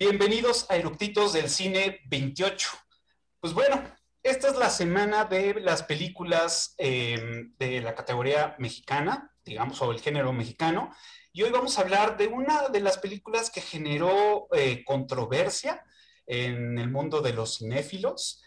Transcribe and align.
Bienvenidos 0.00 0.70
a 0.70 0.76
Eructitos 0.76 1.32
del 1.32 1.50
Cine 1.50 2.02
28. 2.06 2.68
Pues 3.40 3.52
bueno, 3.52 3.82
esta 4.22 4.46
es 4.46 4.56
la 4.56 4.70
semana 4.70 5.24
de 5.24 5.54
las 5.54 5.82
películas 5.82 6.76
em, 6.78 7.52
de 7.58 7.80
la 7.80 7.96
categoría 7.96 8.54
mexicana, 8.60 9.34
digamos, 9.44 9.82
o 9.82 9.90
el 9.90 9.98
género 9.98 10.32
mexicano. 10.32 10.94
Y 11.32 11.42
hoy 11.42 11.50
vamos 11.50 11.76
a 11.76 11.80
hablar 11.80 12.16
de 12.16 12.28
una 12.28 12.68
de 12.68 12.78
las 12.78 12.98
películas 12.98 13.50
que 13.50 13.60
generó 13.60 14.46
eh, 14.52 14.84
controversia 14.84 15.84
en 16.26 16.78
el 16.78 16.92
mundo 16.92 17.20
de 17.20 17.32
los 17.32 17.58
cinéfilos. 17.58 18.40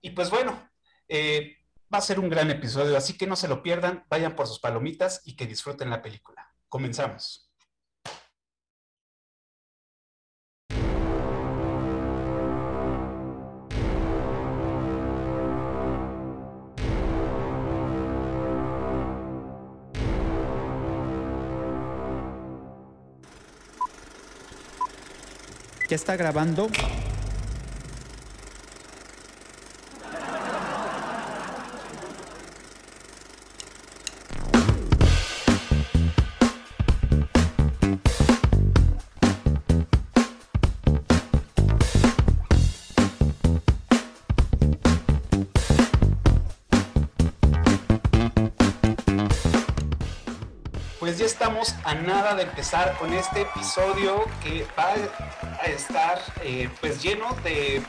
Y 0.00 0.12
pues 0.12 0.30
bueno, 0.30 0.70
eh, 1.08 1.58
va 1.92 1.98
a 1.98 2.00
ser 2.00 2.18
un 2.18 2.30
gran 2.30 2.50
episodio, 2.50 2.96
así 2.96 3.18
que 3.18 3.26
no 3.26 3.36
se 3.36 3.48
lo 3.48 3.62
pierdan, 3.62 4.06
vayan 4.08 4.34
por 4.34 4.46
sus 4.46 4.60
palomitas 4.60 5.20
y 5.26 5.36
que 5.36 5.46
disfruten 5.46 5.90
la 5.90 6.00
película. 6.00 6.54
Comenzamos. 6.70 7.45
¿Ya 25.88 25.94
está 25.94 26.16
grabando? 26.16 26.68
Pues 50.98 51.18
ya 51.18 51.26
estamos 51.26 51.76
a 51.84 51.94
nada 51.94 52.34
de 52.34 52.42
empezar 52.42 52.96
con 52.98 53.12
este 53.12 53.42
episodio 53.42 54.24
que 54.42 54.66
va 54.76 54.94
a 55.60 55.66
estar 55.66 56.20
eh, 56.42 56.68
pues 56.80 57.02
lleno 57.02 57.34
de 57.44 57.82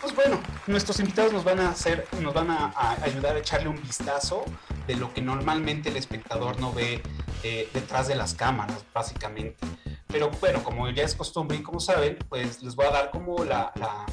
pues 0.00 0.14
bueno, 0.14 0.40
nuestros 0.66 0.98
invitados 1.00 1.32
nos 1.32 1.44
van 1.44 1.60
a 1.60 1.68
hacer, 1.68 2.06
nos 2.20 2.32
van 2.32 2.50
a, 2.50 2.72
a 2.74 2.92
ayudar 3.04 3.36
a 3.36 3.38
echarle 3.38 3.68
un 3.68 3.80
vistazo 3.82 4.44
de 4.86 4.96
lo 4.96 5.12
que 5.12 5.20
normalmente 5.20 5.90
el 5.90 5.96
espectador 5.98 6.58
no 6.58 6.72
ve 6.72 7.02
eh, 7.42 7.68
detrás 7.74 8.08
de 8.08 8.14
las 8.14 8.34
cámaras, 8.34 8.82
básicamente. 8.94 9.58
Pero 10.06 10.30
bueno, 10.40 10.64
como 10.64 10.88
ya 10.90 11.04
es 11.04 11.14
costumbre 11.14 11.58
y 11.58 11.62
como 11.62 11.80
saben, 11.80 12.18
pues 12.28 12.62
les 12.62 12.74
voy 12.74 12.86
a 12.86 12.90
dar 12.90 13.10
como 13.10 13.44
la, 13.44 13.72
la, 13.76 14.06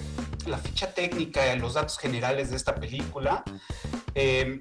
la 0.45 0.57
ficha 0.57 0.93
técnica, 0.93 1.55
los 1.55 1.75
datos 1.75 1.97
generales 1.97 2.49
de 2.49 2.57
esta 2.57 2.75
película. 2.75 3.43
Eh, 4.13 4.59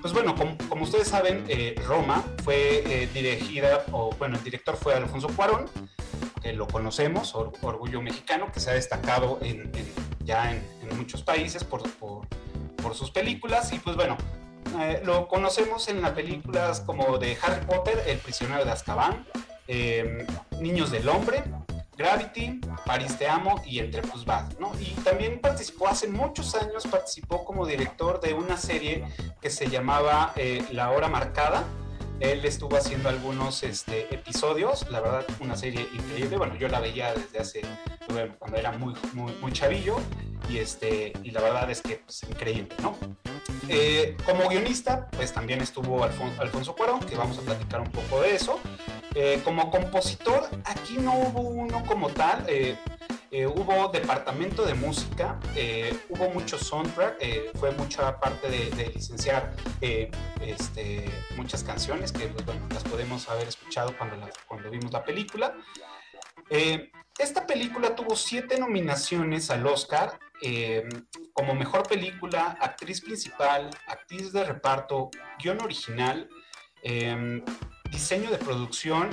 pues 0.00 0.12
bueno, 0.12 0.34
como, 0.34 0.58
como 0.68 0.84
ustedes 0.84 1.08
saben, 1.08 1.44
eh, 1.48 1.80
Roma 1.86 2.22
fue 2.44 2.82
eh, 2.86 3.08
dirigida, 3.14 3.84
o 3.92 4.10
bueno, 4.16 4.36
el 4.36 4.44
director 4.44 4.76
fue 4.76 4.94
Alfonso 4.94 5.28
Cuarón, 5.28 5.66
que 6.46 6.52
lo 6.52 6.68
conocemos, 6.68 7.34
or, 7.34 7.52
Orgullo 7.60 8.00
Mexicano, 8.00 8.52
que 8.52 8.60
se 8.60 8.70
ha 8.70 8.74
destacado 8.74 9.38
en, 9.42 9.62
en, 9.74 9.92
ya 10.24 10.52
en, 10.52 10.64
en, 10.82 10.96
muchos 10.96 11.22
países 11.22 11.64
por, 11.64 11.82
por, 11.94 12.26
por, 12.80 12.94
sus 12.94 13.10
películas. 13.10 13.72
Y 13.72 13.80
pues 13.80 13.96
bueno, 13.96 14.16
eh, 14.80 15.02
lo 15.04 15.26
conocemos 15.26 15.88
en 15.88 16.02
las 16.02 16.12
películas 16.12 16.80
como 16.80 17.18
de 17.18 17.36
Harry 17.42 17.66
Potter, 17.66 18.00
El 18.06 18.18
prisionero 18.18 18.64
de 18.64 18.70
Azkaban, 18.70 19.26
Niños 20.60 20.92
del 20.92 21.08
Hombre, 21.08 21.42
Gravity, 21.96 22.60
París 22.84 23.18
Te 23.18 23.26
Amo 23.26 23.60
y 23.66 23.80
Entre 23.80 24.02
Plus 24.02 24.24
Bad, 24.24 24.56
¿no? 24.60 24.70
Y 24.78 24.92
también 25.02 25.40
participó 25.40 25.88
hace 25.88 26.06
muchos 26.06 26.54
años, 26.54 26.86
participó 26.86 27.44
como 27.44 27.66
director 27.66 28.20
de 28.20 28.34
una 28.34 28.56
serie 28.56 29.04
que 29.40 29.50
se 29.50 29.68
llamaba 29.68 30.32
eh, 30.36 30.64
La 30.70 30.92
Hora 30.92 31.08
Marcada. 31.08 31.64
Él 32.20 32.44
estuvo 32.44 32.76
haciendo 32.76 33.08
algunos 33.08 33.62
este, 33.62 34.12
episodios, 34.14 34.90
la 34.90 35.00
verdad, 35.00 35.26
una 35.40 35.56
serie 35.56 35.86
increíble. 35.92 36.36
Bueno, 36.38 36.56
yo 36.56 36.68
la 36.68 36.80
veía 36.80 37.12
desde 37.14 37.38
hace, 37.38 37.62
cuando 38.38 38.56
era 38.56 38.72
muy, 38.72 38.94
muy, 39.12 39.32
muy 39.40 39.52
chavillo 39.52 39.98
y, 40.48 40.58
este, 40.58 41.12
y 41.22 41.30
la 41.30 41.42
verdad 41.42 41.70
es 41.70 41.82
que 41.82 41.96
pues, 41.96 42.22
increíble, 42.22 42.74
¿no? 42.80 42.96
Eh, 43.68 44.16
como 44.24 44.48
guionista, 44.48 45.08
pues 45.10 45.32
también 45.32 45.60
estuvo 45.60 46.04
Alfonso, 46.04 46.40
Alfonso 46.40 46.74
Cuarón, 46.74 47.00
que 47.00 47.16
vamos 47.16 47.38
a 47.38 47.42
platicar 47.42 47.80
un 47.80 47.90
poco 47.90 48.22
de 48.22 48.34
eso. 48.34 48.60
Eh, 49.14 49.40
como 49.44 49.70
compositor, 49.70 50.48
aquí 50.64 50.98
no 50.98 51.14
hubo 51.14 51.40
uno 51.40 51.84
como 51.86 52.10
tal, 52.10 52.44
eh, 52.48 52.76
eh, 53.30 53.46
hubo 53.46 53.88
departamento 53.88 54.64
de 54.64 54.74
música, 54.74 55.38
eh, 55.54 55.98
hubo 56.08 56.30
mucho 56.30 56.58
soundtrack, 56.58 57.56
fue 57.58 57.72
mucha 57.72 58.18
parte 58.20 58.48
de, 58.48 58.90
licenciar 58.94 59.54
este, 59.80 61.04
muchas 61.36 61.64
canciones 61.64 62.12
que 62.12 62.28
pues, 62.28 62.44
bueno, 62.44 62.60
las 62.72 62.84
podemos 62.84 63.28
haber 63.28 63.48
escuchado 63.48 63.96
cuando, 63.96 64.16
cuando 64.46 64.70
vimos 64.70 64.92
la 64.92 65.04
película. 65.04 65.54
esta 67.18 67.46
película 67.46 67.94
tuvo 67.94 68.14
siete 68.14 68.58
nominaciones 68.58 69.50
al 69.50 69.66
Oscar, 69.66 70.18
como 71.32 71.54
mejor 71.54 71.88
película, 71.88 72.56
actriz 72.60 73.00
principal, 73.00 73.70
actriz 73.88 74.32
de 74.32 74.44
reparto, 74.44 75.10
guion 75.38 75.60
original, 75.62 76.28
diseño 77.90 78.30
de 78.30 78.38
producción, 78.38 79.10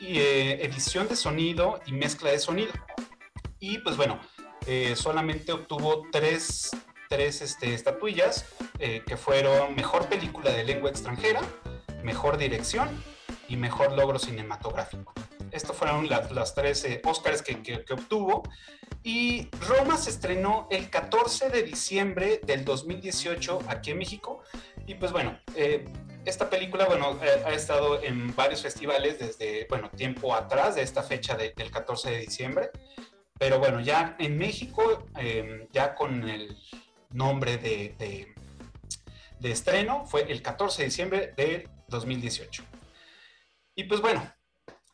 eh, 0.00 0.58
edición 0.62 1.08
de 1.08 1.16
sonido 1.16 1.80
y 1.86 1.92
mezcla 1.92 2.30
de 2.30 2.38
sonido. 2.38 2.72
Y 3.58 3.78
pues 3.78 3.96
bueno, 3.96 4.20
eh, 4.66 4.96
solamente 4.96 5.52
obtuvo 5.52 6.06
tres, 6.10 6.70
tres 7.10 7.42
este, 7.42 7.74
estatuillas 7.74 8.46
eh, 8.78 9.02
que 9.06 9.16
fueron 9.18 9.74
mejor 9.74 10.06
película 10.08 10.50
de 10.50 10.64
lengua 10.64 10.88
extranjera, 10.88 11.42
mejor 12.02 12.38
dirección 12.38 12.88
y 13.48 13.56
mejor 13.56 13.92
logro 13.92 14.18
cinematográfico. 14.18 15.12
Estas 15.50 15.76
fueron 15.76 16.08
las, 16.08 16.32
las 16.32 16.54
tres 16.54 16.82
eh, 16.84 17.02
Oscars 17.04 17.42
que, 17.42 17.62
que, 17.62 17.92
obtuvo. 17.92 18.42
Y 19.02 19.48
Roma 19.68 19.98
se 19.98 20.10
estrenó 20.10 20.66
el 20.70 20.88
14 20.88 21.50
de 21.50 21.62
diciembre 21.62 22.40
del 22.44 22.64
2018 22.64 23.60
aquí 23.68 23.90
en 23.90 23.98
México. 23.98 24.42
Y 24.86 24.94
pues 24.94 25.12
bueno, 25.12 25.38
esta 26.24 26.48
película, 26.48 26.86
bueno, 26.86 27.18
ha 27.44 27.52
estado 27.52 28.02
en 28.02 28.34
varios 28.34 28.62
festivales 28.62 29.18
desde, 29.18 29.66
bueno, 29.68 29.90
tiempo 29.90 30.34
atrás 30.34 30.74
de 30.76 30.82
esta 30.82 31.02
fecha 31.02 31.36
de, 31.36 31.52
del 31.56 31.70
14 31.70 32.10
de 32.10 32.18
diciembre. 32.18 32.70
Pero 33.38 33.58
bueno, 33.58 33.80
ya 33.80 34.16
en 34.18 34.38
México, 34.38 35.06
eh, 35.18 35.68
ya 35.72 35.94
con 35.94 36.28
el 36.28 36.56
nombre 37.10 37.58
de, 37.58 37.94
de, 37.98 38.34
de, 39.40 39.50
estreno, 39.50 40.06
fue 40.06 40.30
el 40.30 40.40
14 40.40 40.82
de 40.82 40.86
diciembre 40.86 41.34
de 41.36 41.68
2018. 41.88 42.64
Y 43.74 43.84
pues 43.84 44.00
bueno, 44.00 44.32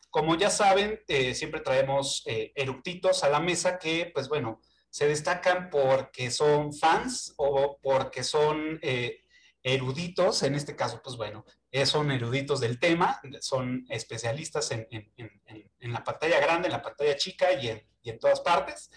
como 0.09 0.35
ya 0.35 0.49
saben, 0.49 1.01
eh, 1.07 1.33
siempre 1.33 1.61
traemos 1.61 2.23
eh, 2.25 2.51
eructitos 2.55 3.23
a 3.23 3.29
la 3.29 3.39
mesa 3.39 3.79
que, 3.79 4.11
pues 4.13 4.27
bueno, 4.27 4.59
se 4.89 5.07
destacan 5.07 5.69
porque 5.69 6.29
son 6.31 6.73
fans 6.73 7.33
o 7.37 7.77
porque 7.81 8.23
son 8.23 8.77
eh, 8.81 9.20
eruditos, 9.63 10.43
en 10.43 10.55
este 10.55 10.75
caso, 10.75 11.01
pues 11.03 11.17
bueno, 11.17 11.45
eh, 11.71 11.85
son 11.85 12.11
eruditos 12.11 12.59
del 12.59 12.79
tema, 12.79 13.19
son 13.39 13.85
especialistas 13.89 14.71
en, 14.71 14.87
en, 14.91 15.11
en, 15.17 15.71
en, 15.79 15.93
la 15.93 16.03
pantalla 16.03 16.39
grande, 16.39 16.67
en 16.67 16.73
la 16.73 16.81
pantalla 16.81 17.15
chica 17.15 17.51
y 17.53 17.69
en, 17.69 17.87
y 18.01 18.09
en 18.09 18.19
todas 18.19 18.41
partes. 18.41 18.89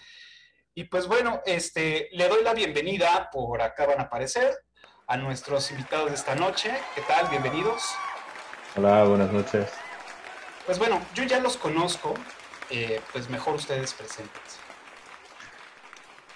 Y 0.73 0.85
pues 0.85 1.07
bueno, 1.07 1.41
este, 1.45 2.09
le 2.11 2.27
doy 2.27 2.43
la 2.43 2.53
bienvenida, 2.53 3.29
por 3.31 3.61
acá 3.61 3.85
van 3.85 3.99
a 3.99 4.03
aparecer, 4.03 4.57
a 5.07 5.17
nuestros 5.17 5.69
invitados 5.71 6.09
de 6.09 6.15
esta 6.15 6.35
noche. 6.35 6.71
¿Qué 6.95 7.01
tal? 7.01 7.29
Bienvenidos. 7.29 7.83
Hola, 8.75 9.03
buenas 9.03 9.31
noches. 9.31 9.69
Pues 10.65 10.79
bueno, 10.79 10.99
yo 11.13 11.23
ya 11.23 11.39
los 11.39 11.57
conozco, 11.57 12.15
eh, 12.71 12.99
pues 13.13 13.29
mejor 13.29 13.55
ustedes 13.55 13.93
preséntense. 13.93 14.59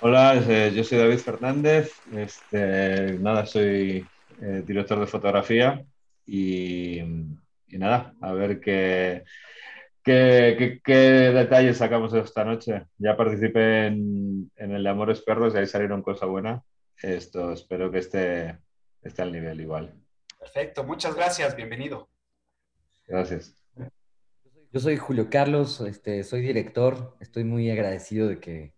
Hola, 0.01 0.35
eh, 0.35 0.71
yo 0.73 0.83
soy 0.83 0.99
David 0.99 1.19
Fernández, 1.19 1.91
este, 2.15 3.17
nada, 3.19 3.45
soy 3.45 4.07
eh, 4.41 4.63
director 4.65 4.99
de 4.99 5.07
fotografía 5.07 5.85
y, 6.25 6.99
y, 6.99 7.77
nada, 7.77 8.13
a 8.21 8.33
ver 8.33 8.59
qué, 8.59 9.23
qué, 10.03 10.55
qué, 10.57 10.81
qué, 10.83 10.93
detalles 10.93 11.77
sacamos 11.77 12.13
esta 12.13 12.43
noche. 12.43 12.85
Ya 12.97 13.17
participé 13.17 13.87
en, 13.87 14.51
en 14.55 14.71
el 14.71 14.83
de 14.83 14.89
Amores 14.89 15.21
Perros 15.21 15.53
y 15.53 15.57
ahí 15.57 15.67
salieron 15.67 16.01
cosas 16.01 16.29
buenas. 16.29 16.63
Esto 17.01 17.53
espero 17.53 17.91
que 17.91 17.99
esté, 17.99 18.57
esté 19.01 19.21
al 19.21 19.31
nivel 19.31 19.61
igual. 19.61 19.93
Perfecto, 20.39 20.83
muchas 20.83 21.15
gracias, 21.15 21.55
bienvenido. 21.55 22.09
Gracias. 23.07 23.55
Yo 24.71 24.79
soy 24.79 24.97
Julio 24.97 25.29
Carlos, 25.31 25.81
este, 25.81 26.23
soy 26.23 26.41
director. 26.41 27.17
Estoy 27.19 27.43
muy 27.43 27.71
agradecido 27.71 28.27
de 28.27 28.39
que 28.39 28.73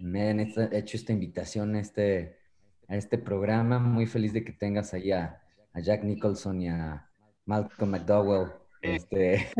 me 0.00 0.22
hayan 0.22 0.40
hecho 0.40 0.96
esta 0.96 1.12
invitación 1.12 1.76
a 1.76 1.80
este, 1.80 2.37
a 2.88 2.96
este 2.96 3.18
programa. 3.18 3.78
Muy 3.78 4.06
feliz 4.06 4.32
de 4.32 4.44
que 4.44 4.52
tengas 4.52 4.92
ahí 4.94 5.12
a, 5.12 5.42
Jack 5.74 6.02
Nicholson 6.02 6.60
y 6.60 6.68
a 6.68 7.08
Malcolm 7.44 7.90
McDowell. 7.90 8.50
Este... 8.82 9.48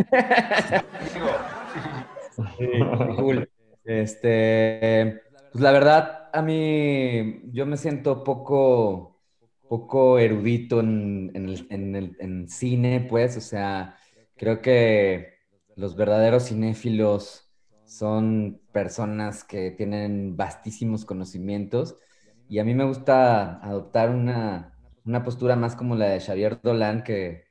Este, 3.84 5.22
pues 5.50 5.62
la 5.62 5.72
verdad, 5.72 6.28
a 6.30 6.42
mí 6.42 7.40
yo 7.52 7.64
me 7.64 7.78
siento 7.78 8.22
poco, 8.22 9.18
poco 9.66 10.18
erudito 10.18 10.80
en, 10.80 11.32
el, 11.34 12.16
en 12.20 12.48
cine, 12.50 13.06
pues, 13.08 13.38
o 13.38 13.40
sea, 13.40 13.96
creo 14.36 14.60
que 14.60 15.38
los 15.74 15.96
verdaderos 15.96 16.48
cinéfilos 16.48 17.50
son 17.86 18.60
personas 18.72 19.42
que 19.42 19.70
tienen 19.70 20.36
vastísimos 20.36 21.06
conocimientos 21.06 21.96
y 22.48 22.58
a 22.58 22.64
mí 22.64 22.74
me 22.74 22.84
gusta 22.84 23.58
adoptar 23.62 24.10
una, 24.10 24.74
postura 25.24 25.56
más 25.56 25.76
como 25.76 25.94
la 25.96 26.06
de 26.06 26.20
Xavier 26.20 26.60
Dolan, 26.62 27.02
que, 27.04 27.46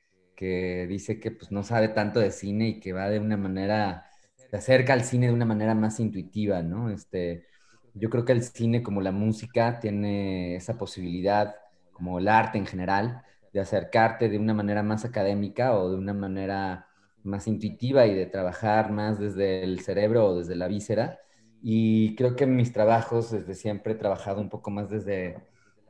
dice 0.90 1.20
que 1.20 1.32
pues, 1.32 1.52
no 1.52 1.64
sabe 1.64 1.90
tanto 1.90 2.20
de 2.20 2.32
cine 2.32 2.70
y 2.70 2.80
que 2.80 2.94
va 2.94 3.10
de 3.10 3.20
una 3.20 3.38
manera, 3.38 4.06
se 4.36 4.56
acerca 4.58 4.94
al 4.94 5.04
cine 5.04 5.28
de 5.28 5.34
una 5.34 5.46
manera 5.46 5.76
más 5.76 6.00
intuitiva, 6.00 6.62
¿no? 6.62 6.90
Este, 6.90 7.46
yo 7.94 8.10
creo 8.10 8.26
que 8.26 8.34
el 8.34 8.44
cine, 8.44 8.84
como 8.84 9.02
la 9.02 9.12
música, 9.12 9.80
tiene 9.80 10.56
esa 10.56 10.78
posibilidad, 10.78 11.56
como 11.94 12.20
el 12.20 12.28
arte 12.28 12.58
en 12.58 12.66
general, 12.66 13.24
de 13.54 13.60
acercarte 13.60 14.30
de 14.30 14.38
una 14.38 14.54
manera 14.54 14.84
más 14.84 15.06
académica 15.06 15.76
o 15.78 15.90
de 15.90 15.98
una 15.98 16.14
manera 16.14 16.88
más 17.24 17.48
intuitiva 17.48 18.06
y 18.08 18.14
de 18.14 18.26
trabajar 18.26 18.92
más 18.92 19.20
desde 19.20 19.64
el 19.64 19.80
cerebro 19.82 20.28
o 20.28 20.38
desde 20.40 20.56
la 20.56 20.68
víscera. 20.68 21.20
Y 21.62 22.16
creo 22.16 22.36
que 22.36 22.46
mis 22.46 22.72
trabajos 22.72 23.32
desde 23.32 23.56
siempre 23.56 23.94
he 23.94 23.96
trabajado 23.96 24.42
un 24.42 24.50
poco 24.50 24.70
más 24.72 24.90
desde, 24.90 25.38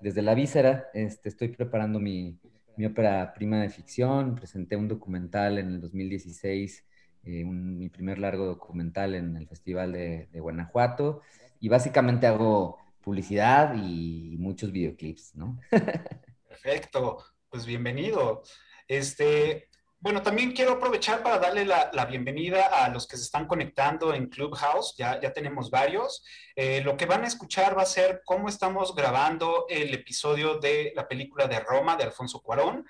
desde 0.02 0.22
la 0.22 0.34
víscera. 0.34 0.88
Este, 0.94 1.30
estoy 1.30 1.50
preparando 1.50 2.00
mi, 2.00 2.40
mi 2.78 2.86
ópera 2.86 3.34
prima 3.34 3.62
de 3.62 3.70
ficción, 3.70 4.36
presenté 4.36 4.76
un 4.76 4.88
documental 4.88 5.58
en 5.58 5.68
el 5.74 5.82
2016, 5.82 6.86
eh, 7.24 7.44
mi 7.44 7.90
primer 7.90 8.20
largo 8.20 8.46
documental 8.46 9.16
en 9.16 9.36
el 9.36 9.48
Festival 9.48 9.92
de, 9.92 10.30
de, 10.32 10.40
Guanajuato, 10.40 11.22
y 11.60 11.70
básicamente 11.70 12.28
hago 12.28 12.78
publicidad 13.02 13.74
y 13.76 14.36
muchos 14.38 14.72
videoclips, 14.72 15.36
¿no? 15.36 15.60
Perfecto, 16.48 17.24
pues 17.50 17.66
bienvenido. 17.66 18.44
Este, 18.88 19.70
bueno, 20.08 20.22
también 20.22 20.54
quiero 20.54 20.72
aprovechar 20.72 21.22
para 21.22 21.38
darle 21.38 21.66
la, 21.66 22.06
bienvenida 22.06 22.68
a 22.68 22.88
los 22.88 23.06
que 23.06 23.18
se 23.18 23.24
están 23.24 23.46
conectando 23.46 24.14
en 24.14 24.28
Clubhouse. 24.28 24.96
Ya, 24.98 25.20
ya 25.20 25.34
tenemos 25.34 25.70
varios. 25.70 26.24
Eh, 26.56 26.80
lo 26.80 26.96
que 26.96 27.06
van 27.06 27.26
a 27.26 27.28
escuchar 27.28 27.78
va 27.78 27.82
a 27.82 27.86
ser 27.86 28.22
cómo 28.24 28.48
estamos 28.48 28.96
grabando 28.96 29.66
el 29.68 29.94
episodio 29.94 30.60
de 30.60 30.94
la 30.96 31.10
película 31.10 31.50
de 31.50 31.60
Roma 31.60 31.98
de 31.98 32.06
Alfonso 32.06 32.40
Cuarón. 32.40 32.88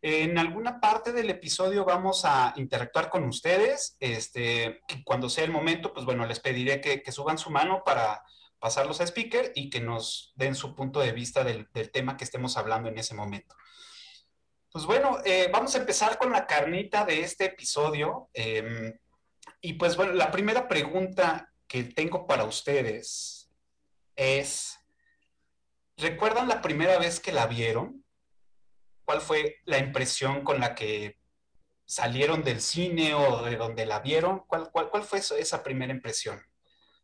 En 0.00 0.38
alguna 0.38 0.80
parte 0.80 1.12
del 1.12 1.28
episodio 1.28 1.84
vamos 1.84 2.24
a 2.24 2.54
interactuar 2.56 3.10
con 3.10 3.24
ustedes. 3.24 3.98
Este, 4.00 4.80
cuando 5.04 5.28
sea 5.28 5.44
el 5.44 5.50
momento, 5.50 5.92
pues 5.92 6.06
bueno, 6.06 6.24
les 6.24 6.40
pediré 6.40 6.80
que, 6.80 7.12
suban 7.12 7.36
su 7.36 7.50
mano 7.50 7.82
para 7.84 8.22
pasarlos 8.58 9.02
a 9.02 9.04
speaker 9.04 9.52
y 9.54 9.68
que 9.68 9.82
nos 9.82 10.32
den 10.34 10.54
su 10.54 10.74
punto 10.74 11.00
de 11.00 11.12
vista 11.12 11.44
del 11.44 11.68
tema 11.92 12.16
que 12.16 12.24
estemos 12.24 12.56
hablando 12.56 12.88
en 12.88 12.96
ese 12.96 13.14
momento. 13.14 13.54
Pues 14.74 14.86
bueno, 14.86 15.18
eh, 15.24 15.48
vamos 15.52 15.72
a 15.76 15.78
empezar 15.78 16.18
con 16.18 16.32
la 16.32 16.48
carnita 16.48 17.04
de 17.04 17.20
este 17.20 17.44
episodio. 17.44 18.28
Em, 18.34 18.92
y 19.60 19.74
pues 19.74 19.96
bueno, 19.96 20.14
la 20.14 20.32
primera 20.32 20.66
pregunta 20.66 21.48
que 21.68 21.84
tengo 21.84 22.26
para 22.26 22.42
ustedes 22.42 23.54
es, 24.16 24.76
¿recuerdan 25.96 26.48
la 26.48 26.60
primera 26.60 26.98
vez 26.98 27.20
que 27.20 27.30
la 27.30 27.46
vieron? 27.46 28.04
¿Cuál 29.04 29.20
fue 29.20 29.58
la 29.64 29.78
impresión 29.78 30.42
con 30.42 30.58
la 30.58 30.74
que 30.74 31.20
salieron 31.84 32.42
del 32.42 32.60
cine 32.60 33.14
o 33.14 33.44
de 33.44 33.54
donde 33.54 33.86
la 33.86 34.00
vieron? 34.00 34.40
¿Cuál, 34.40 34.72
cuál, 34.72 35.04
fue 35.04 35.20
esa 35.20 35.62
primera 35.62 35.92
impresión? 35.92 36.42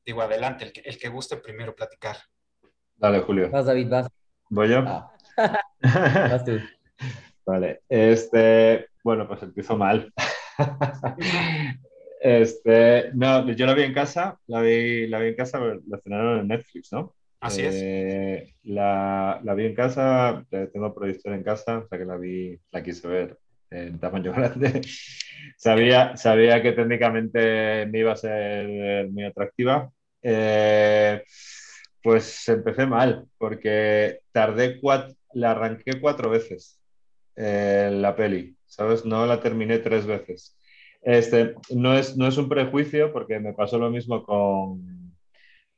Digo, 0.04 0.22
adelante, 0.22 0.64
el 0.64 0.72
que, 0.72 0.80
el 0.80 0.98
que 0.98 1.08
guste 1.08 1.36
primero 1.36 1.76
platicar. 1.76 2.16
Dale, 2.96 3.20
Julio. 3.20 3.48
Vas, 3.48 3.66
David, 3.66 3.88
vas. 3.88 4.08
¿Voy 4.48 4.70
yo? 4.70 4.82
Ah. 4.84 5.12
vas 5.80 6.44
tú. 6.44 6.58
Vale, 7.46 7.80
este, 7.88 8.86
bueno, 9.02 9.26
pues 9.26 9.42
empiezo 9.42 9.76
mal. 9.76 10.12
este, 12.20 13.10
no, 13.14 13.50
yo 13.50 13.66
la 13.66 13.74
vi 13.74 13.82
en 13.82 13.94
casa, 13.94 14.38
la 14.46 14.60
vi, 14.60 15.06
la 15.06 15.18
vi 15.18 15.28
en 15.28 15.36
casa, 15.36 15.58
la 15.58 15.96
estrenaron 15.96 16.40
en 16.40 16.48
Netflix, 16.48 16.92
¿no? 16.92 17.14
Así 17.40 17.62
es. 17.62 17.74
Eh, 17.76 18.54
la, 18.64 19.40
la, 19.42 19.54
vi 19.54 19.66
en 19.66 19.74
casa, 19.74 20.44
tengo 20.50 20.94
proyector 20.94 21.32
en 21.32 21.42
casa, 21.42 21.78
o 21.78 21.88
sea 21.88 21.98
que 21.98 22.04
la 22.04 22.16
vi, 22.16 22.58
la 22.70 22.82
quise 22.82 23.08
ver 23.08 23.38
en 23.70 23.98
tamaño 23.98 24.32
grande. 24.36 24.82
sabía, 25.56 26.16
sabía 26.16 26.60
que 26.62 26.72
técnicamente 26.72 27.86
me 27.86 28.00
iba 28.00 28.12
a 28.12 28.16
ser 28.16 29.08
muy 29.10 29.24
atractiva. 29.24 29.90
Eh, 30.22 31.22
pues 32.02 32.48
empecé 32.48 32.86
mal, 32.86 33.26
porque 33.38 34.20
tardé 34.32 34.80
cuatro, 34.80 35.14
la 35.34 35.52
arranqué 35.52 36.00
cuatro 36.00 36.30
veces 36.30 36.79
la 37.40 38.14
peli, 38.16 38.56
¿sabes? 38.66 39.04
No 39.04 39.26
la 39.26 39.40
terminé 39.40 39.78
tres 39.78 40.06
veces. 40.06 40.56
Este, 41.02 41.54
no, 41.70 41.96
es, 41.96 42.16
no 42.16 42.26
es 42.26 42.36
un 42.36 42.48
prejuicio 42.48 43.12
porque 43.12 43.38
me 43.40 43.54
pasó 43.54 43.78
lo 43.78 43.90
mismo 43.90 44.22
con, 44.24 45.14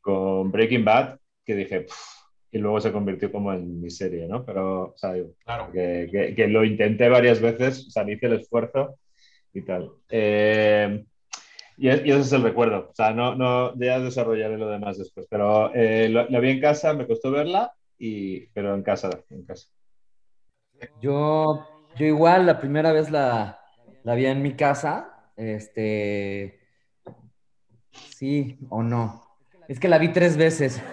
con 0.00 0.50
Breaking 0.50 0.84
Bad, 0.84 1.18
que 1.44 1.54
dije, 1.54 1.86
y 2.50 2.58
luego 2.58 2.80
se 2.80 2.92
convirtió 2.92 3.30
como 3.30 3.52
en 3.52 3.80
mi 3.80 3.90
serie, 3.90 4.26
¿no? 4.26 4.44
Pero, 4.44 4.82
o 4.88 4.96
sea, 4.96 5.14
que, 5.72 6.34
que, 6.36 6.48
lo 6.48 6.64
intenté 6.64 7.08
varias 7.08 7.40
veces, 7.40 7.86
o 7.86 7.90
sea, 7.90 8.10
hice 8.10 8.26
el 8.26 8.34
esfuerzo 8.34 8.98
y 9.54 9.62
tal. 9.62 9.92
Eh, 10.10 11.04
y, 11.78 11.88
ese 11.88 12.18
es 12.18 12.32
el 12.32 12.42
recuerdo, 12.42 12.90
o 12.90 12.94
sea, 12.94 13.12
no, 13.12 13.34
no, 13.34 13.78
ya 13.78 14.00
desarrollaré 14.00 14.58
lo 14.58 14.68
demás 14.68 14.98
después, 14.98 15.26
pero 15.30 15.72
eh, 15.74 16.08
la 16.08 16.40
vi 16.40 16.50
en 16.50 16.60
casa, 16.60 16.92
me 16.92 17.06
costó 17.06 17.30
verla, 17.30 17.72
y, 17.98 18.46
pero 18.48 18.74
en 18.74 18.82
casa, 18.82 19.10
en 19.30 19.44
casa. 19.44 19.68
Yo, 21.00 21.66
yo 21.96 22.06
igual 22.06 22.46
la 22.46 22.58
primera 22.58 22.92
vez 22.92 23.10
la, 23.10 23.60
la 24.02 24.14
vi 24.14 24.26
en 24.26 24.42
mi 24.42 24.54
casa, 24.54 25.30
este, 25.36 26.60
sí 28.10 28.58
o 28.68 28.82
no. 28.82 29.22
Es 29.68 29.80
que 29.80 29.88
la 29.88 29.98
vi 29.98 30.08
tres 30.12 30.36
veces. 30.36 30.82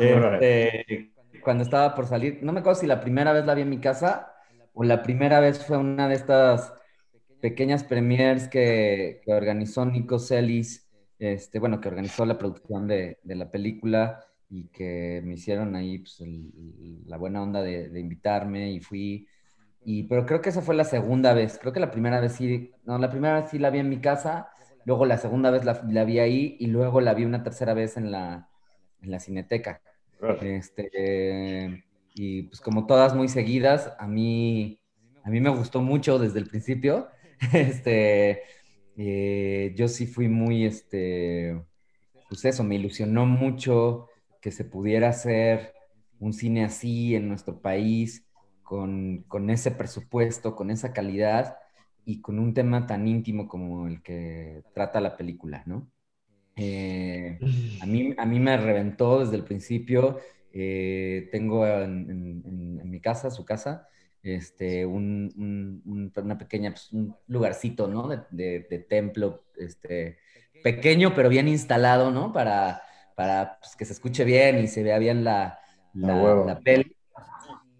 Este, 0.00 1.12
cuando 1.44 1.62
estaba 1.62 1.94
por 1.94 2.06
salir, 2.06 2.38
no 2.42 2.52
me 2.52 2.60
acuerdo 2.60 2.80
si 2.80 2.86
la 2.86 3.02
primera 3.02 3.32
vez 3.34 3.44
la 3.44 3.54
vi 3.54 3.60
en 3.60 3.68
mi 3.68 3.78
casa 3.78 4.32
o 4.72 4.84
la 4.84 5.02
primera 5.02 5.38
vez 5.38 5.64
fue 5.64 5.76
una 5.76 6.08
de 6.08 6.14
estas 6.14 6.72
pequeñas 7.42 7.84
premiers 7.84 8.48
que, 8.48 9.20
que 9.22 9.34
organizó 9.34 9.84
Nico 9.84 10.18
Celis, 10.18 10.90
este, 11.18 11.58
bueno, 11.58 11.78
que 11.78 11.88
organizó 11.88 12.24
la 12.24 12.38
producción 12.38 12.88
de, 12.88 13.18
de 13.22 13.34
la 13.34 13.50
película 13.50 14.24
y 14.52 14.64
que 14.64 15.22
me 15.24 15.34
hicieron 15.34 15.74
ahí 15.74 16.00
pues, 16.00 16.22
la 17.06 17.16
buena 17.16 17.42
onda 17.42 17.62
de, 17.62 17.98
invitarme 17.98 18.70
y 18.70 18.80
fui. 18.80 19.26
Y, 19.82 20.02
pero 20.02 20.26
creo 20.26 20.42
que 20.42 20.50
esa 20.50 20.60
fue 20.60 20.74
la 20.74 20.84
segunda 20.84 21.32
vez. 21.32 21.58
Creo 21.58 21.72
que 21.72 21.80
la 21.80 21.90
primera 21.90 22.20
vez 22.20 22.34
sí, 22.34 22.70
no, 22.84 22.98
la 22.98 23.10
primera 23.10 23.40
vez 23.40 23.50
sí 23.50 23.58
la 23.58 23.70
vi 23.70 23.78
en 23.78 23.88
mi 23.88 23.98
casa, 24.02 24.50
luego 24.84 25.06
la 25.06 25.16
segunda 25.16 25.50
vez 25.50 25.64
la, 25.64 25.82
la 25.88 26.04
vi 26.04 26.18
ahí 26.18 26.56
y 26.60 26.66
luego 26.66 27.00
la 27.00 27.14
vi 27.14 27.24
una 27.24 27.42
tercera 27.42 27.72
vez 27.72 27.96
en 27.96 28.10
la, 28.10 28.50
en 29.00 29.10
la 29.10 29.20
cineteca. 29.20 29.80
Este, 30.42 31.84
y 32.14 32.42
pues 32.42 32.60
como 32.60 32.86
todas 32.86 33.14
muy 33.14 33.28
seguidas, 33.28 33.94
a 33.98 34.06
mí, 34.06 34.78
a 35.24 35.30
mí 35.30 35.40
me 35.40 35.48
gustó 35.48 35.80
mucho 35.80 36.18
desde 36.18 36.38
el 36.38 36.48
principio. 36.48 37.08
Este, 37.52 38.42
eh, 38.96 39.72
yo 39.74 39.88
sí 39.88 40.06
fui 40.06 40.28
muy, 40.28 40.64
este, 40.64 41.60
pues 42.28 42.44
eso, 42.44 42.62
me 42.62 42.76
ilusionó 42.76 43.26
mucho 43.26 44.10
que 44.42 44.50
se 44.50 44.64
pudiera 44.64 45.08
hacer 45.08 45.72
un 46.18 46.34
cine 46.34 46.64
así 46.64 47.14
en 47.14 47.28
nuestro 47.28 47.62
país, 47.62 48.26
con, 48.62 49.50
ese 49.50 49.70
presupuesto, 49.70 50.56
con 50.56 50.70
esa 50.70 50.92
calidad 50.92 51.56
y 52.04 52.20
con 52.20 52.38
un 52.38 52.54
tema 52.54 52.86
tan 52.86 53.06
íntimo 53.06 53.46
como 53.46 53.86
el 53.86 54.02
que 54.02 54.62
trata 54.74 55.00
la 55.00 55.16
película, 55.16 55.62
¿no? 55.66 55.90
Eh, 56.56 57.38
a, 57.80 57.86
mí, 57.86 58.14
a 58.16 58.24
mí 58.24 58.40
me 58.40 58.56
reventó 58.56 59.20
desde 59.20 59.36
el 59.36 59.44
principio. 59.44 60.20
Eh, 60.52 61.28
tengo 61.30 61.66
en, 61.66 62.90
mi 62.90 63.00
casa, 63.00 63.30
su 63.30 63.44
casa, 63.44 63.88
este, 64.22 64.86
un, 64.86 66.12
una 66.14 66.38
pequeña, 66.38 66.70
pues, 66.70 66.92
un 66.92 67.14
lugarcito, 67.26 67.88
¿no? 67.88 68.08
De, 68.08 68.66
de, 68.68 68.78
templo, 68.78 69.44
este, 69.56 70.18
pequeño 70.62 71.14
pero 71.14 71.28
bien 71.28 71.48
instalado, 71.48 72.10
¿no? 72.10 72.32
Para, 72.32 72.82
para 73.14 73.58
pues, 73.60 73.76
que 73.76 73.84
se 73.84 73.92
escuche 73.92 74.24
bien 74.24 74.58
y 74.58 74.68
se 74.68 74.82
vea 74.82 74.98
bien 74.98 75.24
la, 75.24 75.58
la, 75.94 76.60
peli. 76.62 76.96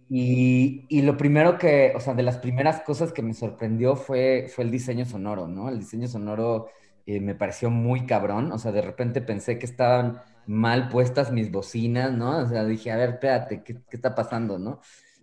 Y, 0.08 0.84
y, 0.88 1.02
lo 1.02 1.16
primero 1.16 1.56
que, 1.56 1.92
o 1.96 2.00
sea, 2.00 2.12
de 2.14 2.22
las 2.22 2.36
primeras 2.36 2.82
cosas 2.82 3.12
que 3.12 3.22
me 3.22 3.32
sorprendió 3.32 3.96
fue, 3.96 4.46
fue 4.54 4.64
el 4.64 4.70
diseño 4.70 5.06
sonoro, 5.06 5.48
¿no? 5.48 5.70
El 5.70 5.80
diseño 5.80 6.06
sonoro 6.06 6.68
eh, 7.06 7.18
me 7.18 7.34
pareció 7.34 7.70
muy 7.70 8.04
cabrón, 8.04 8.52
o 8.52 8.58
sea, 8.58 8.72
de 8.72 8.82
repente 8.82 9.22
pensé 9.22 9.58
que 9.58 9.64
estaban 9.64 10.20
mal 10.46 10.88
puestas 10.88 11.32
mis 11.32 11.50
bocinas, 11.50 12.12
¿no? 12.12 12.38
O 12.38 12.46
sea, 12.46 12.64
dije, 12.64 12.90
a 12.90 12.96
ver, 12.96 13.10
espérate, 13.10 13.62
¿qué, 13.62 13.74
qué 13.88 13.96
está 13.96 14.14
pasando, 14.14 14.58
no? 14.58 14.80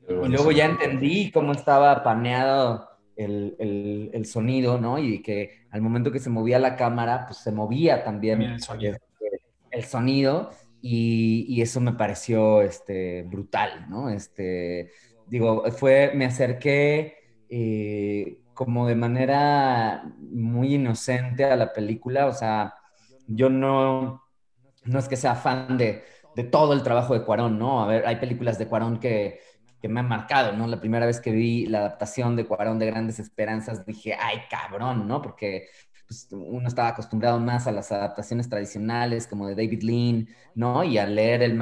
y 0.09 0.27
luego 0.27 0.51
ya 0.51 0.65
entendí 0.65 1.29
cómo 1.29 1.51
estaba 1.51 2.01
paneado 2.01 2.89
el, 3.15 3.55
el, 3.59 4.09
el, 4.11 4.25
sonido, 4.25 4.81
¿no? 4.81 4.97
Y 4.97 5.21
que 5.21 5.67
al 5.69 5.81
momento 5.81 6.11
que 6.11 6.17
se 6.17 6.31
movía 6.31 6.57
la 6.57 6.75
cámara, 6.75 7.25
pues 7.27 7.37
se 7.37 7.51
movía 7.51 8.03
también, 8.03 8.39
también 8.39 8.51
el 8.53 8.61
sonido 8.63 8.97
el 9.79 9.85
sonido 9.85 10.51
y, 10.81 11.61
eso 11.61 11.81
me 11.81 11.93
pareció 11.93 12.61
este, 12.61 13.23
brutal, 13.23 13.87
¿no? 13.89 14.09
Este, 14.09 14.91
digo, 15.27 15.69
fue, 15.71 16.11
me 16.15 16.25
acerqué 16.25 17.17
eh, 17.49 18.39
como 18.53 18.87
de 18.87 18.95
manera 18.95 20.03
muy 20.19 20.75
inocente 20.75 21.45
a 21.45 21.55
la 21.55 21.73
película, 21.73 22.27
o 22.27 22.33
sea, 22.33 22.75
yo 23.27 23.49
no, 23.49 24.23
no 24.85 24.99
es 24.99 25.07
que 25.07 25.17
sea 25.17 25.35
fan 25.35 25.77
de, 25.77 26.03
de 26.35 26.43
todo 26.43 26.73
el 26.73 26.83
trabajo 26.83 27.13
de 27.13 27.23
Cuarón, 27.23 27.59
¿no? 27.59 27.83
A 27.83 27.87
ver, 27.87 28.05
hay 28.07 28.17
películas 28.17 28.57
de 28.57 28.67
Cuarón 28.67 28.99
que, 28.99 29.39
que 29.81 29.89
me 29.89 29.99
han 29.99 30.07
marcado, 30.07 30.53
¿no? 30.53 30.67
La 30.67 30.79
primera 30.79 31.05
vez 31.05 31.19
que 31.19 31.31
vi 31.31 31.65
la 31.65 31.79
adaptación 31.79 32.35
de 32.35 32.45
Cuarón 32.45 32.79
de 32.79 32.87
Grandes 32.87 33.19
Esperanzas, 33.19 33.85
dije, 33.85 34.15
ay, 34.19 34.39
cabrón, 34.49 35.07
¿no? 35.07 35.21
Porque 35.21 35.67
pues, 36.09 36.27
uno 36.31 36.67
estaba 36.67 36.87
acostumbrado 36.87 37.39
más 37.39 37.67
a 37.67 37.71
las 37.71 37.91
adaptaciones 37.91 38.49
tradicionales 38.49 39.27
como 39.27 39.47
de 39.47 39.53
David 39.53 39.83
Lean, 39.83 40.27
¿no? 40.55 40.83
Y 40.83 40.97
a 40.97 41.05
leer 41.05 41.43
el, 41.43 41.61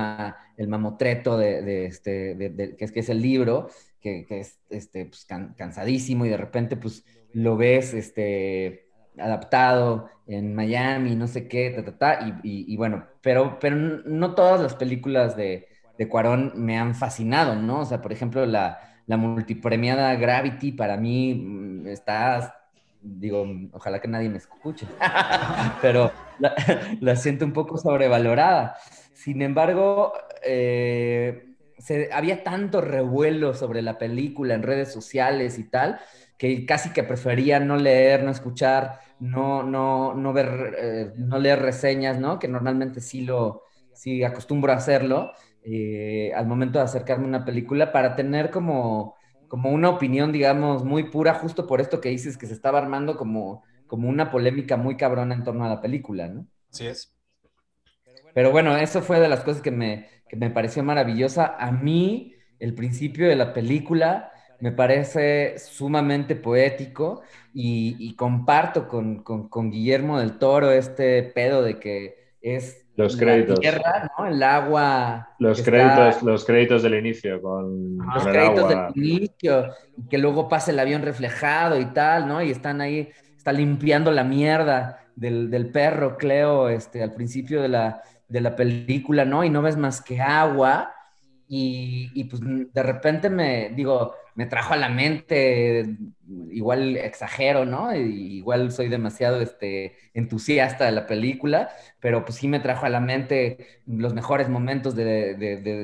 el 0.55 0.67
mamotreto 0.69 1.37
de, 1.37 1.85
este, 1.85 2.37
que, 2.77 2.85
es, 2.85 2.93
que 2.93 3.01
es 3.01 3.09
el 3.09 3.21
libro, 3.21 3.67
que, 3.99 4.25
es 4.29 4.57
este, 4.69 5.05
pues, 5.05 5.25
cansadísimo 5.25 6.25
y 6.25 6.29
de 6.29 6.37
repente 6.37 6.77
pues 6.77 7.03
lo 7.33 7.57
ves 7.57 7.93
este, 7.93 8.87
adaptado 9.17 10.09
en 10.27 10.55
Miami, 10.55 11.15
no 11.17 11.27
sé 11.27 11.49
qué, 11.49 11.69
ta, 11.71 11.83
ta, 11.83 11.97
ta, 11.97 12.39
y, 12.41 12.73
y, 12.73 12.77
bueno, 12.77 13.05
pero, 13.21 13.59
pero 13.59 13.75
no 13.75 14.33
todas 14.33 14.61
las 14.61 14.75
películas 14.75 15.35
de, 15.35 15.67
de 15.97 16.07
Cuarón 16.07 16.53
me 16.55 16.77
han 16.77 16.95
fascinado, 16.95 17.55
¿no? 17.55 17.81
O 17.81 17.85
sea, 17.85 18.01
por 18.01 18.13
ejemplo, 18.13 18.45
la, 18.45 18.79
la 19.07 19.17
multipremiada 19.17 20.15
Gravity 20.15 20.71
para 20.71 20.95
mí 20.95 21.33
mm, 21.33 21.87
está 21.87 22.57
digo, 23.07 23.45
ojalá 23.71 23.99
que 23.99 24.07
nadie 24.07 24.29
me 24.29 24.37
escuche, 24.37 24.87
pero 25.81 26.11
la, 26.99 27.15
siento 27.15 27.45
un 27.45 27.53
poco 27.53 27.77
sobrevalorada. 27.77 28.75
Sin 29.13 29.41
embargo, 29.41 30.13
eh, 30.43 31.55
se, 31.77 32.09
había 32.11 32.43
tanto 32.43 32.81
revuelo 32.81 33.53
sobre 33.53 33.81
la 33.81 33.97
película 33.97 34.53
en 34.53 34.63
redes 34.63 34.91
sociales 34.91 35.57
y 35.59 35.63
tal, 35.65 35.99
que 36.37 36.65
casi 36.65 36.91
que 36.91 37.03
prefería 37.03 37.59
no 37.59 37.77
leer, 37.77 38.23
no 38.23 38.31
escuchar, 38.31 38.99
no, 39.19 39.63
no, 39.63 40.13
no 40.13 40.33
ver, 40.33 40.75
eh, 40.77 41.13
no 41.17 41.39
leer 41.39 41.59
reseñas, 41.59 42.19
¿no? 42.19 42.39
Que 42.39 42.47
normalmente 42.47 43.01
sí 43.01 43.21
lo, 43.21 43.63
sí 43.93 44.23
acostumbro 44.23 44.71
a 44.71 44.75
hacerlo, 44.75 45.31
eh, 45.63 46.31
al 46.35 46.47
momento 46.47 46.79
de 46.79 46.85
acercarme 46.85 47.25
a 47.25 47.29
una 47.29 47.45
película, 47.45 47.91
para 47.91 48.15
tener 48.15 48.51
como 48.51 49.16
como 49.47 49.71
una 49.71 49.89
opinión, 49.89 50.31
digamos, 50.31 50.83
muy 50.83 51.09
pura, 51.09 51.35
justo 51.35 51.67
por 51.67 51.81
esto 51.81 52.01
que 52.01 52.09
dices 52.09 52.37
que 52.37 52.47
se 52.47 52.53
estaba 52.53 52.79
armando 52.79 53.17
como, 53.17 53.63
como 53.87 54.09
una 54.09 54.31
polémica 54.31 54.77
muy 54.77 54.97
cabrona 54.97 55.35
en 55.35 55.43
torno 55.43 55.65
a 55.65 55.69
la 55.69 55.81
película, 55.81 56.27
¿no? 56.27 56.47
Sí 56.71 56.87
es. 56.87 57.13
Pero 58.33 58.51
bueno, 58.51 58.75
eso 58.77 59.01
fue 59.01 59.19
de 59.19 59.29
las 59.29 59.43
cosas 59.43 59.61
que 59.61 59.71
me, 59.71 60.07
que 60.29 60.35
me 60.35 60.49
pareció 60.49 60.83
maravillosa. 60.83 61.55
A 61.59 61.71
mí, 61.71 62.35
el 62.59 62.73
principio 62.75 63.27
de 63.27 63.35
la 63.35 63.53
película 63.53 64.31
me 64.59 64.71
parece 64.71 65.57
sumamente 65.59 66.35
poético 66.35 67.21
y, 67.53 67.95
y 67.99 68.15
comparto 68.15 68.87
con, 68.87 69.23
con, 69.23 69.49
con 69.49 69.71
Guillermo 69.71 70.19
del 70.19 70.37
Toro 70.39 70.71
este 70.71 71.23
pedo 71.23 71.61
de 71.63 71.79
que 71.79 72.26
es 72.55 72.87
los 72.97 73.15
créditos. 73.15 73.59
tierra, 73.59 74.11
¿no? 74.17 74.25
El 74.25 74.41
agua. 74.41 75.29
Los 75.37 75.61
créditos, 75.61 76.23
los 76.23 76.43
créditos 76.45 76.81
del 76.81 76.95
inicio 76.95 77.39
con, 77.41 77.97
los 77.97 78.25
créditos 78.25 78.69
del 78.69 78.79
inicio, 78.95 79.67
y 79.95 80.07
que 80.09 80.17
luego 80.17 80.49
pasa 80.49 80.71
el 80.71 80.79
avión 80.79 81.03
reflejado 81.03 81.79
y 81.79 81.85
tal, 81.85 82.27
¿no? 82.27 82.41
Y 82.41 82.49
están 82.49 82.81
ahí, 82.81 83.09
está 83.35 83.51
limpiando 83.51 84.11
la 84.11 84.23
mierda 84.23 85.05
del, 85.15 85.51
del 85.51 85.69
perro, 85.71 86.17
Cleo, 86.17 86.69
este, 86.69 87.03
al 87.03 87.13
principio 87.13 87.61
de 87.61 87.69
la, 87.69 88.01
de 88.27 88.41
la 88.41 88.55
película, 88.55 89.25
¿no? 89.25 89.43
Y 89.43 89.51
no 89.51 89.61
ves 89.61 89.77
más 89.77 90.01
que 90.01 90.19
agua. 90.19 90.91
Y, 91.47 92.09
y, 92.15 92.23
pues 92.25 92.41
de 92.43 92.83
repente 92.83 93.29
me, 93.29 93.69
digo, 93.69 94.15
me 94.37 94.45
trajo 94.45 94.75
a 94.75 94.77
la 94.77 94.87
mente, 94.87 95.97
igual 96.51 96.95
exagero, 96.95 97.65
¿no? 97.65 97.95
Igual 97.95 98.71
soy 98.71 98.87
demasiado 98.87 99.41
este, 99.41 99.95
entusiasta 100.13 100.85
de 100.85 100.91
la 100.91 101.07
película, 101.07 101.69
pero 101.99 102.23
pues 102.23 102.37
sí 102.37 102.47
me 102.47 102.59
trajo 102.59 102.85
a 102.85 102.89
la 102.89 102.99
mente 102.99 103.81
los 103.87 104.13
mejores 104.13 104.47
momentos 104.47 104.95
de, 104.95 105.33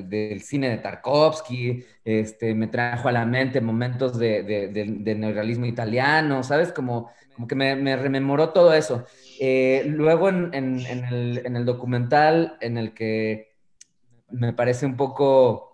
del 0.08 0.42
cine 0.44 0.70
de 0.70 0.78
Tarkovsky, 0.78 1.84
este, 2.06 2.54
me 2.54 2.68
trajo 2.68 3.10
a 3.10 3.12
la 3.12 3.26
mente 3.26 3.60
momentos 3.60 4.20
de, 4.20 5.16
neorrealismo 5.18 5.66
italiano, 5.66 6.44
¿sabes? 6.44 6.72
Como, 6.72 7.10
como 7.34 7.48
que 7.48 7.56
me, 7.56 7.96
rememoró 7.96 8.50
todo 8.50 8.72
eso. 8.76 9.04
Eh, 9.40 9.84
luego 9.88 10.30
en, 10.30 10.54
el, 10.54 11.42
en 11.44 11.56
el 11.56 11.66
documental 11.66 12.56
en 12.62 12.78
el 12.78 12.94
que 12.94 13.56
me 14.30 14.54
parece 14.54 14.86
un 14.86 14.96
poco 14.96 15.73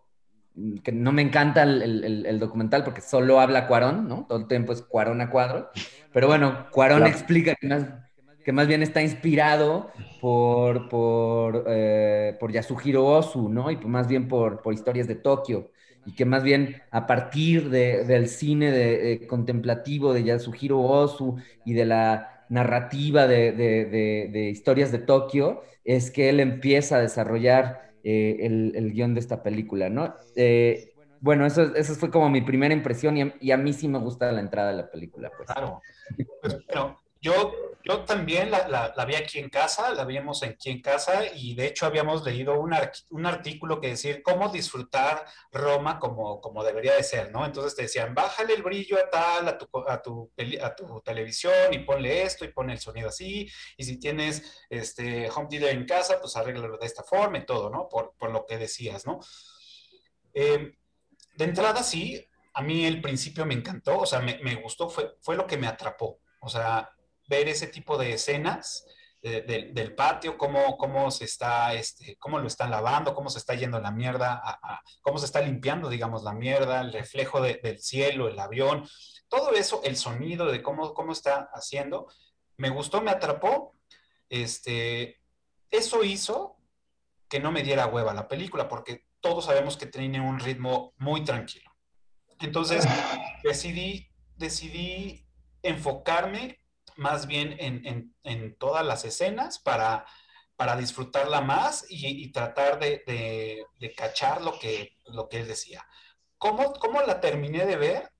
que 0.83 0.91
no 0.91 1.11
me 1.11 1.21
encanta 1.21 1.63
el, 1.63 2.39
documental 2.39 2.83
porque 2.83 3.01
solo 3.01 3.39
habla 3.39 3.67
Cuarón, 3.67 4.07
¿no? 4.07 4.25
Todo 4.27 4.39
el 4.39 4.47
tiempo 4.47 4.73
es 4.73 4.81
Cuarón 4.81 5.21
a 5.21 5.29
cuadro. 5.29 5.69
Pero 6.13 6.27
bueno, 6.27 6.67
Cuarón 6.71 7.05
explica 7.05 7.55
que 7.55 7.67
más, 7.67 7.85
que 8.43 8.51
más 8.51 8.67
bien 8.67 8.81
está 8.81 9.01
inspirado 9.01 9.91
por, 10.21 10.89
por, 10.89 11.65
eh, 11.67 12.35
por 12.39 12.51
Yasuhiro 12.51 13.05
Ozu, 13.05 13.49
¿no? 13.49 13.71
Y 13.71 13.77
más 13.77 14.07
bien 14.07 14.27
por, 14.27 14.61
por 14.61 14.73
historias 14.73 15.07
de 15.07 15.15
Tokio. 15.15 15.71
Y 16.05 16.13
que 16.13 16.25
más 16.25 16.43
bien 16.43 16.81
a 16.91 17.05
partir 17.05 17.69
del 17.69 18.27
cine 18.27 18.71
de, 18.71 19.27
contemplativo 19.27 20.13
de 20.13 20.23
Yasuhiro 20.23 20.79
Ozu 20.79 21.37
y 21.65 21.73
de 21.73 21.85
la 21.85 22.45
narrativa 22.49 23.27
de, 23.27 23.51
de 23.51 24.49
historias 24.49 24.91
de 24.91 24.99
Tokio, 24.99 25.61
es 25.83 26.11
que 26.11 26.29
él 26.29 26.39
empieza 26.39 26.97
a 26.97 27.01
desarrollar 27.01 27.88
eh, 28.03 28.37
el, 28.41 28.91
guion 28.93 29.13
de 29.13 29.19
esta 29.19 29.43
película, 29.43 29.89
¿no? 29.89 30.15
Eh, 30.35 30.93
bueno, 31.21 31.45
eso, 31.45 31.75
eso 31.75 31.95
fue 31.95 32.09
como 32.09 32.29
mi 32.29 32.41
primera 32.41 32.73
impresión 32.73 33.33
y 33.39 33.51
a, 33.51 33.57
mí 33.57 33.73
sí 33.73 33.87
me 33.87 33.99
gusta 33.99 34.31
la 34.31 34.39
entrada 34.39 34.71
de 34.71 34.77
la 34.77 34.89
película. 34.89 35.31
Pues. 35.35 35.47
Claro. 35.47 35.81
Pues, 36.41 36.57
yo, 37.21 37.53
yo 37.83 38.05
también 38.05 38.49
la, 38.49 38.93
la, 38.95 39.05
vi 39.05 39.15
aquí 39.15 39.39
en 39.39 39.49
casa, 39.49 39.93
la 39.93 40.05
vimos 40.05 40.41
aquí 40.41 40.69
en 40.69 40.81
casa 40.81 41.25
y 41.35 41.53
de 41.53 41.67
hecho 41.67 41.85
habíamos 41.85 42.23
leído 42.23 42.59
un, 42.59 42.73
un 43.09 43.25
artículo 43.25 43.81
que 43.81 43.89
decía 43.89 44.23
cómo 44.23 44.49
disfrutar 44.49 45.25
Roma 45.51 45.99
como, 45.99 46.39
como 46.39 46.63
debería 46.63 46.95
de 46.95 47.03
ser, 47.03 47.31
¿no? 47.31 47.45
Entonces 47.45 47.75
te 47.75 47.83
decían, 47.83 48.15
bájale 48.15 48.53
el 48.53 48.63
brillo 48.63 48.97
a 48.97 49.09
tal, 49.09 49.47
a 49.49 49.57
tu, 49.57 49.67
a 49.87 50.01
tu, 50.01 50.31
a 50.61 50.75
tu 50.75 51.01
televisión 51.01 51.73
y 51.73 51.79
ponle 51.79 52.23
esto 52.23 52.45
y 52.45 52.53
ponle 52.53 52.73
el 52.73 52.79
sonido 52.79 53.09
así. 53.09 53.49
Y 53.75 53.83
si 53.83 53.99
tienes 53.99 54.65
este 54.69 55.29
home 55.29 55.47
theater 55.49 55.75
en 55.75 55.85
casa, 55.85 56.21
pues 56.21 56.37
arréglalo 56.37 56.77
de 56.77 56.85
esta 56.85 57.03
forma 57.03 57.39
y 57.39 57.45
todo, 57.45 57.69
¿no? 57.69 57.89
Por, 57.89 58.13
por 58.17 58.31
lo 58.31 58.45
que 58.45 58.57
decías, 58.57 59.05
¿no? 59.05 59.19
Eh, 60.33 60.73
de 61.35 61.43
entrada 61.45 61.83
sí, 61.83 62.25
a 62.53 62.61
mí 62.61 62.85
el 62.85 63.01
principio 63.01 63.45
me 63.45 63.55
encantó, 63.55 63.99
o 63.99 64.05
sea, 64.05 64.19
me, 64.19 64.39
me 64.39 64.55
gustó, 64.55 64.89
fue, 64.89 65.17
fue 65.21 65.35
lo 65.35 65.45
que 65.45 65.57
me 65.57 65.67
atrapó. 65.67 66.21
O 66.41 66.49
sea, 66.49 66.89
ver 67.29 67.47
ese 67.47 67.67
tipo 67.67 67.97
de 67.97 68.13
escenas 68.13 68.85
del 69.21 69.95
patio, 69.95 70.37
cómo, 70.37 70.77
cómo 70.77 71.11
se 71.11 71.25
está, 71.25 71.73
este, 71.73 72.15
cómo 72.17 72.39
lo 72.39 72.47
están 72.47 72.71
lavando, 72.71 73.13
cómo 73.13 73.29
se 73.29 73.39
está 73.39 73.53
yendo 73.53 73.79
la 73.79 73.91
mierda, 73.91 74.41
cómo 75.01 75.17
se 75.17 75.25
está 75.25 75.41
limpiando, 75.41 75.89
digamos, 75.89 76.23
la 76.23 76.33
mierda, 76.33 76.79
el 76.79 76.93
reflejo 76.93 77.41
del 77.41 77.79
cielo, 77.79 78.29
el 78.29 78.39
avión, 78.39 78.87
todo 79.27 79.51
eso, 79.51 79.81
el 79.83 79.97
sonido 79.97 80.45
de 80.49 80.61
cómo, 80.63 80.93
cómo 80.93 81.11
está 81.11 81.49
haciendo, 81.53 82.07
me 82.57 82.69
gustó, 82.69 83.01
me 83.01 83.11
atrapó. 83.11 83.75
Este, 84.29 85.19
eso 85.69 86.03
hizo 86.03 86.57
que 87.27 87.39
no 87.39 87.51
me 87.51 87.63
diera 87.63 87.87
hueva 87.87 88.13
la 88.13 88.27
película, 88.27 88.69
porque 88.69 89.05
todos 89.19 89.45
sabemos 89.45 89.75
que 89.75 89.85
tiene 89.85 90.21
un 90.21 90.39
ritmo 90.39 90.93
muy 90.97 91.23
tranquilo. 91.25 91.69
Entonces, 92.39 92.85
decidí, 93.43 94.09
decidí 94.37 95.27
enfocarme 95.61 96.58
más 96.99 97.27
bien 97.27 97.55
en, 97.59 98.55
todas 98.57 98.85
las 98.85 99.05
escenas 99.05 99.57
para, 99.57 100.05
para 100.55 100.75
disfrutarla 100.75 101.41
más 101.41 101.85
y, 101.89 102.31
tratar 102.31 102.77
de, 102.77 103.65
cachar 103.95 104.41
lo 104.41 104.59
que, 104.59 104.97
lo 105.05 105.29
que 105.29 105.39
él 105.39 105.47
decía. 105.47 105.87
¿Cómo, 106.37 106.73
¿Cómo, 106.73 107.01
la 107.01 107.21
terminé 107.21 107.65
de 107.65 107.77
ver? 107.77 108.11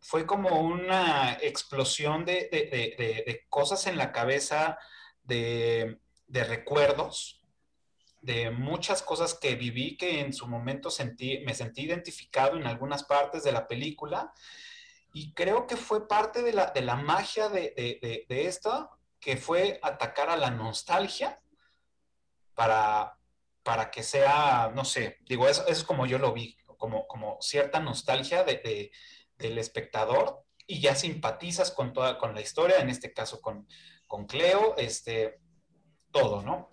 Fue 0.00 0.26
como 0.26 0.60
una 0.60 1.38
explosión 1.40 2.24
de, 2.24 3.46
cosas 3.48 3.86
en 3.86 3.96
la 3.96 4.12
cabeza, 4.12 4.78
de, 5.22 5.98
recuerdos, 6.28 7.40
de 8.20 8.50
muchas 8.50 9.02
cosas 9.02 9.34
que 9.34 9.54
viví 9.54 9.96
que 9.96 10.20
en 10.20 10.32
su 10.32 10.46
momento 10.46 10.90
sentí, 10.90 11.38
me 11.46 11.54
sentí 11.54 11.82
identificado 11.82 12.56
en 12.56 12.66
algunas 12.66 13.04
partes 13.04 13.42
de 13.42 13.52
la 13.52 13.66
película 13.66 14.32
y 15.12 15.32
creo 15.34 15.66
que 15.66 15.76
fue 15.76 16.08
parte 16.08 16.42
de 16.42 16.52
la, 16.52 16.66
de 16.70 16.82
la 16.82 16.96
magia 16.96 17.48
de, 17.48 17.74
de, 17.76 18.26
de, 18.28 18.46
esto, 18.46 18.90
que 19.20 19.36
fue 19.36 19.78
atacar 19.82 20.30
a 20.30 20.36
la 20.36 20.50
nostalgia 20.50 21.40
para, 22.54 23.18
para 23.62 23.90
que 23.90 24.02
sea, 24.02 24.72
no 24.74 24.84
sé, 24.84 25.18
digo, 25.28 25.48
eso, 25.48 25.66
es 25.66 25.84
como 25.84 26.06
yo 26.06 26.18
lo 26.18 26.32
vi, 26.32 26.56
como, 26.78 27.06
como 27.06 27.38
cierta 27.40 27.80
nostalgia 27.80 28.44
de, 28.44 28.90
del 29.36 29.58
espectador 29.58 30.44
y 30.66 30.80
ya 30.80 30.94
simpatizas 30.94 31.70
con 31.70 31.92
toda 31.92 32.18
con 32.18 32.34
la 32.34 32.40
historia, 32.40 32.78
en 32.78 32.88
este 32.88 33.12
caso 33.12 33.40
con, 33.40 33.68
con 34.06 34.26
Cleo, 34.26 34.74
este, 34.76 35.40
todo, 36.10 36.42
¿no? 36.42 36.70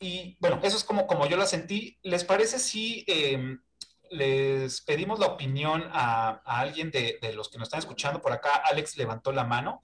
y 0.00 0.38
bueno, 0.40 0.58
eso 0.62 0.78
es 0.78 0.84
como, 0.84 1.06
como 1.06 1.26
yo 1.26 1.36
la 1.36 1.46
sentí. 1.46 1.98
¿Les 2.02 2.24
parece 2.24 2.58
si 2.58 3.04
em, 3.06 3.62
les 4.10 4.80
pedimos 4.80 5.18
la 5.18 5.26
opinión 5.26 5.88
a, 5.92 6.42
alguien 6.44 6.90
de, 6.90 7.18
los 7.34 7.48
que 7.48 7.58
nos 7.58 7.68
están 7.68 7.80
escuchando? 7.80 8.20
Por 8.20 8.32
acá, 8.32 8.62
Alex 8.64 8.96
levantó 8.96 9.32
la 9.32 9.44
mano. 9.44 9.82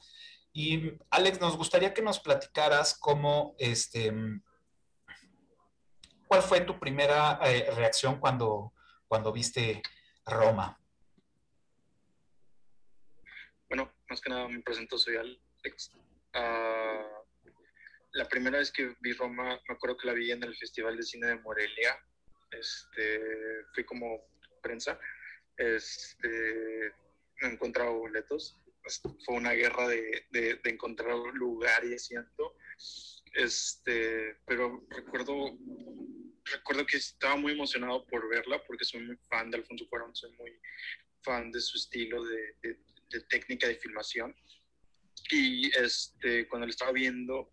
Y 0.52 0.92
Alex, 1.10 1.40
nos 1.40 1.56
gustaría 1.56 1.94
que 1.94 2.02
nos 2.02 2.18
platicaras 2.18 2.98
cómo, 2.98 3.54
este, 3.58 4.12
¿cuál 6.26 6.42
fue 6.42 6.62
tu 6.62 6.78
primera 6.78 7.38
eh, 7.44 7.70
reacción 7.76 8.18
cuando, 8.18 8.72
cuando 9.06 9.32
viste 9.32 9.82
Roma? 10.24 10.78
Bueno, 13.68 13.92
más 14.08 14.20
que 14.20 14.30
nada 14.30 14.48
me 14.48 14.62
presento, 14.62 14.96
soy 14.98 15.16
Alex. 15.16 15.92
Ah, 16.32 17.04
la 18.12 18.26
primera 18.26 18.58
vez 18.58 18.72
que 18.72 18.96
vi 19.00 19.12
Roma, 19.12 19.60
me 19.68 19.74
acuerdo 19.74 19.96
que 19.98 20.06
la 20.06 20.14
vi 20.14 20.30
en 20.30 20.42
el 20.42 20.56
Festival 20.56 20.96
de 20.96 21.02
Cine 21.02 21.26
de 21.26 21.38
Morelia. 21.40 21.98
Este, 22.58 23.20
fui 23.74 23.84
como 23.84 24.28
prensa. 24.62 24.98
Este, 25.56 26.92
no 27.42 27.48
encontraba 27.48 27.90
boletos. 27.90 28.60
Fue 29.24 29.34
una 29.34 29.52
guerra 29.52 29.88
de, 29.88 30.26
de, 30.30 30.54
de 30.56 30.70
encontrar 30.70 31.14
lugar 31.34 31.84
y 31.84 31.94
asiento. 31.94 32.56
Este, 33.34 34.36
pero 34.46 34.86
recuerdo, 34.90 35.58
recuerdo 36.44 36.86
que 36.86 36.96
estaba 36.96 37.36
muy 37.36 37.52
emocionado 37.52 38.06
por 38.06 38.28
verla 38.28 38.62
porque 38.66 38.84
soy 38.84 39.02
muy 39.02 39.16
fan 39.28 39.50
de 39.50 39.58
Alfonso 39.58 39.86
Cuarón, 39.88 40.14
soy 40.14 40.32
muy 40.32 40.58
fan 41.22 41.50
de 41.50 41.60
su 41.60 41.76
estilo 41.76 42.24
de, 42.24 42.56
de 43.10 43.20
técnica 43.28 43.66
de 43.66 43.76
filmación. 43.76 44.34
Y 45.30 45.76
este, 45.76 46.46
cuando 46.48 46.66
lo 46.66 46.70
estaba 46.70 46.92
viendo, 46.92 47.52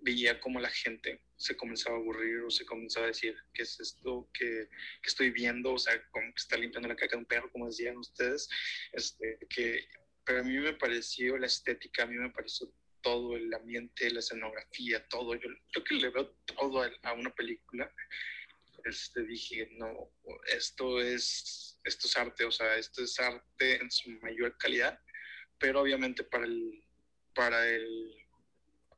veía 0.00 0.40
cómo 0.40 0.60
la 0.60 0.70
gente 0.70 1.20
se 1.36 1.56
comenzaba 1.56 1.96
a 1.96 1.98
aburrir 2.00 2.40
o 2.40 2.50
se 2.50 2.64
comenzaba 2.64 3.06
a 3.06 3.08
decir, 3.08 3.36
¿qué 3.52 3.62
es 3.62 3.78
esto 3.80 4.28
que, 4.32 4.68
estoy 5.04 5.30
viendo? 5.30 5.72
O 5.72 5.78
sea, 5.78 6.00
como 6.10 6.26
que 6.32 6.40
está 6.40 6.56
limpiando 6.56 6.88
la 6.88 6.96
caca 6.96 7.16
de 7.16 7.18
un 7.18 7.26
perro, 7.26 7.50
como 7.50 7.66
decían 7.66 7.96
ustedes. 7.96 8.48
Este, 8.92 9.38
que, 9.48 9.86
pero 10.24 10.40
a 10.40 10.42
mí 10.42 10.58
me 10.58 10.74
pareció 10.74 11.38
la 11.38 11.46
estética, 11.46 12.02
a 12.02 12.06
mí 12.06 12.16
me 12.16 12.30
pareció 12.30 12.72
todo 13.00 13.36
el 13.36 13.52
ambiente, 13.54 14.10
la 14.10 14.18
escenografía, 14.18 15.06
todo. 15.08 15.34
Yo, 15.34 15.48
yo 15.74 15.84
que 15.84 15.94
le 15.94 16.10
veo 16.10 16.34
todo 16.56 16.82
a, 17.02 17.12
una 17.12 17.34
película, 17.34 17.92
este, 18.84 19.22
dije, 19.22 19.68
no, 19.72 20.10
esto 20.46 21.00
es, 21.00 21.80
esto 21.84 22.06
es 22.06 22.16
arte, 22.16 22.44
o 22.44 22.50
sea, 22.50 22.76
esto 22.76 23.02
es 23.02 23.18
arte 23.20 23.76
en 23.76 23.90
su 23.90 24.10
mayor 24.20 24.56
calidad, 24.58 25.00
pero 25.58 25.80
obviamente 25.80 26.24
para 26.24 26.44
el, 26.44 26.84
para 27.34 27.68
el 27.68 28.17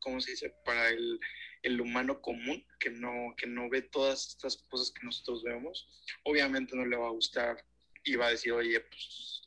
¿cómo 0.00 0.20
se 0.20 0.32
dice? 0.32 0.50
Para 0.64 0.88
el, 0.88 1.20
el, 1.62 1.80
humano 1.80 2.20
común 2.20 2.66
que 2.78 2.90
no, 2.90 3.34
que 3.36 3.46
no 3.46 3.68
ve 3.68 3.82
todas 3.82 4.28
estas 4.28 4.56
cosas 4.68 4.90
que 4.90 5.04
nosotros 5.04 5.42
vemos, 5.42 5.88
obviamente 6.24 6.76
no 6.76 6.84
le 6.84 6.96
va 6.96 7.08
a 7.08 7.12
gustar 7.12 7.64
y 8.04 8.16
va 8.16 8.26
a 8.26 8.30
decir, 8.30 8.52
oye, 8.52 8.80
pues 8.80 9.42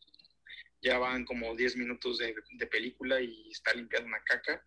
ya 0.81 0.97
van 0.97 1.25
como 1.25 1.55
10 1.55 1.77
minutos 1.77 2.17
de, 2.17 2.35
de 2.51 2.67
película 2.67 3.21
y 3.21 3.49
está 3.49 3.73
limpiando 3.73 4.07
una 4.07 4.23
caca. 4.23 4.63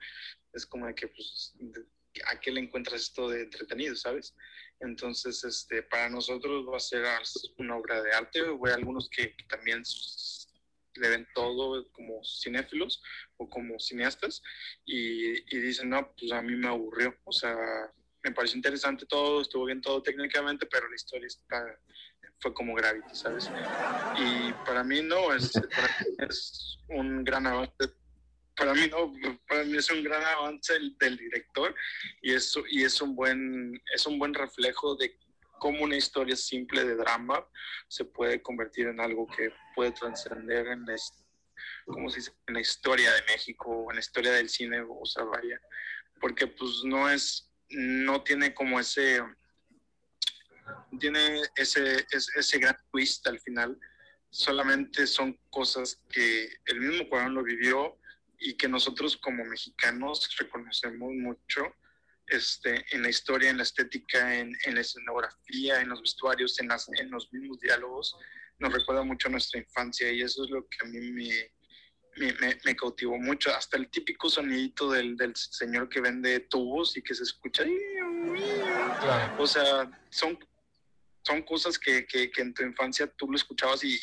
Es 0.52 0.64
como 0.66 0.86
de 0.86 0.94
que, 0.94 1.08
pues, 1.08 1.54
¿a 2.26 2.40
qué 2.40 2.50
le 2.50 2.60
encuentras 2.60 3.02
esto 3.02 3.28
de 3.28 3.42
entretenido, 3.42 3.94
sabes? 3.94 4.34
Entonces, 4.80 5.44
este, 5.44 5.82
para 5.82 6.08
nosotros 6.08 6.66
va 6.66 6.78
a 6.78 6.80
ser 6.80 7.04
una 7.58 7.76
obra 7.76 8.02
de 8.02 8.12
arte. 8.12 8.40
A 8.40 8.74
algunos 8.74 9.08
que, 9.10 9.36
que 9.36 9.44
también 9.44 9.84
le 11.00 11.08
ven 11.08 11.28
todo 11.34 11.88
como 11.92 12.22
cinéfilos 12.24 13.02
o 13.36 13.48
como 13.48 13.78
cineastas 13.78 14.42
y, 14.84 15.36
y, 15.54 15.60
dicen, 15.60 15.90
no, 15.90 16.12
pues 16.18 16.32
a 16.32 16.42
mí 16.42 16.54
me 16.54 16.68
aburrió, 16.68 17.16
o 17.24 17.32
sea, 17.32 17.56
me 18.22 18.32
pareció 18.32 18.56
interesante 18.56 19.06
todo, 19.06 19.40
estuvo 19.40 19.64
bien 19.64 19.80
todo 19.80 20.02
técnicamente, 20.02 20.66
pero 20.66 20.88
la 20.88 20.96
historia 20.96 21.26
está, 21.26 21.64
fue 22.40 22.52
como 22.52 22.74
Gravity, 22.74 23.14
¿sabes? 23.14 23.50
Y 24.18 24.52
para 24.64 24.82
mí 24.82 25.02
no, 25.02 25.32
es, 25.32 25.52
es 26.18 26.78
un 26.88 27.24
gran 27.24 27.46
avance. 27.46 27.72
Para 28.56 28.72
mí 28.72 28.88
no, 28.90 29.12
para 29.46 29.64
mí 29.64 29.76
es 29.76 29.90
un 29.90 30.02
gran 30.02 30.24
avance 30.24 30.72
del, 30.98 31.16
director 31.16 31.74
y 32.22 32.32
es, 32.32 32.58
y 32.70 32.84
es 32.84 33.00
un 33.02 33.14
buen 33.14 33.80
es 33.94 34.06
un 34.06 34.18
buen 34.18 34.32
reflejo 34.32 34.96
de 34.96 35.14
cómo 35.58 35.84
una 35.84 35.96
historia 35.96 36.36
simple 36.36 36.84
de 36.84 36.96
drama 36.96 37.46
se 37.88 38.04
puede 38.04 38.42
convertir 38.42 38.88
en 38.88 39.00
algo 39.00 39.26
que 39.26 39.52
puede 39.74 39.92
trascender 39.92 40.66
en 40.68 40.84
la, 40.86 42.60
historia 42.60 43.12
de 43.12 43.22
México 43.28 43.70
o 43.70 43.90
en 43.90 43.96
la 43.96 44.00
historia 44.00 44.32
del 44.32 44.48
cine, 44.48 44.80
o 44.80 45.04
sea, 45.06 45.24
vaya, 45.24 45.60
porque 46.20 46.46
pues 46.46 46.82
no 46.84 47.08
es, 47.08 47.50
no 47.70 48.22
tiene 48.22 48.54
como 48.54 48.80
ese, 48.80 49.22
tiene 50.98 51.42
ese, 51.56 52.06
ese, 52.10 52.58
gran 52.58 52.76
twist 52.90 53.26
al 53.26 53.40
final, 53.40 53.78
solamente 54.30 55.06
son 55.06 55.38
cosas 55.50 56.00
que 56.10 56.48
el 56.66 56.80
mismo 56.80 57.08
Cuarón 57.08 57.34
lo 57.34 57.42
vivió 57.42 57.98
y 58.38 58.54
que 58.54 58.68
nosotros 58.68 59.16
como 59.16 59.44
mexicanos 59.44 60.28
reconocemos 60.38 61.10
mucho 61.12 61.74
este, 62.28 62.84
en 62.90 63.02
la 63.02 63.08
historia, 63.08 63.50
en 63.50 63.58
la 63.58 63.62
estética, 63.62 64.34
en, 64.34 64.52
en 64.64 64.74
la 64.74 64.80
escenografía, 64.80 65.80
en 65.80 65.88
los 65.88 66.00
vestuarios, 66.02 66.58
en, 66.60 66.68
las, 66.68 66.88
en 66.98 67.10
los 67.10 67.32
mismos 67.32 67.60
diálogos, 67.60 68.16
nos 68.58 68.72
recuerda 68.72 69.02
mucho 69.02 69.28
a 69.28 69.32
nuestra 69.32 69.60
infancia 69.60 70.10
y 70.10 70.22
eso 70.22 70.44
es 70.44 70.50
lo 70.50 70.66
que 70.68 70.78
a 70.82 70.88
mí 70.88 70.98
me, 71.12 72.34
me, 72.40 72.58
me 72.64 72.76
cautivó 72.76 73.18
mucho. 73.18 73.54
Hasta 73.54 73.76
el 73.76 73.90
típico 73.90 74.28
sonidito 74.28 74.90
del, 74.90 75.16
del, 75.16 75.34
señor 75.36 75.88
que 75.88 76.00
vende 76.00 76.40
tubos 76.40 76.96
y 76.96 77.02
que 77.02 77.14
se 77.14 77.24
escucha. 77.24 77.64
O 79.38 79.46
sea, 79.46 79.90
son 80.10 80.38
son 81.26 81.42
cosas 81.42 81.76
que, 81.76 82.06
que, 82.06 82.30
que, 82.30 82.40
en 82.40 82.54
tu 82.54 82.62
infancia 82.62 83.12
tú 83.16 83.28
lo 83.28 83.36
escuchabas 83.36 83.82
y, 83.82 83.98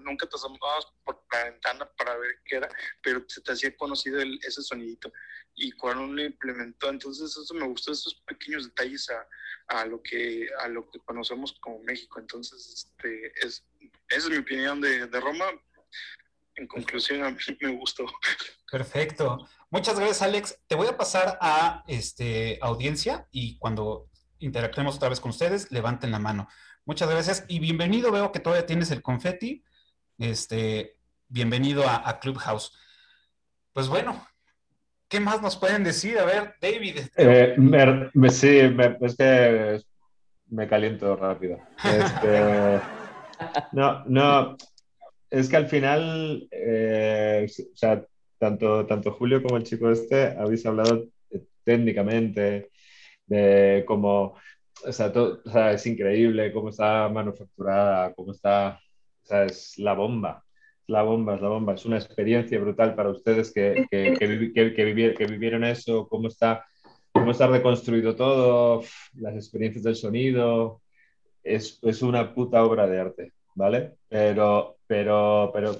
nunca 0.00 0.26
te 0.26 0.34
asomabas 0.34 0.86
por 1.04 1.24
la 1.32 1.44
ventana 1.44 1.88
para 1.96 2.16
ver 2.16 2.40
qué 2.44 2.56
era, 2.56 2.68
pero 3.00 3.24
se 3.28 3.40
te 3.42 3.52
hacía 3.52 3.76
conocido 3.76 4.20
el, 4.20 4.40
ese 4.42 4.60
sonidito. 4.60 5.12
Y 5.54 5.70
cuando 5.72 6.12
lo 6.12 6.24
implementó, 6.24 6.90
entonces 6.90 7.30
eso 7.36 7.54
me 7.54 7.66
gustó, 7.68 7.92
esos 7.92 8.16
pequeños 8.26 8.64
detalles 8.64 9.08
a, 9.08 9.28
a, 9.68 9.86
lo, 9.86 10.02
que, 10.02 10.48
a 10.58 10.68
lo 10.68 10.90
que 10.90 10.98
conocemos 10.98 11.52
como 11.60 11.78
México. 11.84 12.18
Entonces, 12.18 12.66
este, 12.66 13.32
es, 13.46 13.64
esa 14.08 14.26
es 14.26 14.30
mi 14.30 14.38
opinión 14.38 14.80
de, 14.80 15.06
de 15.06 15.20
Roma. 15.20 15.46
En 16.56 16.66
conclusión, 16.66 17.22
a 17.22 17.30
mí 17.30 17.38
me 17.60 17.76
gustó. 17.76 18.04
Perfecto. 18.70 19.48
Muchas 19.70 19.96
gracias, 19.96 20.22
Alex. 20.22 20.58
Te 20.66 20.74
voy 20.74 20.88
a 20.88 20.96
pasar 20.96 21.38
a 21.40 21.84
este, 21.86 22.58
audiencia 22.60 23.28
y 23.30 23.58
cuando 23.58 24.08
interactuemos 24.44 24.96
otra 24.96 25.08
vez 25.08 25.20
con 25.20 25.30
ustedes, 25.30 25.72
levanten 25.72 26.10
la 26.10 26.18
mano. 26.18 26.48
Muchas 26.84 27.08
gracias 27.08 27.44
y 27.48 27.60
bienvenido. 27.60 28.12
Veo 28.12 28.30
que 28.30 28.40
todavía 28.40 28.66
tienes 28.66 28.90
el 28.90 29.00
confeti. 29.00 29.64
Este, 30.18 30.96
bienvenido 31.28 31.84
a, 31.88 32.20
Clubhouse. 32.20 32.76
Pues 33.72 33.88
bueno, 33.88 34.26
¿qué 35.08 35.18
más 35.18 35.40
nos 35.40 35.56
pueden 35.56 35.82
decir? 35.82 36.18
A 36.18 36.24
ver, 36.26 36.54
David. 36.60 36.98
Eh, 37.16 37.56
sí, 38.28 38.58
es 39.00 39.16
que 39.16 39.80
me 40.48 40.68
caliento 40.68 41.16
rápido. 41.16 41.58
Este, 41.82 42.80
no, 43.72 44.04
no, 44.04 44.56
es 45.30 45.48
que 45.48 45.56
al 45.56 45.66
final, 45.66 46.46
eh, 46.50 47.46
o 47.48 47.76
sea, 47.76 48.04
tanto, 48.38 48.84
tanto 48.84 49.12
Julio 49.12 49.42
como 49.42 49.56
el 49.56 49.64
chico 49.64 49.90
este 49.90 50.36
habéis 50.38 50.66
hablado 50.66 51.06
técnicamente 51.64 52.70
de 53.26 53.84
cómo, 53.86 54.36
o 54.86 54.92
sea, 54.92 55.12
o 55.14 55.50
sea, 55.50 55.72
es 55.72 55.86
increíble 55.86 56.52
cómo 56.52 56.70
está 56.70 57.08
manufacturada, 57.08 58.12
cómo 58.14 58.32
está, 58.32 58.80
o 59.22 59.26
sea, 59.26 59.44
es 59.44 59.78
la 59.78 59.94
bomba, 59.94 60.44
la 60.86 61.02
bomba, 61.02 61.36
es 61.36 61.40
la 61.42 61.48
bomba, 61.48 61.74
es 61.74 61.84
una 61.84 61.96
experiencia 61.96 62.58
brutal 62.60 62.94
para 62.94 63.10
ustedes 63.10 63.52
que, 63.52 63.86
que, 63.90 64.14
que, 64.14 64.74
que, 64.74 65.26
vivieron 65.26 65.64
eso, 65.64 66.08
cómo 66.08 66.28
está, 66.28 66.64
cómo 67.12 67.30
está 67.30 67.46
reconstruido 67.46 68.14
todo, 68.16 68.82
las 69.14 69.34
experiencias 69.34 69.84
del 69.84 69.96
sonido, 69.96 70.82
es, 71.42 71.78
es 71.82 72.02
una 72.02 72.34
puta 72.34 72.64
obra 72.64 72.86
de 72.86 73.00
arte, 73.00 73.32
¿vale? 73.54 73.94
Pero, 74.08 74.76
pero, 74.86 75.50
pero, 75.52 75.76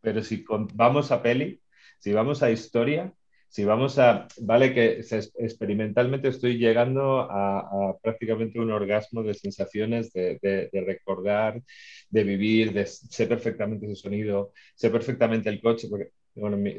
pero 0.00 0.22
si 0.22 0.44
vamos 0.74 1.10
a 1.10 1.22
peli, 1.22 1.60
si 1.98 2.12
vamos 2.12 2.42
a 2.42 2.50
historia, 2.50 3.12
si 3.54 3.64
vamos 3.64 4.00
a, 4.00 4.26
vale 4.40 4.74
que 4.74 5.00
experimentalmente 5.38 6.26
estoy 6.26 6.58
llegando 6.58 7.20
a, 7.20 7.96
prácticamente 8.02 8.58
un 8.58 8.72
orgasmo 8.72 9.22
de 9.22 9.34
sensaciones, 9.34 10.12
de, 10.12 10.68
recordar, 10.72 11.62
de 12.10 12.24
vivir, 12.24 12.72
de 12.72 12.84
sé 12.86 13.28
perfectamente 13.28 13.86
ese 13.86 13.94
sonido, 13.94 14.52
sé 14.74 14.90
perfectamente 14.90 15.50
el 15.50 15.62
coche, 15.62 15.86
porque 15.88 16.08
bueno, 16.34 16.56
mi, 16.56 16.74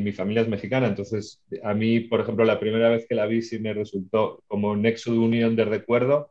mi, 0.00 0.12
familia 0.12 0.42
es 0.42 0.48
mexicana, 0.48 0.88
entonces 0.88 1.42
a 1.62 1.72
mí, 1.72 2.00
por 2.00 2.20
ejemplo, 2.20 2.44
la 2.44 2.60
primera 2.60 2.90
vez 2.90 3.06
que 3.08 3.14
la 3.14 3.24
vi 3.24 3.40
sí 3.40 3.58
me 3.58 3.72
resultó 3.72 4.44
como 4.46 4.76
nexo 4.76 5.10
de 5.10 5.18
unión 5.18 5.56
de 5.56 5.64
recuerdo 5.64 6.28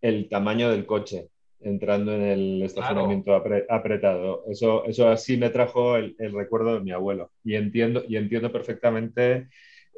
el 0.00 0.28
tamaño 0.28 0.68
del 0.68 0.84
coche 0.84 1.28
entrando 1.60 2.14
en 2.14 2.22
el 2.22 2.62
estacionamiento 2.62 3.34
apretado. 3.34 4.44
Eso, 4.48 4.84
eso 4.84 5.08
así 5.08 5.36
me 5.36 5.50
trajo 5.50 5.96
el, 5.96 6.16
recuerdo 6.32 6.74
de 6.74 6.80
mi 6.80 6.92
abuelo. 6.92 7.30
Y 7.44 7.54
entiendo, 7.54 8.04
y 8.08 8.16
entiendo 8.16 8.52
perfectamente 8.52 9.48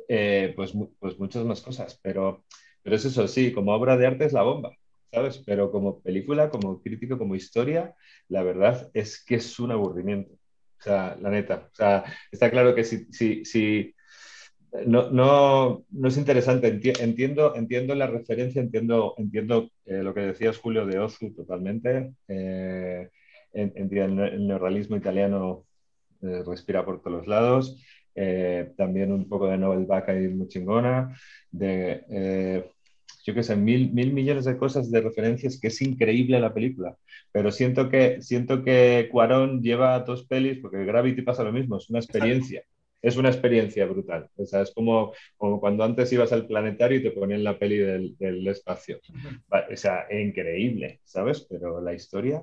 eh, 0.08 0.52
pues, 0.56 0.72
pues 0.98 1.18
muchas 1.18 1.44
más 1.44 1.60
cosas, 1.60 1.98
pero, 2.02 2.44
pero 2.82 2.96
es 2.96 3.04
eso, 3.04 3.28
sí, 3.28 3.52
como 3.52 3.74
obra 3.74 3.96
de 3.96 4.06
arte 4.06 4.24
es 4.24 4.32
la 4.32 4.42
bomba, 4.42 4.76
¿sabes? 5.12 5.42
Pero 5.44 5.70
como 5.70 6.00
película, 6.00 6.48
como 6.50 6.80
crítico, 6.80 7.18
como 7.18 7.34
historia, 7.34 7.94
la 8.28 8.42
verdad 8.42 8.90
es 8.94 9.22
que 9.24 9.36
es 9.36 9.58
un 9.58 9.72
aburrimiento. 9.72 10.32
O 10.78 10.82
sea, 10.82 11.16
la 11.20 11.30
neta. 11.30 11.68
O 11.72 11.74
sea, 11.74 12.04
está 12.30 12.50
claro 12.50 12.74
que 12.74 12.84
si, 12.84 13.06
si, 13.12 13.44
si 13.44 13.94
no, 14.86 15.10
no, 15.10 15.84
no, 15.90 16.08
es 16.08 16.16
interesante. 16.16 16.68
Entiendo, 16.68 17.54
entiendo 17.54 17.94
la 17.94 18.06
referencia, 18.06 18.60
entiendo, 18.60 19.14
entiendo 19.18 19.70
eh, 19.86 20.02
lo 20.02 20.14
que 20.14 20.20
decías, 20.20 20.58
Julio, 20.58 20.86
de 20.86 20.98
Ozu 20.98 21.32
totalmente. 21.32 22.12
Eh, 22.28 23.08
el 23.52 24.46
neorrealismo 24.46 24.96
italiano 24.96 25.64
eh, 26.22 26.42
respira 26.46 26.84
por 26.84 27.02
todos 27.02 27.26
lados. 27.26 27.82
Eh, 28.14 28.72
también 28.76 29.12
un 29.12 29.28
poco 29.28 29.48
de 29.48 29.56
Novel 29.56 29.86
Back 29.86 30.08
y 30.10 30.28
muy 30.28 30.48
chingona. 30.48 31.16
De, 31.50 32.64
yo 33.24 33.34
qué 33.34 33.42
sé, 33.42 33.56
mil, 33.56 33.92
mil 33.92 34.12
millones 34.12 34.44
de 34.44 34.56
cosas 34.56 34.90
de 34.90 35.00
referencias 35.00 35.58
que 35.60 35.68
es 35.68 35.80
increíble 35.82 36.40
la 36.40 36.52
película. 36.52 36.96
Pero 37.32 37.50
siento 37.50 37.88
que, 37.88 38.22
siento 38.22 38.62
que 38.62 39.08
Cuarón 39.10 39.62
lleva 39.62 39.98
dos 40.00 40.24
pelis, 40.26 40.58
porque 40.58 40.84
Gravity 40.84 41.22
pasa 41.22 41.44
lo 41.44 41.52
mismo, 41.52 41.76
es 41.76 41.88
una 41.90 42.00
experiencia 42.00 42.64
es 43.02 43.16
una 43.16 43.28
experiencia 43.28 43.86
brutal. 43.86 44.28
O 44.36 44.44
sea, 44.44 44.62
es 44.62 44.72
como, 44.72 45.12
como, 45.36 45.60
cuando 45.60 45.84
antes 45.84 46.12
ibas 46.12 46.32
al 46.32 46.46
planetario 46.46 46.98
y 46.98 47.02
te 47.02 47.10
ponían 47.10 47.44
la 47.44 47.58
peli 47.58 47.78
del, 47.78 48.16
del 48.18 48.46
espacio. 48.48 49.00
O 49.50 49.76
sea, 49.76 50.06
increíble, 50.10 51.00
¿sabes? 51.04 51.46
Pero 51.48 51.80
la 51.80 51.94
historia, 51.94 52.42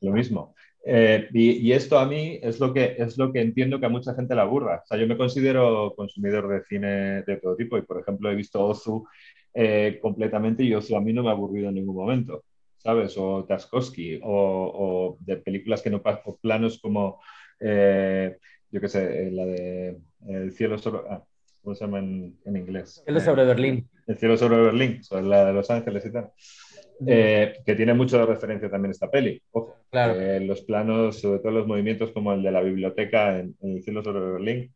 lo 0.00 0.12
mismo. 0.12 0.54
Eh, 0.82 1.28
y, 1.34 1.50
y, 1.68 1.72
esto 1.72 1.98
a 1.98 2.06
mí 2.06 2.38
es 2.42 2.58
lo, 2.58 2.72
que, 2.72 2.96
es 2.98 3.18
lo 3.18 3.32
que 3.32 3.42
entiendo 3.42 3.78
que 3.78 3.86
a 3.86 3.90
mucha 3.90 4.14
gente 4.14 4.34
la 4.34 4.42
aburra. 4.42 4.80
O 4.82 4.86
sea, 4.86 4.96
yo 4.96 5.06
me 5.06 5.16
considero 5.16 5.94
consumidor 5.94 6.48
de 6.48 6.64
cine 6.64 7.22
de 7.22 7.36
todo 7.36 7.54
tipo 7.56 7.76
y, 7.76 7.82
por 7.82 8.00
ejemplo, 8.00 8.30
he 8.30 8.34
visto 8.34 8.64
Ozu 8.64 9.06
eh, 9.52 9.98
completamente 10.00 10.62
y 10.64 10.72
Ozu 10.74 10.96
a 10.96 11.00
mí 11.00 11.12
no 11.12 11.22
me 11.22 11.28
ha 11.28 11.32
aburrido 11.32 11.68
en 11.68 11.74
ningún 11.74 11.96
momento, 11.96 12.44
¿sabes? 12.78 13.14
O 13.18 13.44
Tarkovsky 13.44 14.20
o, 14.22 15.18
o 15.18 15.18
de 15.20 15.36
películas 15.36 15.82
que 15.82 15.90
no 15.90 16.00
pasan, 16.00 16.34
planos 16.40 16.80
como 16.80 17.20
eh, 17.60 18.38
yo 18.70 18.80
qué 18.80 18.88
sé, 18.88 19.26
eh, 19.26 19.30
la 19.30 19.46
de 19.46 19.98
El 20.28 20.52
cielo 20.52 20.78
sobre... 20.78 21.00
Ah, 21.08 21.22
¿Cómo 21.62 21.74
se 21.74 21.84
llama 21.84 21.98
en, 21.98 22.38
en 22.46 22.56
inglés? 22.56 23.02
El 23.06 23.14
cielo 23.16 23.20
sobre 23.20 23.44
Berlín. 23.44 23.88
El 24.06 24.16
cielo 24.16 24.36
sobre 24.38 24.56
Berlín, 24.62 25.04
sobre 25.04 25.24
la 25.24 25.44
de 25.44 25.52
Los 25.52 25.70
Ángeles 25.70 26.06
y 26.06 26.10
tal. 26.10 26.30
Eh, 27.06 27.54
que 27.66 27.74
tiene 27.74 27.92
mucho 27.92 28.18
de 28.18 28.26
referencia 28.26 28.70
también 28.70 28.92
esta 28.92 29.10
peli. 29.10 29.42
Ojo, 29.52 29.76
claro. 29.90 30.18
eh, 30.18 30.40
los 30.40 30.62
planos, 30.62 31.20
sobre 31.20 31.40
todo 31.40 31.52
los 31.52 31.66
movimientos 31.66 32.12
como 32.12 32.32
el 32.32 32.42
de 32.42 32.50
la 32.50 32.62
biblioteca 32.62 33.38
en, 33.38 33.54
en 33.60 33.76
El 33.76 33.82
cielo 33.82 34.02
sobre 34.02 34.20
Berlín. 34.20 34.72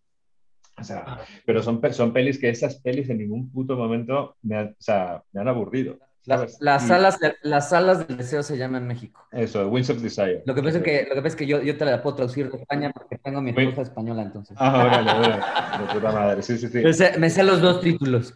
O 0.77 0.85
sea, 0.85 1.21
pero 1.47 1.63
son, 1.63 1.81
son 1.93 2.13
pelis 2.13 2.39
que 2.39 2.51
esas 2.51 2.81
pelis 2.81 3.09
en 3.09 3.19
ningún 3.19 3.51
puto 3.51 3.77
momento 3.77 4.37
me, 4.43 4.57
ha, 4.57 4.65
o 4.65 4.75
sea, 4.79 5.23
me 5.33 5.41
han 5.41 5.49
aburrido. 5.49 5.99
Las, 6.27 6.57
las, 6.61 6.89
salas, 6.89 7.19
las 7.43 7.69
salas 7.69 8.09
del 8.09 8.17
deseo 8.17 8.43
se 8.43 8.57
llaman 8.57 8.83
en 8.83 8.89
México. 8.89 9.27
Eso, 9.31 9.69
Wings 9.69 9.91
of 9.91 10.01
Desire. 10.01 10.43
Lo 10.47 10.55
que 10.55 10.63
pasa 10.63 10.79
es 10.79 10.85
que, 10.85 11.03
lo 11.03 11.15
que, 11.15 11.17
pasa 11.17 11.29
es 11.29 11.37
que 11.37 11.47
yo, 11.47 11.63
yo, 11.63 11.77
te 11.77 11.85
la 11.85 12.03
puedo 12.03 12.17
traducir 12.17 12.51
de 12.51 12.57
España 12.57 12.91
porque 12.95 13.19
tengo 13.19 13.43
mi 13.43 13.51
esposa 13.51 13.83
española, 13.83 14.23
entonces. 14.23 14.57
Ah, 14.59 14.87
órale, 14.87 15.11
órale. 15.11 15.85
De 15.85 15.95
puta 15.95 16.13
madre, 16.13 16.43
sí, 16.43 16.57
sí, 16.57 16.69
sí. 16.69 16.79
Me 16.79 16.95
sé, 16.95 17.19
me 17.19 17.29
sé 17.29 17.43
los 17.43 17.61
dos 17.61 17.83
títulos. 17.83 18.35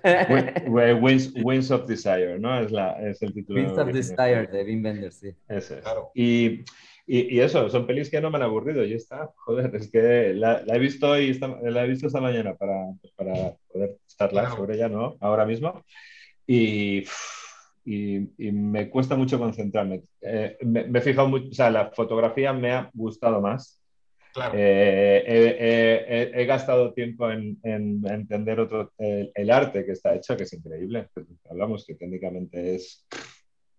Wings, 0.69 1.33
Wings, 1.43 1.71
of 1.71 1.87
Desire, 1.87 2.39
¿no? 2.39 2.61
Es, 2.61 2.71
la, 2.71 2.93
es 3.09 3.23
el 3.23 3.33
título. 3.33 3.59
Wings 3.59 3.79
of 3.79 3.89
Desire, 3.91 4.47
de 4.49 4.65
Wim 4.65 4.85
Wenders, 4.85 5.15
sí. 5.15 5.35
Ese. 5.49 5.81
Claro. 5.81 6.11
Y, 6.15 6.65
y, 7.07 7.37
y, 7.37 7.41
eso, 7.41 7.71
son 7.71 7.87
pelis 7.87 8.11
que 8.11 8.21
no 8.21 8.31
me 8.31 8.37
han 8.37 8.43
aburrido 8.43 8.85
y 8.85 8.93
está, 8.93 9.31
joder, 9.35 9.75
es 9.75 9.91
que 9.91 10.35
la, 10.35 10.63
la 10.67 10.77
he 10.77 10.79
visto 10.79 11.19
y 11.19 11.31
esta, 11.31 11.49
la 11.49 11.87
he 11.87 11.89
visto 11.89 12.09
esta 12.09 12.21
mañana 12.21 12.55
para, 12.55 12.85
pues 13.01 13.15
para 13.15 13.55
poder 13.73 13.97
charlar 14.09 14.45
claro. 14.45 14.57
sobre 14.57 14.75
ella, 14.75 14.91
¿no? 14.91 15.17
Ahora 15.21 15.47
mismo. 15.47 15.83
Y... 16.47 17.01
Pff, 17.01 17.38
y, 17.89 18.31
y, 18.37 18.53
me 18.53 18.91
cuesta 18.91 19.17
mucho 19.17 19.39
concentrarme. 19.39 20.03
Eh, 20.21 20.59
me, 20.63 20.85
me, 20.85 20.99
he 20.99 21.03
fijado 21.03 21.27
mucho, 21.29 21.49
o 21.49 21.55
sea, 21.55 21.71
la 21.71 21.91
fotografía 21.91 22.53
me 22.53 22.73
ha 22.73 22.91
gustado 22.93 23.41
más. 23.41 23.83
Claro. 24.35 24.53
Eh, 24.57 26.31
he, 26.35 26.45
gastado 26.45 26.93
tiempo 26.93 27.31
en, 27.31 27.59
en 27.63 28.03
entender 28.11 28.61
otro, 28.61 28.93
el, 28.99 29.33
el, 29.35 29.51
arte 29.51 29.87
que 29.87 29.93
está 29.93 30.15
hecho, 30.15 30.37
que 30.37 30.43
es 30.43 30.53
increíble. 30.53 31.09
Hablamos 31.49 31.87
que 31.87 31.95
técnicamente 31.95 32.75
es 32.75 33.07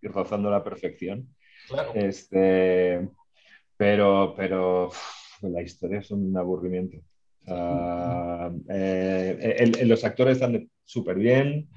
ir 0.01 0.11
rozando 0.11 0.49
la 0.49 0.63
perfección. 0.63 1.27
Claro. 1.67 1.91
Este, 1.93 3.07
pero, 3.77 4.33
pero 4.35 4.89
la 5.43 5.61
historia 5.61 5.99
es 5.99 6.09
un 6.09 6.35
aburrimiento. 6.35 6.97
Uh, 7.45 8.59
eh, 8.69 9.55
el, 9.59 9.87
los 9.87 10.03
actores 10.03 10.37
están 10.37 10.67
súper 10.83 11.17
bien. 11.17 11.69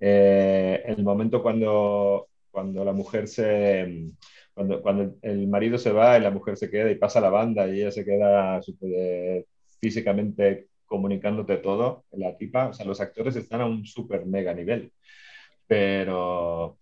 Eh, 0.00 0.82
el 0.86 1.02
momento 1.02 1.42
cuando, 1.42 2.28
cuando 2.50 2.84
la 2.84 2.92
mujer 2.92 3.28
se... 3.28 4.06
Cuando, 4.54 4.82
cuando, 4.82 5.14
el 5.22 5.46
marido 5.46 5.78
se 5.78 5.92
va 5.92 6.18
y 6.18 6.20
la 6.20 6.32
mujer 6.32 6.56
se 6.56 6.68
queda 6.68 6.90
y 6.90 6.96
pasa 6.96 7.20
la 7.20 7.30
banda 7.30 7.68
y 7.68 7.80
ella 7.80 7.92
se 7.92 8.04
queda 8.04 8.60
super, 8.60 9.44
físicamente 9.80 10.66
comunicándote 10.88 11.58
todo, 11.58 12.04
la 12.12 12.36
tipa, 12.36 12.68
o 12.68 12.72
sea, 12.72 12.86
los 12.86 13.00
actores 13.00 13.36
están 13.36 13.60
a 13.60 13.66
un 13.66 13.84
súper 13.86 14.26
mega 14.26 14.54
nivel. 14.54 14.90
Pero, 15.66 16.78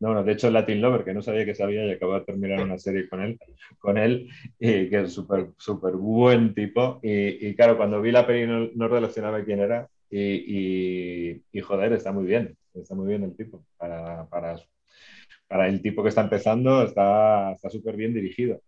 no, 0.00 0.14
no, 0.14 0.24
de 0.24 0.32
hecho 0.32 0.50
Latin 0.50 0.80
Lover, 0.80 1.04
que 1.04 1.14
no 1.14 1.22
sabía 1.22 1.44
que 1.44 1.54
sabía 1.54 1.84
y 1.86 1.92
acabo 1.92 2.14
de 2.14 2.24
terminar 2.24 2.62
una 2.62 2.78
serie 2.78 3.08
con 3.08 3.22
él, 3.22 3.38
con 3.78 3.98
él 3.98 4.28
y 4.58 4.88
que 4.88 5.02
es 5.02 5.12
súper, 5.12 5.50
súper 5.58 5.94
buen 5.94 6.54
tipo. 6.54 6.98
Y, 7.02 7.46
y, 7.48 7.54
claro, 7.54 7.76
cuando 7.76 8.00
vi 8.00 8.10
la 8.10 8.26
peli 8.26 8.46
no, 8.46 8.70
no 8.74 8.88
relacionaba 8.88 9.44
quién 9.44 9.60
era, 9.60 9.88
y, 10.10 10.20
y, 10.20 11.42
y, 11.52 11.60
joder, 11.60 11.92
está 11.92 12.12
muy 12.12 12.24
bien, 12.24 12.56
está 12.74 12.94
muy 12.94 13.08
bien 13.08 13.24
el 13.24 13.36
tipo. 13.36 13.64
Para, 13.76 14.26
para, 14.26 14.56
para 15.48 15.68
el 15.68 15.82
tipo 15.82 16.02
que 16.02 16.10
está 16.10 16.22
empezando, 16.22 16.82
está 16.82 17.56
súper 17.70 17.96
bien 17.96 18.14
dirigido. 18.14 18.60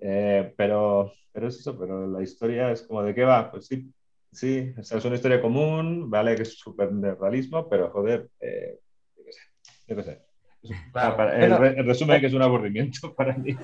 Eh, 0.00 0.52
pero, 0.56 1.12
pero 1.32 1.48
es 1.48 1.58
eso, 1.58 1.78
pero 1.78 2.06
la 2.06 2.22
historia 2.22 2.70
es 2.72 2.82
como 2.82 3.02
de 3.02 3.14
qué 3.14 3.24
va, 3.24 3.50
pues 3.50 3.66
sí, 3.66 3.90
sí, 4.30 4.74
o 4.78 4.82
sea, 4.82 4.98
es 4.98 5.04
una 5.04 5.14
historia 5.14 5.40
común, 5.40 6.10
vale 6.10 6.36
que 6.36 6.42
es 6.42 6.58
súper 6.58 6.90
realismo, 6.92 7.68
pero 7.68 7.90
joder, 7.90 8.28
eh, 8.40 8.78
yo 9.16 9.24
qué 9.24 9.32
sé, 9.32 9.40
yo 9.88 9.96
qué 9.96 10.02
sé. 10.02 10.22
Claro. 10.92 11.16
Para, 11.16 11.44
el, 11.44 11.78
el, 11.78 11.86
resumen 11.86 12.20
que 12.20 12.26
es 12.26 12.32
un 12.32 12.40
aburrimiento 12.40 13.14
para 13.16 13.36
mí 13.36 13.54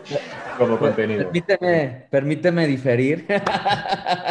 como 0.59 0.79
contenido. 0.79 1.25
Permíteme, 1.25 2.07
permíteme 2.11 2.67
diferir. 2.67 3.27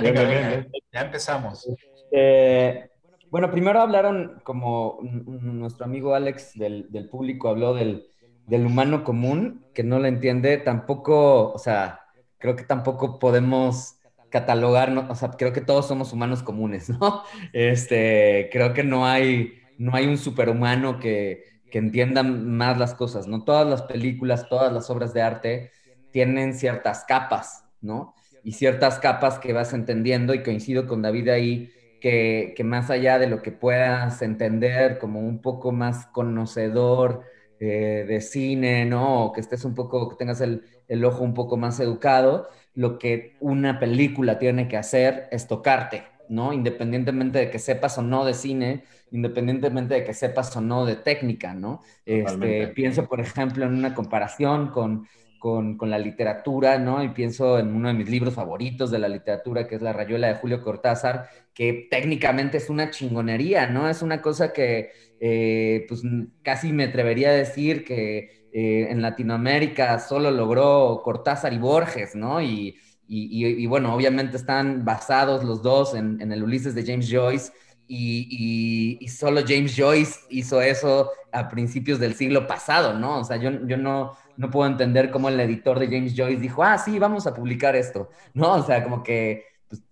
Bien, 0.01 0.13
bien, 0.13 0.27
bien. 0.27 0.71
Ya 0.91 1.01
empezamos. 1.01 1.67
Eh, 2.11 2.89
bueno, 3.31 3.51
primero 3.51 3.81
hablaron, 3.81 4.41
como 4.43 4.99
nuestro 5.01 5.85
amigo 5.85 6.15
Alex 6.15 6.53
del, 6.55 7.09
público 7.11 7.49
habló 7.49 7.73
del, 7.73 8.07
del, 8.47 8.65
humano 8.65 9.03
común, 9.03 9.65
que 9.73 9.83
no 9.83 9.99
lo 9.99 10.07
entiende, 10.07 10.57
tampoco, 10.57 11.51
o 11.53 11.59
sea, 11.59 12.01
creo 12.39 12.55
que 12.55 12.63
tampoco 12.63 13.19
podemos 13.19 13.99
catalogarnos, 14.29 15.09
o 15.09 15.15
sea, 15.15 15.29
creo 15.31 15.53
que 15.53 15.61
todos 15.61 15.87
somos 15.87 16.13
humanos 16.13 16.41
comunes, 16.41 16.89
¿no? 16.89 17.23
Este, 17.53 18.49
creo 18.51 18.73
que 18.73 18.83
no 18.83 19.05
hay, 19.05 19.59
no 19.77 19.95
hay 19.95 20.07
un 20.07 20.17
superhumano 20.17 20.99
que, 20.99 21.43
que 21.69 21.77
entienda 21.77 22.23
más 22.23 22.77
las 22.77 22.95
cosas, 22.95 23.27
¿no? 23.27 23.43
Todas 23.43 23.67
las 23.67 23.83
películas, 23.83 24.49
todas 24.49 24.73
las 24.73 24.89
obras 24.89 25.13
de 25.13 25.21
arte 25.21 25.71
tienen 26.11 26.55
ciertas 26.55 27.05
capas, 27.05 27.65
¿no? 27.81 28.15
Y 28.43 28.53
ciertas 28.53 28.99
capas 28.99 29.37
que 29.37 29.53
vas 29.53 29.73
entendiendo 29.73 30.33
y 30.33 30.41
coincido 30.41 30.87
con 30.87 31.01
David 31.01 31.29
ahí 31.29 31.71
que, 31.99 32.53
que, 32.55 32.63
más 32.63 32.89
allá 32.89 33.19
de 33.19 33.27
lo 33.27 33.41
que 33.41 33.51
puedas 33.51 34.21
entender 34.21 34.97
como 34.99 35.19
un 35.19 35.41
poco 35.41 35.71
más 35.71 36.05
conocedor 36.07 37.23
eh, 37.59 38.05
de 38.07 38.21
cine, 38.21 38.85
¿no? 38.85 39.25
O 39.25 39.33
que 39.33 39.41
estés 39.41 39.65
un 39.65 39.75
poco, 39.75 40.07
que 40.09 40.15
tengas 40.15 40.39
el, 40.39 40.63
el, 40.87 41.03
ojo 41.03 41.23
un 41.23 41.33
poco 41.33 41.57
más 41.57 41.79
educado, 41.81 42.47
lo 42.73 42.97
que 42.97 43.35
una 43.41 43.79
película 43.79 44.39
tiene 44.39 44.69
que 44.69 44.77
hacer 44.77 45.27
es 45.31 45.47
tocarte, 45.47 46.03
¿no? 46.29 46.53
Independientemente 46.53 47.37
de 47.39 47.49
que 47.49 47.59
sepas 47.59 47.97
o 47.97 48.01
no 48.01 48.23
de 48.23 48.33
cine, 48.33 48.85
independientemente 49.11 49.95
de 49.95 50.03
que 50.05 50.13
sepas 50.13 50.55
o 50.55 50.61
no 50.61 50.85
de 50.85 50.95
técnica, 50.95 51.53
¿no? 51.53 51.81
Este, 52.05 52.67
pienso, 52.67 53.07
por 53.07 53.19
ejemplo, 53.19 53.65
en 53.65 53.73
una 53.73 53.93
comparación 53.93 54.69
con 54.69 55.07
con, 55.39 55.77
con, 55.77 55.89
la 55.89 55.97
literatura, 55.97 56.77
¿no? 56.77 57.03
Y 57.03 57.09
pienso 57.09 57.57
en 57.57 57.73
uno 57.73 57.87
de 57.87 57.93
mis 57.95 58.09
libros 58.09 58.35
favoritos 58.35 58.91
de 58.91 58.99
la 58.99 59.07
literatura, 59.07 59.67
que 59.67 59.75
es 59.75 59.81
La 59.81 59.93
Rayuela 59.93 60.27
de 60.27 60.35
Julio 60.35 60.61
Cortázar, 60.61 61.29
que 61.53 61.87
técnicamente 61.89 62.57
es 62.57 62.69
una 62.69 62.91
chingonería, 62.91 63.67
¿no? 63.67 63.89
Es 63.89 64.01
una 64.01 64.21
cosa 64.21 64.53
que, 64.53 64.91
eh, 65.19 65.85
pues, 65.87 66.03
casi 66.43 66.71
me 66.73 66.85
atrevería 66.85 67.29
a 67.29 67.33
decir 67.33 67.83
que 67.83 68.47
eh, 68.51 68.87
en 68.89 69.01
Latinoamérica 69.01 69.99
solo 69.99 70.29
logró 70.29 71.01
Cortázar 71.03 71.53
y 71.53 71.57
Borges, 71.57 72.15
¿no? 72.15 72.41
Y, 72.41 72.77
y, 73.11 73.65
bueno, 73.65 73.95
obviamente 73.95 74.37
están 74.37 74.85
basados 74.85 75.43
los 75.43 75.63
dos 75.63 75.95
en, 75.95 76.21
en 76.21 76.31
el 76.31 76.43
Ulises 76.43 76.75
de 76.75 76.85
James 76.85 77.09
Joyce, 77.11 77.51
y, 77.91 78.97
y, 79.01 79.07
solo 79.07 79.41
James 79.45 79.73
Joyce 79.75 80.19
hizo 80.29 80.61
eso 80.61 81.09
a 81.31 81.49
principios 81.49 81.99
del 81.99 82.13
siglo 82.13 82.45
pasado, 82.45 82.93
¿no? 82.93 83.17
O 83.17 83.23
sea, 83.23 83.37
yo, 83.37 83.49
yo 83.65 83.77
no, 83.77 84.15
no 84.39 84.49
puedo 84.49 84.69
entender 84.69 85.11
cómo 85.11 85.27
el 85.27 85.37
editor 85.37 85.79
de 85.79 85.87
James 85.87 86.13
Joyce 86.15 86.39
dijo, 86.39 86.63
ah, 86.63 86.77
sí, 86.77 86.97
vamos 86.97 87.27
a 87.27 87.33
publicar 87.33 87.75
esto, 87.75 88.09
¿no? 88.33 88.53
O 88.53 88.63
sea, 88.63 88.81
como 88.81 89.03
que, 89.03 89.43
pues, 89.67 89.83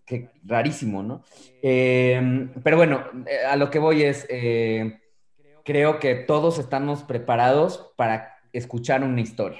rarísimo, 0.45 1.03
¿no? 1.03 1.21
Eh, 1.61 2.47
pero 2.63 2.77
bueno, 2.77 3.03
a 3.49 3.57
lo 3.57 3.69
que 3.69 3.77
voy 3.77 4.03
es, 4.03 4.25
eh, 4.29 5.01
creo 5.65 5.99
que 5.99 6.15
todos 6.15 6.59
estamos 6.59 7.03
preparados 7.03 7.91
para 7.97 8.37
escuchar 8.53 9.03
una 9.03 9.19
historia. 9.19 9.59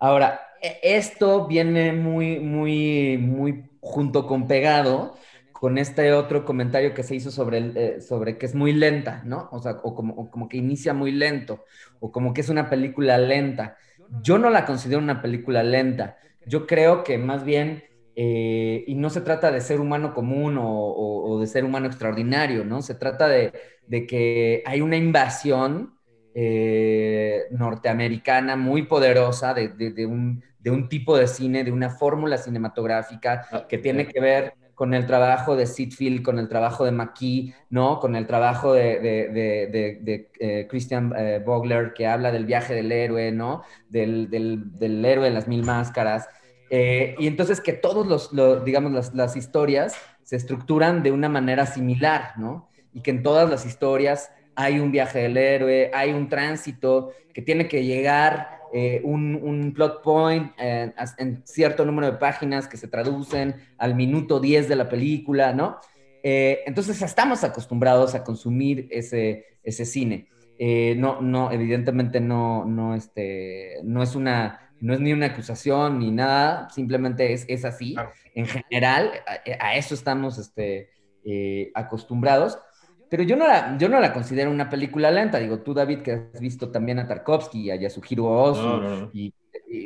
Ahora, 0.00 0.40
e, 0.60 0.80
esto 0.82 1.46
viene 1.46 1.92
muy, 1.92 2.40
muy, 2.40 3.18
muy 3.18 3.70
junto 3.80 4.26
con 4.26 4.48
pegado 4.48 5.16
con 5.52 5.76
este 5.78 6.12
otro 6.12 6.44
comentario 6.44 6.94
que 6.94 7.02
se 7.02 7.16
hizo 7.16 7.30
sobre, 7.32 7.58
el, 7.58 7.76
eh, 7.76 8.00
sobre 8.00 8.38
que 8.38 8.46
es 8.46 8.54
muy 8.54 8.72
lenta, 8.72 9.22
¿no? 9.24 9.48
O 9.50 9.60
sea, 9.60 9.76
o 9.82 9.94
como, 9.94 10.30
como, 10.30 10.48
que 10.48 10.56
inicia 10.56 10.94
muy 10.94 11.10
lento, 11.10 11.64
o 11.98 12.12
como 12.12 12.32
que 12.32 12.42
es 12.42 12.48
una 12.48 12.70
película 12.70 13.18
lenta. 13.18 13.76
Yo 14.22 14.38
no 14.38 14.50
la 14.50 14.64
considero 14.64 15.00
una 15.00 15.22
película 15.22 15.62
lenta. 15.62 16.18
Yo 16.46 16.66
creo 16.66 17.04
que 17.04 17.18
más 17.18 17.44
bien, 17.44 17.84
eh, 18.16 18.84
y 18.86 18.94
no 18.94 19.10
se 19.10 19.20
trata 19.20 19.50
de 19.50 19.60
ser 19.60 19.80
humano 19.80 20.14
común 20.14 20.56
o, 20.60 21.38
de 21.40 21.46
ser 21.46 21.64
humano 21.64 21.86
extraordinario, 21.86 22.64
¿no? 22.64 22.82
Se 22.82 22.94
trata 22.94 23.28
de, 23.28 23.52
de 23.86 24.06
que 24.06 24.62
hay 24.66 24.80
una 24.80 24.96
invasión 24.96 25.98
eh, 26.34 27.44
norteamericana 27.50 28.56
muy 28.56 28.82
poderosa 28.82 29.54
de, 29.54 29.68
de, 29.68 30.06
un, 30.06 30.42
de, 30.60 30.70
un, 30.70 30.88
tipo 30.88 31.16
de 31.16 31.26
cine, 31.26 31.64
de 31.64 31.72
una 31.72 31.90
fórmula 31.90 32.38
cinematográfica 32.38 33.46
ah, 33.50 33.66
que 33.68 33.78
tiene 33.78 34.06
que 34.06 34.20
ver 34.20 34.54
con 34.78 34.94
el 34.94 35.06
trabajo 35.06 35.56
de 35.56 35.66
Sitfield, 35.66 36.22
con 36.22 36.38
el 36.38 36.48
trabajo 36.48 36.84
de 36.84 36.92
McKee, 36.92 37.52
¿no? 37.68 37.98
Con 37.98 38.14
el 38.14 38.28
trabajo 38.28 38.74
de, 38.74 39.00
de, 39.00 40.30
eh, 40.38 40.68
Christian 40.70 41.12
eh, 41.18 41.42
Vogler, 41.44 41.92
que 41.94 42.06
habla 42.06 42.30
del 42.30 42.46
viaje 42.46 42.74
del 42.74 42.92
héroe, 42.92 43.32
¿no? 43.32 43.64
Del, 43.88 44.30
del, 44.30 45.04
héroe 45.04 45.26
en 45.26 45.34
las 45.34 45.48
mil 45.48 45.64
máscaras. 45.64 46.28
Eh, 46.70 47.16
y 47.18 47.26
entonces 47.26 47.60
que 47.60 47.72
todos 47.72 48.06
los, 48.32 48.64
digamos, 48.64 48.92
las, 48.92 49.12
las, 49.16 49.34
historias 49.34 49.96
se 50.22 50.36
estructuran 50.36 51.02
de 51.02 51.10
una 51.10 51.28
manera 51.28 51.66
similar, 51.66 52.34
¿no? 52.36 52.68
Y 52.94 53.00
que 53.00 53.10
en 53.10 53.24
todas 53.24 53.50
las 53.50 53.66
historias 53.66 54.30
hay 54.54 54.78
un 54.78 54.92
viaje 54.92 55.18
del 55.18 55.38
héroe, 55.38 55.90
hay 55.92 56.12
un 56.12 56.28
tránsito 56.28 57.10
que 57.34 57.42
tiene 57.42 57.66
que 57.66 57.82
llegar 57.82 58.57
eh, 58.72 59.00
un, 59.04 59.72
plot 59.74 60.02
point 60.02 60.52
eh, 60.58 60.92
en 61.18 61.42
cierto 61.46 61.84
número 61.84 62.10
de 62.10 62.18
páginas 62.18 62.66
que 62.66 62.76
se 62.76 62.88
traducen 62.88 63.54
al 63.78 63.94
minuto 63.94 64.40
10 64.40 64.68
de 64.68 64.76
la 64.76 64.88
película, 64.88 65.52
¿no? 65.52 65.78
Eh, 66.22 66.60
entonces 66.66 67.00
estamos 67.00 67.44
acostumbrados 67.44 68.14
a 68.14 68.24
consumir 68.24 68.88
ese, 68.90 69.58
ese 69.62 69.84
cine. 69.84 70.28
no, 70.96 71.20
no, 71.20 71.52
evidentemente 71.52 72.20
no, 72.20 72.64
no, 72.64 72.94
este, 72.94 73.76
no 73.84 74.02
es 74.02 74.14
una, 74.14 74.72
no 74.80 74.94
es 74.94 75.00
ni 75.00 75.12
una 75.12 75.26
acusación 75.26 75.98
ni 75.98 76.10
nada, 76.10 76.68
simplemente 76.70 77.32
es, 77.32 77.44
es 77.48 77.64
así. 77.64 77.96
En 78.34 78.46
general, 78.46 79.12
a, 79.60 79.76
eso 79.76 79.94
estamos 79.94 80.38
este, 80.38 80.90
acostumbrados. 81.74 82.58
Pero 83.10 83.22
yo 83.22 83.36
no, 83.36 83.46
la, 83.46 83.76
yo 83.78 83.88
no 83.88 84.00
la 84.00 84.12
considero 84.12 84.50
una 84.50 84.68
película 84.68 85.10
lenta. 85.10 85.38
Digo, 85.38 85.60
tú, 85.60 85.74
David, 85.74 86.00
que 86.00 86.12
has 86.12 86.40
visto 86.40 86.70
también 86.70 86.98
a 86.98 87.06
Tarkovsky 87.06 87.62
y 87.62 87.70
a 87.70 87.76
Yasuhiro 87.76 88.26
Ozu 88.26 89.10
Y, 89.12 89.32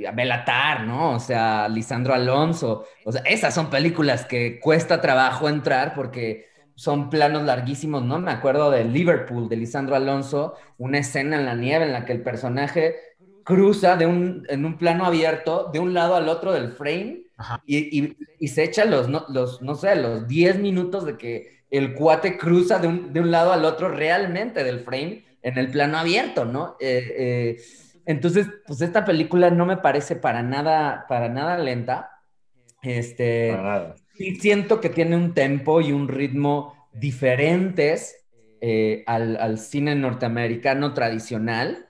a 0.07 0.11
Belatar, 0.13 0.85
¿no? 0.85 1.15
O 1.15 1.21
sea, 1.21 1.69
Lisandro 1.69 2.15
Alonso. 2.15 2.85
O 3.05 3.13
sea, 3.13 3.23
esas 3.23 3.55
son 3.55 3.71
películas 3.71 4.25
que 4.25 4.59
cuesta 4.61 5.01
trabajo 5.01 5.49
entrar 5.49 5.95
porque 5.95 6.47
son 6.75 7.11
planos 7.11 7.45
larguísimos, 7.45 8.03
¿no? 8.03 8.19
Me 8.19 8.33
acuerdo 8.33 8.71
de 8.71 8.85
Liverpool, 8.85 9.49
de 9.49 9.57
Lisandro 9.57 9.95
Alonso, 9.95 10.55
una 10.79 10.99
escena 10.99 11.37
en 11.37 11.47
la 11.47 11.55
nieve 11.55 11.85
en 11.85 11.93
la 11.93 12.05
que 12.05 12.13
el 12.13 12.23
personaje 12.23 12.97
cruza 13.45 13.97
de 13.97 14.07
un, 14.07 14.45
en 14.49 14.65
un 14.65 14.79
plano 14.79 15.05
abierto 15.05 15.71
de 15.73 15.79
un 15.79 15.95
lado 15.95 16.15
al 16.15 16.29
otro 16.29 16.53
del 16.53 16.73
frame 16.73 17.25
y, 17.67 18.15
y, 18.39 18.49
se 18.49 18.63
echa 18.63 18.85
los, 18.85 19.09
no, 19.09 19.25
los, 19.29 19.63
no 19.63 19.75
sé, 19.75 19.97
los 19.97 20.29
10 20.29 20.59
minutos 20.59 21.05
de 21.05 21.17
que 21.17 21.62
el 21.73 21.95
cuate 21.95 22.37
cruza 22.37 22.79
de 22.79 22.87
un, 22.87 23.31
lado 23.31 23.51
al 23.51 23.65
otro 23.65 23.89
realmente 23.89 24.63
del 24.63 24.81
frame 24.81 25.25
en 25.43 25.57
el 25.59 25.71
plano 25.71 25.97
abierto, 25.99 26.45
¿no? 26.45 26.77
Eh, 26.79 27.15
eh, 27.17 27.63
entonces, 28.05 28.47
pues 28.67 28.83
esta 28.83 29.07
película 29.07 29.51
no 29.51 29.65
me 29.65 29.79
parece 29.79 30.15
para 30.15 30.43
nada, 30.43 31.07
para 31.09 31.31
nada 31.31 31.57
lenta. 31.57 32.21
Este, 32.83 33.57
sí 34.15 34.37
siento 34.37 34.81
que 34.81 34.91
tiene 34.91 35.17
un 35.17 35.33
tempo 35.33 35.81
y 35.81 35.93
un 35.93 36.09
ritmo 36.09 36.89
diferentes 36.93 38.23
eh, 38.61 39.03
al, 39.07 39.59
cine 39.59 39.95
norteamericano 39.95 40.93
tradicional. 40.93 41.87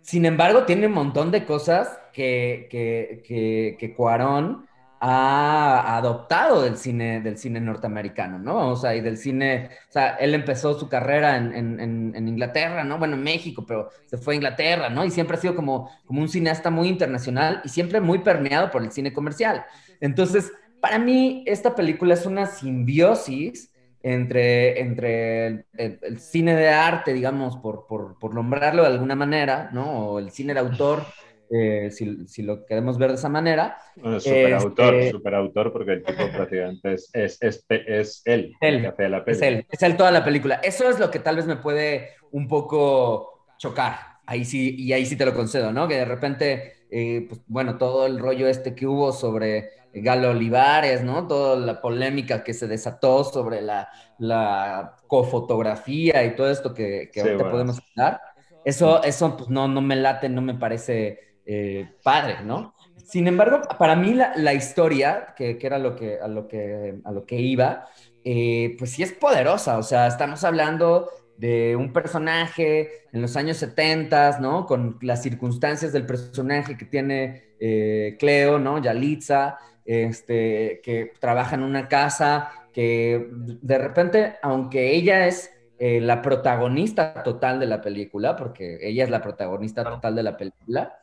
Sin 0.00 0.24
embargo, 0.24 0.64
tiene 0.64 0.86
un 0.86 0.94
montón 0.94 1.30
de 1.30 1.44
cosas 1.44 1.98
que, 2.14 2.68
que, 2.70 3.22
que, 3.26 3.76
que 3.78 3.94
Cuarón 3.94 4.66
ha 5.06 5.98
adoptado 5.98 6.62
del 6.62 6.78
cine, 6.78 7.20
del 7.20 7.36
cine 7.36 7.60
norteamericano, 7.60 8.38
¿no? 8.38 8.74
Sea, 8.74 8.94
y 8.94 9.02
del 9.02 9.18
cine, 9.18 9.68
o 9.90 9.92
sea, 9.92 10.14
él 10.14 10.32
empezó 10.32 10.78
su 10.78 10.88
carrera 10.88 11.36
en, 11.36 12.26
Inglaterra, 12.26 12.84
¿no? 12.84 12.98
Bueno, 12.98 13.14
en 13.14 13.22
México, 13.22 13.66
pero 13.66 13.90
se 14.06 14.16
fue 14.16 14.32
a 14.32 14.36
Inglaterra, 14.36 14.88
¿no? 14.88 15.04
Y 15.04 15.10
siempre 15.10 15.36
ha 15.36 15.40
sido 15.40 15.54
como, 15.54 15.90
como 16.06 16.22
un 16.22 16.28
cineasta 16.30 16.70
muy 16.70 16.88
internacional 16.88 17.60
y 17.64 17.68
siempre 17.68 18.00
muy 18.00 18.20
permeado 18.20 18.70
por 18.70 18.82
el 18.82 18.92
cine 18.92 19.12
comercial. 19.12 19.66
Entonces, 20.00 20.50
para 20.80 20.98
mí, 20.98 21.44
esta 21.46 21.74
película 21.74 22.14
es 22.14 22.24
una 22.24 22.46
simbiosis 22.46 23.70
entre, 24.02 24.80
entre 24.80 25.66
el, 25.76 26.18
cine 26.18 26.56
de 26.56 26.70
arte, 26.70 27.12
digamos, 27.12 27.58
por, 27.58 27.86
por, 27.86 28.18
por 28.18 28.34
nombrarlo 28.34 28.82
de 28.82 28.88
alguna 28.88 29.16
manera, 29.16 29.68
¿no? 29.70 29.84
O 29.84 30.18
el 30.18 30.30
cine 30.30 30.54
de 30.54 30.60
autor 30.60 31.04
eh, 31.50 31.90
si, 31.90 32.42
lo 32.42 32.64
queremos 32.64 32.98
ver 32.98 33.10
de 33.10 33.16
esa 33.16 33.28
manera. 33.28 33.76
Bueno, 33.96 34.20
superautor, 34.20 34.94
este, 34.94 35.10
superautor, 35.10 35.72
porque 35.72 35.92
el 35.92 36.04
tipo 36.04 36.28
prácticamente 36.30 36.94
es, 36.94 37.10
es, 37.12 37.38
es, 37.68 38.22
él, 38.24 38.54
él 38.60 38.86
hace 38.86 39.08
la 39.08 39.24
película. 39.24 39.32
Es 39.32 39.42
él, 39.42 39.66
es 39.70 39.82
él 39.82 39.96
toda 39.96 40.10
la 40.10 40.24
película. 40.24 40.54
Eso 40.56 40.88
es 40.88 40.98
lo 40.98 41.10
que 41.10 41.18
tal 41.18 41.36
vez 41.36 41.46
me 41.46 41.56
puede 41.56 42.10
un 42.30 42.48
poco 42.48 43.46
chocar. 43.58 43.96
Ahí 44.26 44.44
sí, 44.44 44.74
y 44.78 44.92
ahí 44.92 45.04
sí 45.04 45.16
te 45.16 45.26
lo 45.26 45.34
concedo, 45.34 45.72
¿no? 45.72 45.86
Que 45.86 45.96
de 45.96 46.04
repente, 46.04 46.86
eh, 46.90 47.26
pues, 47.28 47.40
bueno, 47.46 47.76
todo 47.76 48.06
el 48.06 48.18
rollo 48.18 48.48
este 48.48 48.74
que 48.74 48.86
hubo 48.86 49.12
sobre 49.12 49.70
Galo 49.92 50.30
Olivares, 50.30 51.04
¿no? 51.04 51.26
Toda 51.26 51.56
la 51.56 51.80
polémica 51.80 52.42
que 52.42 52.54
se 52.54 52.66
desató 52.66 53.22
sobre 53.22 53.60
la, 53.60 53.88
la 54.18 54.96
cofotografía 55.06 56.24
y 56.24 56.34
todo 56.34 56.50
esto 56.50 56.74
que, 56.74 57.10
que 57.12 57.20
ahorita 57.20 57.50
podemos 57.50 57.80
hablar. 57.90 58.20
Eso, 58.64 59.02
eso 59.02 59.36
pues 59.36 59.50
no, 59.50 59.68
no 59.68 59.82
me 59.82 59.96
late, 59.96 60.28
no 60.28 60.40
me 60.40 60.54
parece 60.54 61.33
eh, 61.46 61.90
padre, 62.02 62.38
¿no? 62.42 62.74
Sin 63.04 63.28
embargo, 63.28 63.60
para 63.78 63.94
mí 63.96 64.14
la, 64.14 64.54
historia, 64.54 65.34
que, 65.36 65.58
era 65.60 65.78
lo 65.78 65.94
que, 65.94 66.18
a, 66.18 66.26
lo 66.26 66.48
que, 66.48 66.94
a 67.04 67.12
lo 67.12 67.26
que 67.26 67.36
iba, 67.36 67.86
eh, 68.24 68.74
pues 68.78 68.92
sí 68.92 69.02
es 69.02 69.12
poderosa, 69.12 69.76
o 69.76 69.82
sea, 69.82 70.06
estamos 70.06 70.42
hablando 70.42 71.10
de 71.36 71.76
un 71.76 71.92
personaje 71.92 73.04
en 73.12 73.20
los 73.20 73.36
años 73.36 73.58
70, 73.58 74.38
¿no? 74.40 74.64
Con 74.64 74.96
las 75.02 75.22
circunstancias 75.22 75.92
del 75.92 76.06
personaje 76.06 76.78
que 76.78 76.86
tiene 76.86 77.54
eh, 77.60 78.16
Cleo, 78.18 78.58
¿no? 78.58 78.80
Yalitza, 78.80 79.58
este, 79.84 80.80
que 80.82 81.12
trabaja 81.20 81.56
en 81.56 81.62
una 81.62 81.88
casa, 81.88 82.68
que 82.72 83.28
de 83.30 83.78
repente, 83.78 84.36
aunque 84.42 84.94
ella 84.94 85.26
es 85.26 85.50
la 85.78 86.22
protagonista 86.22 87.22
total 87.22 87.60
de 87.60 87.66
la 87.66 87.82
película, 87.82 88.36
porque 88.36 88.78
ella 88.80 89.04
es 89.04 89.10
la 89.10 89.20
protagonista 89.20 89.84
total 89.84 90.14
de 90.14 90.22
la 90.22 90.34
película, 90.34 90.98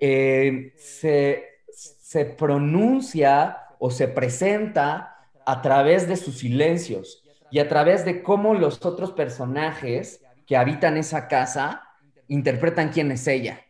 eh, 0.00 0.72
se, 0.76 1.44
se 1.70 2.24
pronuncia 2.24 3.58
o 3.78 3.90
se 3.90 4.08
presenta 4.08 5.16
a 5.44 5.62
través 5.62 6.08
de 6.08 6.16
sus 6.16 6.38
silencios 6.38 7.22
y 7.50 7.58
a 7.58 7.68
través 7.68 8.04
de 8.04 8.22
cómo 8.22 8.54
los 8.54 8.84
otros 8.84 9.12
personajes 9.12 10.20
que 10.46 10.56
habitan 10.56 10.96
esa 10.96 11.28
casa 11.28 11.82
interpretan 12.28 12.90
quién 12.90 13.10
es 13.12 13.26
ella. 13.26 13.60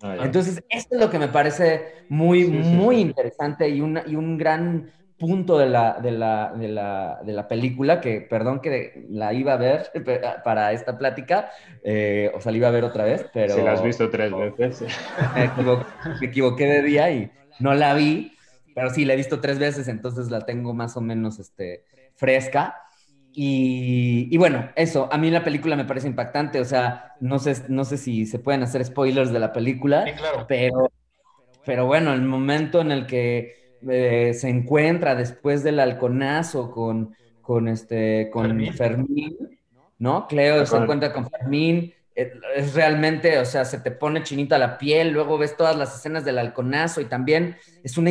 Ah, 0.00 0.16
Entonces, 0.22 0.62
esto 0.68 0.94
es 0.94 1.00
lo 1.00 1.10
que 1.10 1.18
me 1.18 1.28
parece 1.28 2.04
muy, 2.08 2.46
muy 2.46 3.00
interesante 3.00 3.68
y, 3.68 3.80
una, 3.80 4.04
y 4.06 4.14
un 4.14 4.38
gran 4.38 4.92
punto 5.18 5.58
de 5.58 5.66
la, 5.66 5.98
de 6.00 6.12
la, 6.12 6.52
de 6.56 6.68
la, 6.68 7.20
de 7.24 7.32
la 7.32 7.48
película, 7.48 8.00
que 8.00 8.20
perdón 8.20 8.60
que 8.60 9.04
la 9.10 9.32
iba 9.32 9.54
a 9.54 9.56
ver 9.56 9.90
para 10.44 10.72
esta 10.72 10.96
plática, 10.96 11.50
eh, 11.82 12.30
o 12.34 12.40
sea, 12.40 12.52
la 12.52 12.58
iba 12.58 12.68
a 12.68 12.72
ver 12.72 12.84
otra 12.84 13.04
vez, 13.04 13.26
pero... 13.32 13.54
Si 13.54 13.62
la 13.62 13.72
has 13.72 13.82
visto 13.82 14.08
tres 14.08 14.32
veces. 14.56 14.96
Me 15.34 16.26
equivoqué, 16.26 16.66
de 16.66 16.82
día 16.82 17.10
y 17.10 17.30
no 17.58 17.74
la 17.74 17.94
vi, 17.94 18.36
pero 18.74 18.90
sí, 18.90 19.04
la 19.04 19.14
he 19.14 19.16
visto 19.16 19.40
tres 19.40 19.58
veces, 19.58 19.88
entonces 19.88 20.30
la 20.30 20.42
tengo 20.46 20.72
más 20.72 20.96
o 20.96 21.00
menos 21.00 21.40
este, 21.40 21.84
fresca. 22.14 22.76
Y, 23.32 24.28
y, 24.30 24.36
bueno, 24.36 24.70
eso, 24.74 25.08
a 25.12 25.18
mí 25.18 25.30
la 25.30 25.44
película 25.44 25.76
me 25.76 25.84
parece 25.84 26.08
impactante, 26.08 26.60
o 26.60 26.64
sea, 26.64 27.14
no 27.20 27.38
sé, 27.38 27.54
no 27.68 27.84
sé 27.84 27.96
si 27.96 28.26
se 28.26 28.38
pueden 28.38 28.62
hacer 28.62 28.84
spoilers 28.84 29.32
de 29.32 29.38
la 29.38 29.52
película, 29.52 30.04
pero, 30.48 30.90
pero 31.64 31.86
bueno, 31.86 32.12
el 32.12 32.22
momento 32.22 32.80
en 32.80 32.90
el 32.90 33.06
que 33.06 33.67
eh, 33.88 34.32
se 34.34 34.48
encuentra 34.48 35.14
después 35.14 35.62
del 35.62 35.80
halconazo 35.80 36.70
con, 36.70 37.14
con, 37.42 37.68
este, 37.68 38.30
con 38.30 38.58
Fermín. 38.72 39.36
¿no? 39.98 40.26
Cleo 40.28 40.64
se 40.64 40.76
encuentra 40.76 41.12
con 41.12 41.28
Fermín, 41.28 41.92
eh, 42.14 42.32
es 42.56 42.74
realmente, 42.74 43.38
o 43.38 43.44
sea, 43.44 43.64
se 43.64 43.78
te 43.78 43.90
pone 43.90 44.22
chinita 44.22 44.58
la 44.58 44.78
piel, 44.78 45.10
luego 45.10 45.38
ves 45.38 45.56
todas 45.56 45.76
las 45.76 45.94
escenas 45.96 46.24
del 46.24 46.38
halconazo 46.38 47.00
y 47.00 47.04
también 47.04 47.56
es 47.82 47.98
una, 47.98 48.10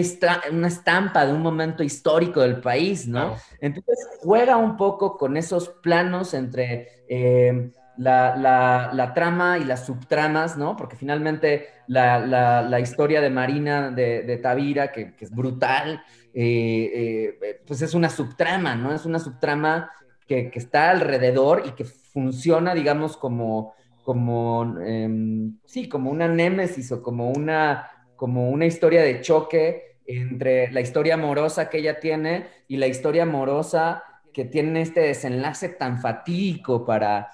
una 0.52 0.68
estampa 0.68 1.26
de 1.26 1.34
un 1.34 1.42
momento 1.42 1.84
histórico 1.84 2.42
del 2.42 2.62
país, 2.62 3.08
¿no? 3.08 3.36
Entonces 3.60 3.98
juega 4.22 4.58
un 4.58 4.78
poco 4.78 5.18
con 5.18 5.38
esos 5.38 5.70
planos 5.70 6.34
entre, 6.34 7.04
eh, 7.08 7.72
la, 7.98 9.12
trama 9.14 9.58
y 9.58 9.64
las 9.64 9.86
subtramas, 9.86 10.58
¿no? 10.58 10.76
Porque 10.76 10.96
finalmente 10.96 11.68
la, 11.88 12.80
historia 12.80 13.22
de 13.22 13.30
Marina 13.30 13.92
de, 13.92 14.38
Tavira, 14.38 14.92
que, 14.92 15.14
es 15.20 15.32
brutal, 15.32 16.02
eh, 16.34 17.34
eh, 17.42 17.62
pues 17.66 17.82
es 17.82 17.94
una 17.94 18.10
subtrama, 18.10 18.76
¿no? 18.76 18.94
Es 18.94 19.06
una 19.06 19.20
subtrama 19.20 19.92
que, 20.28 20.52
está 20.54 20.92
alrededor 20.92 21.64
y 21.66 21.72
que 21.72 21.86
funciona, 21.86 22.74
digamos, 22.74 23.18
como, 23.18 23.74
como 24.04 24.80
em, 24.80 25.58
sí, 25.66 25.90
como 25.90 26.12
una 26.12 26.28
némesis 26.28 26.92
o 26.92 27.02
como 27.02 27.32
una, 27.32 27.90
como 28.16 28.50
una 28.50 28.66
historia 28.66 29.02
de 29.02 29.22
choque 29.22 29.98
entre 30.06 30.72
la 30.72 30.82
historia 30.82 31.16
amorosa 31.16 31.70
que 31.70 31.80
ella 31.80 32.00
tiene 32.00 32.48
y 32.68 32.78
la 32.78 32.88
historia 32.88 33.24
amorosa 33.24 34.04
que 34.34 34.46
tiene 34.46 34.82
este 34.82 35.02
desenlace 35.02 35.70
tan 35.70 36.00
fatídico 36.00 36.86
para, 36.86 37.30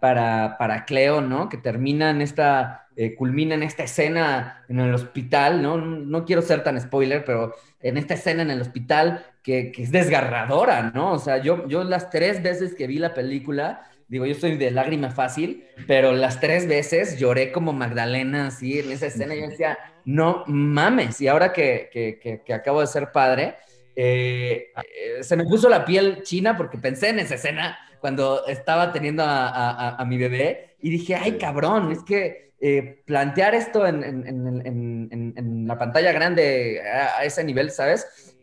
para, 0.00 0.56
para 0.58 0.84
Cleo, 0.84 1.20
¿no? 1.20 1.48
Que 1.48 1.56
termina 1.56 2.10
en 2.10 2.22
esta, 2.22 2.88
eh, 2.96 3.14
culmina 3.14 3.54
en 3.54 3.62
esta 3.62 3.84
escena 3.84 4.64
en 4.68 4.80
el 4.80 4.94
hospital, 4.94 5.62
¿no? 5.62 5.76
¿no? 5.76 6.24
quiero 6.24 6.42
ser 6.42 6.64
tan 6.64 6.80
spoiler, 6.80 7.24
pero 7.24 7.54
en 7.80 7.96
esta 7.96 8.14
escena 8.14 8.42
en 8.42 8.50
el 8.50 8.60
hospital 8.60 9.24
que, 9.42 9.72
es 9.76 9.92
desgarradora, 9.92 10.90
¿no? 10.94 11.12
O 11.12 11.18
sea, 11.18 11.38
yo, 11.38 11.68
yo 11.68 11.84
las 11.84 12.10
tres 12.10 12.42
veces 12.42 12.74
que 12.74 12.86
vi 12.86 12.98
la 12.98 13.14
película, 13.14 13.88
digo, 14.08 14.26
yo 14.26 14.34
soy 14.34 14.56
de 14.56 14.70
lágrima 14.70 15.10
fácil, 15.10 15.64
pero 15.86 16.12
las 16.12 16.40
tres 16.40 16.66
veces 16.66 17.18
lloré 17.18 17.52
como 17.52 17.72
Magdalena, 17.72 18.48
así, 18.48 18.80
en 18.80 18.90
esa 18.90 19.06
escena, 19.06 19.34
yo 19.34 19.48
decía, 19.48 19.78
no 20.04 20.44
mames, 20.46 21.20
y 21.20 21.28
ahora 21.28 21.52
que, 21.52 21.88
que, 21.92 22.42
que 22.44 22.54
acabo 22.54 22.80
de 22.80 22.86
ser 22.86 23.12
padre, 23.12 23.56
eh, 24.00 24.70
eh, 24.76 25.24
se 25.24 25.34
me 25.34 25.42
puso 25.42 25.68
la 25.68 25.84
piel 25.84 26.22
china 26.22 26.56
porque 26.56 26.78
pensé 26.78 27.08
en 27.08 27.18
esa 27.18 27.34
escena 27.34 27.76
cuando 28.00 28.46
estaba 28.46 28.92
teniendo 28.92 29.22
a, 29.26 30.04
mi 30.06 30.18
bebé 30.18 30.76
y 30.80 30.90
dije, 30.90 31.14
ay 31.14 31.38
cabrón, 31.38 31.92
es 31.92 32.02
que 32.02 32.52
eh, 32.60 33.02
plantear 33.04 33.54
esto 33.54 33.86
en, 33.86 35.66
la 35.66 35.78
pantalla 35.78 36.12
grande 36.12 36.80
a, 36.82 37.24
ese 37.24 37.44
nivel, 37.44 37.70
¿sabes? 37.70 38.34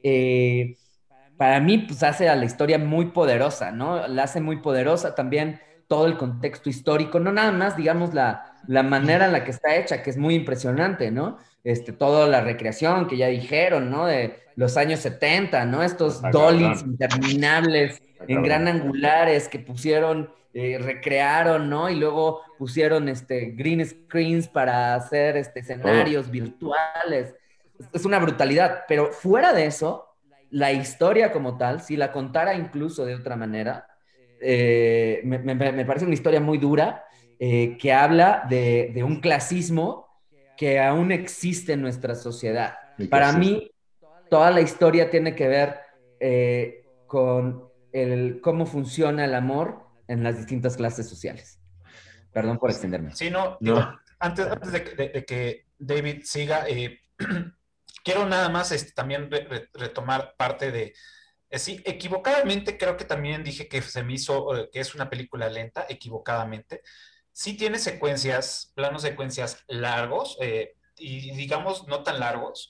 para 1.38 1.60
mí, 1.60 1.80
pues 1.80 2.02
hace 2.04 2.30
a 2.30 2.36
la 2.36 2.46
historia 2.46 2.78
muy 2.78 3.08
poderosa, 3.08 3.72
¿no? 3.72 4.08
La 4.08 4.24
hace 4.24 4.40
muy 4.40 4.62
poderosa 4.62 5.16
también 5.16 5.60
todo 5.88 6.08
el 6.08 6.18
contexto 6.18 6.70
histórico, 6.70 7.20
no 7.20 7.32
nada 7.32 7.52
más, 7.52 7.78
digamos, 7.78 8.14
la, 8.14 8.54
la 8.68 8.84
manera 8.84 9.26
en 9.26 9.34
la 9.34 9.44
que 9.44 9.52
está 9.52 9.76
hecha, 9.76 10.02
que 10.02 10.10
es 10.10 10.18
muy 10.18 10.36
impresionante, 10.36 11.12
¿no? 11.12 11.38
Este, 11.64 11.92
toda 11.92 12.28
la 12.28 12.42
recreación 12.42 13.08
que 13.08 13.18
ya 13.18 13.28
dijeron, 13.28 13.92
¿no? 13.92 14.06
De 14.06 14.40
los 14.56 14.78
años 14.78 15.00
70, 15.02 15.66
¿no? 15.66 15.84
Estos 15.84 16.22
dollies 16.32 16.82
interminables 16.84 18.02
en 18.28 18.44
gran 18.44 18.68
angulares 18.68 19.48
que 19.48 19.60
pusieron, 19.60 20.32
eh, 20.54 20.78
recrearon, 20.80 21.70
¿no? 21.70 21.90
Y 21.90 21.96
luego 21.96 22.42
pusieron 22.58 23.10
este, 23.10 23.52
green 23.52 23.86
screens 23.86 24.48
para 24.48 24.96
hacer 24.96 25.38
este, 25.38 25.60
escenarios 25.60 26.30
virtuales. 26.30 27.36
Es 27.94 28.06
una 28.06 28.20
brutalidad, 28.20 28.84
pero 28.88 29.12
fuera 29.12 29.54
de 29.54 29.66
eso, 29.66 30.08
la 30.50 30.72
historia 30.72 31.32
como 31.32 31.58
tal, 31.58 31.82
si 31.82 31.98
la 31.98 32.12
contara 32.12 32.56
incluso 32.56 33.06
de 33.06 33.16
otra 33.16 33.36
manera, 33.36 33.88
eh, 34.40 35.22
me, 35.24 35.86
parece 35.86 36.06
una 36.06 36.14
historia 36.14 36.40
muy 36.40 36.58
dura 36.58 37.06
eh, 37.40 37.78
que 37.78 37.92
habla 37.92 38.46
de, 38.50 38.92
de, 38.94 39.04
un 39.04 39.20
clasismo 39.20 40.08
que 40.56 40.80
aún 40.80 41.12
existe 41.12 41.74
en 41.74 41.82
nuestra 41.82 42.16
sociedad. 42.16 42.76
Para 43.10 43.34
mí, 43.34 43.72
toda 44.30 44.52
la 44.52 44.62
historia 44.62 45.10
tiene 45.10 45.36
que 45.36 45.48
ver 45.48 45.80
eh, 46.20 46.86
con 47.08 47.65
el, 47.96 48.42
cómo 48.42 48.66
funciona 48.66 49.26
el 49.26 49.34
amor 49.34 49.88
en 50.08 50.24
las 50.24 50.38
distintas 50.38 50.76
clases 50.76 51.08
sociales. 51.08 51.60
Perdón 52.34 52.60
por 52.60 52.70
extenderme. 52.70 53.16
Sí, 53.16 53.30
no, 53.30 53.58
antes, 54.20 54.48
antes 54.48 54.72
de, 54.72 55.26
que 55.26 55.68
David 55.78 56.24
siga, 56.24 56.68
eh, 56.68 57.00
quiero 58.04 58.26
nada 58.28 58.50
más 58.50 58.72
este, 58.72 58.92
también 58.92 59.30
retomar 59.74 60.36
parte 60.38 60.72
de, 60.72 60.94
eh, 61.50 61.60
sí, 61.60 61.82
equivocadamente 61.86 62.78
creo 62.78 62.98
que 62.98 63.06
también 63.06 63.44
dije 63.44 63.70
que 63.70 63.82
se 63.82 64.04
me 64.04 64.14
hizo, 64.14 64.48
que 64.72 64.80
es 64.82 64.94
una 64.94 65.10
película 65.10 65.50
lenta, 65.50 65.86
equivocadamente. 65.88 66.82
Sí 67.32 67.56
tiene 67.56 67.80
secuencias, 67.80 68.74
planos 68.76 69.02
secuencias 69.04 69.64
largos, 69.68 70.38
y 70.98 71.36
digamos 71.36 71.88
no 71.88 72.04
tan 72.04 72.20
largos, 72.20 72.70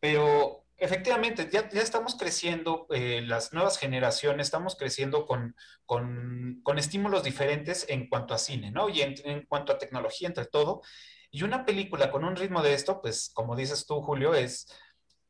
pero 0.00 0.65
Efectivamente, 0.78 1.48
ya, 1.50 1.68
ya 1.70 1.80
estamos 1.80 2.16
creciendo, 2.16 2.86
eh, 2.90 3.22
las 3.22 3.54
nuevas 3.54 3.78
generaciones, 3.78 4.48
estamos 4.48 4.76
creciendo 4.76 5.26
con, 5.26 5.56
con, 5.86 6.60
con, 6.62 6.78
estímulos 6.78 7.24
diferentes 7.24 7.86
en 7.88 8.08
cuanto 8.08 8.34
a 8.34 8.38
cine, 8.38 8.70
¿no? 8.70 8.90
Y 8.90 9.00
en, 9.00 9.14
en, 9.24 9.46
cuanto 9.46 9.72
a 9.72 9.78
tecnología, 9.78 10.28
entre 10.28 10.44
todo. 10.44 10.82
Y 11.30 11.44
una 11.44 11.64
película 11.64 12.10
con 12.10 12.24
un 12.24 12.36
ritmo 12.36 12.62
de 12.62 12.74
esto, 12.74 13.00
pues 13.00 13.30
como 13.32 13.56
dices 13.56 13.86
tú, 13.86 14.02
Julio, 14.02 14.34
es, 14.34 14.66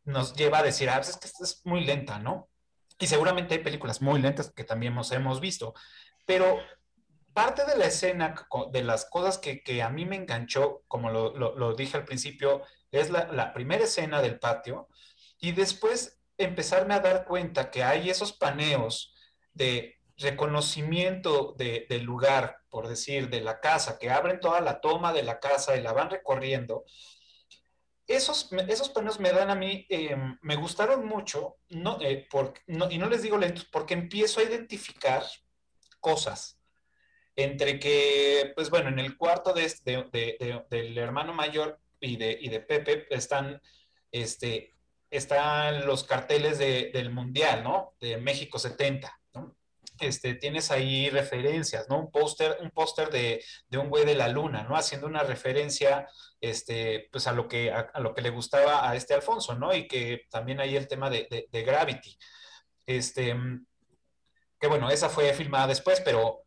nos 0.05 0.35
lleva 0.35 0.59
a 0.59 0.63
decir, 0.65 0.91
ah, 0.91 0.97
pues, 0.97 1.11
es 1.11 1.17
que 1.19 1.27
es 1.27 1.61
muy 1.65 1.85
lenta, 1.85 2.19
¿no? 2.19 2.49
Y 2.99 3.07
seguramente 3.07 3.55
hay 3.55 3.61
películas 3.61 4.03
muy 4.03 4.21
lentas 4.21 4.51
que 4.51 4.65
también 4.65 4.95
hemos, 4.95 5.13
hemos 5.13 5.41
visto, 5.41 5.75
pero 6.25 6.59
parte 7.35 7.65
de 7.67 7.77
la 7.77 7.87
escena, 7.87 8.35
de 8.73 8.83
las 8.83 9.05
cosas 9.05 9.39
que, 9.39 9.63
que 9.63 9.83
a 9.83 9.91
mí 9.91 10.07
me 10.07 10.17
enganchó, 10.17 10.83
como 10.89 11.11
lo, 11.11 11.37
lo, 11.37 11.55
lo 11.57 11.75
dije 11.75 11.99
al 11.99 12.05
principio, 12.05 12.63
es 12.91 13.11
la, 13.11 13.31
la 13.31 13.53
primera 13.53 13.85
escena 13.85 14.23
del 14.23 14.39
patio, 14.39 14.89
y 15.39 15.53
después 15.53 16.19
empezarme 16.39 16.95
a 16.95 17.01
dar 17.01 17.25
cuenta 17.25 17.71
que 17.71 17.83
hay 17.83 18.11
esos 18.11 18.33
paneos 18.33 19.15
de 19.53 19.97
reconocimiento 20.19 21.55
del 21.59 22.03
lugar, 22.03 22.59
por 22.71 22.89
decir, 22.89 23.29
de 23.29 23.41
la 23.41 23.61
casa, 23.61 23.99
que 23.99 24.11
abren 24.11 24.41
toda 24.41 24.61
la 24.61 24.81
toma 24.81 25.13
de 25.13 25.23
la 25.23 25.41
casa 25.41 25.77
y 25.77 25.83
la 25.83 25.93
van 25.93 26.11
recorriendo. 26.11 26.85
Esos, 28.07 28.51
esos 28.69 28.89
paneos 28.89 29.19
me 29.19 29.33
dan 29.33 29.51
a 29.51 29.55
mí, 29.55 29.85
em, 29.91 30.39
me 30.41 30.57
gustaron 30.57 31.05
mucho, 31.07 31.57
no, 31.69 31.99
eh, 32.01 32.29
y 32.91 32.99
no 32.99 33.09
les 33.09 33.23
digo 33.23 33.37
lentos, 33.37 33.65
porque 33.65 33.95
empiezo 33.95 34.41
a 34.41 34.45
identificar 34.45 35.25
cosas. 36.01 36.61
Entre 37.35 37.79
que, 37.79 38.53
pues 38.55 38.71
bueno, 38.71 38.89
en 38.89 38.99
el 38.99 39.19
cuarto 39.19 39.53
de, 39.53 40.65
del 40.71 40.99
hermano 40.99 41.35
mayor 41.35 41.79
y 42.01 42.17
de, 42.17 42.39
y 42.41 42.49
de 42.49 42.61
Pepe 42.61 43.07
están 43.11 43.61
este, 44.11 44.76
están 45.11 45.87
los 45.87 46.05
carteles 46.05 46.59
del 46.59 47.11
Mundial, 47.11 47.63
¿no? 47.63 47.95
De 48.01 48.17
México 48.17 48.59
70, 48.59 49.21
¿no? 49.35 49.57
Este, 50.01 50.35
tienes 50.35 50.71
ahí 50.71 51.09
referencias, 51.11 51.89
¿no? 51.89 51.99
Un 51.99 52.11
póster, 52.11 52.59
un 52.61 52.71
póster 52.71 53.11
de, 53.11 53.43
un 53.79 53.89
güey 53.89 54.05
de 54.05 54.15
la 54.15 54.29
luna, 54.29 54.65
¿no? 54.65 54.77
Haciendo 54.77 55.07
una 55.07 55.23
referencia, 55.23 56.09
este, 56.41 57.09
pues 57.11 57.27
a 57.27 57.33
lo 57.33 57.49
que, 57.49 57.71
a, 57.71 57.99
lo 58.01 58.15
que 58.15 58.23
le 58.23 58.31
gustaba 58.31 58.89
a 58.89 58.95
este 58.97 59.15
Alfonso, 59.15 59.55
¿no? 59.55 59.75
Y 59.75 59.87
que 59.87 60.23
también 60.31 60.61
hay 60.61 60.77
el 60.77 60.89
tema 60.89 61.09
de, 61.11 61.49
de 61.51 61.63
Gravity. 61.63 62.19
Este, 62.85 63.35
que 64.61 64.67
bueno, 64.67 64.91
esa 64.91 65.09
fue 65.09 65.33
filmada 65.35 65.67
después, 65.67 66.01
pero 66.01 66.46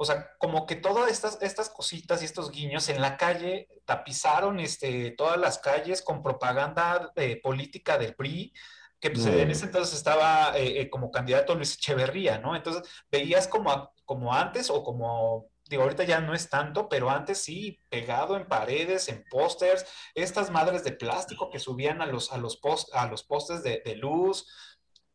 o 0.00 0.04
sea, 0.06 0.30
como 0.38 0.64
que 0.64 0.76
todas 0.76 1.10
estas, 1.10 1.42
estas 1.42 1.68
cositas 1.68 2.22
y 2.22 2.24
estos 2.24 2.50
guiños 2.50 2.88
en 2.88 3.02
la 3.02 3.18
calle 3.18 3.68
tapizaron 3.84 4.58
este, 4.58 5.10
todas 5.10 5.38
las 5.38 5.58
calles 5.58 6.00
con 6.00 6.22
propaganda 6.22 7.12
eh, 7.16 7.38
política 7.42 7.98
del 7.98 8.14
PRI, 8.14 8.54
que 8.98 9.10
pues, 9.10 9.26
en 9.26 9.50
ese 9.50 9.66
entonces 9.66 9.94
estaba 9.94 10.56
eh, 10.56 10.80
eh, 10.80 10.88
como 10.88 11.10
candidato 11.10 11.54
Luis 11.54 11.74
Echeverría, 11.74 12.38
¿no? 12.38 12.56
Entonces 12.56 12.82
veías 13.12 13.46
como, 13.46 13.92
como 14.06 14.32
antes 14.32 14.70
o 14.70 14.82
como 14.82 15.50
digo, 15.68 15.82
ahorita 15.82 16.04
ya 16.04 16.22
no 16.22 16.32
es 16.32 16.48
tanto, 16.48 16.88
pero 16.88 17.10
antes 17.10 17.36
sí, 17.36 17.78
pegado 17.90 18.38
en 18.38 18.48
paredes, 18.48 19.10
en 19.10 19.22
pósters, 19.30 19.84
estas 20.14 20.50
madres 20.50 20.82
de 20.82 20.92
plástico 20.92 21.50
que 21.50 21.58
subían 21.58 22.00
a 22.00 22.06
los, 22.06 22.32
a 22.32 22.38
los, 22.38 22.56
post, 22.56 22.88
a 22.94 23.06
los 23.06 23.22
postes 23.22 23.62
de, 23.62 23.96
luz, 23.96 24.48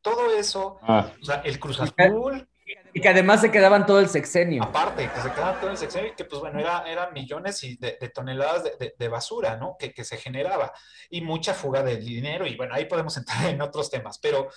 todo 0.03 0.29
eso, 0.29 0.77
ah. 0.83 1.11
o 1.19 1.25
sea, 1.25 1.41
el 1.43 1.59
Cruz 1.59 1.81
Azul, 1.81 2.47
y 2.93 3.01
que 3.01 3.09
además 3.09 3.41
se 3.41 3.51
quedaban 3.51 3.86
todo 3.86 3.99
el 3.99 4.09
sexenio. 4.09 4.63
Aparte, 4.63 5.09
que 5.13 5.22
se 5.22 5.32
quedaban 5.32 5.59
todo 5.59 5.70
el 5.70 5.78
sexenio 5.78 6.11
y 6.11 6.16
que, 6.16 6.26
pues 6.26 6.41
bueno, 6.41 6.59
eran 6.59 6.88
era 6.88 7.11
millones 7.11 7.63
y 7.63 7.78
de, 7.78 7.93
toneladas 8.13 8.63
de, 8.63 9.07
basura, 9.07 9.57
¿no? 9.57 9.76
Que, 9.78 9.93
se 10.03 10.18
generaba 10.18 10.74
y 11.09 11.22
mucha 11.22 11.53
fuga 11.53 11.84
de 11.84 11.97
dinero 11.97 12.45
y 12.45 12.55
bueno, 12.55 12.76
ahí 12.76 12.86
podemos 12.86 13.18
entrar 13.18 13.49
en 13.49 13.61
otros 13.61 13.89
temas, 13.89 14.20
pero 14.20 14.49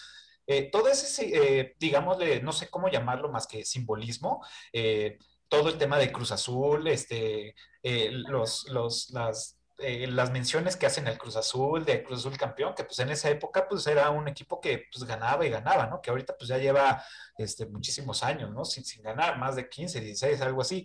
eh, 0.46 0.70
todo 0.70 0.88
ese, 0.88 1.60
eh, 1.60 1.74
digámosle, 1.78 2.40
no 2.40 2.52
sé 2.52 2.68
cómo 2.70 2.88
llamarlo 2.88 3.28
más 3.30 3.46
que 3.46 3.64
simbolismo, 3.64 4.44
eh, 4.72 5.18
todo 5.48 5.68
el 5.68 5.78
tema 5.78 5.98
de 5.98 6.12
Cruz 6.12 6.32
Azul, 6.32 6.86
este, 6.88 7.54
los, 7.82 8.68
los, 8.68 9.10
las 9.10 9.57
eh, 9.80 10.08
las 10.08 10.32
menciones 10.32 10.76
que 10.76 10.86
hacen 10.86 11.06
el 11.06 11.16
Cruz 11.16 11.36
Azul, 11.36 11.84
de 11.84 12.02
Cruz 12.02 12.20
Azul 12.20 12.36
campeón, 12.36 12.74
que 12.74 12.82
pues 12.82 12.98
en 12.98 13.10
esa 13.10 13.30
época 13.30 13.68
pues 13.68 13.86
era 13.86 14.10
un 14.10 14.26
equipo 14.26 14.60
que 14.60 14.86
pues 14.92 15.04
ganaba 15.04 15.46
y 15.46 15.50
ganaba, 15.50 15.86
¿no? 15.86 16.00
Que 16.00 16.10
ahorita 16.10 16.36
pues 16.36 16.48
ya 16.48 16.58
lleva 16.58 17.02
este, 17.36 17.64
muchísimos 17.66 18.24
años, 18.24 18.50
¿no? 18.50 18.64
Sin, 18.64 18.84
sin 18.84 19.02
ganar, 19.02 19.38
más 19.38 19.54
de 19.54 19.68
15, 19.68 20.00
16, 20.00 20.40
algo 20.40 20.62
así. 20.62 20.84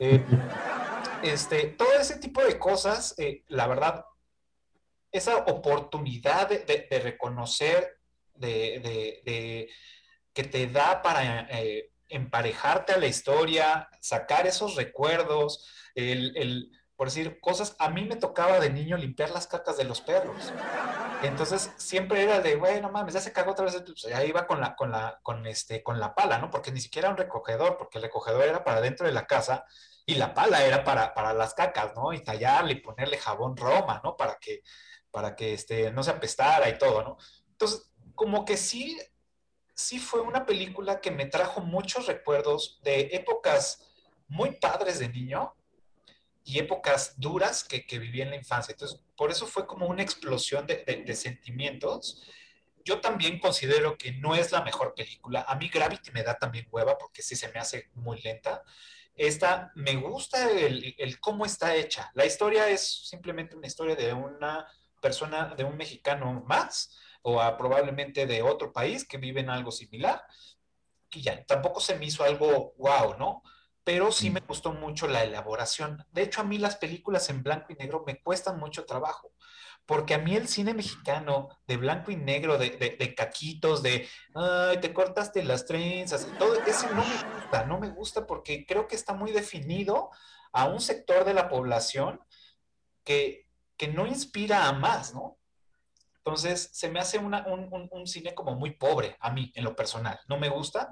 Eh, 0.00 0.20
este, 1.22 1.66
todo 1.68 1.92
ese 1.94 2.18
tipo 2.18 2.42
de 2.42 2.58
cosas, 2.58 3.14
eh, 3.18 3.44
la 3.48 3.68
verdad, 3.68 4.04
esa 5.12 5.36
oportunidad 5.36 6.48
de, 6.48 6.88
de, 6.90 6.98
reconocer, 6.98 8.00
de, 8.34 9.22
de, 9.24 9.70
que 10.32 10.42
te 10.42 10.66
da 10.66 11.02
para 11.02 11.46
emparejarte 12.08 12.94
a 12.94 12.98
la 12.98 13.06
historia, 13.06 13.88
sacar 14.00 14.46
esos 14.46 14.74
recuerdos, 14.74 15.68
el, 15.94 16.70
por 16.96 17.08
decir 17.08 17.40
cosas, 17.40 17.74
a 17.78 17.90
mí 17.90 18.04
me 18.04 18.16
tocaba 18.16 18.60
de 18.60 18.70
niño 18.70 18.96
limpiar 18.96 19.30
las 19.30 19.46
cacas 19.46 19.76
de 19.76 19.84
los 19.84 20.00
perros. 20.00 20.52
Entonces 21.22 21.72
siempre 21.76 22.22
era 22.22 22.40
de, 22.40 22.56
bueno, 22.56 22.90
mames, 22.90 23.14
ya 23.14 23.20
se 23.20 23.32
cagó 23.32 23.52
otra 23.52 23.64
vez, 23.64 23.82
pues 23.84 24.02
ya 24.02 24.24
iba 24.24 24.46
con 24.46 24.60
la, 24.60 24.76
con 24.76 24.92
la, 24.92 25.18
con 25.22 25.46
este, 25.46 25.82
con 25.82 25.98
la 25.98 26.14
pala, 26.14 26.38
¿no? 26.38 26.50
Porque 26.50 26.70
ni 26.70 26.80
siquiera 26.80 27.10
un 27.10 27.16
recogedor, 27.16 27.76
porque 27.78 27.98
el 27.98 28.02
recogedor 28.02 28.44
era 28.44 28.62
para 28.62 28.80
dentro 28.80 29.06
de 29.06 29.12
la 29.12 29.26
casa 29.26 29.64
y 30.06 30.14
la 30.14 30.34
pala 30.34 30.64
era 30.64 30.84
para, 30.84 31.14
para 31.14 31.32
las 31.32 31.54
cacas, 31.54 31.94
¿no? 31.96 32.12
Y 32.12 32.22
tallarle 32.22 32.74
y 32.74 32.80
ponerle 32.80 33.18
jabón 33.18 33.56
Roma, 33.56 34.00
¿no? 34.04 34.16
Para 34.16 34.36
que, 34.36 34.62
para 35.10 35.34
que 35.34 35.54
este, 35.54 35.90
no 35.90 36.02
se 36.02 36.10
apestara 36.10 36.68
y 36.68 36.78
todo, 36.78 37.02
¿no? 37.02 37.16
Entonces, 37.50 37.90
como 38.14 38.44
que 38.44 38.56
sí, 38.56 39.00
sí 39.74 39.98
fue 39.98 40.20
una 40.20 40.46
película 40.46 41.00
que 41.00 41.10
me 41.10 41.26
trajo 41.26 41.60
muchos 41.60 42.06
recuerdos 42.06 42.80
de 42.84 43.10
épocas 43.12 43.82
muy 44.28 44.52
padres 44.52 44.98
de 45.00 45.08
niño 45.08 45.54
y 46.44 46.58
épocas 46.58 47.18
duras 47.18 47.64
que, 47.64 47.86
que 47.86 47.98
viví 47.98 48.20
en 48.20 48.30
la 48.30 48.36
infancia. 48.36 48.72
Entonces, 48.72 49.00
por 49.16 49.30
eso 49.30 49.46
fue 49.46 49.66
como 49.66 49.86
una 49.86 50.02
explosión 50.02 50.66
de, 50.66 50.84
de, 50.84 51.16
sentimientos. 51.16 52.22
Yo 52.84 53.00
también 53.00 53.38
considero 53.38 53.96
que 53.96 54.12
no 54.12 54.34
es 54.34 54.52
la 54.52 54.62
mejor 54.62 54.94
película. 54.94 55.44
A 55.48 55.56
mí 55.56 55.68
Gravity 55.68 56.12
me 56.12 56.22
da 56.22 56.38
también 56.38 56.68
hueva 56.70 56.98
porque 56.98 57.22
sí 57.22 57.34
se 57.34 57.48
me 57.48 57.60
hace 57.60 57.88
muy 57.94 58.20
lenta. 58.20 58.62
Esta, 59.16 59.72
me 59.74 59.96
gusta 59.96 60.50
el, 60.50 60.94
el 60.98 61.18
cómo 61.18 61.46
está 61.46 61.74
hecha. 61.74 62.10
La 62.14 62.26
historia 62.26 62.68
es 62.68 63.08
simplemente 63.08 63.56
una 63.56 63.66
historia 63.66 63.96
de 63.96 64.12
una 64.12 64.66
persona, 65.00 65.54
de 65.56 65.64
un 65.64 65.76
mexicano 65.76 66.44
más, 66.46 66.94
o 67.22 67.40
probablemente 67.56 68.26
de 68.26 68.42
otro 68.42 68.70
país 68.70 69.06
que 69.06 69.16
vive 69.16 69.40
en 69.40 69.48
algo 69.48 69.70
similar. 69.70 70.22
Y 71.10 71.22
ya, 71.22 71.42
tampoco 71.46 71.80
se 71.80 71.96
me 71.96 72.04
hizo 72.04 72.22
algo 72.22 72.74
wow, 72.76 73.16
¿no? 73.18 73.42
Pero 73.84 74.10
sí 74.10 74.30
me 74.30 74.40
gustó 74.40 74.72
mucho 74.72 75.06
la 75.06 75.22
elaboración. 75.24 76.04
De 76.10 76.22
hecho, 76.22 76.40
a 76.40 76.44
mí 76.44 76.58
las 76.58 76.76
películas 76.76 77.28
en 77.28 77.42
blanco 77.42 77.72
y 77.72 77.76
negro 77.76 78.02
me 78.06 78.20
cuestan 78.22 78.58
mucho 78.58 78.86
trabajo 78.86 79.30
porque 79.86 80.14
a 80.14 80.18
mí 80.18 80.34
el 80.34 80.48
cine 80.48 80.72
mexicano 80.74 81.48
de 81.66 81.76
blanco 81.76 82.10
y 82.10 82.16
negro, 82.16 82.56
de, 82.56 82.70
de, 82.70 83.14
caquitos, 83.14 83.82
de, 83.82 84.08
ay, 84.34 84.78
te 84.80 84.94
cortaste 84.94 85.44
las 85.44 85.66
trenzas, 85.66 86.26
todo 86.38 86.54
ese 86.66 86.86
no 86.88 87.04
me 87.04 87.34
gusta, 87.34 87.64
no 87.66 87.78
me 87.78 87.90
gusta 87.90 88.26
porque 88.26 88.64
creo 88.66 88.88
que 88.88 88.96
está 88.96 89.12
muy 89.12 89.32
definido 89.32 90.10
a 90.52 90.66
un 90.66 90.80
sector 90.80 91.24
de 91.24 91.34
la 91.34 91.48
población 91.48 92.20
que, 93.04 93.48
que 93.76 93.88
no 93.88 94.06
inspira 94.06 94.68
a 94.68 94.72
más, 94.72 95.12
¿no? 95.14 95.38
Entonces, 96.18 96.70
se 96.72 96.88
me 96.88 97.00
hace 97.00 97.18
un, 97.18 97.34
un, 97.34 98.06
cine 98.06 98.34
como 98.34 98.54
muy 98.54 98.70
pobre 98.70 99.18
a 99.20 99.30
mí, 99.30 99.52
en 99.54 99.62
lo 99.62 99.76
personal. 99.76 100.18
No 100.26 100.38
me 100.38 100.48
gusta. 100.48 100.88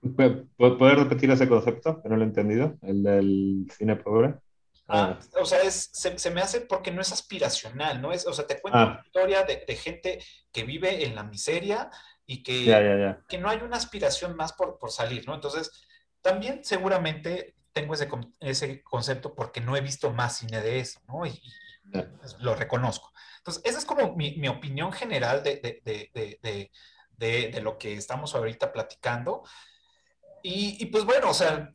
¿Puedes 0.00 0.98
repetir 0.98 1.30
ese 1.30 1.48
concepto? 1.48 2.02
Que 2.02 2.08
no 2.08 2.16
lo 2.16 2.22
he 2.22 2.26
entendido, 2.26 2.76
el 2.82 3.02
del 3.02 3.66
cine 3.76 3.96
pobre. 3.96 4.34
Ah, 4.88 5.18
ah. 5.18 5.40
o 5.40 5.44
sea, 5.44 5.62
es, 5.62 5.90
se, 5.92 6.30
me 6.30 6.40
hace 6.40 6.60
porque 6.60 6.92
no 6.92 7.00
es 7.00 7.12
aspiracional, 7.12 8.00
¿no? 8.00 8.12
Es, 8.12 8.26
o 8.26 8.32
sea, 8.32 8.46
te 8.46 8.60
cuento 8.60 8.78
una 8.78 8.92
ah. 8.92 9.02
historia 9.04 9.42
de, 9.42 9.64
de, 9.66 9.76
gente 9.76 10.24
que 10.52 10.64
vive 10.64 11.04
en 11.04 11.14
la 11.14 11.24
miseria 11.24 11.90
y 12.24 12.42
que, 12.42 13.16
que 13.28 13.38
no 13.38 13.48
hay 13.48 13.58
una 13.58 13.76
aspiración 13.76 14.36
más 14.36 14.52
por, 14.52 14.78
por, 14.78 14.90
salir, 14.90 15.26
¿no? 15.26 15.34
Entonces, 15.34 15.70
también 16.22 16.64
seguramente 16.64 17.56
tengo 17.72 17.94
ese, 17.94 18.08
ese 18.40 18.82
concepto 18.82 19.34
porque 19.34 19.60
no 19.60 19.76
he 19.76 19.80
visto 19.80 20.12
más 20.12 20.38
cine 20.38 20.60
de 20.60 20.80
eso, 20.80 21.00
¿no? 21.08 21.26
Y, 21.26 21.40
pues, 21.92 22.36
lo 22.40 22.54
reconozco. 22.54 23.12
Entonces, 23.38 23.62
esa 23.64 23.78
es 23.78 23.84
como 23.84 24.16
mi, 24.16 24.36
mi 24.36 24.48
opinión 24.48 24.92
general 24.92 25.42
de, 25.42 25.80
de, 25.84 26.70
de, 27.16 27.60
lo 27.60 27.78
que 27.78 27.94
estamos 27.94 28.34
ahorita 28.34 28.72
platicando. 28.72 29.44
Y, 30.48 30.76
y, 30.80 30.86
pues 30.86 31.04
bueno, 31.04 31.30
o 31.30 31.34
sea, 31.34 31.74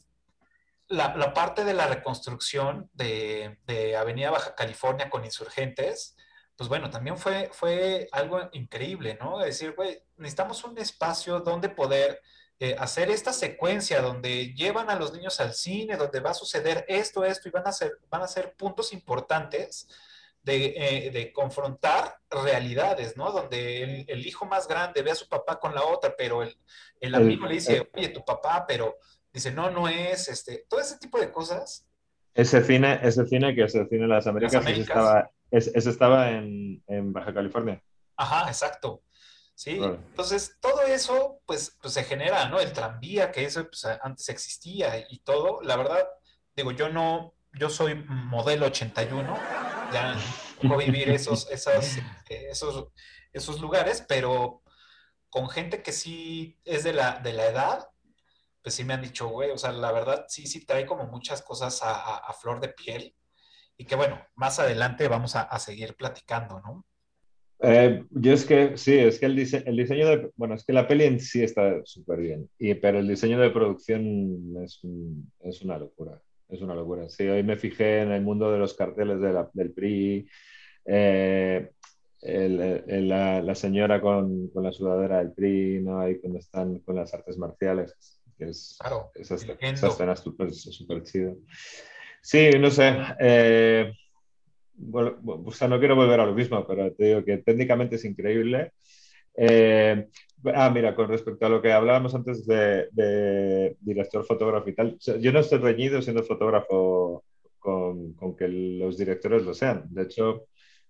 la, 0.87 1.13
la 1.17 1.33
parte 1.33 1.65
de 1.65 1.73
la 1.73 1.87
reconstrucción 1.87 2.89
de, 2.93 3.97
Avenida 3.99 4.31
Baja 4.31 4.55
California 4.55 5.09
con 5.09 5.25
insurgentes, 5.25 6.15
pues 6.55 6.69
bueno, 6.69 6.89
también 6.89 7.17
fue, 7.17 7.49
fue 7.51 8.07
algo 8.13 8.39
increíble, 8.53 9.17
¿no? 9.19 9.41
Es 9.41 9.59
decir, 9.59 9.75
güey, 9.75 10.01
necesitamos 10.15 10.63
un 10.63 10.77
espacio 10.77 11.41
donde 11.41 11.67
poder 11.67 12.21
eh, 12.59 12.77
hacer 12.79 13.11
esta 13.11 13.33
secuencia 13.33 14.01
donde 14.01 14.53
llevan 14.53 14.89
a 14.89 14.95
los 14.95 15.11
niños 15.11 15.41
al 15.41 15.53
cine, 15.53 15.97
donde 15.97 16.21
va 16.21 16.29
a 16.29 16.33
suceder 16.33 16.85
esto, 16.87 17.25
esto, 17.25 17.49
y 17.49 17.51
van 17.51 17.67
a 17.67 17.73
ser, 17.73 17.99
van 18.09 18.21
a 18.21 18.27
ser 18.29 18.55
puntos 18.55 18.93
importantes 18.93 19.89
de, 20.43 20.73
eh, 20.75 21.31
confrontar 21.33 22.17
realidades, 22.29 23.15
¿no? 23.15 23.31
Donde 23.31 24.01
el, 24.07 24.25
hijo 24.25 24.45
más 24.45 24.67
grande 24.67 25.01
ve 25.01 25.11
a 25.11 25.15
su 25.15 25.27
papá 25.27 25.59
con 25.59 25.75
la 25.75 25.83
otra, 25.83 26.15
pero 26.17 26.41
el, 26.41 26.57
el 26.99 27.15
amigo 27.15 27.45
le 27.45 27.55
dice, 27.55 27.89
oye, 27.93 28.09
tu 28.09 28.23
papá, 28.25 28.65
pero 28.67 28.97
dice, 29.31 29.51
no, 29.51 29.69
no 29.69 29.87
es, 29.87 30.27
este, 30.27 30.65
todo 30.67 30.79
ese 30.79 30.97
tipo 30.97 31.19
de 31.19 31.31
cosas. 31.31 31.87
Ese 32.33 32.63
cine, 32.63 32.99
ese 33.03 33.25
cine 33.25 33.53
que 33.53 33.63
es 33.63 33.75
el 33.75 33.87
cine 33.89 34.03
de 34.03 34.07
las 34.07 34.25
Américas, 34.27 34.65
Ese 34.65 34.81
estaba, 34.81 35.29
ese, 35.51 35.89
estaba 35.89 36.31
en, 36.31 36.81
en, 36.87 37.13
Baja 37.13 37.33
California. 37.33 37.81
Ajá, 38.15 38.47
exacto. 38.47 39.03
Sí, 39.53 39.79
entonces 39.79 40.57
todo 40.59 40.81
eso, 40.83 41.39
pues, 41.45 41.77
pues 41.79 41.93
se 41.93 42.03
genera, 42.03 42.47
¿no? 42.49 42.59
El 42.59 42.73
tranvía, 42.73 43.31
que 43.31 43.43
eso 43.43 43.63
pues, 43.65 43.85
antes 44.01 44.27
existía 44.29 45.05
y 45.07 45.19
todo. 45.19 45.61
La 45.61 45.75
verdad, 45.75 46.07
digo, 46.55 46.71
yo 46.71 46.89
no, 46.89 47.35
yo 47.53 47.69
soy 47.69 47.93
modelo 48.07 48.67
81, 48.67 49.37
ya 49.91 50.17
puedo 50.61 50.77
vivir 50.77 51.09
esos, 51.09 51.49
esos, 51.51 51.97
esos, 52.29 52.87
esos 53.33 53.61
lugares, 53.61 54.05
pero 54.07 54.61
con 55.29 55.49
gente 55.49 55.81
que 55.81 55.91
sí 55.91 56.59
es 56.65 56.83
de 56.83 56.93
la, 56.93 57.19
de 57.19 57.33
la 57.33 57.47
edad, 57.47 57.87
pues 58.61 58.75
sí 58.75 58.83
me 58.83 58.93
han 58.93 59.01
dicho, 59.01 59.27
güey, 59.29 59.49
o 59.51 59.57
sea, 59.57 59.71
la 59.71 59.91
verdad 59.91 60.25
sí, 60.27 60.45
sí 60.45 60.65
trae 60.65 60.85
como 60.85 61.05
muchas 61.05 61.41
cosas 61.41 61.79
a, 61.83 62.33
flor 62.39 62.59
de 62.59 62.69
piel 62.69 63.15
y 63.77 63.85
que 63.85 63.95
bueno, 63.95 64.19
más 64.35 64.59
adelante 64.59 65.07
vamos 65.07 65.35
a, 65.35 65.57
seguir 65.57 65.95
platicando, 65.95 66.59
¿no? 66.59 66.85
Eh, 67.63 68.03
yo 68.09 68.33
es 68.33 68.45
que, 68.45 68.75
sí, 68.77 68.97
es 68.97 69.19
que 69.19 69.27
el, 69.27 69.37
el, 69.39 69.77
diseño 69.77 70.07
de, 70.07 70.31
bueno, 70.35 70.55
es 70.55 70.65
que 70.65 70.73
la 70.73 70.87
peli 70.87 71.05
en 71.05 71.19
sí 71.19 71.43
está 71.43 71.79
súper 71.85 72.19
bien, 72.19 72.49
y, 72.57 72.73
pero 72.75 72.99
el 72.99 73.07
diseño 73.07 73.39
de 73.39 73.51
producción 73.51 74.57
es, 74.63 74.81
es, 75.41 75.61
una 75.61 75.77
locura, 75.77 76.19
es 76.51 76.61
una 76.61 76.75
locura. 76.75 77.09
Sí, 77.09 77.27
hoy 77.27 77.43
me 77.43 77.57
fijé 77.57 78.01
en 78.01 78.11
el 78.11 78.21
mundo 78.21 78.51
de 78.51 78.59
los 78.59 78.73
carteles 78.73 79.19
de 79.21 79.45
del 79.53 79.71
PRI, 79.71 80.27
eh, 80.85 81.71
la, 82.23 83.41
la, 83.41 83.55
señora 83.55 83.99
con, 83.99 84.49
con, 84.49 84.63
la 84.63 84.71
sudadera 84.71 85.19
del 85.19 85.31
PRI, 85.31 85.81
¿no? 85.81 85.99
Ahí 85.99 86.19
cuando 86.19 86.39
están 86.39 86.79
con 86.79 86.95
las 86.95 87.13
artes 87.13 87.37
marciales 87.37 87.95
es, 88.37 88.77
claro, 88.79 89.11
esa, 89.15 89.35
escena 89.35 90.15
súper 90.15 90.53
super 90.53 91.03
chida. 91.03 91.33
Sí, 92.21 92.49
no 92.59 92.69
sé. 92.69 92.93
Eh, 93.19 93.93
o 94.93 95.51
sea, 95.51 95.67
no 95.67 95.79
quiero 95.79 95.95
volver 95.95 96.19
a 96.19 96.25
lo 96.25 96.33
mismo, 96.33 96.65
pero 96.67 96.91
te 96.93 97.05
digo 97.05 97.23
que 97.23 97.37
técnicamente 97.37 97.95
es 97.95 98.05
increíble. 98.05 98.73
Eh, 99.35 100.07
ah, 100.53 100.69
mira, 100.69 100.95
con 100.95 101.07
respecto 101.09 101.45
a 101.45 101.49
lo 101.49 101.61
que 101.61 101.71
hablábamos 101.71 102.13
antes 102.15 102.45
de, 102.45 103.75
director 103.79 104.25
fotógrafo 104.25 104.69
y 104.69 104.75
tal, 104.75 104.97
yo 104.99 105.31
no 105.31 105.39
estoy 105.39 105.59
reñido 105.59 106.01
siendo 106.01 106.23
fotógrafo 106.23 107.23
con, 107.59 108.15
que 108.37 108.47
los 108.47 108.97
directores 108.97 109.43
lo 109.43 109.53
sean. 109.53 109.85
De 109.89 110.03
hecho, 110.03 110.47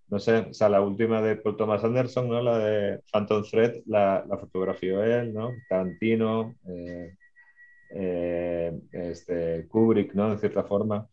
no 0.08 0.18
sé, 0.18 0.38
o 0.50 0.54
sea, 0.54 0.68
la 0.68 0.80
última 0.80 1.22
de 1.22 1.36
Paul 1.36 1.56
Thomas 1.56 1.84
Anderson, 1.84 2.28
¿no? 2.28 2.42
La 2.42 2.58
de 2.58 3.00
Phantom 3.12 3.42
Thread, 3.44 3.82
la, 3.86 4.24
la 4.28 4.38
fotografió 4.38 5.02
él, 5.02 5.32
¿no? 5.32 5.52
Tarantino, 5.68 6.54
eh, 6.68 7.14
eh, 7.94 8.72
este, 8.92 9.66
Kubrick, 9.68 10.14
¿no? 10.14 10.32
En 10.32 10.38
cierta 10.38 10.64
forma. 10.64 11.08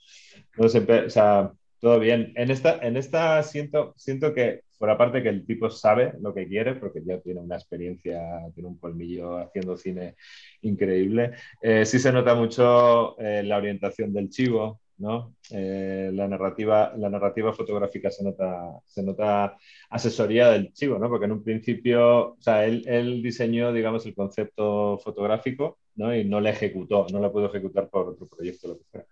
No 0.58 0.70
sé, 0.70 0.80
o 1.06 1.10
sea, 1.10 1.52
todo 1.80 2.00
bien. 2.00 2.34
En 2.36 2.52
esta, 2.52 2.78
en 2.80 2.98
esta 2.98 3.42
siento, 3.44 3.94
siento 3.98 4.34
que, 4.34 4.64
por 4.80 4.90
aparte 4.90 5.22
que 5.22 5.30
el 5.30 5.46
tipo 5.46 5.70
sabe 5.70 6.14
lo 6.22 6.34
que 6.34 6.48
quiere, 6.48 6.76
porque 6.76 7.02
ya 7.06 7.20
tiene 7.20 7.42
una 7.42 7.56
experiencia, 7.56 8.20
tiene 8.56 8.70
un 8.70 8.80
colmillo 8.80 9.38
haciendo 9.38 9.78
cine 9.78 10.16
increíble, 10.62 11.34
eh, 11.62 11.86
sí 11.86 12.00
se 12.00 12.12
nota 12.12 12.34
mucho 12.34 13.20
eh, 13.20 13.44
la 13.44 13.58
orientación 13.58 14.12
del 14.12 14.30
chivo, 14.30 14.82
¿no? 14.98 15.36
la, 15.52 16.28
narrativa, 16.28 16.94
la 16.98 17.10
narrativa 17.10 17.54
fotográfica 17.54 18.12
se 18.12 18.24
nota, 18.24 18.80
se 18.86 19.04
nota 19.04 19.58
asesoría 19.90 20.50
del 20.50 20.74
chivo, 20.74 21.00
¿no? 21.00 21.08
Porque 21.08 21.26
en 21.26 21.32
un 21.32 21.44
principio, 21.44 22.34
o 22.34 22.38
sea, 22.42 22.66
él, 22.66 22.84
él 22.86 23.22
diseñó, 23.22 23.72
digamos, 23.72 24.06
el 24.06 24.14
concepto 24.14 24.98
fotográfico 25.00 25.78
y 26.16 26.24
no 26.24 26.40
la 26.40 26.52
ejecutó, 26.52 27.08
no 27.12 27.20
la 27.20 27.32
pudo 27.32 27.48
ejecutar 27.48 27.90
por 27.90 28.10
otro 28.10 28.28
proyecto, 28.28 28.70
lo 28.70 28.78
que. 28.78 29.06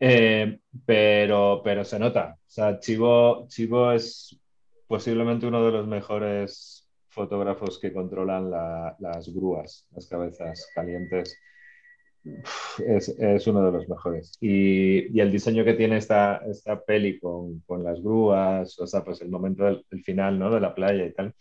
Eh, 0.00 0.58
pero, 0.84 1.60
pero 1.62 1.84
se 1.84 1.98
nota. 1.98 2.36
O 2.40 2.50
sea, 2.50 2.80
Chivo, 2.80 3.46
Chivo 3.48 3.92
es 3.92 4.39
posiblemente 4.90 5.46
uno 5.46 5.64
de 5.64 5.70
los 5.70 5.86
mejores 5.86 6.84
fotógrafos 7.10 7.78
que 7.78 7.92
controlan 7.92 8.50
las 8.50 9.32
grúas, 9.32 9.86
las 9.92 10.08
cabezas 10.08 10.68
calientes. 10.74 11.38
Es, 12.84 13.46
uno 13.46 13.64
de 13.64 13.70
los 13.70 13.88
mejores. 13.88 14.32
Y, 14.40 15.16
el 15.20 15.30
diseño 15.30 15.64
que 15.64 15.74
tiene 15.74 15.96
esta, 15.96 16.38
esta 16.38 16.82
peli 16.82 17.20
con, 17.20 17.60
con, 17.60 17.84
las 17.84 18.02
grúas, 18.02 18.76
o 18.80 18.86
sea, 18.88 19.04
pues 19.04 19.20
el 19.22 19.30
momento 19.30 19.64
del 19.64 20.02
final, 20.02 20.36
¿no? 20.40 20.50
De 20.50 20.58
la 20.58 20.74
playa 20.74 21.06
y 21.06 21.12
tal, 21.12 21.34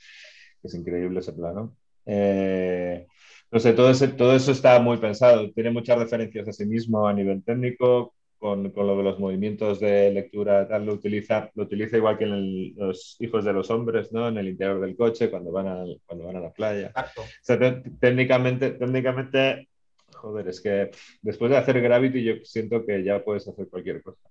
es 0.61 0.75
increíble 0.75 1.19
ese 1.19 1.33
plano. 1.33 1.75
Eh, 2.05 3.07
no 3.51 3.59
sé, 3.59 3.73
todo, 3.73 3.91
todo 4.15 4.35
eso 4.35 4.51
está 4.51 4.79
muy 4.79 4.97
pensado. 4.97 5.51
Tiene 5.53 5.71
muchas 5.71 5.97
referencias 5.97 6.47
a 6.47 6.53
sí 6.53 6.67
mismo 6.67 7.07
a 7.07 7.13
nivel 7.13 7.43
técnico, 7.43 8.13
con, 8.39 8.71
con 8.71 8.87
lo 8.87 8.97
de 8.97 9.03
los 9.03 9.19
movimientos 9.19 9.79
de 9.79 10.11
lectura, 10.11 10.67
tal, 10.67 10.85
lo 10.85 10.93
utiliza, 10.93 11.51
lo 11.55 11.63
utiliza 11.63 11.97
igual 11.97 12.17
que 12.17 12.23
en 12.23 12.73
los 12.75 13.17
hijos 13.19 13.43
de 13.43 13.53
los 13.53 13.69
hombres, 13.69 14.11
¿no? 14.11 14.29
En 14.29 14.37
el 14.37 14.47
interior 14.47 14.79
del 14.79 14.95
coche, 14.95 15.29
cuando 15.29 15.51
van 15.51 15.67
a, 15.67 15.83
cuando 16.05 16.25
van 16.25 16.37
a 16.37 16.39
la 16.39 16.51
playa. 16.51 16.87
Exacto. 16.87 17.21
O 17.21 17.25
sea, 17.41 17.83
técnicamente, 17.99 18.71
técnicamente, 18.71 19.67
joder, 20.13 20.47
es 20.47 20.61
que 20.61 20.89
después 21.21 21.51
de 21.51 21.57
hacer 21.57 21.81
Gravity 21.81 22.23
yo 22.23 22.33
siento 22.43 22.85
que 22.85 23.03
ya 23.03 23.23
puedes 23.23 23.47
hacer 23.47 23.67
cualquier 23.67 24.01
cosa. 24.01 24.29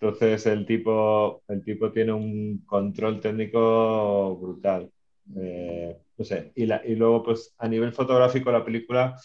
Entonces 0.00 0.46
el 0.46 0.64
tipo, 0.64 1.42
el 1.48 1.64
tipo 1.64 1.90
tiene 1.90 2.12
un 2.12 2.64
control 2.64 3.20
técnico 3.20 4.36
brutal. 4.36 4.90
Eh, 5.36 5.96
no 6.16 6.24
sé, 6.24 6.52
y, 6.54 6.66
la, 6.66 6.80
y 6.84 6.94
luego 6.94 7.24
pues 7.24 7.54
a 7.58 7.66
nivel 7.66 7.92
fotográfico 7.92 8.52
la 8.52 8.64
película 8.64 9.16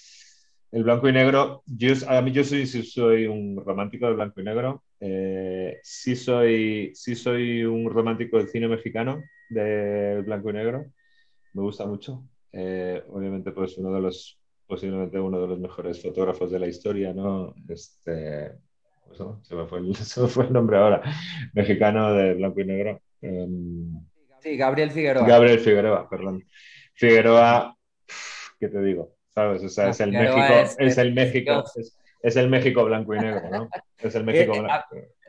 el 0.71 0.83
blanco 0.83 1.09
y 1.09 1.11
negro, 1.11 1.63
yo, 1.65 1.93
a 2.07 2.21
mí 2.21 2.31
yo 2.31 2.43
soy, 2.43 2.65
soy 2.65 3.27
un 3.27 3.61
romántico 3.63 4.05
del 4.05 4.15
blanco 4.15 4.39
y 4.39 4.43
negro. 4.43 4.83
Eh, 5.01 5.79
sí, 5.83 6.15
soy, 6.15 6.91
sí 6.93 7.15
soy 7.15 7.63
un 7.63 7.89
romántico 7.89 8.37
del 8.37 8.47
cine 8.47 8.69
mexicano, 8.69 9.21
del 9.49 10.23
blanco 10.23 10.49
y 10.49 10.53
negro. 10.53 10.85
Me 11.53 11.61
gusta 11.61 11.85
mucho. 11.85 12.23
Eh, 12.53 13.03
obviamente, 13.09 13.51
pues 13.51 13.77
uno 13.77 13.93
de 13.93 13.99
los, 13.99 14.39
posiblemente 14.65 15.19
uno 15.19 15.41
de 15.41 15.47
los 15.47 15.59
mejores 15.59 16.01
fotógrafos 16.01 16.49
de 16.51 16.59
la 16.59 16.67
historia, 16.67 17.13
¿no? 17.13 17.53
Este, 17.67 18.53
pues, 19.05 19.19
se, 19.41 19.55
me 19.55 19.65
fue 19.65 19.79
el, 19.79 19.95
se, 19.95 20.21
me 20.21 20.27
fue 20.27 20.45
el, 20.45 20.53
nombre 20.53 20.77
ahora, 20.77 21.01
mexicano 21.53 22.13
de 22.13 22.33
blanco 22.35 22.61
y 22.61 22.65
negro. 22.65 23.01
Um, 23.21 24.05
sí, 24.39 24.55
Gabriel 24.55 24.91
Figueroa. 24.91 25.27
Gabriel 25.27 25.59
Figueroa, 25.59 26.09
perdón. 26.09 26.45
Figueroa, 26.93 27.75
¿qué 28.57 28.69
te 28.69 28.81
digo? 28.81 29.20
¿Sabes? 29.33 29.63
O 29.63 29.69
sea, 29.69 29.89
es 29.89 29.99
el 29.99 30.11
México, 30.11 30.41
es, 30.77 30.97
el 30.97 31.13
México, 31.13 31.63
es, 32.21 32.35
el 32.35 32.49
México 32.49 32.85
blanco 32.85 33.15
y 33.15 33.19
negro, 33.19 33.49
¿no? 33.49 33.69
Es 33.97 34.15
el 34.15 34.23
México 34.25 34.53
eh, 34.55 34.59
blanco. 34.61 34.71
Ah, 34.71 34.85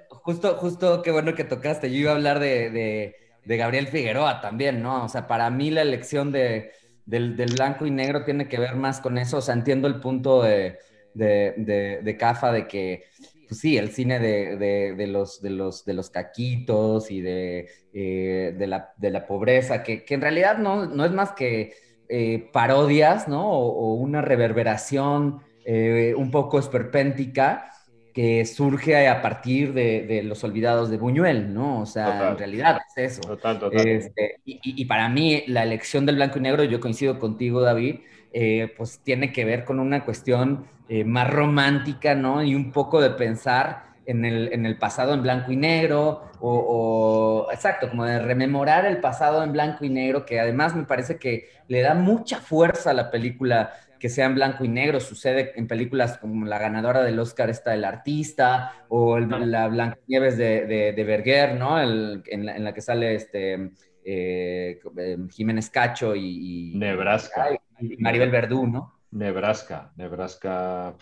justo, 0.09 0.57
justo, 0.57 1.03
qué 1.03 1.11
bueno 1.11 1.35
que 1.35 1.45
tocaste. 1.45 1.91
Yo 1.91 1.99
iba 1.99 2.13
a 2.13 2.15
hablar 2.15 2.39
de, 2.41 2.71
de, 2.71 3.17
de 3.45 3.57
Gabriel 3.57 3.89
Figueroa 3.89 4.41
también, 4.41 4.83
¿no? 4.83 5.05
O 5.05 5.09
sea, 5.09 5.27
para 5.27 5.51
mí 5.51 5.71
la 5.71 5.83
elección 5.83 6.33
de, 6.33 6.73
del, 7.07 7.37
del, 7.37 7.55
blanco 7.55 7.87
y 7.87 7.91
negro 7.91 8.25
tiene 8.25 8.49
que 8.49 8.59
ver 8.59 8.77
más 8.77 9.01
con 9.01 9.19
eso. 9.19 9.39
O 9.39 9.43
sea, 9.43 9.55
entiendo 9.55 9.89
el 9.89 10.01
punto 10.01 10.43
de, 10.43 10.79
de, 11.15 12.01
de 12.03 12.17
Cafa 12.17 12.53
de 12.53 12.67
que, 12.67 13.05
pues 13.49 13.61
sí, 13.61 13.77
el 13.77 13.91
cine 13.91 14.19
de, 14.19 14.57
de, 14.97 15.07
los, 15.07 15.41
de, 15.41 15.51
los, 15.51 15.85
de 15.85 15.95
los 15.95 16.11
caquitos 16.11 17.11
y 17.11 17.21
de, 17.21 17.69
eh, 17.93 18.55
de, 18.57 18.67
la, 18.67 18.93
de 18.97 19.11
la 19.11 19.27
pobreza, 19.27 19.83
que, 19.83 20.05
que 20.05 20.15
en 20.15 20.23
realidad 20.23 20.59
no, 20.59 20.87
no 20.87 21.05
es 21.05 21.13
más 21.13 21.33
que 21.33 21.75
eh, 22.15 22.51
parodias, 22.53 23.27
¿no? 23.27 23.51
O, 23.51 23.95
una 23.95 24.21
reverberación 24.21 25.41
eh, 25.65 26.13
un 26.15 26.31
poco 26.31 26.59
esperpéntica 26.59 27.71
que 28.13 28.45
surge 28.45 29.09
a 29.09 29.23
partir 29.23 29.73
de, 29.73 30.23
Los 30.23 30.45
Olvidados 30.45 30.91
de 30.91 30.99
Buñuel, 30.99 31.55
¿no? 31.55 31.81
O 31.81 31.87
sea, 31.87 32.33
en 32.33 32.37
realidad 32.37 32.81
es 32.95 33.19
eso. 33.19 33.39
Este, 33.73 34.41
y, 34.45 34.85
para 34.85 35.09
mí 35.09 35.45
la 35.47 35.63
elección 35.63 36.05
del 36.05 36.17
blanco 36.17 36.39
y 36.39 36.43
negro, 36.43 36.65
yo 36.65 36.81
coincido 36.81 37.19
contigo, 37.19 37.63
David, 37.63 38.01
eh, 38.35 38.71
pues 38.77 39.01
tiene 39.03 39.33
que 39.33 39.47
ver 39.47 39.65
con 39.65 39.81
una 39.81 40.05
cuestión 40.05 40.67
más 41.07 41.31
romántica, 41.33 42.15
¿no? 42.15 42.43
Y 42.43 42.55
un 42.55 42.73
poco 42.73 43.01
de 43.01 43.09
pensar 43.09 43.85
en 44.07 44.25
el, 44.25 44.53
en 44.53 44.67
el 44.67 44.79
pasado 44.79 45.15
en 45.15 45.23
blanco 45.23 45.53
y 45.53 45.57
negro, 45.57 46.31
o, 46.41 47.49
exacto, 47.53 47.89
como 47.89 48.05
de 48.05 48.19
rememorar 48.19 48.85
el 48.87 48.99
pasado 48.99 49.43
en 49.43 49.53
blanco 49.53 49.85
y 49.85 49.89
negro, 49.89 50.25
que 50.25 50.41
además 50.41 50.75
me 50.75 50.85
parece 50.85 51.19
que 51.19 51.49
le 51.69 51.83
da 51.83 51.95
mucha 51.95 52.39
fuerza 52.39 52.91
a 52.91 52.95
la 52.95 53.11
película 53.11 53.73
que 53.99 54.09
sea 54.09 54.27
en 54.27 54.35
blanco 54.35 54.65
y 54.65 54.69
negro. 54.69 54.99
Sucede 54.99 55.53
en 55.55 55.69
películas 55.69 56.19
como 56.19 56.45
la 56.45 56.59
ganadora 56.59 57.03
del 57.05 57.19
Oscar 57.21 57.51
está 57.51 57.73
El 57.75 57.85
Artista, 57.85 58.73
o 58.89 59.19
la 59.19 59.69
Blancanieves 59.69 60.37
de, 60.37 60.67
de, 60.67 60.93
de 60.93 61.05
Berger, 61.05 61.55
¿no? 61.55 61.81
El, 61.81 62.23
en, 62.27 62.65
la, 62.65 62.75
que 62.75 62.81
sale 62.81 63.15
este... 63.15 63.71
Eh, 64.05 64.81
eh, 64.97 65.17
Jiménez 65.31 65.71
Cacho 65.71 66.17
y, 66.17 66.73
Nebraska. 66.75 67.51
Y 67.79 67.97
Maribel 67.99 68.33
Verdú, 68.33 68.67
¿no? 68.67 68.99
Nebraska, 69.13 69.93
Nebraska. 69.97 70.97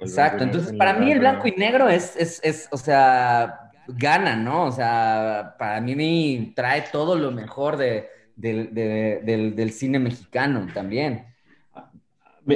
Exacto, 0.00 0.44
entonces 0.44 0.72
para 0.74 0.94
mí 0.94 1.12
el 1.12 1.20
blanco 1.20 1.46
y 1.46 1.52
negro 1.52 1.88
es, 1.88 2.16
es, 2.16 2.40
es, 2.42 2.68
o 2.70 2.76
sea, 2.76 3.70
gana, 3.86 4.36
¿no? 4.36 4.64
O 4.64 4.72
sea, 4.72 5.54
para 5.58 5.80
mí 5.80 6.52
trae 6.54 6.84
todo 6.92 7.16
lo 7.16 7.30
mejor 7.30 7.76
de, 7.76 8.08
del, 8.36 8.74
del, 8.74 9.72
cine 9.72 9.98
mexicano 9.98 10.66
también. 10.72 11.29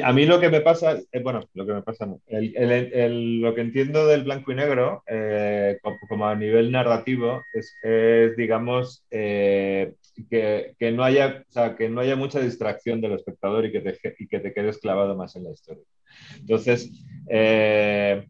A 0.03 0.13
mí 0.13 0.25
lo 0.25 0.41
que 0.41 0.49
me 0.49 0.61
pasa, 0.61 0.99
eh, 1.13 1.21
bueno, 1.23 1.41
lo 1.55 1.67
que 1.67 1.73
me 1.75 1.83
pasa, 1.83 2.09
el, 2.27 2.57
el, 2.57 3.41
lo 3.41 3.55
que 3.55 3.61
entiendo 3.61 4.07
del 4.07 4.25
blanco 4.25 4.53
y 4.53 4.55
negro, 4.55 5.03
eh, 5.07 5.79
como, 6.09 6.27
a 6.27 6.35
nivel 6.35 6.73
narrativo, 6.73 7.43
es, 7.53 7.75
es 7.83 8.37
digamos, 8.37 9.05
eh, 9.11 9.95
que, 10.31 10.75
que, 10.79 10.93
no 10.93 11.05
haya, 11.05 11.45
o 11.49 11.53
sea, 11.53 11.77
que 11.77 11.89
no 11.89 12.01
haya 12.01 12.17
mucha 12.17 12.41
distracción 12.41 13.01
del 13.01 13.13
espectador 13.13 13.67
y 13.67 13.73
que 13.73 13.81
te, 13.81 13.99
y 14.19 14.27
que 14.27 14.41
te 14.41 14.53
quedes 14.55 14.79
clavado 14.79 15.15
más 15.17 15.37
en 15.37 15.45
la 15.45 15.53
historia. 15.53 15.85
Entonces, 16.39 16.91
eh, 17.29 18.27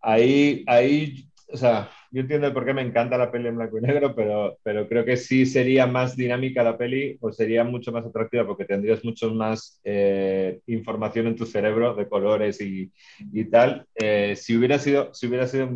ahí, 0.00 0.64
ahí, 0.66 1.28
o 1.48 1.56
sea, 1.56 1.90
yo 2.14 2.20
entiendo 2.20 2.54
por 2.54 2.64
qué 2.64 2.72
me 2.72 2.82
encanta 2.82 3.18
la 3.18 3.32
peli 3.32 3.48
en 3.48 3.56
blanco 3.56 3.76
y 3.76 3.80
negro, 3.80 4.14
pero, 4.14 4.56
pero 4.62 4.88
creo 4.88 5.04
que 5.04 5.16
sí 5.16 5.46
sería 5.46 5.88
más 5.88 6.16
dinámica 6.16 6.62
la 6.62 6.78
peli 6.78 7.18
o 7.20 7.32
sería 7.32 7.64
mucho 7.64 7.90
más 7.90 8.06
atractiva 8.06 8.46
porque 8.46 8.64
tendrías 8.64 9.04
mucho 9.04 9.34
más 9.34 9.80
eh, 9.82 10.60
información 10.68 11.26
en 11.26 11.34
tu 11.34 11.44
cerebro 11.44 11.92
de 11.96 12.08
colores 12.08 12.60
y, 12.60 12.92
y 13.18 13.44
tal. 13.46 13.88
Eh, 13.96 14.36
si 14.36 14.56
hubiera 14.56 14.78
sido, 14.78 15.12
si 15.12 15.26
hubiera 15.26 15.48
sido 15.48 15.68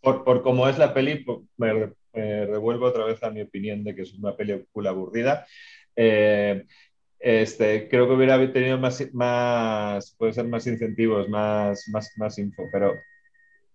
por, 0.00 0.24
por 0.24 0.42
cómo 0.42 0.68
es 0.68 0.78
la 0.78 0.92
peli, 0.92 1.22
pues, 1.22 1.38
me, 1.56 1.92
revuelvo 2.12 2.86
otra 2.86 3.04
vez 3.04 3.22
a 3.22 3.30
mi 3.30 3.42
opinión 3.42 3.84
de 3.84 3.94
que 3.94 4.02
es 4.02 4.14
una 4.14 4.36
película 4.36 4.90
aburrida. 4.90 5.46
Eh, 5.94 6.64
este, 7.20 7.88
creo 7.88 8.08
que 8.08 8.14
hubiera 8.14 8.52
tenido 8.52 8.78
más, 8.78 9.00
más, 9.12 10.12
puede 10.18 10.32
ser 10.32 10.48
más 10.48 10.66
incentivos, 10.66 11.28
más, 11.28 11.88
más, 11.88 12.10
más 12.16 12.36
info, 12.36 12.64
pero 12.72 12.94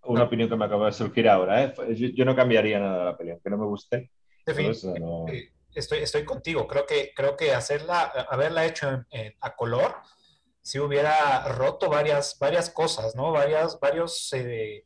una 0.04 0.24
opinión 0.24 0.50
que 0.50 0.56
me 0.56 0.66
acaba 0.66 0.88
de 0.88 0.94
surgir 0.94 1.28
ahora, 1.28 1.64
¿eh? 1.64 1.74
yo, 1.96 2.26
no 2.26 2.36
cambiaría 2.36 2.80
nada 2.80 3.00
de 3.00 3.06
la 3.06 3.18
peli, 3.18 3.32
aunque 3.32 3.50
no 3.50 3.58
me 3.58 3.66
guste. 3.66 4.12
Eh, 4.48 5.52
estoy, 5.74 6.00
estoy 6.00 6.26
contigo, 6.26 6.68
creo 6.68 6.86
que, 6.86 7.12
creo 7.16 7.36
que 7.36 7.54
hacerla, 7.54 8.04
haberla 8.30 8.66
hecho 8.66 9.06
a 9.42 9.56
color, 9.56 9.96
si 10.62 10.80
hubiera 10.80 11.48
roto 11.48 11.90
varias, 11.90 12.38
varias 12.40 12.70
cosas, 12.70 13.16
¿no? 13.16 13.32
Varias, 13.32 13.80
varios, 13.80 14.32
eh, 14.34 14.86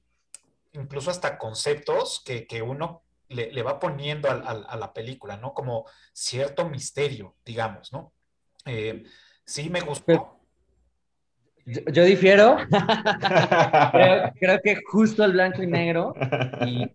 incluso 0.72 1.12
hasta 1.12 1.38
conceptos 1.38 2.22
que, 2.26 2.48
que 2.48 2.62
uno 2.62 3.04
le, 3.28 3.52
le, 3.52 3.64
va 3.64 3.80
poniendo 3.80 4.30
a, 4.30 4.34
a, 4.34 4.78
la 4.78 4.94
película, 4.94 5.38
¿no? 5.38 5.54
Como 5.54 5.86
cierto 6.14 6.70
misterio, 6.70 7.36
digamos, 7.44 7.92
¿no? 7.92 8.14
Eh, 8.66 9.04
sí, 9.46 9.70
me 9.70 9.82
gustó. 9.82 10.40
Yo, 11.66 12.04
difiero. 12.04 12.58
creo, 14.40 14.60
que 14.62 14.78
justo 14.86 15.24
el 15.24 15.32
blanco 15.32 15.64
y 15.64 15.68
negro, 15.68 16.14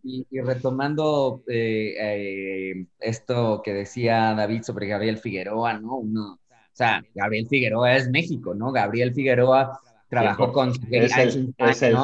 y, 0.03 0.27
retomando 0.41 1.43
eh, 1.49 1.95
eh, 1.99 2.87
esto 3.01 3.63
que 3.65 3.73
decía 3.73 4.35
David 4.35 4.63
sobre 4.63 4.89
Gabriel 4.89 5.19
Figueroa, 5.19 5.75
¿no? 5.75 5.97
Uno, 5.97 6.35
o 6.35 6.39
sea, 6.73 7.03
Gabriel 7.15 7.47
Figueroa 7.49 7.97
es 7.97 8.11
México, 8.11 8.55
¿no? 8.55 8.71
Gabriel 8.71 9.15
Figueroa 9.15 9.81
trabajó 10.09 10.53
con... 10.53 10.73
Es 10.91 11.17
el, 11.17 11.55
es 11.57 11.83
el 11.83 11.97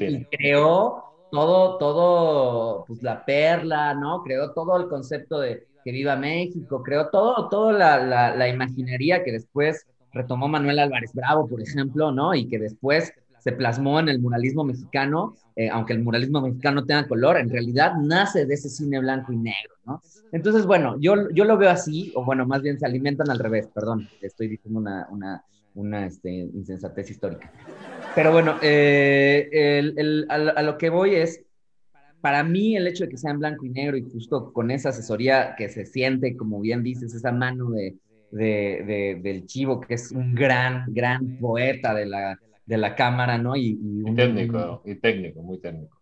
y 0.00 0.24
creó 0.26 1.04
todo, 1.30 1.78
todo, 1.78 2.84
pues 2.86 3.02
la 3.02 3.24
perla, 3.24 3.94
¿no? 3.94 4.22
Creó 4.22 4.52
todo 4.52 4.76
el 4.76 4.88
concepto 4.88 5.40
de 5.40 5.66
que 5.84 5.92
viva 5.92 6.16
México, 6.16 6.82
creó 6.82 7.08
todo, 7.10 7.48
toda 7.48 7.72
la, 7.72 8.34
la, 8.34 8.48
imaginería 8.48 9.22
que 9.22 9.32
después 9.32 9.86
retomó 10.12 10.48
Manuel 10.48 10.78
Álvarez 10.78 11.12
Bravo, 11.12 11.46
por 11.46 11.60
ejemplo, 11.60 12.12
¿no? 12.12 12.34
Y 12.34 12.48
que 12.48 12.58
después 12.58 13.12
se 13.38 13.52
plasmó 13.52 14.00
en 14.00 14.08
el 14.08 14.20
muralismo 14.20 14.64
mexicano, 14.64 15.34
eh, 15.56 15.68
aunque 15.70 15.92
el 15.92 16.02
muralismo 16.02 16.40
mexicano 16.40 16.84
tenga 16.84 17.06
color, 17.06 17.38
en 17.38 17.50
realidad 17.50 17.94
nace 18.02 18.46
de 18.46 18.54
ese 18.54 18.68
cine 18.68 18.98
blanco 19.00 19.32
y 19.32 19.36
negro, 19.36 19.74
¿no? 19.86 20.02
Entonces, 20.32 20.66
bueno, 20.66 20.96
yo, 21.00 21.30
yo 21.30 21.44
lo 21.44 21.56
veo 21.56 21.70
así, 21.70 22.12
o 22.14 22.24
bueno, 22.24 22.46
más 22.46 22.62
bien 22.62 22.78
se 22.78 22.86
alimentan 22.86 23.30
al 23.30 23.38
revés, 23.38 23.68
perdón, 23.68 24.08
estoy 24.20 24.48
diciendo 24.48 24.80
una, 24.80 25.06
una, 25.10 25.44
una 25.74 26.06
este, 26.06 26.30
insensatez 26.30 27.10
histórica. 27.10 27.50
Pero 28.14 28.32
bueno, 28.32 28.56
eh, 28.60 29.48
el, 29.50 29.94
el, 29.96 30.26
a, 30.28 30.62
lo 30.62 30.76
que 30.76 30.90
voy 30.90 31.14
es, 31.14 31.42
para 32.20 32.42
mí 32.42 32.76
el 32.76 32.86
hecho 32.86 33.04
de 33.04 33.10
que 33.10 33.16
sea 33.16 33.30
en 33.30 33.38
blanco 33.38 33.64
y 33.64 33.70
negro 33.70 33.96
y 33.96 34.02
justo 34.02 34.52
con 34.52 34.70
esa 34.70 34.88
asesoría 34.90 35.54
que 35.56 35.68
se 35.68 35.86
siente, 35.86 36.36
como 36.36 36.60
bien 36.60 36.82
dices, 36.82 37.14
esa 37.14 37.32
mano 37.32 37.70
de, 37.70 37.96
de, 38.30 39.18
del 39.22 39.46
Chivo, 39.46 39.80
que 39.80 39.94
es 39.94 40.12
un 40.12 40.34
gran, 40.34 40.84
gran 40.88 41.38
poeta 41.38 41.94
de 41.94 42.06
la, 42.06 42.38
de 42.66 42.78
la 42.78 42.94
cámara, 42.94 43.38
¿no? 43.38 43.56
Y, 43.56 43.74
un, 43.74 44.14
técnico, 44.14 44.82
y 44.84 44.94
técnico, 44.96 45.42
muy 45.42 45.58
técnico. 45.58 45.96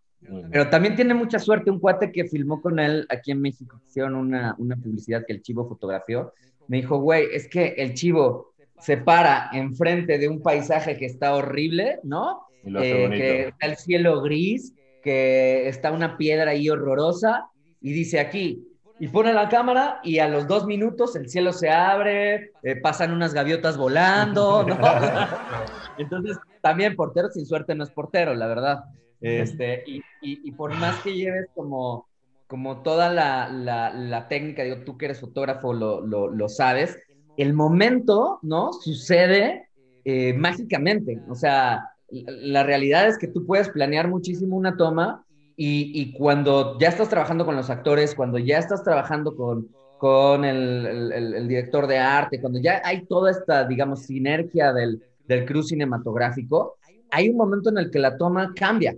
Pero 0.51 0.69
también 0.69 0.95
tiene 0.95 1.13
mucha 1.13 1.39
suerte 1.39 1.71
un 1.71 1.79
cuate 1.79 2.11
que 2.11 2.25
filmó 2.25 2.61
con 2.61 2.79
él 2.79 3.05
aquí 3.09 3.31
en 3.31 3.41
México, 3.41 3.79
hicieron 3.87 4.15
una, 4.15 4.55
una 4.57 4.75
publicidad 4.75 5.23
que 5.25 5.33
el 5.33 5.41
Chivo 5.41 5.67
fotografió. 5.67 6.33
Me 6.67 6.77
dijo, 6.77 6.99
güey, 6.99 7.27
es 7.31 7.47
que 7.47 7.75
el 7.77 7.93
Chivo 7.93 8.53
se 8.79 8.97
para 8.97 9.49
enfrente 9.53 10.17
de 10.17 10.27
un 10.27 10.41
paisaje 10.41 10.97
que 10.97 11.05
está 11.05 11.33
horrible, 11.35 11.99
¿no? 12.03 12.41
Eh, 12.65 13.09
que 13.09 13.47
está 13.47 13.65
el 13.67 13.77
cielo 13.77 14.21
gris, 14.21 14.73
que 15.01 15.67
está 15.67 15.91
una 15.91 16.17
piedra 16.17 16.51
ahí 16.51 16.69
horrorosa, 16.69 17.49
y 17.79 17.93
dice 17.93 18.19
aquí, 18.19 18.66
y 18.99 19.07
pone 19.07 19.33
la 19.33 19.49
cámara 19.49 19.99
y 20.03 20.19
a 20.19 20.27
los 20.27 20.47
dos 20.47 20.65
minutos 20.65 21.15
el 21.15 21.29
cielo 21.29 21.53
se 21.53 21.69
abre, 21.69 22.51
eh, 22.63 22.75
pasan 22.81 23.11
unas 23.11 23.33
gaviotas 23.33 23.77
volando, 23.77 24.63
¿no? 24.63 24.77
Entonces, 25.97 26.37
también 26.61 26.95
portero 26.95 27.29
sin 27.29 27.45
suerte 27.45 27.75
no 27.75 27.83
es 27.83 27.91
portero, 27.91 28.33
la 28.33 28.47
verdad. 28.47 28.83
Este, 29.19 29.83
y, 29.87 30.03
y, 30.21 30.51
por 30.51 30.75
más 30.77 30.99
que 31.01 31.15
lleves 31.15 31.47
como, 31.55 32.07
como 32.45 32.83
toda 32.83 33.11
la, 33.11 33.49
la, 33.49 33.91
la 33.91 34.27
técnica, 34.27 34.63
digo, 34.63 34.83
tú 34.85 34.95
que 34.95 35.05
eres 35.05 35.19
fotógrafo 35.19 35.73
lo, 35.73 36.05
lo, 36.05 36.27
lo 36.27 36.49
sabes, 36.49 36.99
el 37.35 37.53
momento, 37.53 38.39
¿no? 38.43 38.73
Sucede 38.73 39.69
eh, 40.05 40.33
mágicamente. 40.33 41.19
O 41.29 41.35
sea, 41.35 41.89
la 42.09 42.63
realidad 42.63 43.07
es 43.07 43.17
que 43.17 43.27
tú 43.27 43.45
puedes 43.45 43.69
planear 43.69 44.07
muchísimo 44.07 44.55
una 44.55 44.77
toma 44.77 45.25
y, 45.57 45.91
y, 46.01 46.13
cuando 46.13 46.77
ya 46.79 46.89
estás 46.89 47.09
trabajando 47.09 47.45
con 47.45 47.55
los 47.55 47.69
actores, 47.69 48.15
cuando 48.15 48.37
ya 48.37 48.59
estás 48.59 48.83
trabajando 48.83 49.35
con, 49.35 49.67
con 49.97 50.45
el, 50.45 50.85
el, 50.85 51.33
el, 51.33 51.47
director 51.47 51.87
de 51.87 51.97
arte, 51.97 52.39
cuando 52.39 52.59
ya 52.59 52.81
hay 52.85 53.05
toda 53.05 53.31
esta, 53.31 53.65
digamos, 53.65 54.03
sinergia 54.03 54.71
del, 54.71 55.01
del 55.27 55.45
crew 55.45 55.63
cinematográfico, 55.63 56.77
hay 57.09 57.29
un 57.29 57.37
momento 57.37 57.69
en 57.69 57.79
el 57.79 57.89
que 57.89 57.99
la 57.99 58.17
toma 58.17 58.53
cambia 58.55 58.95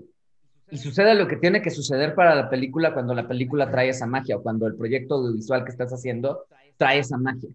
y 0.71 0.77
sucede 0.77 1.15
lo 1.15 1.27
que 1.27 1.37
tiene 1.37 1.61
que 1.61 1.71
suceder 1.71 2.13
para 2.13 2.35
la 2.35 2.49
película 2.49 2.93
cuando 2.93 3.13
la 3.13 3.27
película 3.27 3.71
trae 3.71 3.89
esa 3.89 4.05
magia 4.05 4.37
o 4.37 4.43
cuando 4.43 4.67
el 4.67 4.75
proyecto 4.75 5.15
audiovisual 5.15 5.63
que 5.63 5.71
estás 5.71 5.91
haciendo 5.91 6.45
trae 6.77 6.99
esa 6.99 7.17
magia. 7.17 7.49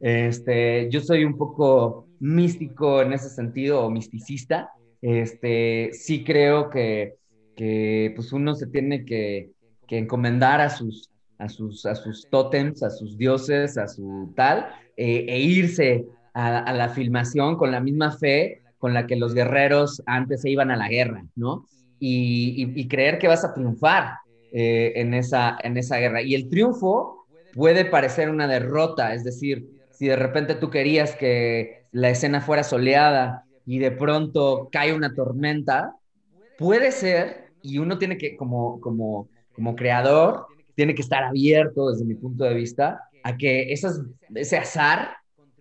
Este, 0.00 0.88
yo 0.90 1.00
soy 1.00 1.24
un 1.24 1.36
poco 1.36 2.06
místico 2.20 3.02
en 3.02 3.12
ese 3.12 3.28
sentido 3.28 3.84
o 3.84 3.90
misticista. 3.90 4.70
Este, 5.02 5.90
sí 5.92 6.22
creo 6.24 6.70
que, 6.70 7.16
que 7.60 8.10
pues 8.16 8.32
uno 8.32 8.54
se 8.54 8.66
tiene 8.68 9.04
que, 9.04 9.50
que 9.86 9.98
encomendar 9.98 10.62
a 10.62 10.70
sus, 10.70 11.10
a 11.36 11.46
sus, 11.50 11.84
a 11.84 11.94
sus 11.94 12.26
tótems, 12.30 12.82
a 12.82 12.88
sus 12.88 13.18
dioses, 13.18 13.76
a 13.76 13.86
su 13.86 14.32
tal, 14.34 14.70
eh, 14.96 15.26
e 15.28 15.40
irse 15.40 16.06
a, 16.32 16.60
a, 16.60 16.72
la 16.72 16.88
filmación 16.88 17.58
con 17.58 17.70
la 17.70 17.80
misma 17.80 18.12
fe 18.12 18.62
con 18.78 18.94
la 18.94 19.06
que 19.06 19.16
los 19.16 19.34
guerreros 19.34 20.02
antes 20.06 20.40
se 20.40 20.48
iban 20.48 20.70
a 20.70 20.76
la 20.76 20.88
guerra, 20.88 21.22
¿no? 21.36 21.66
Y, 21.98 22.64
y, 22.64 22.80
y 22.80 22.88
creer 22.88 23.18
que 23.18 23.28
vas 23.28 23.44
a 23.44 23.52
triunfar 23.52 24.14
eh, 24.52 24.94
en, 24.96 25.12
esa, 25.12 25.58
en 25.62 25.76
esa 25.76 25.98
guerra. 25.98 26.22
Y 26.22 26.34
el 26.34 26.48
triunfo 26.48 27.26
puede 27.52 27.84
parecer 27.84 28.30
una 28.30 28.48
derrota, 28.48 29.12
es 29.12 29.22
decir, 29.22 29.68
si 29.90 30.06
de 30.06 30.16
repente 30.16 30.54
tú 30.54 30.70
querías 30.70 31.14
que 31.14 31.84
la 31.92 32.08
escena 32.08 32.40
fuera 32.40 32.64
soleada 32.64 33.44
y 33.66 33.80
de 33.80 33.90
pronto 33.90 34.70
cae 34.72 34.94
una 34.94 35.12
tormenta, 35.12 35.94
puede 36.56 36.90
ser, 36.90 37.49
y 37.62 37.78
uno 37.78 37.98
tiene 37.98 38.16
que, 38.18 38.36
como, 38.36 38.80
como, 38.80 39.28
como 39.54 39.76
creador, 39.76 40.46
tiene 40.74 40.94
que 40.94 41.02
estar 41.02 41.24
abierto 41.24 41.90
desde 41.90 42.04
mi 42.04 42.14
punto 42.14 42.44
de 42.44 42.54
vista 42.54 43.08
a 43.22 43.36
que 43.36 43.72
esas, 43.72 44.02
ese 44.34 44.56
azar 44.56 45.10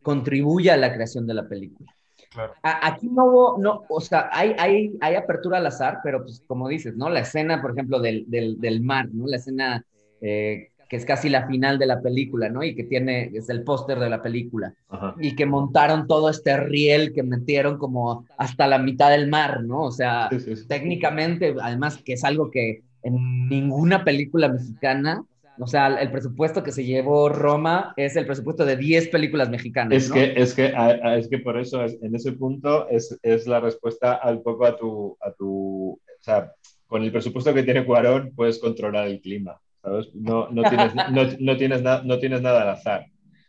contribuya 0.01 0.75
a 0.75 0.77
la 0.77 0.93
creación 0.93 1.27
de 1.27 1.33
la 1.33 1.47
película. 1.47 1.93
Claro. 2.31 2.53
Aquí 2.61 3.07
no 3.07 3.25
hubo, 3.25 3.57
no, 3.57 3.83
o 3.89 3.99
sea, 3.99 4.29
hay, 4.31 4.55
hay, 4.59 4.97
hay 5.01 5.15
apertura 5.15 5.57
al 5.57 5.65
azar, 5.65 5.99
pero 6.03 6.21
pues 6.23 6.43
como 6.47 6.69
dices, 6.69 6.95
¿no? 6.95 7.09
La 7.09 7.21
escena, 7.21 7.61
por 7.61 7.71
ejemplo, 7.71 7.99
del, 7.99 8.25
del, 8.27 8.59
del 8.61 8.81
mar, 8.81 9.09
¿no? 9.11 9.25
La 9.25 9.37
escena 9.37 9.83
eh, 10.21 10.68
que 10.89 10.97
es 10.97 11.05
casi 11.05 11.29
la 11.29 11.47
final 11.47 11.77
de 11.77 11.85
la 11.85 12.01
película, 12.01 12.49
¿no? 12.49 12.63
Y 12.63 12.75
que 12.75 12.83
tiene, 12.83 13.29
es 13.33 13.47
el 13.49 13.63
póster 13.63 13.99
de 13.99 14.09
la 14.09 14.23
película. 14.23 14.73
Ajá. 14.89 15.15
Y 15.19 15.35
que 15.35 15.45
montaron 15.45 16.07
todo 16.07 16.29
este 16.31 16.57
riel 16.57 17.13
que 17.13 17.21
metieron 17.21 17.77
como 17.77 18.25
hasta 18.37 18.67
la 18.67 18.79
mitad 18.79 19.11
del 19.11 19.29
mar, 19.29 19.63
¿no? 19.63 19.83
O 19.83 19.91
sea, 19.91 20.29
sí, 20.31 20.39
sí, 20.39 20.55
sí. 20.55 20.67
técnicamente, 20.67 21.55
además 21.61 22.01
que 22.03 22.13
es 22.13 22.23
algo 22.23 22.49
que 22.49 22.81
en 23.03 23.47
ninguna 23.47 24.03
película 24.03 24.49
mexicana, 24.49 25.23
o 25.59 25.67
sea, 25.67 25.87
el 25.87 26.09
presupuesto 26.09 26.63
que 26.63 26.71
se 26.71 26.85
llevó 26.85 27.29
Roma 27.29 27.93
es 27.95 28.15
el 28.15 28.25
presupuesto 28.25 28.65
de 28.65 28.77
10 28.77 29.09
películas 29.09 29.49
mexicanas. 29.49 29.93
Es, 29.93 30.09
¿no? 30.09 30.15
que, 30.15 30.33
es, 30.35 30.53
que, 30.53 30.73
es 31.17 31.27
que 31.27 31.39
por 31.39 31.59
eso, 31.59 31.83
es, 31.83 31.97
en 32.01 32.15
ese 32.15 32.31
punto, 32.31 32.89
es, 32.89 33.19
es 33.21 33.45
la 33.45 33.59
respuesta 33.59 34.13
al 34.13 34.41
poco 34.41 34.65
a 34.65 34.75
tu, 34.75 35.17
a 35.21 35.31
tu, 35.33 35.91
o 35.91 36.21
sea, 36.21 36.51
con 36.87 37.03
el 37.03 37.11
presupuesto 37.11 37.53
que 37.53 37.63
tiene 37.63 37.85
Cuarón 37.85 38.31
puedes 38.35 38.57
controlar 38.57 39.07
el 39.07 39.21
clima. 39.21 39.59
¿Sabes? 39.81 40.09
No, 40.13 40.49
no, 40.49 40.63
tienes, 40.63 40.93
no, 41.11 41.23
no, 41.39 41.57
tienes 41.57 41.81
na, 41.81 42.01
no 42.03 42.19
tienes 42.19 42.41
nada 42.41 42.61
al 42.61 42.69
azar, 42.69 43.05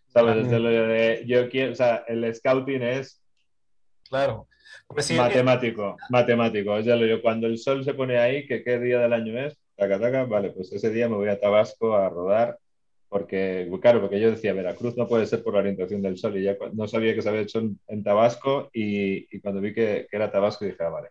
¿sabes? 0.09 0.37
Desde 0.37 0.59
lo 0.59 0.69
de 0.69 1.25
yo 1.27 1.49
quiero, 1.49 1.73
o 1.73 1.77
sea, 1.77 2.05
el 2.09 2.33
scouting 2.35 2.83
es... 2.83 3.23
Claro. 4.09 4.49
Pues 4.89 5.07
sí, 5.07 5.15
matemático, 5.15 5.97
es... 6.03 6.11
matemático. 6.11 6.77
Es 6.77 6.85
ya 6.85 6.97
lo 6.97 7.07
yo, 7.07 7.23
cuando 7.23 7.47
el 7.47 7.59
sol 7.59 7.85
se 7.85 7.95
pone 7.95 8.19
ahí, 8.19 8.47
que 8.47 8.63
qué 8.63 8.79
día 8.79 8.99
del 8.99 9.13
año 9.13 9.39
es, 9.39 9.59
taca, 9.77 10.01
taca, 10.01 10.25
vale, 10.25 10.51
pues 10.51 10.73
ese 10.73 10.91
día 10.91 11.09
me 11.09 11.17
voy 11.17 11.29
a 11.29 11.39
Tabasco 11.39 11.95
a 11.95 12.09
rodar, 12.09 12.59
porque, 13.09 13.69
claro, 13.81 14.01
porque 14.01 14.21
yo 14.21 14.31
decía, 14.31 14.53
Veracruz 14.53 14.97
no 14.97 15.09
puede 15.09 15.27
ser 15.27 15.43
por 15.43 15.55
la 15.55 15.61
orientación 15.61 16.03
del 16.03 16.19
sol, 16.19 16.37
y 16.37 16.45
ya 16.45 16.57
no 16.73 16.87
sabía 16.87 17.15
que 17.15 17.23
se 17.23 17.29
había 17.29 17.43
hecho 17.43 17.59
en, 17.59 17.79
en 17.89 18.03
Tabasco, 18.03 18.71
y, 18.73 19.27
y, 19.35 19.41
cuando 19.41 19.61
vi 19.61 19.73
que, 19.73 20.07
que, 20.11 20.17
era 20.17 20.31
Tabasco 20.31 20.65
dije, 20.65 20.77
ah, 20.81 20.91
vale. 20.91 21.09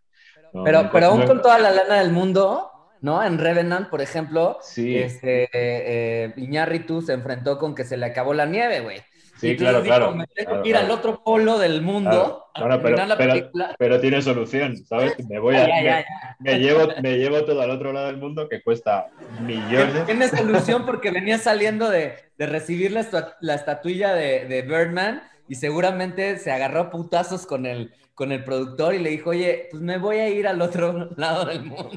No, 0.53 0.63
pero, 0.63 0.83
no, 0.83 0.89
pero 0.91 1.05
aún 1.07 1.25
con 1.25 1.41
toda 1.41 1.59
la 1.59 1.71
lana 1.71 1.99
del 1.99 2.11
mundo, 2.11 2.71
¿no? 3.01 3.23
En 3.23 3.37
Revenant, 3.37 3.89
por 3.89 4.01
ejemplo, 4.01 4.57
sí. 4.61 4.97
este, 4.97 5.49
eh, 5.53 6.33
Iñárritu 6.37 7.01
se 7.01 7.13
enfrentó 7.13 7.57
con 7.57 7.75
que 7.75 7.83
se 7.83 7.97
le 7.97 8.05
acabó 8.05 8.33
la 8.33 8.45
nieve, 8.45 8.81
güey. 8.81 9.01
Sí, 9.39 9.55
claro, 9.55 9.81
dijo, 9.81 9.95
claro. 9.95 10.15
Me 10.15 10.27
tengo 10.27 10.49
claro, 10.49 10.63
que 10.63 10.69
ir 10.69 10.75
claro. 10.75 10.93
al 10.93 10.99
otro 10.99 11.23
polo 11.23 11.57
del 11.57 11.81
mundo 11.81 12.49
claro. 12.53 12.81
Pero, 12.81 13.17
pero, 13.17 13.49
pero, 13.77 14.01
tiene 14.01 14.21
solución, 14.21 14.75
¿sabes? 14.85 15.15
Me 15.29 15.39
voy 15.39 15.55
a. 15.55 16.05
Me, 16.39 16.59
llevo, 16.59 16.89
me 17.01 17.17
llevo 17.17 17.45
todo 17.45 17.61
al 17.61 17.69
otro 17.69 17.93
lado 17.93 18.07
del 18.07 18.17
mundo 18.17 18.49
que 18.49 18.61
cuesta 18.61 19.07
millones. 19.41 20.05
Tiene 20.05 20.27
solución 20.27 20.85
porque 20.85 21.11
venía 21.11 21.37
saliendo 21.37 21.89
de, 21.89 22.15
de 22.37 22.45
recibir 22.47 22.91
la, 22.91 23.07
la 23.39 23.55
estatuilla 23.55 24.13
de, 24.13 24.45
de, 24.45 24.61
Birdman 24.61 25.23
y 25.47 25.55
seguramente 25.55 26.37
se 26.37 26.51
agarró 26.51 26.89
putazos 26.89 27.45
con 27.45 27.65
el, 27.65 27.93
con 28.13 28.33
el 28.33 28.43
productor 28.43 28.93
y 28.93 28.99
le 28.99 29.09
dijo, 29.09 29.29
oye, 29.29 29.69
pues 29.71 29.81
me 29.81 29.97
voy 29.97 30.17
a 30.17 30.27
ir 30.29 30.47
al 30.47 30.61
otro 30.61 31.09
lado 31.15 31.45
del 31.45 31.63
mundo. 31.63 31.89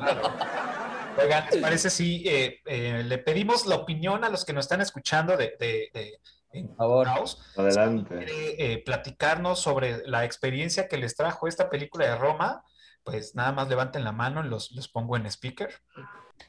Oigan, 1.19 1.47
¿les 1.51 1.61
parece 1.61 1.91
si 1.91 2.27
eh, 2.29 2.61
eh, 2.67 3.03
le 3.05 3.19
pedimos 3.19 3.67
la 3.67 3.77
opinión 3.77 4.25
a 4.25 4.29
los 4.29 4.45
que 4.45 4.53
nos 4.53 4.65
están 4.65 4.81
escuchando 4.81 5.37
de, 5.37 5.57
de, 5.59 5.91
de 5.93 6.21
en 6.53 6.75
favor, 6.77 7.07
House? 7.07 7.39
Adelante. 7.57 8.17
Quiere, 8.17 8.73
eh, 8.73 8.83
platicarnos 8.85 9.61
sobre 9.61 10.07
la 10.07 10.25
experiencia 10.25 10.89
que 10.89 10.99
les 10.99 11.15
trajo 11.15 11.49
esta 11.49 11.71
película 11.71 12.07
de 12.07 12.17
Roma, 12.17 12.65
pues 13.05 13.35
nada 13.35 13.53
más 13.53 13.69
levanten 13.69 14.05
la 14.05 14.13
mano 14.13 14.45
y 14.45 14.49
los, 14.49 14.73
los 14.73 14.89
pongo 14.89 15.17
en 15.17 15.27
speaker. 15.27 15.83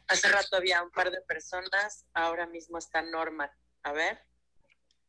Hace 0.07 0.29
rato 0.29 0.55
había 0.55 0.81
un 0.81 0.91
par 0.91 1.11
de 1.11 1.21
personas, 1.21 2.05
ahora 2.13 2.47
mismo 2.47 2.77
está 2.77 3.01
Norma. 3.01 3.51
A 3.83 3.91
ver. 3.91 4.19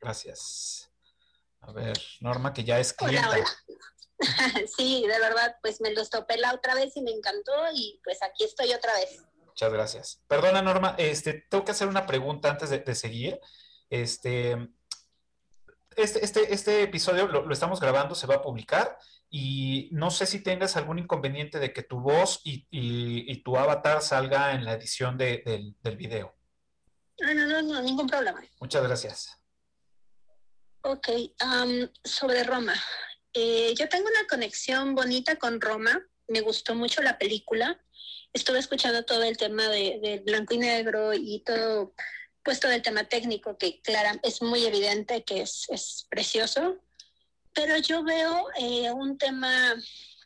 Gracias. 0.01 0.91
A 1.61 1.73
ver, 1.73 1.99
Norma, 2.21 2.53
que 2.53 2.65
ya 2.65 2.79
es 2.79 2.93
clienta. 2.93 3.31
Hola, 3.31 3.39
hola. 3.39 3.49
Sí, 4.77 5.05
de 5.07 5.19
verdad, 5.19 5.57
pues 5.61 5.81
me 5.81 5.93
los 5.93 6.09
topé 6.09 6.37
la 6.39 6.55
otra 6.55 6.75
vez 6.75 6.97
y 6.97 7.03
me 7.03 7.11
encantó 7.11 7.53
y 7.75 8.01
pues 8.05 8.23
aquí 8.23 8.45
estoy 8.45 8.73
otra 8.73 8.93
vez. 8.95 9.25
Muchas 9.55 9.73
gracias. 9.73 10.23
Perdona, 10.27 10.63
Norma, 10.63 10.97
este, 10.99 11.47
tengo 11.49 11.65
que 11.65 11.71
hacer 11.71 11.87
una 11.87 12.07
pregunta 12.07 12.51
antes 12.51 12.71
de, 12.71 12.81
de 12.81 12.95
seguir. 12.97 13.39
Este, 13.89 14.69
este, 15.97 16.25
este, 16.25 16.53
este 16.53 16.83
episodio 16.83 17.29
lo, 17.29 17.47
lo, 17.47 17.53
estamos 17.53 17.79
grabando, 17.79 18.17
se 18.17 18.27
va 18.27 18.37
a 18.37 18.43
publicar 18.43 18.99
y 19.31 19.91
no 19.93 20.11
sé 20.11 20.27
si 20.27 20.43
tengas 20.43 20.77
algún 20.77 20.99
inconveniente 20.99 21.61
de 21.61 21.73
que 21.73 21.85
tu 21.85 22.01
voz 22.01 22.41
y, 22.43 22.67
y, 22.69 23.31
y 23.31 23.43
tu 23.45 23.57
avatar 23.57 24.03
salga 24.03 24.55
en 24.55 24.65
la 24.65 24.73
edición 24.73 25.17
de, 25.17 25.45
del, 25.47 25.77
del, 25.81 25.97
video. 25.97 26.35
No, 27.21 27.33
no, 27.33 27.47
no, 27.47 27.63
no, 27.63 27.81
ningún 27.81 28.09
problema. 28.09 28.43
Muchas 28.59 28.83
gracias. 28.83 29.39
Ok, 30.81 31.09
um, 31.45 31.89
sobre 32.03 32.43
Roma. 32.43 32.75
Eh, 33.33 33.73
yo 33.79 33.89
tengo 33.89 34.09
una 34.09 34.27
conexión 34.29 34.97
bonita 34.97 35.37
con 35.37 35.61
Roma, 35.61 36.05
me 36.27 36.41
gustó 36.41 36.75
mucho 36.75 37.03
la 37.03 37.19
película, 37.19 37.81
estuve 38.35 38.59
escuchando 38.59 39.05
todo 39.05 39.23
el 39.23 39.39
tema 39.39 39.69
de, 39.69 40.23
blanco 40.27 40.55
y 40.55 40.59
negro 40.59 41.15
y 41.15 41.41
todo, 41.41 41.95
pues 42.43 42.61
todo 42.61 42.73
el 42.73 42.83
tema 42.83 43.05
técnico 43.05 43.57
que 43.57 43.81
claro, 43.81 44.21
es 44.23 44.43
muy 44.43 44.67
evidente 44.67 45.25
que 45.25 45.41
es, 45.41 45.65
es 45.71 46.07
precioso, 46.11 46.77
pero 47.55 47.79
yo 47.79 48.05
veo 48.05 48.49
eh, 48.61 48.91
un 48.91 49.17
tema 49.17 49.75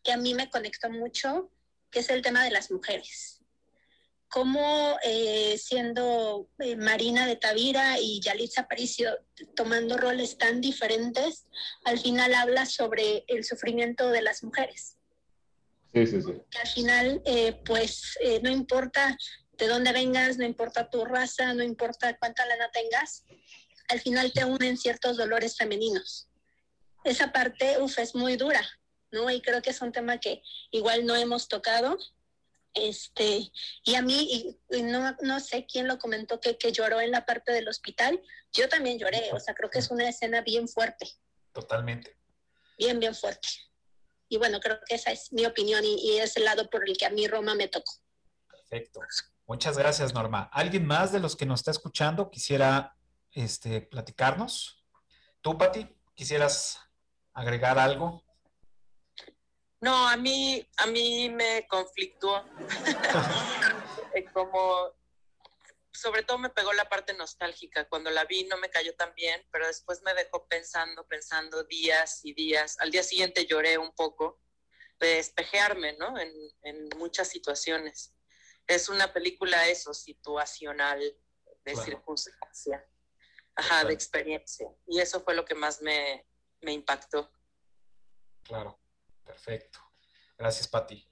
que 0.02 0.10
a 0.10 0.16
mí 0.16 0.34
me 0.34 0.50
conectó 0.50 0.90
mucho, 0.90 1.52
que 1.90 2.00
es 2.00 2.10
el 2.10 2.22
tema 2.22 2.42
de 2.42 2.50
las 2.50 2.72
mujeres 2.72 3.38
cómo 4.28 4.98
eh, 5.02 5.56
siendo 5.58 6.48
eh, 6.58 6.76
Marina 6.76 7.26
de 7.26 7.36
Tavira 7.36 7.98
y 7.98 8.20
Yalitza 8.20 8.62
Aparicio 8.62 9.10
tomando 9.56 9.96
roles 9.96 10.36
tan 10.36 10.60
diferentes, 10.60 11.46
al 11.84 11.98
final 11.98 12.34
habla 12.34 12.66
sobre 12.66 13.24
el 13.26 13.44
sufrimiento 13.44 14.10
de 14.10 14.22
las 14.22 14.42
mujeres. 14.44 14.97
Sí, 16.06 16.06
sí, 16.06 16.22
sí. 16.22 16.32
Que 16.50 16.58
al 16.58 16.68
final, 16.68 17.22
eh, 17.24 17.60
pues, 17.64 18.18
no 18.42 18.50
importa 18.50 19.16
de 19.58 19.66
dónde 19.66 19.92
vengas, 19.92 20.38
no 20.38 20.44
importa 20.44 20.88
tu 20.88 21.04
raza, 21.04 21.52
no 21.52 21.62
importa 21.62 22.16
cuánta 22.18 22.46
lana 22.46 22.70
tengas, 22.70 23.24
al 23.88 24.00
final 24.00 24.32
te 24.32 24.44
unen 24.44 24.76
ciertos 24.76 25.16
dolores 25.16 25.56
femeninos. 25.56 26.28
esa 27.04 27.32
parte, 27.32 27.78
uf, 27.80 27.98
es 27.98 28.14
muy 28.14 28.36
dura, 28.36 28.60
¿no? 29.10 29.30
Y 29.30 29.40
creo 29.40 29.62
que 29.62 29.70
es 29.70 29.80
un 29.80 29.92
tema 29.92 30.18
que 30.18 30.42
igual 30.70 31.06
no 31.06 31.16
hemos 31.16 31.48
tocado. 31.48 31.96
Este, 32.74 33.50
y 33.84 33.94
a 33.94 34.02
mí, 34.02 34.58
y, 34.70 34.82
no, 34.82 35.16
no, 35.22 35.40
sé 35.40 35.66
quién 35.66 35.88
lo 35.88 35.98
comentó 35.98 36.38
que, 36.38 36.58
que 36.58 36.70
lloró 36.70 37.00
en 37.00 37.10
la 37.10 37.24
parte 37.24 37.50
del 37.52 37.66
hospital, 37.66 38.20
yo 38.52 38.68
también 38.68 38.98
lloré, 38.98 39.32
o 39.32 39.40
sea, 39.40 39.54
creo 39.54 39.70
que 39.70 39.78
es 39.78 39.90
una 39.90 40.08
escena 40.08 40.42
bien 40.42 40.68
fuerte. 40.68 41.08
Totalmente. 41.52 42.16
Bien, 42.76 43.00
bien 43.00 43.14
fuerte. 43.14 43.48
Y 44.28 44.36
bueno, 44.38 44.60
creo 44.60 44.78
que 44.86 44.94
esa 44.94 45.10
es 45.10 45.32
mi 45.32 45.46
opinión 45.46 45.84
y, 45.84 45.94
y 45.94 46.18
es 46.18 46.36
el 46.36 46.44
lado 46.44 46.68
por 46.68 46.88
el 46.88 46.96
que 46.96 47.06
a 47.06 47.10
mí 47.10 47.26
Roma 47.26 47.54
me 47.54 47.68
tocó. 47.68 47.92
Perfecto. 48.50 49.00
Muchas 49.46 49.78
gracias, 49.78 50.12
Norma. 50.12 50.50
¿Alguien 50.52 50.86
más 50.86 51.10
de 51.10 51.20
los 51.20 51.34
que 51.34 51.46
nos 51.46 51.60
está 51.60 51.70
escuchando 51.70 52.30
quisiera 52.30 52.96
este, 53.32 53.80
platicarnos? 53.80 54.84
¿Tú, 55.40 55.56
Pati, 55.56 55.88
quisieras 56.14 56.78
agregar 57.32 57.78
algo? 57.78 58.22
No, 59.80 60.08
a 60.08 60.16
mí, 60.16 60.66
a 60.76 60.86
mí 60.86 61.30
me 61.30 61.66
conflictó. 61.66 62.44
Como, 64.34 64.92
sobre 65.98 66.22
todo 66.22 66.38
me 66.38 66.50
pegó 66.50 66.72
la 66.72 66.88
parte 66.88 67.14
nostálgica. 67.14 67.88
Cuando 67.88 68.10
la 68.10 68.24
vi 68.24 68.44
no 68.44 68.56
me 68.56 68.70
cayó 68.70 68.94
tan 68.94 69.14
bien, 69.14 69.46
pero 69.50 69.66
después 69.66 70.02
me 70.02 70.14
dejó 70.14 70.46
pensando, 70.46 71.06
pensando 71.06 71.64
días 71.64 72.20
y 72.24 72.34
días. 72.34 72.76
Al 72.80 72.90
día 72.90 73.02
siguiente 73.02 73.46
lloré 73.46 73.78
un 73.78 73.94
poco 73.94 74.40
de 75.00 75.16
despejearme, 75.16 75.94
¿no? 75.94 76.18
En, 76.18 76.32
en 76.62 76.88
muchas 76.96 77.28
situaciones 77.28 78.14
es 78.68 78.88
una 78.90 79.12
película 79.12 79.66
eso, 79.66 79.92
situacional, 79.94 81.00
de 81.64 81.76
circunstancia, 81.76 82.86
ajá, 83.56 83.84
de 83.84 83.94
experiencia. 83.94 84.68
Y 84.86 85.00
eso 85.00 85.20
fue 85.22 85.34
lo 85.34 85.44
que 85.44 85.54
más 85.54 85.80
me, 85.80 86.26
impactó. 86.60 87.30
Claro, 88.42 88.78
perfecto. 89.24 89.80
Gracias, 90.36 90.68
Pati. 90.68 91.04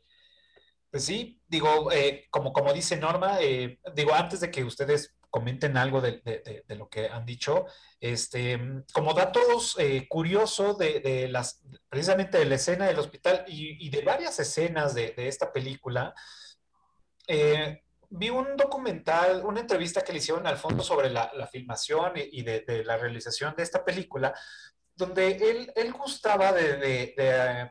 Pues 0.90 1.04
sí, 1.04 1.40
digo, 1.46 1.90
eh, 1.92 2.26
como, 2.30 2.52
como 2.52 2.72
dice 2.72 2.96
Norma, 2.96 3.38
eh, 3.40 3.78
digo, 3.94 4.14
antes 4.14 4.40
de 4.40 4.50
que 4.50 4.64
ustedes 4.64 5.16
comenten 5.36 5.76
algo 5.76 6.00
de, 6.00 6.64
lo 6.68 6.88
que 6.88 7.08
han 7.08 7.26
dicho, 7.26 7.66
este, 8.00 8.58
como 8.90 9.12
datos 9.12 9.76
eh, 9.78 10.06
curiosos 10.08 10.78
de, 10.78 11.28
las, 11.30 11.62
precisamente 11.90 12.38
de 12.38 12.46
la 12.46 12.54
escena 12.54 12.86
del 12.86 12.98
hospital 12.98 13.44
y, 13.46 13.90
de 13.90 14.00
varias 14.00 14.38
escenas 14.40 14.94
de, 14.94 15.12
esta 15.16 15.52
película, 15.52 16.14
eh, 17.28 17.82
vi 18.08 18.30
un 18.30 18.56
documental, 18.56 19.44
una 19.44 19.60
entrevista 19.60 20.00
que 20.00 20.12
le 20.12 20.18
hicieron 20.20 20.46
al 20.46 20.56
fondo 20.56 20.82
sobre 20.82 21.10
la, 21.10 21.30
filmación 21.52 22.12
y, 22.16 22.40
de, 22.42 22.82
la 22.86 22.96
realización 22.96 23.54
de 23.56 23.62
esta 23.62 23.84
película, 23.84 24.32
donde 24.94 25.32
él, 25.32 25.70
él 25.76 25.92
gustaba 25.92 26.54
de, 26.54 27.70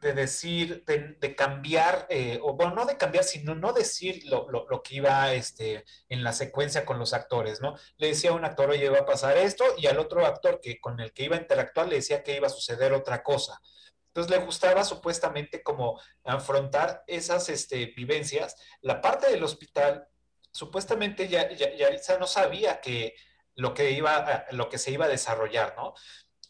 de 0.00 0.12
decir, 0.12 0.84
de, 0.84 1.34
cambiar, 1.34 2.06
eh, 2.10 2.38
o 2.42 2.54
bueno, 2.54 2.74
no 2.74 2.86
de 2.86 2.96
cambiar, 2.96 3.24
sino 3.24 3.54
no 3.54 3.72
decir 3.72 4.22
lo, 4.26 4.48
lo, 4.50 4.82
que 4.82 4.96
iba 4.96 5.32
este, 5.32 5.84
en 6.08 6.22
la 6.22 6.32
secuencia 6.32 6.84
con 6.84 6.98
los 6.98 7.12
actores, 7.14 7.60
¿no? 7.60 7.76
Le 7.96 8.08
decía 8.08 8.30
a 8.30 8.34
un 8.34 8.44
actor, 8.44 8.70
oye, 8.70 8.88
va 8.88 9.00
a 9.00 9.06
pasar 9.06 9.36
esto, 9.36 9.64
y 9.78 9.86
al 9.86 9.98
otro 9.98 10.26
actor 10.26 10.60
que 10.60 10.80
con 10.80 11.00
el 11.00 11.12
que 11.12 11.24
iba 11.24 11.36
a 11.36 11.40
interactuar 11.40 11.88
le 11.88 11.96
decía 11.96 12.22
que 12.22 12.36
iba 12.36 12.46
a 12.46 12.50
suceder 12.50 12.92
otra 12.92 13.22
cosa. 13.22 13.60
Entonces 14.08 14.38
le 14.38 14.44
gustaba 14.46 14.82
supuestamente 14.84 15.62
como 15.62 16.00
afrontar 16.24 17.04
esas 17.06 17.48
este, 17.50 17.86
vivencias. 17.86 18.56
La 18.80 19.02
parte 19.02 19.30
del 19.30 19.44
hospital, 19.44 20.08
supuestamente 20.52 21.28
ya, 21.28 21.50
ya, 21.52 22.18
no 22.18 22.26
sabía 22.26 22.80
que 22.80 23.14
lo 23.54 23.74
que, 23.74 23.90
iba 23.90 24.46
lo 24.52 24.70
que 24.70 24.78
se 24.78 24.90
iba 24.90 25.04
a 25.04 25.08
desarrollar, 25.08 25.74
¿no? 25.76 25.92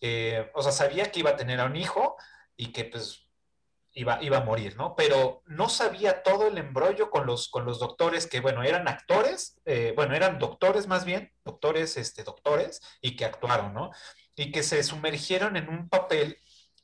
Eh, 0.01 0.49
o 0.55 0.62
sea, 0.62 0.70
sabía 0.70 1.11
que 1.11 1.20
iba 1.20 1.30
a 1.30 1.36
tener 1.36 1.59
a 1.59 1.64
un 1.64 1.74
hijo 1.74 2.16
y 2.57 2.72
que 2.72 2.84
pues 2.84 3.26
iba, 3.97 4.22
iba 4.22 4.36
a 4.36 4.44
morir, 4.44 4.76
¿no? 4.76 4.94
Pero 4.94 5.42
no 5.47 5.70
sabía 5.70 6.22
todo 6.22 6.47
el 6.47 6.59
embrollo 6.59 7.11
con 7.11 7.26
los, 7.26 7.49
con 7.49 7.64
los 7.64 7.80
doctores 7.80 8.26
que, 8.26 8.40
bueno, 8.40 8.62
eran 8.62 8.88
actores, 8.88 9.59
eh, 9.64 9.94
bueno, 9.97 10.14
eran 10.14 10.38
doctores 10.38 10.86
más 10.86 11.07
bien, 11.07 11.32
doctores, 11.44 11.97
este, 11.97 12.22
doctores, 12.22 12.82
y 13.01 13.16
que 13.16 13.24
actuaron, 13.24 13.72
¿no? 13.72 13.90
Y 14.36 14.53
que 14.53 14.62
se 14.62 14.82
sumergieron 14.82 15.57
en 15.57 15.70
un 15.70 15.88
papel 15.88 16.36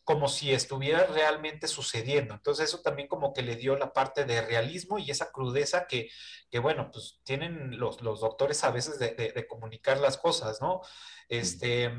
como 0.05 0.27
si 0.27 0.53
estuviera 0.53 1.05
realmente 1.07 1.69
sucediendo. 1.69 2.35
Entonces 2.35 2.71
eso 2.71 2.81
también 2.81 3.09
como 3.09 3.35
que 3.35 3.43
le 3.43 3.57
dio 3.57 3.77
la 3.77 3.93
parte 3.93 4.25
de 4.25 4.41
realismo 4.41 4.99
y 4.99 5.11
esa 5.11 5.31
crudeza 5.31 5.87
que, 5.87 6.09
que 6.51 6.59
bueno, 6.61 6.91
pues 6.91 7.21
tienen 7.25 7.79
los, 7.79 8.01
los 8.01 8.21
doctores 8.21 8.65
a 8.65 8.71
veces 8.71 8.99
de, 8.99 9.15
de, 9.15 9.47
comunicar 9.47 9.99
las 9.99 10.17
cosas, 10.17 10.63
¿no? 10.63 10.81
Este, 11.29 11.93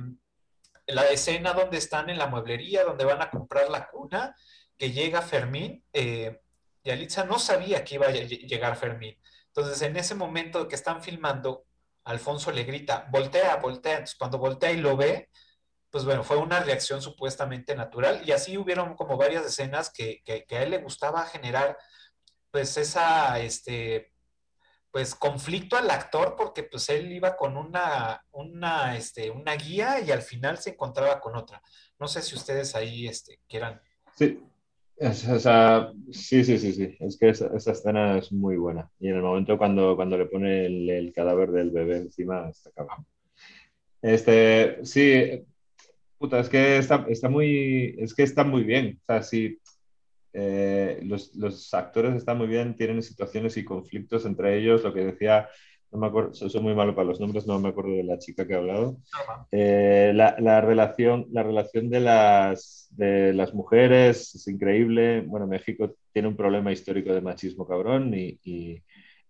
la 0.88 1.06
escena 1.10 1.54
donde 1.54 1.78
están 1.78 2.10
en 2.10 2.18
la 2.18 2.28
mueblería, 2.28 2.84
donde 2.84 3.06
van 3.06 3.22
a 3.22 3.30
comprar 3.30 3.70
la 3.70 3.88
cuna, 3.88 4.36
que 4.84 4.92
llega 4.92 5.22
Fermín, 5.22 5.82
eh, 5.94 6.42
y 6.84 6.90
Alitza 6.90 7.24
no 7.24 7.40
sabía 7.40 7.86
que 7.86 7.96
iba 7.96 8.08
a 8.08 8.12
llegar 8.12 8.76
Fermín. 8.76 9.18
Entonces 9.48 9.82
en 9.82 9.96
ese 9.96 10.14
momento 10.14 10.68
que 10.68 10.76
están 10.76 11.02
filmando, 11.02 11.66
Alfonso 12.04 12.52
le 12.52 12.66
grita, 12.66 13.08
voltea, 13.10 13.56
voltea. 13.56 13.94
Entonces 13.94 14.18
cuando 14.18 14.40
voltea 14.40 14.74
y 14.74 14.82
lo 14.82 14.98
ve, 14.98 15.30
pues 15.90 16.04
bueno, 16.04 16.22
fue 16.22 16.36
una 16.36 16.60
reacción 16.60 17.02
supuestamente 17.02 17.78
natural 17.78 18.24
y 18.26 18.34
así 18.34 18.58
hubieron 18.58 18.94
como 18.96 19.16
varias 19.16 19.46
escenas 19.46 19.90
que, 19.90 20.22
que, 20.26 20.46
a 20.54 20.64
él 20.64 20.72
le 20.72 20.80
gustaba 20.80 21.26
generar 21.28 21.78
pues 22.52 22.76
esa, 22.76 23.40
este, 23.40 24.12
pues 24.92 25.16
conflicto 25.16 25.78
al 25.78 25.90
actor 25.90 26.36
porque 26.36 26.64
pues 26.64 26.90
él 26.90 27.10
iba 27.14 27.38
con 27.38 27.56
una, 27.56 28.26
una, 28.32 28.98
este, 28.98 29.32
una 29.32 29.56
guía 29.56 30.02
y 30.02 30.12
al 30.12 30.24
final 30.24 30.58
se 30.58 30.72
encontraba 30.72 31.22
con 31.22 31.38
otra. 31.38 31.62
No 32.00 32.10
sé 32.10 32.22
si 32.22 32.36
ustedes 32.36 32.76
ahí 32.76 33.08
este, 33.08 33.40
quieran. 33.48 33.82
Sí, 34.18 34.44
sí, 36.12 36.44
sí, 36.44 36.58
sí, 36.58 36.74
sí, 36.74 36.98
es 37.00 37.18
que 37.18 37.30
esa, 37.30 37.50
escena 37.56 38.18
es 38.18 38.32
muy 38.32 38.58
buena 38.58 38.90
y 39.00 39.10
en 39.10 39.16
el 39.16 39.22
momento 39.22 39.58
cuando, 39.58 39.96
cuando 39.96 40.18
le 40.18 40.26
pone 40.26 40.66
el, 40.66 41.12
cadáver 41.14 41.52
del 41.52 41.72
bebé 41.72 41.98
encima 41.98 42.50
está 42.50 42.70
acabado. 42.70 43.06
Este, 44.02 44.86
sí, 44.86 45.46
es 46.32 46.50
que 46.50 46.78
está, 46.78 47.30
muy, 47.30 47.96
es 47.98 48.14
que 48.14 48.24
está 48.24 48.44
muy 48.44 48.64
bien. 48.64 49.00
O 49.02 49.06
sea, 49.06 49.24
sí, 49.24 49.60
eh, 50.34 51.00
los, 51.04 51.74
actores 51.74 52.16
están 52.16 52.38
muy 52.38 52.48
bien, 52.48 52.76
tienen 52.76 53.04
situaciones 53.04 53.58
y 53.58 53.66
conflictos 53.66 54.26
entre 54.26 54.58
ellos, 54.58 54.84
lo 54.84 54.94
que 54.94 55.06
decía, 55.06 55.50
no 55.94 56.00
me 56.00 56.08
acuerdo, 56.08 56.34
soy 56.34 56.60
muy 56.60 56.74
malo 56.74 56.96
para 56.96 57.08
los 57.08 57.20
nombres, 57.20 57.46
no 57.46 57.60
me 57.60 57.70
acuerdo 57.70 57.92
de 57.92 58.04
la 58.04 58.18
chica 58.18 58.48
que 58.48 58.56
ha 58.56 58.58
hablado. 58.58 58.98
Eh, 59.52 60.12
la, 60.16 60.36
la, 60.40 60.60
relación, 60.60 61.28
la 61.32 61.44
relación 61.44 61.90
de 61.92 62.00
las, 62.00 62.88
de 62.92 63.32
las 63.34 63.54
mujeres 63.54 64.34
es 64.34 64.48
increíble. 64.48 65.22
Bueno, 65.22 65.46
México 65.46 65.96
tiene 66.12 66.30
un 66.30 66.36
problema 66.36 66.72
histórico 66.72 67.14
de 67.14 67.22
machismo 67.22 67.68
cabrón 67.68 68.12
y, 68.16 68.40
y, 68.44 68.82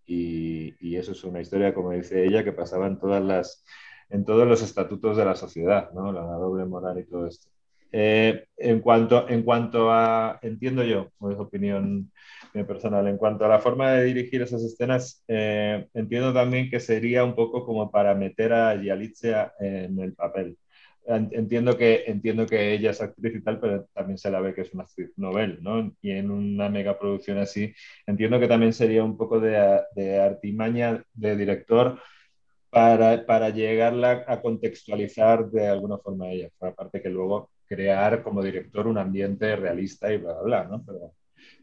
y, 0.05 0.73
y 0.79 0.95
eso 0.95 1.11
es 1.11 1.23
una 1.25 1.41
historia, 1.41 1.73
como 1.73 1.91
dice 1.91 2.23
ella, 2.25 2.45
que 2.45 2.53
pasaba 2.53 2.87
en 2.87 2.97
todas 2.97 3.21
las 3.21 3.65
en 4.09 4.25
todos 4.25 4.47
los 4.47 4.61
estatutos 4.61 5.17
de 5.17 5.25
la 5.25 5.35
sociedad, 5.35 5.91
¿no? 5.91 6.11
la 6.11 6.21
doble 6.21 6.65
moral 6.65 6.99
y 6.99 7.05
todo 7.05 7.25
esto. 7.25 7.49
Eh, 7.95 8.47
en, 8.57 8.79
cuanto, 8.79 9.29
en 9.29 9.43
cuanto 9.43 9.91
a, 9.91 10.39
entiendo 10.41 10.83
yo, 10.83 11.11
es 11.31 11.37
opinión 11.37 12.11
personal, 12.67 13.07
en 13.07 13.17
cuanto 13.17 13.45
a 13.45 13.47
la 13.49 13.59
forma 13.59 13.91
de 13.91 14.03
dirigir 14.05 14.41
esas 14.41 14.63
escenas, 14.63 15.23
eh, 15.27 15.87
entiendo 15.93 16.33
también 16.33 16.69
que 16.69 16.79
sería 16.79 17.23
un 17.23 17.35
poco 17.35 17.65
como 17.65 17.91
para 17.91 18.15
meter 18.15 18.53
a 18.53 18.75
Yalitza 18.81 19.53
en 19.59 19.99
el 19.99 20.13
papel. 20.13 20.57
Entiendo 21.05 21.77
que, 21.77 22.03
entiendo 22.07 22.45
que 22.47 22.73
ella 22.73 22.91
es 22.91 23.01
actriz 23.01 23.35
y 23.35 23.41
tal, 23.43 23.59
pero 23.59 23.85
también 23.93 24.17
se 24.17 24.31
la 24.31 24.39
ve 24.39 24.53
que 24.53 24.61
es 24.61 24.73
una 24.73 24.83
actriz 24.83 25.11
novel, 25.17 25.59
¿no? 25.61 25.93
Y 26.01 26.11
en 26.11 26.31
una 26.31 26.69
megaproducción 26.69 27.37
así, 27.39 27.73
entiendo 28.07 28.39
que 28.39 28.47
también 28.47 28.73
sería 28.73 29.03
un 29.03 29.17
poco 29.17 29.39
de, 29.39 29.81
de 29.95 30.19
artimaña 30.19 31.03
de 31.13 31.35
director 31.35 31.99
para, 32.69 33.25
para 33.25 33.49
llegarla 33.49 34.23
a 34.27 34.41
contextualizar 34.41 35.49
de 35.51 35.67
alguna 35.67 35.97
forma 35.97 36.25
a 36.25 36.31
ella. 36.31 36.49
Aparte 36.61 37.01
que 37.01 37.09
luego 37.09 37.51
crear 37.73 38.21
como 38.23 38.43
director 38.43 38.87
un 38.87 38.97
ambiente 38.97 39.55
realista 39.55 40.11
y 40.11 40.17
bla, 40.17 40.33
bla, 40.33 40.41
bla, 40.43 40.63
¿no? 40.65 40.83
Pero, 40.85 41.13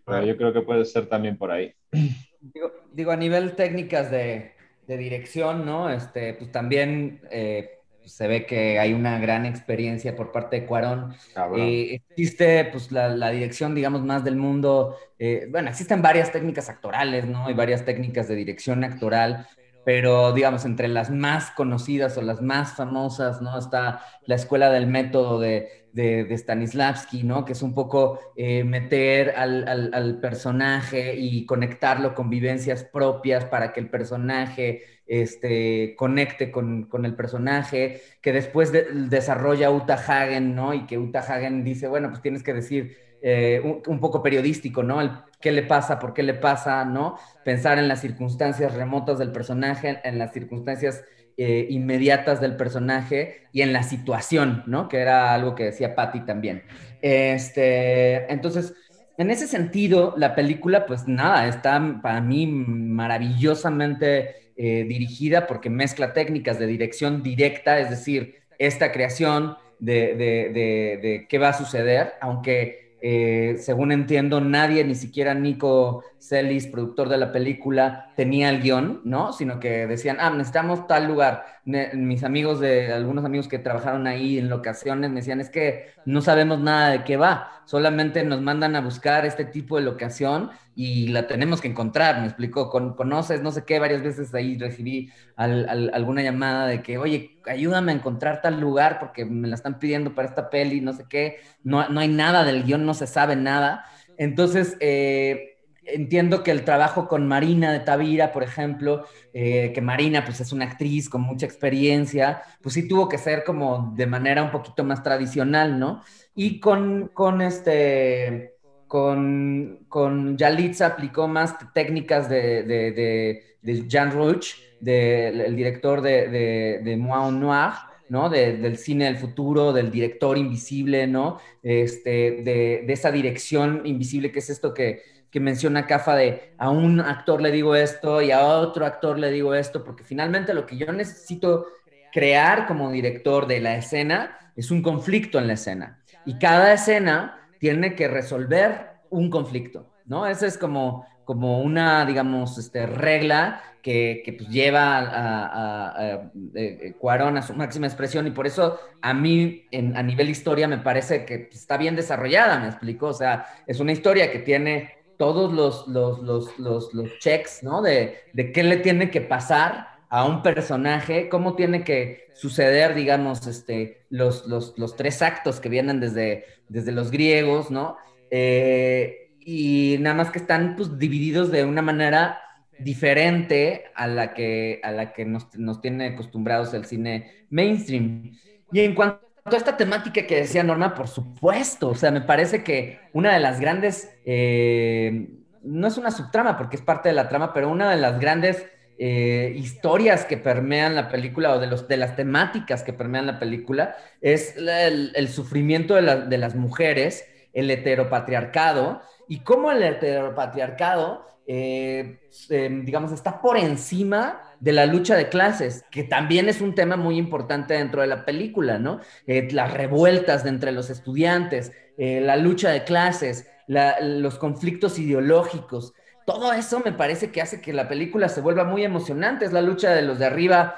pero 0.04 0.24
yo 0.24 0.36
creo 0.36 0.52
que 0.52 0.62
puede 0.62 0.84
ser 0.84 1.06
también 1.06 1.36
por 1.36 1.50
ahí. 1.50 1.72
Digo, 2.42 2.72
digo 2.90 3.11
a 3.11 3.16
nivel 3.16 3.54
técnicas 3.54 4.11
de, 4.11 4.52
de, 4.86 4.96
dirección, 4.96 5.66
¿no? 5.66 5.90
Este, 5.90 6.32
pues 6.32 6.50
también 6.50 7.20
eh, 7.30 7.80
se 8.06 8.26
ve 8.28 8.46
que 8.46 8.78
hay 8.78 8.94
una 8.94 9.18
gran 9.18 9.44
experiencia 9.44 10.16
por 10.16 10.32
parte 10.32 10.61
de 10.61 10.66
Cuarón. 10.66 11.14
Eh, 11.58 12.00
existe 12.08 12.64
pues 12.72 12.90
la, 12.92 13.11
la, 13.11 13.30
dirección, 13.30 13.74
digamos, 13.74 14.02
más 14.02 14.24
del 14.24 14.36
mundo. 14.36 14.96
Eh, 15.18 15.48
bueno, 15.50 15.68
existen 15.68 16.00
varias 16.00 16.32
técnicas 16.32 16.70
actorales, 16.70 17.26
¿no? 17.26 17.50
Y 17.50 17.52
varias 17.52 17.84
técnicas 17.84 18.26
de 18.26 18.36
dirección 18.36 18.84
actoral 18.84 19.46
pero 19.85 20.33
digamos, 20.33 20.64
entre 20.64 20.89
las 20.89 21.11
más 21.11 21.51
conocidas 21.53 22.16
o 22.16 22.22
las 22.22 22.43
más 22.43 22.74
famosas, 22.74 23.41
¿no? 23.41 23.59
Está 23.59 24.05
la 24.26 24.35
escuela 24.35 24.70
del 24.70 24.87
método 24.87 25.41
de, 25.41 25.81
de, 25.93 26.37
Stanislavski, 26.37 27.22
¿no? 27.24 27.45
Que 27.45 27.53
es 27.53 27.62
un 27.62 27.74
poco 27.74 28.20
eh, 28.37 28.64
meter 28.64 29.35
al, 29.37 30.18
personaje 30.20 31.14
y 31.16 31.47
conectarlo 31.47 32.14
con 32.14 32.31
vivencias 32.31 32.85
propias 32.85 33.45
para 33.45 33.72
que 33.72 33.81
el 33.81 33.89
personaje 33.89 34.83
este, 35.07 35.95
conecte 35.97 36.51
con, 36.51 36.89
el 37.05 37.14
personaje, 37.16 38.03
que 38.20 38.33
después 38.33 38.72
desarrolla 38.72 39.70
Uta 39.70 39.95
Hagen, 39.95 40.55
¿no? 40.55 40.74
Y 40.74 40.87
que 40.87 40.99
Uta 40.99 41.20
Hagen 41.20 41.64
dice, 41.64 41.89
bueno, 41.89 42.11
pues 42.11 42.22
tienes 42.22 42.43
que 42.43 42.55
decir 42.55 42.97
eh, 43.22 43.83
un, 43.87 44.01
poco 44.01 44.22
periodístico, 44.22 44.83
¿no? 44.83 45.01
El, 45.01 45.11
¿Qué 45.41 45.53
le 45.53 45.62
pasa? 45.62 45.99
¿Por 45.99 46.12
qué 46.12 46.22
le 46.22 46.34
pasa? 46.34 46.84
¿No? 46.84 47.18
Pensar 47.45 47.78
en 47.78 47.88
las 47.88 48.01
circunstancias 48.01 48.74
remotas 48.74 49.18
del 49.18 49.32
personaje, 49.32 50.01
en 50.05 50.18
las 50.18 50.32
circunstancias 50.32 51.03
eh, 51.38 51.66
inmediatas 51.70 52.43
del 52.43 52.57
personaje 52.57 53.47
y 53.51 53.62
en 53.62 53.72
la 53.72 53.82
situación, 53.82 54.62
¿no? 54.66 54.88
Que 54.88 54.99
era 54.99 55.32
algo 55.32 55.55
que 55.55 55.64
decía 55.64 55.95
Patty 55.95 56.26
también. 56.26 56.62
Este, 57.01 58.30
entonces, 58.30 58.74
en 59.16 59.30
ese 59.30 59.47
sentido, 59.47 60.12
la 60.18 60.34
película, 60.34 60.84
pues 60.84 61.09
nada, 61.09 61.49
está 61.49 62.01
para 62.03 62.20
mí 62.20 62.47
maravillosamente 62.47 64.53
eh, 64.57 64.84
dirigida 64.86 65.47
porque 65.47 65.70
mezcla 65.70 66.12
técnicas 66.12 66.59
de 66.59 66.66
dirección 66.66 67.22
directa, 67.22 67.78
es 67.78 67.88
decir, 67.88 68.34
esta 68.59 68.93
creación 68.93 69.57
de, 69.78 70.14
de 70.16 71.26
qué 71.26 71.38
va 71.38 71.49
a 71.49 71.55
suceder, 71.55 72.12
aunque 72.20 72.89
eh, 73.03 73.57
según 73.59 73.92
entiendo, 73.92 74.40
nadie, 74.40 74.84
ni 74.84 74.94
siquiera 74.94 75.34
Nico 75.34 76.05
Celis, 76.20 76.66
productor 76.66 77.08
de 77.08 77.16
la 77.16 77.32
película, 77.32 78.12
tenía 78.14 78.50
el 78.50 78.60
guion, 78.60 79.00
¿no? 79.04 79.32
Sino 79.32 79.58
que 79.58 79.86
decían, 79.86 80.18
ah, 80.20 80.28
necesitamos 80.30 80.86
tal 80.86 81.06
lugar. 81.06 81.44
mis 81.64 82.24
amigos 82.24 82.60
de, 82.60 82.92
algunos 82.92 83.24
amigos 83.24 83.48
que 83.48 83.58
trabajaron 83.58 84.06
ahí 84.06 84.38
en 84.38 84.50
locaciones 84.50 85.10
me 85.10 85.20
decían, 85.20 85.40
es 85.40 85.48
que 85.48 85.88
no 86.04 86.20
sabemos 86.20 86.60
nada 86.60 86.90
de 86.90 87.04
qué 87.04 87.16
va, 87.16 87.62
solamente 87.64 88.22
nos 88.22 88.42
mandan 88.42 88.76
a 88.76 88.82
buscar 88.82 89.24
este 89.24 89.46
tipo 89.46 89.76
de 89.76 89.82
locación 89.82 90.50
y 90.74 91.08
la 91.08 91.26
tenemos 91.26 91.60
que 91.60 91.68
encontrar, 91.68 92.20
me 92.20 92.26
explicó, 92.26 92.68
Con, 92.68 92.94
conoces, 92.94 93.42
no 93.42 93.50
sé 93.50 93.64
qué, 93.64 93.78
varias 93.78 94.02
veces 94.02 94.34
ahí 94.34 94.58
recibí 94.58 95.10
alguna 95.36 96.22
llamada 96.22 96.66
de 96.66 96.82
que, 96.82 96.98
oye, 96.98 97.38
ayúdame 97.46 97.92
a 97.92 97.94
encontrar 97.94 98.42
tal 98.42 98.60
lugar 98.60 98.98
porque 98.98 99.24
me 99.24 99.48
la 99.48 99.54
están 99.54 99.78
pidiendo 99.78 100.14
para 100.14 100.28
esta 100.28 100.50
peli, 100.50 100.82
no 100.82 100.92
sé 100.92 101.06
qué, 101.08 101.36
no, 101.64 101.88
no 101.88 102.00
hay 102.00 102.08
nada 102.08 102.44
del 102.44 102.64
guion, 102.64 102.84
no 102.84 102.92
se 102.92 103.06
sabe 103.06 103.36
nada. 103.36 103.86
Entonces, 104.18 104.76
eh, 104.80 105.49
entiendo 105.93 106.43
que 106.43 106.51
el 106.51 106.64
trabajo 106.64 107.09
con 107.09 107.26
Marina 107.26 107.72
de 107.72 107.80
Tavira, 107.80 108.32
por 108.32 108.43
ejemplo, 108.43 109.05
eh, 109.32 109.72
que 109.74 109.80
Marina 109.80 110.24
pues 110.24 110.41
es 110.41 110.53
una 110.53 110.66
actriz 110.66 111.09
con 111.09 111.22
mucha 111.22 111.47
experiencia, 111.47 112.43
pues 112.62 112.74
sí 112.74 112.88
tuvo 112.88 113.09
que 113.09 113.18
ser 113.18 113.45
como 113.45 113.93
de 113.97 114.07
manera 114.07 114.43
un 114.43 114.51
poquito 114.51 114.84
más 114.84 115.03
tradicional, 115.03 115.78
¿no? 115.78 116.03
Y 116.34 116.61
con, 116.61 117.09
con 117.09 117.43
este, 117.43 118.57
con, 118.86 119.84
con 119.88 120.36
Yalitza 120.36 120.86
aplicó 120.86 121.28
más 121.28 121.55
técnicas 121.72 122.28
de, 122.28 122.62
de, 122.64 123.43
de, 123.62 123.88
Jean 123.88 124.12
Rouch, 124.12 124.57
el 124.84 125.55
director 125.55 126.01
de, 126.01 126.28
de, 126.28 126.80
de 126.82 126.97
Noir, 126.97 127.72
¿no? 128.11 128.28
del 128.28 128.76
cine 128.76 129.05
del 129.05 129.16
futuro, 129.16 129.72
del 129.72 129.91
director 129.91 130.36
invisible, 130.36 131.07
¿no? 131.07 131.38
Este, 131.62 132.43
de, 132.43 132.84
esa 132.88 133.12
dirección 133.12 133.82
invisible 133.84 134.32
que 134.32 134.41
es 134.41 134.51
esto 134.51 134.74
que, 134.74 135.03
que 135.31 135.41
menciona 135.41 135.87
Cafa 135.87 136.16
de 136.16 136.55
a 136.59 136.70
un 136.70 137.01
actor 137.01 137.41
le 137.41 137.53
digo 137.53 137.74
esto 137.74 138.20
y 138.20 138.33
a 138.33 138.45
otro 138.45 138.85
actor 138.85 139.18
le 139.18 139.31
digo 139.31 139.55
esto, 139.55 139.85
porque 139.85 140.05
finalmente 140.05 140.55
lo 140.55 140.66
que 140.66 140.76
yo 140.76 140.93
necesito 140.93 141.66
crear 142.12 142.66
como 142.66 142.91
director 142.91 143.47
de 143.47 143.61
la 143.61 143.76
escena 143.76 144.37
es 144.57 144.70
un 144.70 144.83
conflicto 144.83 145.39
en 145.39 145.47
la 145.47 145.53
escena. 145.55 146.01
Y 146.26 146.39
cada 146.39 146.72
escena 146.72 147.49
tiene 147.59 147.95
que 147.95 148.09
resolver 148.09 148.89
un 149.11 149.31
conflicto, 149.31 149.93
¿no? 150.07 150.26
Esa 150.26 150.47
es 150.47 150.59
como, 150.59 151.07
como 151.24 151.61
una, 151.61 152.05
digamos, 152.05 152.59
este, 152.59 152.87
regla 152.87 153.62
que, 153.83 154.22
que 154.24 154.33
pues, 154.33 154.49
lleva 154.49 154.99
a, 154.99 155.97
a, 155.97 156.31
eh, 156.55 156.95
Cuarón 156.99 157.37
a 157.37 157.43
su 157.43 157.55
máxima 157.55 157.87
expresión 157.87 158.26
y 158.26 158.31
por 158.31 158.47
eso 158.47 158.78
a 159.01 159.14
mí 159.14 159.66
en, 159.70 159.97
a 159.97 160.03
nivel 160.03 160.28
historia 160.28 160.68
me 160.68 160.78
parece 160.78 161.24
que 161.24 161.49
está 161.53 161.76
bien 161.76 161.97
desarrollada, 161.97 162.59
me 162.59 162.68
explico, 162.68 163.07
o 163.07 163.14
sea, 163.14 163.47
es 163.66 163.81
una 163.81 163.93
historia 163.93 164.31
que 164.31 164.41
tiene 164.41 164.99
todos 165.20 165.52
los, 165.52 165.86
los, 165.86 166.22
los, 166.58 166.94
los, 166.94 167.18
checks, 167.18 167.62
¿no? 167.62 167.82
De, 167.82 168.20
de 168.32 168.52
qué 168.52 168.62
le 168.62 168.78
tiene 168.78 169.10
que 169.10 169.20
pasar 169.20 169.86
a 170.08 170.24
un 170.24 170.42
personaje, 170.42 171.28
cómo 171.28 171.56
tiene 171.56 171.84
que 171.84 172.30
suceder, 172.32 172.94
digamos, 172.94 173.46
este, 173.46 174.06
los, 174.08 174.46
los, 174.46 174.72
los 174.78 174.96
tres 174.96 175.20
actos 175.20 175.60
que 175.60 175.68
vienen 175.68 176.00
desde, 176.00 176.46
desde 176.70 176.92
los 176.92 177.10
griegos, 177.10 177.70
¿no? 177.70 177.98
Eh, 178.30 179.34
y 179.40 179.98
nada 180.00 180.16
más 180.16 180.30
que 180.30 180.38
están 180.38 180.74
pues, 180.74 180.98
divididos 180.98 181.50
de 181.50 181.66
una 181.66 181.82
manera 181.82 182.40
diferente 182.78 183.84
a 183.94 184.06
la 184.06 184.32
que, 184.32 184.80
a 184.82 184.90
la 184.90 185.12
que 185.12 185.26
nos, 185.26 185.54
nos 185.54 185.82
tiene 185.82 186.06
acostumbrados 186.06 186.72
el 186.72 186.86
cine 186.86 187.44
mainstream. 187.50 188.38
Y 188.72 188.80
en 188.80 188.94
cuanto 188.94 189.30
a 189.45 189.57
esta 189.57 189.76
temática 189.76 190.26
que 190.26 190.36
decía 190.36 190.62
Norma, 190.62 190.95
por 190.95 191.09
supuesto, 191.09 191.88
o 191.88 191.95
sea, 191.95 192.11
me 192.11 192.20
parece 192.20 192.62
que 192.62 193.01
una 193.12 193.32
de 193.32 193.41
las 193.41 193.61
grandes, 193.61 194.11
eh, 194.24 195.28
no 195.62 195.86
es 195.86 195.97
una 195.97 196.11
subtrama 196.11 196.57
porque 196.57 196.76
es 196.76 196.82
parte 196.82 197.09
de 197.09 197.14
la 197.14 197.28
trama, 197.28 197.53
pero 197.53 197.68
una 197.68 197.91
de 197.91 197.97
las 197.97 198.18
grandes 198.18 198.66
eh, 198.99 199.55
historias 199.57 200.24
que 200.24 200.36
permean 200.36 200.95
la 200.95 201.09
película 201.09 201.55
o 201.55 201.59
de, 201.59 201.66
los, 201.66 201.88
de 201.88 201.97
las 201.97 202.16
temáticas 202.16 202.82
que 202.82 202.93
permean 202.93 203.26
la 203.26 203.38
película 203.38 203.97
es 204.20 204.57
el, 204.57 205.28
sufrimiento 205.28 205.95
de, 205.95 206.26
de 206.26 206.38
las 206.38 206.55
mujeres 206.55 207.24
el 207.53 207.70
heteropatriarcado 207.70 209.03
y 209.28 209.41
cómo 209.41 209.70
el 209.70 209.82
heteropatriarcado, 209.82 211.26
eh, 211.47 212.20
em, 212.49 212.84
digamos, 212.84 213.12
está 213.12 213.41
por 213.41 213.57
encima 213.57 214.43
de 214.61 214.72
la 214.72 214.86
lucha 214.86 215.16
de 215.16 215.28
clases, 215.28 215.84
que 215.90 216.04
también 216.04 216.48
es 216.48 216.61
un 216.61 216.74
tema 216.74 216.96
muy 216.96 217.16
importante 217.16 217.74
dentro 217.74 218.02
de 218.02 218.06
la 218.06 218.24
película, 218.24 218.78
¿no? 218.78 219.00
Eh, 219.26 219.48
las 219.52 219.72
revueltas 219.72 220.44
de 220.44 220.50
entre 220.50 220.72
los 220.72 220.90
estudiantes, 220.90 221.72
eh, 221.98 222.20
la 222.20 222.36
lucha 222.36 222.70
de 222.70 222.84
clases, 222.84 223.50
los 223.66 224.38
conflictos 224.38 224.98
ideológicos. 224.98 225.94
Todo 226.26 226.52
eso 226.52 226.80
me 226.84 226.92
parece 226.92 227.30
que 227.30 227.40
hace 227.40 227.61
que 227.61 227.72
la 227.72 227.88
película 227.88 228.28
se 228.28 228.40
vuelva 228.40 228.64
muy 228.64 228.84
emocionante. 228.84 229.44
Es 229.44 229.52
la 229.52 229.62
lucha 229.62 229.90
de 229.94 230.02
los 230.02 230.18
de 230.18 230.26
arriba 230.26 230.76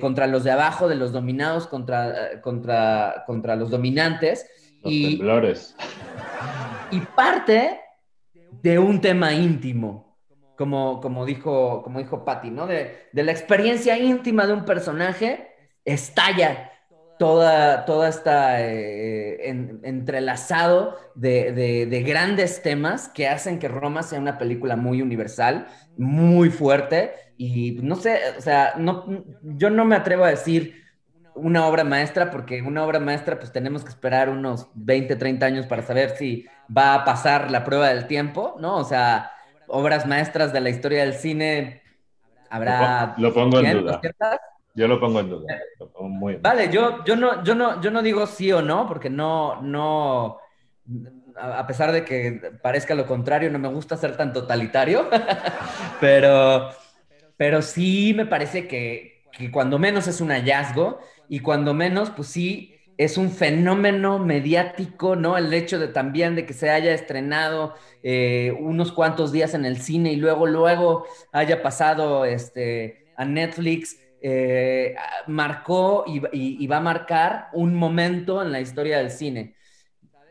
contra 0.00 0.26
los 0.26 0.44
de 0.44 0.50
abajo, 0.50 0.88
de 0.88 0.96
los 0.96 1.12
dominados 1.12 1.66
contra, 1.68 2.40
contra, 2.42 3.24
contra 3.26 3.56
los 3.56 3.70
dominantes 3.70 4.46
y, 4.84 5.16
temblores. 5.16 5.76
Y 6.90 7.00
parte 7.00 7.80
de 8.62 8.78
un 8.78 9.00
tema 9.00 9.32
íntimo, 9.32 10.03
como, 10.56 11.00
como 11.00 11.24
dijo, 11.24 11.82
como 11.82 11.98
dijo 11.98 12.24
Patty, 12.24 12.50
¿no? 12.50 12.66
De, 12.66 13.08
la 13.12 13.32
experiencia 13.32 13.98
íntima 13.98 14.46
de 14.46 14.52
un 14.52 14.64
personaje, 14.64 15.48
estalla 15.84 16.70
toda, 17.18 17.84
toda 17.84 18.08
esta 18.08 18.62
eh, 18.62 19.48
entrelazado 19.82 20.96
de, 21.14 21.52
de, 21.86 22.02
grandes 22.02 22.62
temas 22.62 23.08
que 23.08 23.28
hacen 23.28 23.58
que 23.58 23.68
Roma 23.68 24.02
sea 24.02 24.20
una 24.20 24.38
película 24.38 24.76
muy 24.76 25.02
universal, 25.02 25.66
muy 25.96 26.50
fuerte, 26.50 27.12
y 27.36 27.78
no 27.82 27.96
sé, 27.96 28.20
o 28.38 28.40
sea, 28.40 28.74
no, 28.76 29.24
yo 29.42 29.70
no 29.70 29.84
me 29.84 29.96
atrevo 29.96 30.24
a 30.24 30.30
decir 30.30 30.84
una 31.34 31.66
obra 31.66 31.82
maestra, 31.82 32.30
porque 32.30 32.62
una 32.62 32.84
obra 32.84 33.00
maestra 33.00 33.38
pues 33.38 33.52
tenemos 33.52 33.82
que 33.82 33.90
esperar 33.90 34.28
unos 34.28 34.68
20, 34.74 35.16
30 35.16 35.46
años 35.46 35.66
para 35.66 35.82
saber 35.82 36.10
si 36.16 36.46
va 36.74 36.94
a 36.94 37.04
pasar 37.04 37.50
la 37.50 37.64
prueba 37.64 37.88
del 37.88 38.06
tiempo, 38.06 38.56
¿no? 38.60 38.76
O 38.76 38.84
sea, 38.84 39.32
obras 39.68 40.06
maestras 40.06 40.52
de 40.52 40.60
la 40.60 40.70
historia 40.70 41.00
del 41.04 41.14
cine 41.14 41.82
habrá... 42.50 43.14
Lo 43.18 43.32
pongo 43.32 43.60
en 43.60 43.80
duda. 43.80 44.00
Yo 44.74 44.88
lo 44.88 44.98
pongo 44.98 45.20
en 45.20 45.30
duda. 45.30 45.46
vale, 46.40 46.68
yo, 46.70 47.04
yo, 47.04 47.14
no, 47.14 47.44
yo, 47.44 47.54
no, 47.54 47.80
yo 47.80 47.90
no 47.90 48.02
digo 48.02 48.26
sí 48.26 48.50
o 48.50 48.60
no, 48.60 48.88
porque 48.88 49.08
no, 49.08 49.62
no, 49.62 50.38
a 51.36 51.66
pesar 51.66 51.92
de 51.92 52.04
que 52.04 52.52
parezca 52.60 52.94
lo 52.94 53.06
contrario, 53.06 53.50
no 53.50 53.58
me 53.58 53.68
gusta 53.68 53.96
ser 53.96 54.16
tan 54.16 54.32
totalitario, 54.32 55.08
pero, 56.00 56.70
pero 57.36 57.62
sí 57.62 58.12
me 58.16 58.26
parece 58.26 58.66
que, 58.66 59.24
que 59.32 59.50
cuando 59.50 59.78
menos 59.78 60.08
es 60.08 60.20
un 60.20 60.30
hallazgo 60.30 60.98
y 61.28 61.40
cuando 61.40 61.72
menos, 61.72 62.10
pues 62.10 62.28
sí, 62.28 62.73
es 62.96 63.18
un 63.18 63.30
fenómeno 63.30 64.18
mediático, 64.18 65.16
¿no? 65.16 65.36
El 65.36 65.52
hecho 65.52 65.78
de 65.78 65.88
también 65.88 66.34
de 66.36 66.46
que 66.46 66.52
se 66.52 66.70
haya 66.70 66.92
estrenado 66.92 67.74
eh, 68.02 68.56
unos 68.60 68.92
cuantos 68.92 69.32
días 69.32 69.54
en 69.54 69.64
el 69.64 69.78
cine 69.80 70.12
y 70.12 70.16
luego, 70.16 70.46
luego 70.46 71.06
haya 71.32 71.62
pasado 71.62 72.24
este, 72.24 73.12
a 73.16 73.24
Netflix, 73.24 73.98
eh, 74.20 74.94
marcó 75.26 76.04
y, 76.06 76.66
va 76.66 76.76
a 76.78 76.80
marcar 76.80 77.48
un 77.52 77.74
momento 77.74 78.42
en 78.42 78.52
la 78.52 78.60
historia 78.60 78.98
del 78.98 79.10
cine. 79.10 79.54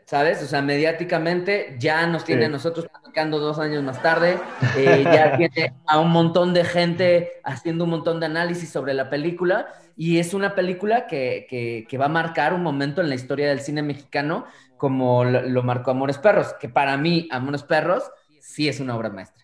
¿sabes? 0.05 0.43
O 0.43 0.45
sea, 0.45 0.61
mediáticamente 0.61 1.75
ya 1.79 2.05
nos 2.05 2.23
tiene 2.23 2.45
a 2.45 2.49
nosotros 2.49 2.87
platicando 2.87 3.39
dos 3.39 3.57
años 3.57 3.81
más 3.83 4.01
tarde, 4.01 4.37
eh, 4.77 5.01
ya 5.03 5.37
tiene 5.37 5.73
a 5.87 5.99
un 5.99 6.11
montón 6.11 6.53
de 6.53 6.63
gente 6.63 7.31
haciendo 7.43 7.85
un 7.85 7.91
montón 7.91 8.19
de 8.19 8.27
análisis 8.27 8.69
sobre 8.69 8.93
la 8.93 9.09
película 9.09 9.73
y 9.95 10.19
es 10.19 10.33
una 10.33 10.55
película 10.55 11.07
que, 11.07 11.87
va 11.99 12.05
a 12.05 12.09
marcar 12.09 12.53
un 12.53 12.63
momento 12.63 13.01
en 13.01 13.09
la 13.09 13.15
historia 13.15 13.49
del 13.49 13.61
cine 13.61 13.81
mexicano 13.81 14.45
como 14.77 15.23
lo, 15.23 15.63
marcó 15.63 15.91
Amores 15.91 16.17
Perros, 16.17 16.53
que 16.59 16.67
para 16.69 16.97
mí 16.97 17.27
Amores 17.31 17.63
Perros 17.63 18.03
sí 18.41 18.67
es 18.67 18.79
una 18.79 18.95
obra 18.95 19.09
maestra. 19.09 19.43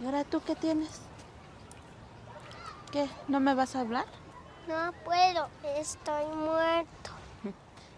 ¿Y 0.00 0.06
ahora 0.06 0.24
tú 0.24 0.40
qué 0.46 0.54
tienes? 0.54 1.02
¿Qué? 2.92 3.06
¿No 3.28 3.40
me 3.40 3.54
vas 3.54 3.76
a 3.76 3.80
hablar? 3.80 4.06
No 4.68 4.92
puedo, 5.04 5.48
estoy 5.76 6.24
muerto. 6.36 7.10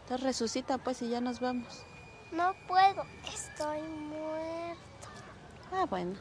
Entonces 0.03 0.26
resucita 0.26 0.78
pues 0.78 1.03
y 1.03 1.11
ya 1.11 1.20
nos 1.20 1.41
vamos. 1.41 1.85
No 2.33 2.55
puedo, 2.66 3.05
estoy 3.33 3.83
muerto. 3.83 5.09
Ah, 5.70 5.87
bueno. 5.89 6.14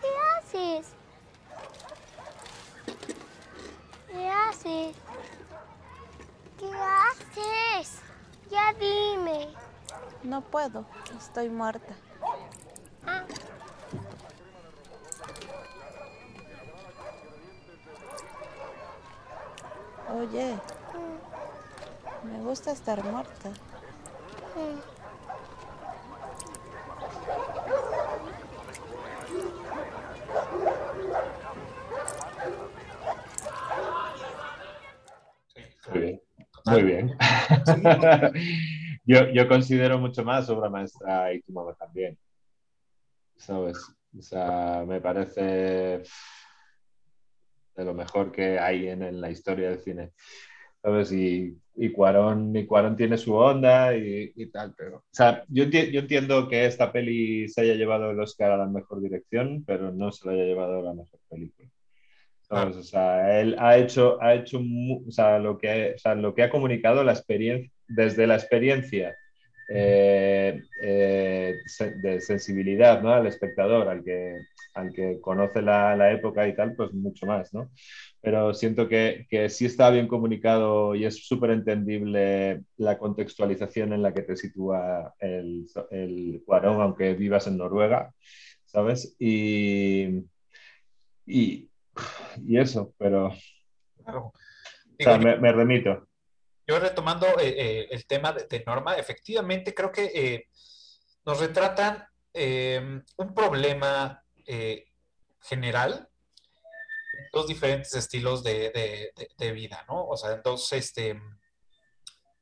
¿Qué 0.00 0.08
haces? 0.54 0.86
¿Qué 4.08 4.28
haces? 4.30 4.96
¿Qué 6.58 6.70
haces? 6.72 8.00
Ya 8.50 8.72
dime. 8.74 9.48
No 10.22 10.40
puedo, 10.42 10.86
estoy 11.18 11.48
muerta. 11.50 11.94
Ah. 13.06 13.24
Oye, 20.14 20.58
me 22.22 22.38
gusta 22.40 22.70
estar 22.70 23.02
muerta. 23.04 23.50
Muy 35.94 36.02
bien. 36.02 36.20
Muy 36.66 36.82
bien. 36.82 37.16
yo, 39.04 39.48
considero 39.48 39.98
mucho 39.98 40.24
más 40.24 40.48
obra 40.48 40.68
maestra 40.68 41.32
y 41.32 41.42
tu 41.42 41.52
mamá 41.52 41.74
también. 41.74 42.18
¿Sabes? 43.36 43.78
O 44.16 44.22
sea, 44.22 44.84
me 44.86 45.00
parece 45.00 46.02
de 47.76 47.84
lo 47.84 47.94
mejor 47.94 48.32
que 48.32 48.58
hay 48.58 48.88
en, 48.88 49.20
la 49.20 49.30
historia 49.30 49.70
del 49.70 49.80
cine. 49.80 50.12
¿Sabes? 50.82 51.12
Y, 51.12 51.56
y, 51.76 51.90
Cuarón, 51.92 52.54
y 52.56 52.66
Cuarón 52.66 52.96
tiene 52.96 53.18
su 53.18 53.34
onda 53.34 53.96
y, 53.96 54.50
tal, 54.50 54.74
pero... 54.76 54.98
O 54.98 55.04
sea, 55.10 55.44
yo, 55.48 55.64
yo, 55.64 56.00
entiendo 56.00 56.48
que 56.48 56.66
esta 56.66 56.92
peli 56.92 57.48
se 57.48 57.62
haya 57.62 57.74
llevado 57.74 58.10
el 58.10 58.20
Oscar 58.20 58.52
a 58.52 58.56
la 58.56 58.66
mejor 58.66 59.00
dirección, 59.00 59.64
pero 59.66 59.92
no 59.92 60.12
se 60.12 60.26
lo 60.26 60.32
haya 60.32 60.44
llevado 60.44 60.80
a 60.80 60.82
la 60.82 60.94
mejor 60.94 61.20
película. 61.28 61.68
Ah. 62.50 62.66
O 62.66 62.82
sea, 62.82 63.40
él 63.40 63.56
ha 63.58 63.78
hecho, 63.78 64.22
ha 64.22 64.34
hecho 64.34 64.58
o 64.58 65.10
sea, 65.10 65.38
lo, 65.38 65.58
que, 65.58 65.94
o 65.96 65.98
sea, 65.98 66.14
lo 66.14 66.34
que 66.34 66.42
ha 66.42 66.50
comunicado 66.50 67.02
la 67.02 67.12
experiencia, 67.12 67.70
desde 67.88 68.26
la 68.26 68.36
experiencia 68.36 69.16
eh, 69.68 70.62
eh, 70.82 71.56
de 72.02 72.20
sensibilidad 72.20 73.02
¿no? 73.02 73.12
al 73.12 73.26
espectador, 73.26 73.88
al 73.88 74.04
que, 74.04 74.36
al 74.74 74.92
que 74.92 75.20
conoce 75.20 75.62
la, 75.62 75.96
la, 75.96 76.12
época 76.12 76.46
y 76.46 76.54
tal, 76.54 76.74
pues 76.74 76.92
mucho 76.92 77.26
más, 77.26 77.54
¿no? 77.54 77.70
Pero 78.20 78.52
siento 78.54 78.88
que, 78.88 79.26
que 79.30 79.48
sí 79.48 79.66
está 79.66 79.90
bien 79.90 80.06
comunicado 80.08 80.94
y 80.94 81.04
es 81.06 81.26
súper 81.26 81.50
entendible 81.50 82.62
la 82.76 82.98
contextualización 82.98 83.92
en 83.92 84.02
la 84.02 84.12
que 84.12 84.22
te 84.22 84.36
sitúa 84.36 85.14
el, 85.18 85.66
el 85.90 86.42
Cuarón, 86.44 86.80
aunque 86.80 87.14
vivas 87.14 87.46
en 87.46 87.56
Noruega, 87.56 88.12
¿sabes? 88.66 89.16
Y, 89.18 90.24
y, 91.26 91.70
y 92.46 92.58
eso, 92.58 92.94
pero... 92.98 93.32
Claro. 94.04 94.32
me 94.98 95.52
remito 95.52 96.06
yo 96.66 96.78
retomando 96.78 97.26
eh, 97.38 97.54
eh, 97.56 97.88
el 97.90 98.06
tema 98.06 98.32
de, 98.32 98.64
Norma, 98.66 98.96
efectivamente 98.96 99.74
creo 99.74 99.92
que 99.92 100.10
eh, 100.14 100.48
nos 101.26 101.38
retratan 101.40 102.06
em, 102.32 103.02
un 103.16 103.34
problema 103.34 104.22
general, 105.40 106.08
dos 107.32 107.46
diferentes 107.46 107.94
estilos 107.94 108.42
de, 108.42 109.12
vida, 109.54 109.84
¿no? 109.88 110.06
O 110.06 110.16
sea, 110.16 110.36
dos, 110.36 110.72
este, 110.72 111.20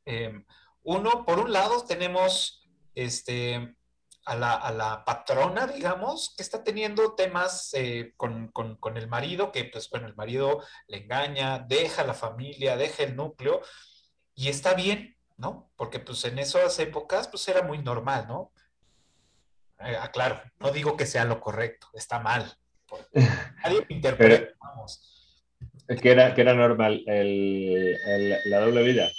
em, 0.05 0.45
uno, 0.83 1.25
por 1.25 1.39
un 1.39 1.53
lado 1.53 1.85
tenemos 1.85 2.69
este, 2.95 3.77
a 4.25 4.37
la, 4.37 5.03
patrona, 5.05 5.67
digamos, 5.67 6.35
que 6.37 6.43
está 6.43 6.63
teniendo 6.63 7.15
temas 7.15 7.73
con, 8.17 8.49
con, 8.49 8.97
el 8.97 9.09
marido, 9.09 9.51
que 9.53 9.65
pues 9.65 9.91
bueno, 9.91 10.07
el 10.07 10.15
marido 10.15 10.63
le 10.87 10.99
engaña, 10.99 11.59
deja 11.59 12.05
la 12.05 12.15
familia, 12.15 12.77
deja 12.77 13.03
el 13.03 13.17
núcleo, 13.17 13.63
y 14.35 14.49
está 14.49 14.75
bien, 14.75 15.17
¿no? 15.37 15.71
Porque 15.77 15.99
pues 15.99 16.25
en 16.25 16.39
esas 16.39 16.79
épocas 16.79 17.29
pues 17.29 17.47
era 17.49 17.63
muy 17.63 17.79
normal, 17.79 18.27
¿no? 18.29 18.53
Eh, 19.81 19.97
aclaro, 19.97 20.41
no 20.61 20.71
digo 20.71 20.97
que 20.97 21.07
sea 21.07 21.25
lo 21.25 21.41
correcto, 21.41 21.89
está 21.95 22.21
mal. 22.21 22.57
Nadie 23.65 23.87
interpreta, 23.89 24.53
vamos. 24.61 25.09
Que 26.01 26.13
era, 26.13 26.35
que 26.35 26.41
era 26.41 26.55
normal, 26.55 27.03
el, 27.07 27.99
la 28.47 28.61
doble 28.61 28.83
vida. 28.83 29.11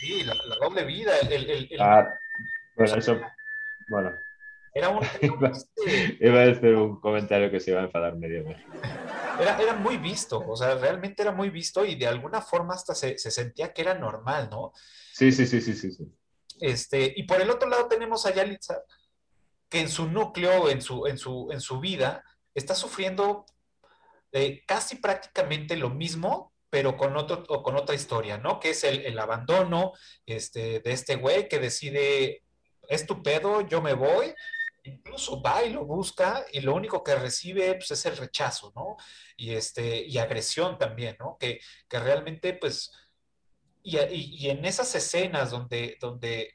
Sí, 0.00 0.22
la, 0.24 0.34
doble 0.60 0.84
vida. 0.84 1.18
El, 1.18 1.68
ah, 1.80 2.08
bueno, 2.76 2.96
eso, 2.96 3.20
bueno. 3.88 4.12
Era 4.74 4.88
un... 4.88 5.00
iba, 6.20 6.40
a 6.40 6.46
decir 6.46 6.74
un 6.74 7.00
comentario 7.00 7.50
que 7.50 7.60
se 7.60 7.70
iba 7.70 7.80
a 7.80 7.84
enfadar 7.84 8.16
medio 8.16 8.44
era, 9.40 9.74
muy 9.74 9.96
visto, 9.96 10.38
o 10.46 10.56
sea, 10.56 10.74
realmente 10.74 11.22
era 11.22 11.32
muy 11.32 11.50
visto 11.50 11.84
y 11.84 11.94
de 11.94 12.06
alguna 12.06 12.40
forma 12.40 12.74
hasta 12.74 12.94
se, 12.94 13.18
sentía 13.18 13.72
que 13.72 13.82
era 13.82 13.94
normal, 13.94 14.48
¿no? 14.50 14.72
Sí, 15.12 15.32
sí, 15.32 15.46
sí, 15.46 15.60
sí, 15.60 15.74
sí, 15.74 15.92
sí. 15.92 16.04
Este, 16.60 17.12
y 17.16 17.24
por 17.24 17.40
el 17.40 17.50
otro 17.50 17.68
lado 17.68 17.88
tenemos 17.88 18.26
a 18.26 18.34
Yalitza, 18.34 18.82
que 19.68 19.80
en 19.80 19.88
su 19.88 20.08
núcleo, 20.08 20.68
en 20.68 20.82
su, 20.82 21.06
en 21.06 21.18
su, 21.18 21.48
en 21.50 21.60
su 21.60 21.80
vida, 21.80 22.22
está 22.54 22.74
sufriendo 22.74 23.46
eh, 24.32 24.62
casi 24.66 24.96
prácticamente 24.96 25.76
lo 25.76 25.90
mismo, 25.90 26.52
pero 26.70 26.96
con, 26.96 27.16
otro, 27.16 27.44
con 27.44 27.76
otra 27.76 27.94
historia, 27.94 28.38
¿no? 28.38 28.60
Que 28.60 28.70
es 28.70 28.84
el, 28.84 29.04
el 29.04 29.18
abandono 29.18 29.92
este, 30.26 30.80
de 30.80 30.92
este 30.92 31.16
güey 31.16 31.48
que 31.48 31.58
decide, 31.58 32.42
es 32.88 33.06
tu 33.06 33.22
pedo, 33.22 33.62
yo 33.62 33.82
me 33.82 33.94
voy, 33.94 34.34
incluso 34.84 35.40
va 35.40 35.64
y 35.64 35.72
lo 35.72 35.84
busca 35.84 36.44
y 36.52 36.60
lo 36.60 36.74
único 36.74 37.02
que 37.02 37.14
recibe 37.14 37.74
pues, 37.74 37.90
es 37.92 38.06
el 38.06 38.16
rechazo, 38.16 38.72
¿no? 38.74 38.96
Y, 39.36 39.52
este, 39.52 40.04
y 40.04 40.18
agresión 40.18 40.78
también, 40.78 41.16
¿no? 41.18 41.36
Que, 41.38 41.60
que 41.88 42.00
realmente, 42.00 42.54
pues, 42.54 42.92
y, 43.82 43.98
y, 43.98 44.50
en 44.50 44.64
esas 44.64 44.94
escenas 44.94 45.50
donde, 45.50 45.96
donde 46.00 46.54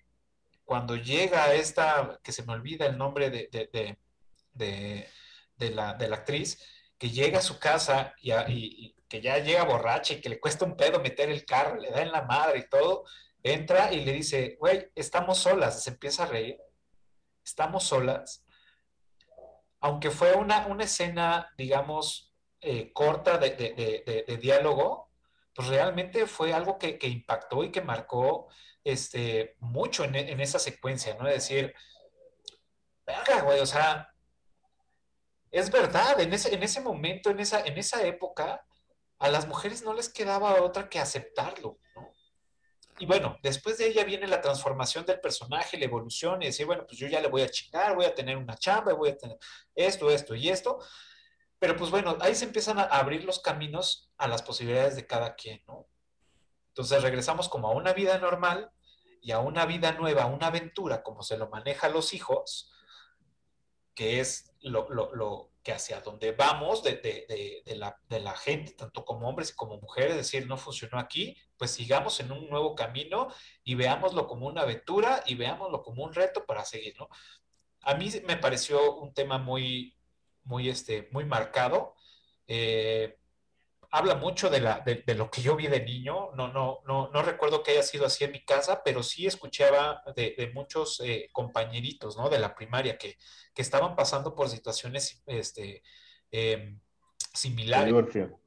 cuando 0.64 0.96
llega 0.96 1.54
esta, 1.54 2.20
que 2.24 2.32
se 2.32 2.44
me 2.44 2.54
olvida 2.54 2.86
el 2.86 2.98
nombre 2.98 3.30
de, 3.30 3.50
de, 3.52 3.98
de, 4.54 5.08
de 5.58 5.70
la, 5.72 5.90
actriz, 6.14 6.62
que 6.98 7.10
llega 7.10 7.40
a 7.40 7.44
su 7.44 7.60
casa 7.60 8.14
y, 8.22 8.94
que 9.08 9.22
ya 9.22 9.38
llega 9.38 9.64
borracha 9.64 10.16
y 10.16 10.22
que 10.22 10.30
le 10.30 10.40
cuesta 10.40 10.66
un 10.66 10.76
pedo 10.76 11.00
meter 11.00 11.30
el 11.30 11.46
carro, 11.46 11.78
le 11.78 11.92
da 11.92 12.02
en 12.02 12.12
la 12.12 12.24
madre 12.24 12.60
y 12.60 12.70
todo, 12.70 13.06
entra 13.42 13.94
y 13.94 14.04
le 14.04 14.12
dice, 14.12 14.58
güey, 14.60 14.92
estamos 14.96 15.38
solas, 15.38 15.82
se 15.82 15.92
empieza 15.92 16.24
a 16.24 16.28
reír 16.28 16.58
estamos 17.48 17.86
solas, 17.86 18.46
aunque 19.80 20.12
fue 20.12 20.34
una, 20.34 20.68
una 20.68 20.84
escena, 20.84 21.50
digamos, 21.58 22.34
eh, 22.60 22.92
corta 22.92 23.38
de, 23.38 24.38
diálogo, 24.42 25.12
pues 25.54 25.70
realmente 25.70 26.28
fue 26.28 26.54
algo 26.54 26.78
que, 26.78 27.00
impactó 27.02 27.64
y 27.64 27.72
que 27.72 27.82
marcó 27.82 28.48
este, 28.84 29.56
mucho 29.60 30.04
en, 30.04 30.40
esa 30.42 30.60
secuencia, 30.60 31.16
¿no? 31.16 31.28
Es 31.28 31.36
decir, 31.36 31.74
verga, 33.06 33.42
güey, 33.42 33.60
o 33.62 33.66
sea, 33.66 34.14
es 35.50 35.72
verdad, 35.72 36.20
en 36.20 36.34
ese, 36.34 36.54
en 36.54 36.64
ese 36.64 36.82
momento, 36.82 37.30
en 37.30 37.40
esa, 37.40 37.62
en 37.62 37.78
esa 37.78 38.06
época, 38.06 38.66
a 39.20 39.30
las 39.30 39.48
mujeres 39.48 39.84
no 39.84 39.94
les 39.94 40.10
quedaba 40.10 40.62
otra 40.62 40.90
que 40.90 41.00
aceptarlo. 41.00 41.80
Y 43.00 43.06
bueno, 43.06 43.38
después 43.44 43.78
de 43.78 43.88
ella 43.88 44.04
viene 44.04 44.28
la 44.28 44.42
transformación 44.42 45.06
del 45.06 45.20
personaje, 45.20 45.78
la 45.78 45.86
evolución 45.86 46.42
y 46.42 46.48
decir, 46.48 46.66
bueno, 46.66 46.86
pues 46.88 46.98
yo 46.98 47.08
ya 47.08 47.22
le 47.22 47.28
voy 47.28 47.44
a 47.44 47.50
chingar, 47.50 47.96
voy 47.96 48.06
a 48.06 48.16
tener 48.16 48.38
una 48.38 48.56
chamba, 48.56 48.94
voy 48.94 49.10
a 49.10 49.18
tener 49.18 49.38
esto, 49.76 50.10
esto 50.10 50.34
y 50.34 50.50
esto. 50.50 50.80
Pero 51.60 51.76
pues 51.76 51.92
bueno, 51.92 52.18
ahí 52.22 52.34
se 52.36 52.46
empiezan 52.46 52.80
a 52.80 52.84
abrir 52.84 53.24
los 53.24 53.40
caminos 53.40 54.12
a 54.18 54.28
las 54.28 54.42
posibilidades 54.42 54.96
de 54.96 55.06
cada 55.06 55.36
quien, 55.36 55.64
¿no? 55.68 55.88
Entonces 56.70 57.02
regresamos 57.02 57.50
como 57.50 57.68
a 57.68 57.72
una 57.72 57.94
vida 57.94 58.18
normal 58.20 58.72
y 59.22 59.32
a 59.32 59.40
una 59.40 59.66
vida 59.66 59.92
nueva, 59.94 60.26
una 60.26 60.48
aventura, 60.48 61.04
como 61.04 61.24
se 61.24 61.38
lo 61.38 61.50
maneja 61.50 61.90
los 61.90 62.14
hijos, 62.14 62.72
que 63.98 64.20
es 64.20 64.54
lo, 64.62 64.88
lo, 64.92 65.14
lo 65.16 65.54
que 65.64 65.72
hacia 65.72 66.02
donde 66.02 66.32
vamos 66.32 66.84
de, 66.84 66.98
de, 66.98 67.64
de, 67.66 67.76
la, 67.76 68.00
de, 68.08 68.20
la, 68.20 68.36
gente, 68.36 68.74
tanto 68.74 69.04
como 69.04 69.28
hombres 69.28 69.52
como 69.52 69.80
mujeres, 69.80 70.12
es 70.12 70.18
decir, 70.18 70.46
no 70.46 70.56
funcionó 70.56 71.00
aquí, 71.00 71.36
pues 71.58 71.72
sigamos 71.72 72.20
en 72.20 72.32
un 72.32 72.48
nuevo 72.48 72.76
camino 72.76 73.28
y 73.64 73.74
veámoslo 73.74 74.28
como 74.28 74.46
una 74.46 74.62
aventura 74.62 75.24
y 75.26 75.34
veámoslo 75.34 75.82
como 75.82 76.04
un 76.04 76.14
reto 76.14 76.46
para 76.46 76.64
seguir, 76.64 76.94
¿no? 77.00 77.10
A 77.82 77.96
mí 77.96 78.12
me 78.28 78.38
pareció 78.38 78.98
un 78.98 79.16
tema 79.16 79.40
muy, 79.40 79.98
muy, 80.44 80.70
este, 80.70 81.10
muy 81.12 81.26
marcado. 81.26 81.96
Eh, 82.46 83.18
habla 83.92 84.16
mucho 84.16 84.50
de, 84.50 84.60
la, 84.60 84.82
de, 84.82 85.04
de, 85.06 85.16
lo 85.16 85.30
que 85.30 85.42
yo 85.42 85.56
vi 85.56 85.68
de 85.68 85.84
niño. 85.84 86.32
No, 86.36 86.48
no, 86.50 86.80
no, 86.88 87.10
no 87.12 87.22
recuerdo 87.22 87.64
que 87.64 87.72
haya 87.72 87.84
sido 87.84 88.06
así 88.06 88.24
en 88.24 88.32
mi 88.32 88.44
casa, 88.44 88.82
pero 88.84 89.04
sí 89.04 89.26
escuchaba 89.26 90.02
de, 90.16 90.36
de 90.38 90.52
muchos 90.54 91.02
eh, 91.04 91.30
compañeritos 91.32 92.18
¿no? 92.18 92.30
de 92.30 92.40
la 92.40 92.54
primaria 92.56 92.98
que, 92.98 93.16
que, 93.54 93.62
estaban 93.62 93.96
pasando 93.96 94.36
por 94.36 94.50
situaciones 94.50 95.24
este, 95.26 95.82
eh, 96.32 96.78
similares. 97.34 97.86
De 97.86 97.88
divorcio, 97.88 98.40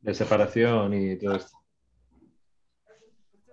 de 0.00 0.14
separación 0.14 0.94
y 0.94 1.18
todo 1.18 1.36
esto. 1.36 1.56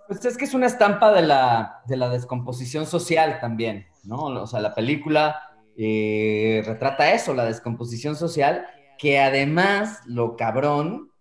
Pues 0.07 0.25
es 0.25 0.37
que 0.37 0.45
es 0.45 0.53
una 0.53 0.67
estampa 0.67 1.13
de 1.13 1.21
la, 1.21 1.81
de 1.87 1.95
la 1.95 2.09
descomposición 2.09 2.85
social 2.85 3.39
también, 3.39 3.87
¿no? 4.03 4.25
O 4.25 4.47
sea, 4.47 4.59
la 4.59 4.75
película 4.75 5.53
eh, 5.77 6.61
retrata 6.65 7.13
eso, 7.13 7.33
la 7.33 7.45
descomposición 7.45 8.17
social, 8.17 8.67
que 8.97 9.19
además 9.19 10.01
lo 10.05 10.35
cabrón 10.35 11.12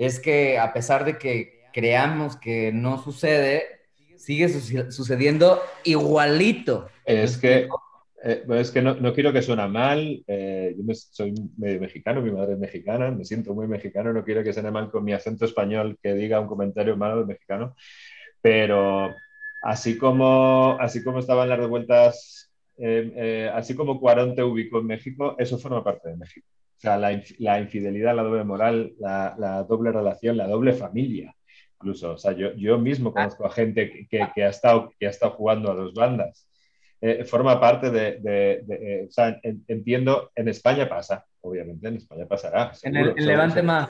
es 0.00 0.18
que 0.18 0.58
a 0.58 0.72
pesar 0.72 1.04
de 1.04 1.18
que 1.18 1.60
creamos 1.74 2.36
que 2.36 2.72
no 2.72 3.02
sucede, 3.02 3.64
sigue 4.16 4.48
su 4.48 4.90
sucediendo 4.90 5.60
igualito. 5.84 6.88
Es 7.04 7.36
que, 7.36 7.68
eh, 8.24 8.44
es 8.48 8.70
que 8.70 8.80
no, 8.80 8.94
no, 8.94 9.12
quiero 9.12 9.30
que 9.30 9.42
suene 9.42 9.68
mal, 9.68 10.24
eh, 10.26 10.74
yo 10.74 10.84
me, 10.84 10.94
soy 10.94 11.34
mexicano, 11.58 12.22
mi 12.22 12.30
madre 12.30 12.54
es 12.54 12.58
mexicana, 12.58 13.10
me 13.10 13.26
siento 13.26 13.52
muy 13.52 13.68
mexicano, 13.68 14.10
no 14.14 14.24
quiero 14.24 14.42
que 14.42 14.54
suene 14.54 14.70
mal 14.70 14.90
con 14.90 15.04
mi 15.04 15.12
acento 15.12 15.44
español 15.44 15.98
que 16.02 16.14
diga 16.14 16.40
un 16.40 16.48
comentario 16.48 16.96
malo 16.96 17.20
de 17.20 17.26
mexicano, 17.26 17.76
pero 18.40 19.14
así 19.62 19.98
como, 19.98 20.78
así 20.80 21.04
como 21.04 21.18
estaban 21.18 21.50
las 21.50 21.58
revueltas, 21.58 22.50
eh, 22.78 23.12
eh, 23.16 23.50
así 23.52 23.76
como 23.76 24.00
Cuarón 24.00 24.34
te 24.34 24.42
ubicó 24.42 24.78
en 24.78 24.86
México, 24.86 25.36
eso 25.38 25.58
forma 25.58 25.84
parte 25.84 26.08
de 26.08 26.16
México. 26.16 26.46
O 26.80 26.82
sea, 26.82 26.96
la, 26.96 27.22
la 27.38 27.60
infidelidad, 27.60 28.16
la 28.16 28.22
doble 28.22 28.42
moral, 28.42 28.94
la, 28.98 29.34
la, 29.38 29.64
doble 29.64 29.92
relación, 29.92 30.38
la 30.38 30.48
doble 30.48 30.72
familia, 30.72 31.36
incluso. 31.74 32.14
O 32.14 32.16
sea, 32.16 32.32
yo, 32.32 32.54
yo 32.54 32.78
mismo 32.78 33.12
conozco 33.12 33.44
a 33.44 33.50
gente 33.50 33.90
que, 33.90 34.08
que, 34.08 34.26
que 34.34 34.44
ha, 34.44 34.48
estado, 34.48 34.90
que 34.98 35.06
ha 35.06 35.10
estado 35.10 35.32
jugando 35.32 35.70
a 35.70 35.74
dos 35.74 35.92
bandas. 35.92 36.48
Eh, 37.02 37.26
forma 37.26 37.60
parte 37.60 37.90
de, 37.90 38.18
de, 38.20 38.62
de 38.62 38.74
eh, 38.80 39.06
o 39.06 39.10
sea, 39.10 39.38
en, 39.42 39.62
entiendo, 39.68 40.30
en 40.34 40.48
España 40.48 40.88
pasa, 40.88 41.26
obviamente, 41.42 41.86
en 41.86 41.96
España 41.96 42.24
pasará. 42.26 42.72
Seguro, 42.72 42.98
en 42.98 43.06
el, 43.08 43.18
el 43.18 43.26
Levante 43.26 43.56
seguro, 43.56 43.72
más. 43.74 43.88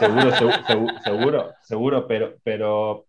Seguro, 0.00 0.32
seguro, 0.32 0.98
seguro, 1.04 1.52
seguro, 1.62 2.08
pero, 2.08 2.34
pero, 2.42 3.06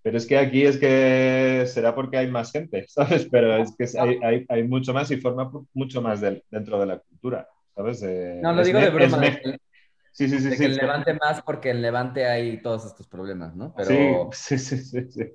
pero 0.00 0.16
es 0.16 0.26
que 0.26 0.38
aquí 0.38 0.64
es 0.64 0.78
que 0.78 1.64
será 1.66 1.94
porque 1.94 2.16
hay 2.16 2.30
más 2.30 2.50
gente, 2.50 2.84
¿sabes? 2.88 3.28
Pero 3.30 3.54
es 3.58 3.76
que 3.76 3.84
hay, 3.98 4.18
hay, 4.22 4.46
hay 4.48 4.64
mucho 4.64 4.94
más 4.94 5.10
y 5.10 5.18
forma 5.18 5.52
mucho 5.74 6.00
más 6.00 6.22
de, 6.22 6.42
dentro 6.50 6.80
de 6.80 6.86
la 6.86 6.98
cultura. 7.00 7.46
¿Sabes? 7.74 8.02
Eh, 8.02 8.40
no, 8.42 8.52
lo 8.52 8.64
digo 8.64 8.80
de 8.80 8.90
broma. 8.90 9.18
De, 9.18 9.58
sí, 10.12 10.28
sí, 10.28 10.38
sí. 10.38 10.48
De 10.48 10.56
sí, 10.56 10.58
que 10.58 10.64
el 10.66 10.76
Levante 10.76 11.14
más 11.14 11.42
porque 11.42 11.70
en 11.70 11.82
Levante 11.82 12.26
hay 12.26 12.60
todos 12.62 12.84
estos 12.84 13.06
problemas, 13.08 13.54
¿no? 13.54 13.74
Pero... 13.76 14.30
Sí, 14.32 14.58
sí, 14.58 14.78
sí, 14.78 15.10
sí, 15.10 15.32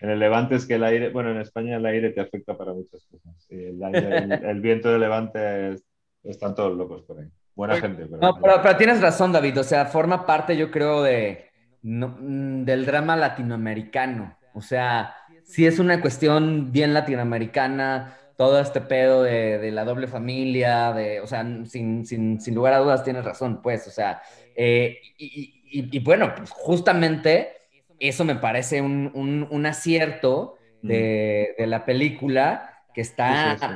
En 0.00 0.10
el 0.10 0.18
Levante 0.18 0.56
es 0.56 0.66
que 0.66 0.74
el 0.74 0.84
aire, 0.84 1.10
bueno, 1.10 1.30
en 1.30 1.40
España 1.40 1.76
el 1.76 1.86
aire 1.86 2.10
te 2.10 2.20
afecta 2.20 2.56
para 2.56 2.72
muchas 2.72 3.04
cosas. 3.06 3.46
El, 3.48 3.82
el, 3.82 4.32
el, 4.44 4.60
viento 4.60 4.90
de 4.90 4.98
Levante 4.98 5.72
es, 5.72 5.84
están 6.24 6.54
todos 6.54 6.76
locos 6.76 7.02
por 7.02 7.20
ahí. 7.20 7.28
Buena 7.54 7.76
gente. 7.80 8.06
Pero... 8.06 8.18
No, 8.18 8.40
pero, 8.40 8.62
pero, 8.62 8.76
tienes 8.76 9.00
razón, 9.00 9.32
David. 9.32 9.58
O 9.58 9.64
sea, 9.64 9.86
forma 9.86 10.24
parte, 10.24 10.56
yo 10.56 10.70
creo, 10.70 11.02
de, 11.02 11.50
no, 11.82 12.16
del 12.20 12.86
drama 12.86 13.16
latinoamericano. 13.16 14.38
O 14.54 14.60
sea, 14.60 15.14
sí 15.44 15.66
es 15.66 15.78
una 15.78 16.00
cuestión 16.00 16.70
bien 16.70 16.94
latinoamericana 16.94 18.16
todo 18.38 18.60
este 18.60 18.80
pedo 18.80 19.24
de, 19.24 19.58
de, 19.58 19.72
la 19.72 19.84
doble 19.84 20.06
familia, 20.06 20.92
de, 20.92 21.18
o 21.18 21.26
sea, 21.26 21.42
sin, 21.66 22.06
sin, 22.06 22.40
sin, 22.40 22.54
lugar 22.54 22.72
a 22.72 22.78
dudas 22.78 23.02
tienes 23.02 23.24
razón, 23.24 23.60
pues, 23.60 23.88
o 23.88 23.90
sea, 23.90 24.22
eh, 24.54 25.00
y, 25.18 25.60
y, 25.68 25.96
y, 25.96 25.98
bueno, 25.98 26.32
pues 26.36 26.52
justamente 26.52 27.50
eso 27.98 28.24
me 28.24 28.36
parece 28.36 28.80
un, 28.80 29.10
un, 29.12 29.48
un 29.50 29.66
acierto 29.66 30.56
de, 30.82 31.56
de, 31.58 31.66
la 31.66 31.84
película 31.84 32.84
que 32.94 33.00
está 33.00 33.56
sí, 33.56 33.60
sí, 33.60 33.66
sí. 33.66 33.74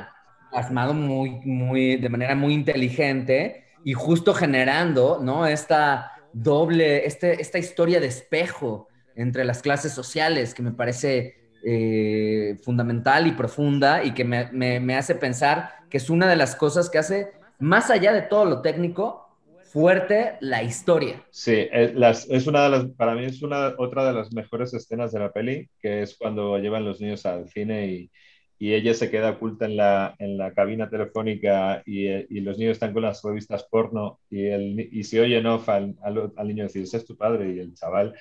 plasmado 0.51 0.93
muy, 0.93 1.31
muy, 1.43 1.97
de 1.97 2.07
manera 2.07 2.33
muy 2.33 2.53
inteligente 2.53 3.65
y 3.83 3.91
justo 3.91 4.33
generando, 4.33 5.19
¿no? 5.21 5.45
Esta 5.45 6.13
doble, 6.31 7.05
este, 7.05 7.41
esta 7.41 7.57
historia 7.59 7.99
de 7.99 8.07
espejo 8.07 8.87
entre 9.17 9.43
las 9.43 9.61
clases 9.61 9.91
sociales 9.91 10.53
que 10.53 10.63
me 10.63 10.71
parece 10.71 11.42
eh, 11.65 12.57
fundamental 12.61 13.25
y 13.27 13.31
profunda 13.31 14.03
y 14.03 14.13
que 14.13 14.25
me, 14.25 14.49
me, 14.51 14.95
hace 14.95 15.15
pensar 15.15 15.69
que 15.89 15.97
es 15.97 16.09
una 16.09 16.27
de 16.27 16.35
las 16.35 16.55
cosas 16.55 16.89
que 16.89 16.97
hace, 16.97 17.31
más 17.59 17.89
allá 17.89 18.11
de 18.11 18.23
todo 18.23 18.45
lo 18.45 18.61
técnico, 18.61 19.29
fuerte 19.71 20.33
la 20.41 20.61
historia. 20.61 21.23
Sí, 21.31 21.67
es, 21.71 22.47
una 22.47 22.63
de 22.63 22.69
las, 22.69 22.85
para 22.97 23.15
mí 23.15 23.25
es 23.25 23.41
una, 23.41 23.75
otra 23.77 24.05
de 24.05 24.13
las 24.13 24.33
mejores 24.33 24.73
escenas 24.73 25.11
de 25.11 25.19
la 25.19 25.31
peli, 25.31 25.69
que 25.79 26.01
es 26.01 26.17
cuando 26.17 26.57
llevan 26.57 26.85
los 26.85 26.99
niños 26.99 27.25
al 27.25 27.47
cine 27.47 27.87
y, 27.87 28.11
y 28.59 28.73
ella 28.73 28.93
se 28.93 29.09
queda 29.09 29.31
oculta 29.31 29.65
en 29.65 29.77
la, 29.77 30.15
en 30.19 30.37
la 30.37 30.53
cabina 30.53 30.89
telefónica 30.89 31.81
y, 31.85 32.07
y, 32.07 32.41
los 32.41 32.57
niños 32.57 32.73
están 32.73 32.93
con 32.93 33.03
las 33.03 33.23
revistas 33.23 33.63
porno 33.63 34.19
y, 34.29 34.47
el, 34.47 34.89
y 34.91 35.03
se 35.05 35.21
oye 35.21 35.37
en 35.37 35.47
off 35.47 35.69
al, 35.69 35.95
al, 36.03 36.31
al 36.35 36.47
niño 36.47 36.63
decir, 36.63 36.83
ese 36.83 36.97
es 36.97 37.05
tu 37.05 37.15
padre 37.15 37.53
y 37.53 37.59
el 37.59 37.73
chaval 37.73 38.13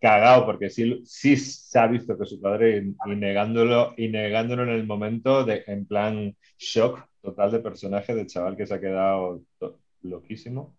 cagado 0.00 0.44
porque 0.46 0.70
sí, 0.70 1.02
sí 1.04 1.36
se 1.36 1.78
ha 1.78 1.86
visto 1.86 2.18
que 2.18 2.26
su 2.26 2.40
padre 2.40 2.78
y, 3.06 3.16
negándolo 3.16 3.94
y 3.96 4.08
negándolo 4.08 4.64
en 4.64 4.70
el 4.70 4.86
momento 4.86 5.44
de 5.44 5.64
en 5.66 5.86
plan 5.86 6.36
shock 6.58 7.04
total 7.22 7.52
de 7.52 7.60
personaje 7.60 8.14
del 8.14 8.26
chaval 8.26 8.56
que 8.56 8.66
se 8.66 8.74
ha 8.74 8.80
quedado 8.80 9.42
loquísimo. 10.02 10.76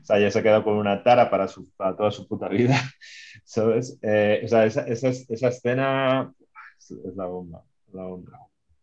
O 0.00 0.04
sea 0.04 0.18
ya 0.18 0.30
se 0.30 0.38
ha 0.38 0.42
quedado 0.42 0.64
con 0.64 0.74
una 0.74 1.02
tara 1.02 1.30
para, 1.30 1.48
su, 1.48 1.70
para 1.72 1.94
toda 1.96 2.10
su 2.10 2.26
puta 2.26 2.48
vida 2.48 2.80
¿sabes? 3.44 3.98
Eh, 4.02 4.42
o 4.44 4.48
sea 4.48 4.64
esa, 4.64 4.86
esa, 4.86 5.08
esa 5.08 5.48
escena 5.48 6.32
es, 6.78 6.90
es, 6.90 7.16
la 7.16 7.26
bomba 7.26 7.62
la 7.92 8.04
bomba. 8.04 8.38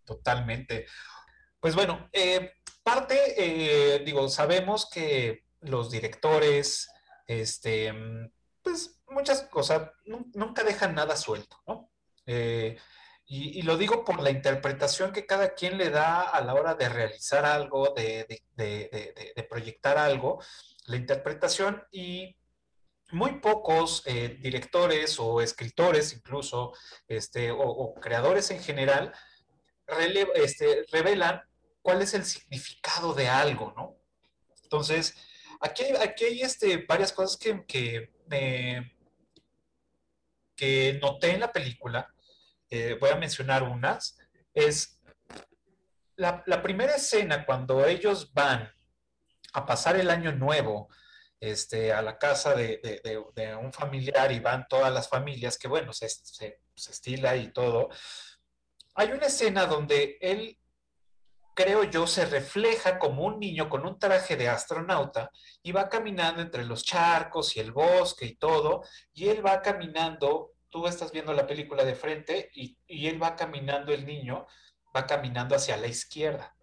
Totalmente. 0.06 0.86
Pues 1.60 1.76
bueno 1.76 2.10
eh, 2.14 2.52
parte 2.84 3.16
eh, 3.38 4.04
digo 4.06 4.30
sabemos 4.30 4.90
que 4.90 5.46
los 5.62 5.90
directores 5.90 6.90
este 7.28 7.92
pues 8.62 8.99
muchas 9.12 9.44
cosas, 9.44 9.92
nunca 10.06 10.64
dejan 10.64 10.96
nada 10.96 11.16
suelto, 11.16 11.62
¿no? 11.68 11.90
Eh, 12.26 12.78
y, 13.26 13.60
y, 13.60 13.62
lo 13.62 13.78
digo 13.78 14.04
por 14.04 14.22
la 14.22 14.32
interpretación 14.32 15.12
que 15.12 15.28
cada 15.28 15.54
quien 15.54 15.78
le 15.78 15.92
da 15.92 16.22
a 16.22 16.42
la 16.42 16.56
hora 16.56 16.74
de 16.74 16.90
realizar 16.90 17.46
algo, 17.46 17.94
de, 17.96 18.26
de, 18.56 19.34
de, 19.36 19.44
proyectar 19.44 20.00
algo, 20.00 20.42
la 20.88 20.96
interpretación 20.96 21.84
y 21.92 22.36
muy 23.12 23.40
pocos 23.40 24.04
eh, 24.06 24.38
directores 24.42 25.20
o 25.20 25.42
escritores 25.42 26.14
incluso, 26.14 26.74
este, 27.08 27.52
o, 27.52 27.94
creadores 27.96 28.50
en 28.52 28.62
general, 28.62 29.14
este, 30.36 30.86
revelan 30.92 31.42
cuál 31.82 32.02
es 32.02 32.14
el 32.16 32.26
significado 32.26 33.14
de 33.14 33.28
algo, 33.28 33.74
¿no? 33.76 33.96
Entonces, 34.64 35.16
aquí, 35.60 35.84
aquí 36.00 36.26
hay 36.26 36.42
este, 36.42 36.86
varias 36.88 37.14
cosas 37.14 37.38
que, 37.38 37.66
que 37.66 38.12
me, 38.28 38.99
que 40.60 41.00
noté 41.02 41.32
en 41.32 41.40
la 41.40 41.54
película, 41.54 42.14
eh, 42.70 42.98
voy 43.00 43.12
a 43.12 43.16
mencionar 43.16 43.64
unas, 43.64 44.18
es 44.54 45.02
la, 46.18 46.44
la, 46.48 46.62
primera 46.62 46.96
escena 46.96 47.46
cuando 47.46 47.86
ellos 47.86 48.34
van 48.34 48.70
a 49.54 49.66
pasar 49.66 49.96
el 49.96 50.10
año 50.10 50.34
nuevo 50.34 50.90
este, 51.40 51.94
a 51.94 52.02
la 52.02 52.18
casa 52.18 52.56
de, 52.56 52.82
de, 52.84 53.00
de, 53.02 53.24
de 53.36 53.56
un 53.56 53.72
familiar 53.72 54.34
y 54.34 54.42
van 54.42 54.68
todas 54.68 54.92
las 54.92 55.08
familias, 55.08 55.58
que 55.58 55.70
bueno, 55.70 55.94
se, 55.94 56.10
se, 56.10 56.60
se 56.76 56.92
estila 56.92 57.38
y 57.38 57.54
todo. 57.54 57.88
Hay 58.96 59.14
una 59.14 59.28
escena 59.28 59.66
donde 59.66 60.18
él 60.20 60.60
creo 61.60 61.84
yo, 61.84 62.08
se 62.08 62.26
refleja 62.26 62.98
como 62.98 63.26
un 63.26 63.38
niño 63.38 63.68
con 63.68 63.86
un 63.86 64.00
traje 64.00 64.38
de 64.38 64.48
astronauta 64.48 65.30
y 65.62 65.74
va 65.74 65.90
caminando 65.90 66.42
entre 66.42 66.64
los 66.64 66.86
charcos 66.86 67.58
y 67.58 67.60
el 67.60 67.74
bosque 67.74 68.26
y 68.28 68.36
todo, 68.36 68.84
y 69.12 69.28
él 69.28 69.46
va 69.46 69.62
caminando, 69.62 70.54
tú 70.70 70.88
estás 70.88 71.12
viendo 71.12 71.34
la 71.34 71.46
película 71.46 71.84
de 71.84 71.96
frente 71.96 72.50
y, 72.54 72.78
él 72.88 73.22
va 73.22 73.36
caminando, 73.36 73.92
el 73.92 74.06
niño 74.06 74.48
va 74.96 75.06
caminando 75.06 75.54
hacia 75.54 75.76
la 75.76 75.88
izquierda. 75.88 76.56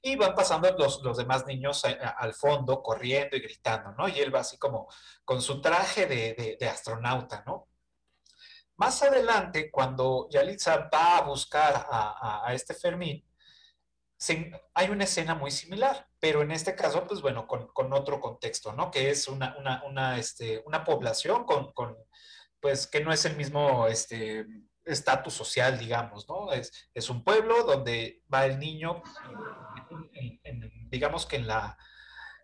Y 0.00 0.14
van 0.14 0.36
pasando 0.36 0.70
los, 0.78 1.02
los 1.02 1.16
demás 1.16 1.44
niños 1.44 1.84
a, 1.84 1.90
al 1.90 2.32
fondo, 2.32 2.84
corriendo 2.84 3.36
y 3.36 3.40
gritando, 3.40 3.90
¿no? 3.90 4.06
Y 4.06 4.20
él 4.20 4.32
va 4.32 4.40
así 4.40 4.56
como 4.56 4.86
con 5.24 5.42
su 5.42 5.60
traje 5.60 6.06
de, 6.06 6.56
de, 6.60 6.68
astronauta, 6.68 7.42
¿no? 7.44 7.66
Más 8.76 9.02
adelante, 9.02 9.68
cuando 9.68 10.28
Yalitza 10.30 10.88
va 10.94 11.18
a 11.18 11.22
buscar 11.22 11.88
a, 11.90 12.46
a 12.46 12.54
este 12.54 12.72
Fermín, 12.72 13.25
hay 14.74 14.88
una 14.88 15.04
escena 15.04 15.34
muy 15.34 15.50
similar, 15.50 16.08
pero 16.18 16.42
en 16.42 16.50
este 16.50 16.74
caso, 16.74 17.06
pues 17.06 17.20
bueno, 17.20 17.46
con, 17.46 17.92
otro 17.92 18.20
contexto, 18.20 18.72
¿no? 18.72 18.90
Que 18.90 19.10
es 19.10 19.28
una, 19.28 19.56
una, 19.86 20.18
este, 20.18 20.62
una 20.66 20.84
población 20.84 21.44
con, 21.44 21.72
pues 22.60 22.86
que 22.86 23.04
no 23.04 23.12
es 23.12 23.24
el 23.24 23.36
mismo 23.36 23.86
este, 23.86 24.46
estatus 24.84 25.34
social, 25.34 25.78
digamos, 25.78 26.28
¿no? 26.28 26.52
Es, 26.52 26.90
es, 26.94 27.10
un 27.10 27.22
pueblo 27.22 27.64
donde 27.64 28.22
va 28.32 28.46
el 28.46 28.58
niño, 28.58 29.02
digamos 30.90 31.26
que 31.26 31.36
en 31.36 31.46
la 31.46 31.76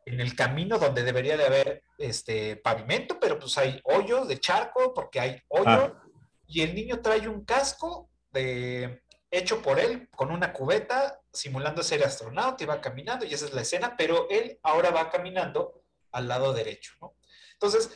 en 0.04 0.20
el 0.20 0.34
camino 0.34 0.78
donde 0.78 1.04
debería 1.04 1.36
de 1.36 1.46
haber 1.46 1.84
este 1.98 2.56
pavimento, 2.56 3.18
pero 3.20 3.38
pues 3.38 3.56
hay 3.58 3.80
hoyos 3.84 4.28
de 4.28 4.40
charco 4.40 4.92
porque 4.94 5.20
hay 5.20 5.42
hoyo 5.48 5.96
ah. 5.96 6.02
y 6.46 6.62
el 6.62 6.74
niño 6.74 7.00
trae 7.00 7.28
un 7.28 7.44
casco 7.44 8.10
de 8.32 9.02
hecho 9.32 9.62
por 9.62 9.80
él 9.80 10.08
con 10.14 10.30
una 10.30 10.52
cubeta 10.52 11.20
simulando 11.32 11.82
ser 11.82 12.04
astronauta 12.04 12.62
y 12.62 12.66
va 12.66 12.80
caminando 12.80 13.24
y 13.24 13.32
esa 13.32 13.46
es 13.46 13.54
la 13.54 13.62
escena, 13.62 13.96
pero 13.96 14.28
él 14.28 14.60
ahora 14.62 14.90
va 14.90 15.10
caminando 15.10 15.82
al 16.12 16.28
lado 16.28 16.52
derecho, 16.52 16.92
¿no? 17.00 17.16
Entonces, 17.54 17.90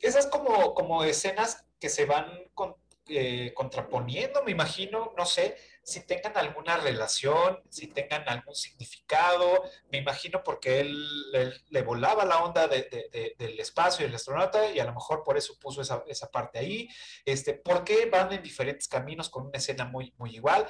esas 0.00 0.26
como, 0.26 0.74
como 0.74 1.04
escenas 1.04 1.66
que 1.78 1.90
se 1.90 2.06
van 2.06 2.50
con, 2.54 2.74
eh, 3.12 3.52
contraponiendo, 3.54 4.44
me 4.44 4.52
imagino, 4.52 5.12
no 5.16 5.26
sé, 5.26 5.56
si 5.82 6.06
tengan 6.06 6.36
alguna 6.36 6.76
relación, 6.76 7.60
si 7.68 7.88
tengan 7.88 8.28
algún 8.28 8.54
significado, 8.54 9.64
me 9.90 9.98
imagino 9.98 10.44
porque 10.44 10.78
él, 10.78 11.60
le 11.70 11.82
volaba 11.82 12.24
la 12.24 12.44
onda 12.44 12.68
del 12.68 13.58
espacio 13.58 14.04
y 14.04 14.08
el 14.08 14.14
astronauta 14.14 14.70
y 14.70 14.78
a 14.78 14.84
lo 14.84 14.94
mejor 14.94 15.24
por 15.24 15.36
eso 15.36 15.58
puso 15.58 15.82
esa, 15.82 16.04
esa, 16.06 16.30
parte 16.30 16.60
ahí. 16.60 16.88
Este, 17.24 17.54
¿Por 17.54 17.82
qué 17.82 18.06
van 18.06 18.32
en 18.32 18.42
diferentes 18.44 18.86
caminos 18.86 19.28
con 19.28 19.46
una 19.46 19.58
escena 19.58 19.84
muy, 19.84 20.14
muy 20.16 20.36
igual? 20.36 20.66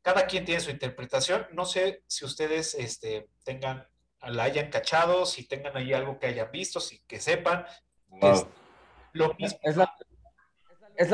Cada 0.00 0.26
quien 0.26 0.46
tiene 0.46 0.62
su 0.62 0.70
interpretación. 0.70 1.46
No 1.52 1.66
sé 1.66 2.02
si 2.06 2.24
ustedes 2.24 2.74
este, 2.74 3.28
tengan, 3.44 3.86
la 4.22 4.44
hayan 4.44 4.70
cachado, 4.70 5.26
si 5.26 5.46
tengan 5.46 5.76
ahí 5.76 5.92
algo 5.92 6.18
que 6.18 6.28
hayan 6.28 6.50
visto, 6.50 6.80
si 6.80 7.02
que 7.04 7.20
sepan. 7.20 7.66
Es 8.22 8.46
lo 9.12 9.34
mismo. 9.34 9.58
Es 9.62 9.76
la 9.76 9.94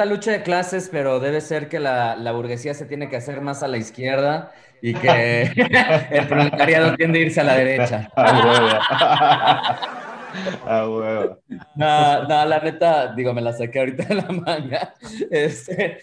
lucha 0.07 0.33
de 0.33 0.43
clases, 0.43 0.89
pero 0.91 1.21
debe 1.21 1.41
ser 1.41 1.69
que 1.69 1.81
la, 1.81 2.33
burguesía 2.33 2.75
se 2.75 2.87
tiene 2.87 3.09
que 3.09 3.17
hacer 3.17 3.41
más 3.41 3.63
a 3.63 3.69
la 3.69 3.77
izquierda 3.77 4.53
y 4.81 4.95
que 4.95 5.43
el 6.11 6.27
proletariado 6.29 6.95
tiende 6.97 7.19
a 7.19 7.23
irse 7.23 7.41
a 7.41 7.45
la 7.45 7.55
derecha. 7.55 8.11
Ah, 10.67 10.87
huevo. 10.87 11.39
No, 11.75 12.29
no, 12.29 12.45
la 12.45 12.61
neta, 12.61 13.15
digo, 13.15 13.33
me 13.33 13.41
la 13.41 13.53
saqué 13.53 13.81
ahorita 13.81 14.05
de 14.05 14.15
la 14.15 14.29
manga. 14.29 14.95
Este, 15.31 15.99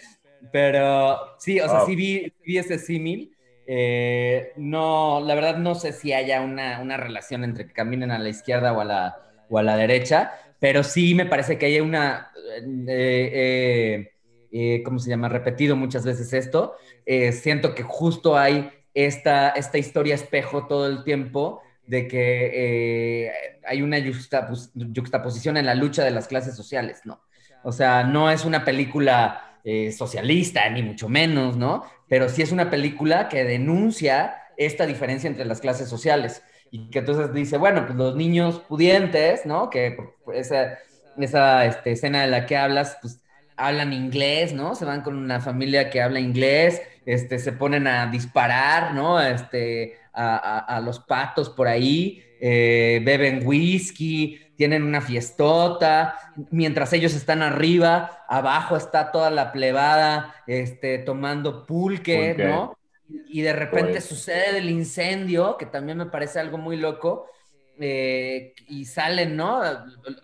pero 0.52 1.38
sí, 1.38 1.60
o 1.60 1.68
sea, 1.68 1.80
sí 1.86 1.94
vi, 1.94 2.32
vi 2.44 2.58
ese 2.58 2.78
símil. 2.78 3.32
Eh, 3.66 4.52
no, 4.56 5.20
la 5.20 5.34
verdad 5.34 5.56
no 5.58 5.74
sé 5.74 5.92
si 5.92 6.12
haya 6.12 6.40
una, 6.40 6.80
una, 6.80 6.96
relación 6.96 7.42
entre 7.42 7.66
que 7.66 7.72
caminen 7.72 8.12
a 8.12 8.18
la 8.18 8.28
izquierda 8.28 8.72
o 8.72 8.80
a 8.80 8.84
la, 8.84 9.16
o 9.48 9.58
a 9.58 9.62
la 9.62 9.76
derecha, 9.76 10.32
pero 10.58 10.82
sí 10.82 11.14
me 11.14 11.26
parece 11.26 11.58
que 11.58 11.66
hay 11.66 11.80
una, 11.80 12.32
eh, 12.62 12.84
eh, 12.88 14.12
eh, 14.50 14.82
¿cómo 14.84 14.98
se 14.98 15.10
llama? 15.10 15.28
Repetido 15.28 15.76
muchas 15.76 16.04
veces 16.04 16.32
esto. 16.32 16.76
siento 17.32 17.74
que 17.74 17.82
justo 17.82 18.36
hay 18.36 18.70
esta, 18.94 19.50
esta 19.50 19.78
historia 19.78 20.14
espejo 20.14 20.66
todo 20.66 20.86
el 20.86 21.04
tiempo 21.04 21.60
de 21.86 22.08
que 22.08 23.32
hay 23.64 23.82
una 23.82 23.98
juxtaposición 24.00 25.56
en 25.56 25.66
la 25.66 25.74
lucha 25.74 26.02
de 26.02 26.10
las 26.10 26.26
clases 26.26 26.56
sociales, 26.56 27.02
¿no? 27.04 27.20
O 27.62 27.72
sea, 27.72 28.04
no 28.04 28.30
es 28.30 28.44
una 28.44 28.64
película 28.64 29.60
socialista, 29.96 30.68
ni 30.70 30.82
mucho 30.82 31.08
menos, 31.08 31.56
¿no? 31.56 31.84
Pero 32.08 32.28
sí 32.28 32.42
es 32.42 32.52
una 32.52 32.70
película 32.70 33.28
que 33.28 33.44
denuncia 33.44 34.36
esta 34.56 34.86
diferencia 34.86 35.28
entre 35.28 35.44
las 35.44 35.60
clases 35.60 35.88
sociales 35.88 36.42
y 36.70 36.90
que 36.90 37.00
entonces 37.00 37.32
dice, 37.32 37.56
bueno, 37.56 37.84
pues 37.86 37.96
los 37.96 38.16
niños 38.16 38.60
pudientes, 38.68 39.46
¿no? 39.46 39.70
Que 39.70 39.96
esa, 40.34 40.78
esa 41.18 41.64
este, 41.66 41.92
escena 41.92 42.22
de 42.22 42.28
la 42.28 42.46
que 42.46 42.56
hablas, 42.56 42.98
pues 43.00 43.20
hablan 43.56 43.92
inglés, 43.92 44.52
¿no? 44.52 44.74
Se 44.74 44.84
van 44.84 45.02
con 45.02 45.16
una 45.16 45.40
familia 45.40 45.90
que 45.90 46.02
habla 46.02 46.20
inglés, 46.20 46.82
este, 47.06 47.38
se 47.38 47.52
ponen 47.52 47.86
a 47.86 48.06
disparar, 48.06 48.94
¿no? 48.94 49.20
Este, 49.20 49.98
a, 50.12 50.80
los 50.82 51.00
patos 51.00 51.50
por 51.50 51.68
ahí, 51.68 52.22
eh, 52.40 53.02
beben 53.04 53.46
whisky, 53.46 54.40
tienen 54.56 54.82
una 54.82 55.02
fiestota, 55.02 56.18
mientras 56.50 56.92
ellos 56.94 57.14
están 57.14 57.42
arriba, 57.42 58.24
abajo 58.28 58.76
está 58.76 59.12
toda 59.12 59.30
la 59.30 59.52
plebada, 59.52 60.34
este, 60.46 60.98
tomando 60.98 61.66
pulque, 61.66 62.34
¿no? 62.38 62.76
Y 63.08 63.42
de 63.42 63.52
repente 63.52 63.92
pues. 63.92 64.04
sucede 64.04 64.58
el 64.58 64.70
incendio, 64.70 65.56
que 65.56 65.66
también 65.66 65.98
me 65.98 66.06
parece 66.06 66.40
algo 66.40 66.58
muy 66.58 66.76
loco, 66.76 67.26
eh, 67.78 68.54
y 68.68 68.84
salen, 68.86 69.36
¿no? 69.36 69.60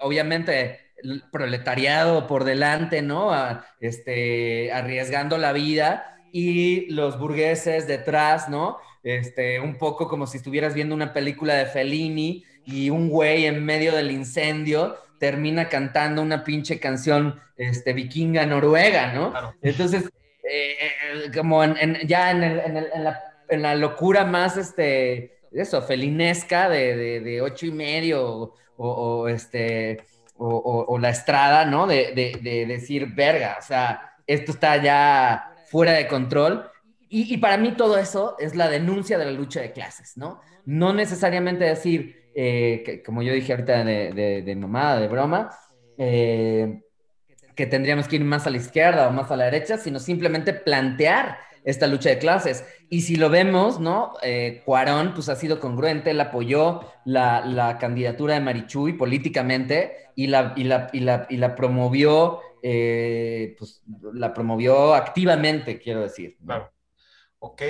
Obviamente 0.00 0.92
el 1.02 1.22
proletariado 1.30 2.26
por 2.26 2.44
delante, 2.44 3.02
¿no? 3.02 3.32
este, 3.80 4.72
arriesgando 4.72 5.36
la 5.36 5.52
vida 5.52 6.18
y 6.32 6.90
los 6.90 7.18
burgueses 7.18 7.86
detrás, 7.86 8.48
¿no? 8.48 8.78
Este, 9.02 9.58
un 9.60 9.78
poco 9.78 10.08
como 10.08 10.26
si 10.26 10.36
estuvieras 10.36 10.74
viendo 10.74 10.94
una 10.94 11.12
película 11.12 11.54
de 11.54 11.66
Fellini 11.66 12.44
y 12.64 12.90
un 12.90 13.08
güey 13.08 13.46
en 13.46 13.64
medio 13.64 13.94
del 13.94 14.12
incendio 14.12 14.96
termina 15.18 15.68
cantando 15.68 16.22
una 16.22 16.44
pinche 16.44 16.78
canción 16.78 17.40
este, 17.56 17.92
vikinga 17.92 18.46
noruega, 18.46 19.12
¿no? 19.12 19.32
Entonces, 19.60 20.10
eh, 20.54 20.76
eh, 20.80 21.30
como 21.34 21.64
ya 22.04 22.30
en, 22.30 23.62
la, 23.62 23.74
locura 23.74 24.26
más, 24.26 24.58
este, 24.58 25.38
eso, 25.50 25.80
felinesca 25.80 26.68
de, 26.68 27.20
de, 27.20 27.40
ocho 27.40 27.64
y 27.64 27.70
medio 27.70 28.54
o, 28.76 29.28
este, 29.28 30.04
o, 30.36 30.98
la 30.98 31.08
estrada, 31.08 31.64
¿no? 31.64 31.86
De, 31.86 32.12
decir, 32.68 33.14
verga, 33.14 33.56
o 33.58 33.62
sea, 33.62 34.14
esto 34.26 34.52
está 34.52 34.76
ya 34.76 35.54
fuera 35.70 35.92
de 35.92 36.06
control. 36.06 36.70
Y, 37.08 37.38
para 37.38 37.56
mí 37.56 37.72
todo 37.72 37.96
eso 37.96 38.36
es 38.38 38.54
la 38.54 38.68
denuncia 38.68 39.16
de 39.16 39.24
la 39.24 39.32
lucha 39.32 39.62
de 39.62 39.72
clases, 39.72 40.18
¿no? 40.18 40.42
No 40.66 40.92
necesariamente 40.92 41.64
decir, 41.64 42.30
eh, 42.34 42.82
que, 42.84 43.02
como 43.02 43.22
yo 43.22 43.32
dije 43.32 43.52
ahorita 43.52 43.84
de, 43.84 44.42
de, 44.44 44.56
mamada, 44.56 45.00
de 45.00 45.08
broma, 45.08 45.50
que 47.54 47.66
tendríamos 47.66 48.08
que 48.08 48.16
ir 48.16 48.24
más 48.24 48.46
a 48.46 48.50
la 48.50 48.56
izquierda 48.56 49.08
o 49.08 49.12
más 49.12 49.30
a 49.30 49.36
la 49.36 49.44
derecha, 49.44 49.78
sino 49.78 49.98
simplemente 49.98 50.52
plantear 50.52 51.38
esta 51.64 51.86
lucha 51.86 52.10
de 52.10 52.18
clases. 52.18 52.64
Y 52.88 53.02
si 53.02 53.16
lo 53.16 53.30
vemos, 53.30 53.80
¿no? 53.80 54.14
Eh, 54.22 54.62
Cuarón, 54.64 55.14
pues 55.14 55.28
ha 55.28 55.36
sido 55.36 55.60
congruente, 55.60 56.10
él 56.10 56.20
apoyó 56.20 56.80
la, 57.04 57.76
candidatura 57.80 58.34
de 58.34 58.40
Marichuy 58.40 58.94
políticamente 58.94 60.10
y 60.16 60.26
la, 60.26 60.52
y 60.56 60.64
la, 60.64 60.88
y 60.92 61.00
la, 61.00 61.26
y 61.30 61.36
la 61.36 61.54
promovió, 61.54 62.40
eh, 62.62 63.54
pues 63.58 63.82
la 64.12 64.34
promovió 64.34 64.94
activamente, 64.94 65.78
quiero 65.78 66.00
decir. 66.00 66.36
Claro. 66.44 66.70
Ok, 67.44 67.62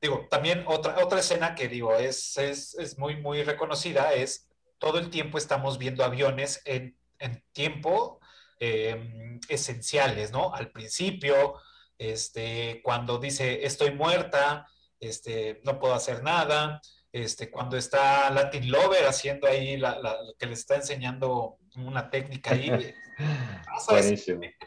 digo, 0.00 0.26
también 0.30 0.64
otra, 0.66 1.04
otra 1.04 1.20
escena 1.20 1.54
que 1.54 1.68
digo 1.68 1.94
es, 1.94 2.38
es, 2.38 2.98
muy, 2.98 3.16
muy 3.16 3.42
reconocida 3.42 4.14
es 4.14 4.48
todo 4.78 4.98
el 4.98 5.10
tiempo 5.10 5.36
estamos 5.36 5.76
viendo 5.76 6.02
aviones 6.02 6.62
en, 6.64 6.96
en 7.18 7.42
tiempo 7.52 8.20
Em, 8.60 9.38
esenciales, 9.48 10.32
¿no? 10.32 10.52
Al 10.52 10.72
principio, 10.72 11.54
este, 11.96 12.80
cuando 12.82 13.18
dice 13.18 13.64
estoy 13.64 13.92
muerta, 13.92 14.66
este, 14.98 15.60
no 15.62 15.78
puedo 15.78 15.94
hacer 15.94 16.24
nada, 16.24 16.80
este, 17.12 17.52
cuando 17.52 17.76
está 17.76 18.28
Latin 18.30 18.68
Lover 18.68 19.06
haciendo 19.06 19.46
ahí 19.46 19.76
la, 19.76 19.96
que 20.40 20.46
le 20.46 20.54
está 20.54 20.74
enseñando 20.74 21.58
una 21.76 22.10
técnica 22.10 22.50
ahí, 22.50 22.68
pasa 23.66 24.00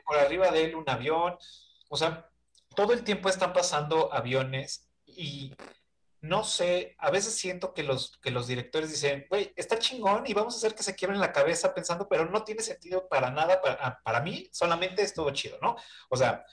por 0.06 0.18
arriba 0.18 0.52
de 0.52 0.64
él 0.64 0.76
un 0.76 0.90
avión, 0.90 1.36
o 1.90 1.98
sea, 1.98 2.30
todo 2.74 2.94
el 2.94 3.04
tiempo 3.04 3.28
están 3.28 3.52
pasando 3.52 4.14
aviones 4.14 4.90
y 5.06 5.54
no 6.22 6.44
sé, 6.44 6.96
a 7.00 7.10
veces 7.10 7.36
siento 7.36 7.74
que 7.74 7.82
los, 7.82 8.18
que 8.22 8.30
los 8.30 8.46
directores 8.46 8.92
dicen, 8.92 9.26
güey, 9.28 9.52
está 9.56 9.80
chingón 9.80 10.24
y 10.28 10.34
vamos 10.34 10.54
a 10.54 10.58
hacer 10.58 10.76
que 10.76 10.84
se 10.84 10.96
quiebren 10.96 11.20
la 11.20 11.32
cabeza 11.32 11.74
pensando, 11.74 12.08
pero 12.08 12.30
no 12.30 12.44
tiene 12.44 12.62
sentido 12.62 13.08
para 13.10 13.32
nada, 13.32 13.60
para, 13.60 14.00
para 14.04 14.22
mí 14.22 14.48
solamente 14.52 15.02
es 15.02 15.16
todo 15.16 15.32
chido, 15.32 15.58
¿no? 15.62 15.76
O 16.10 16.16
sea, 16.16 16.46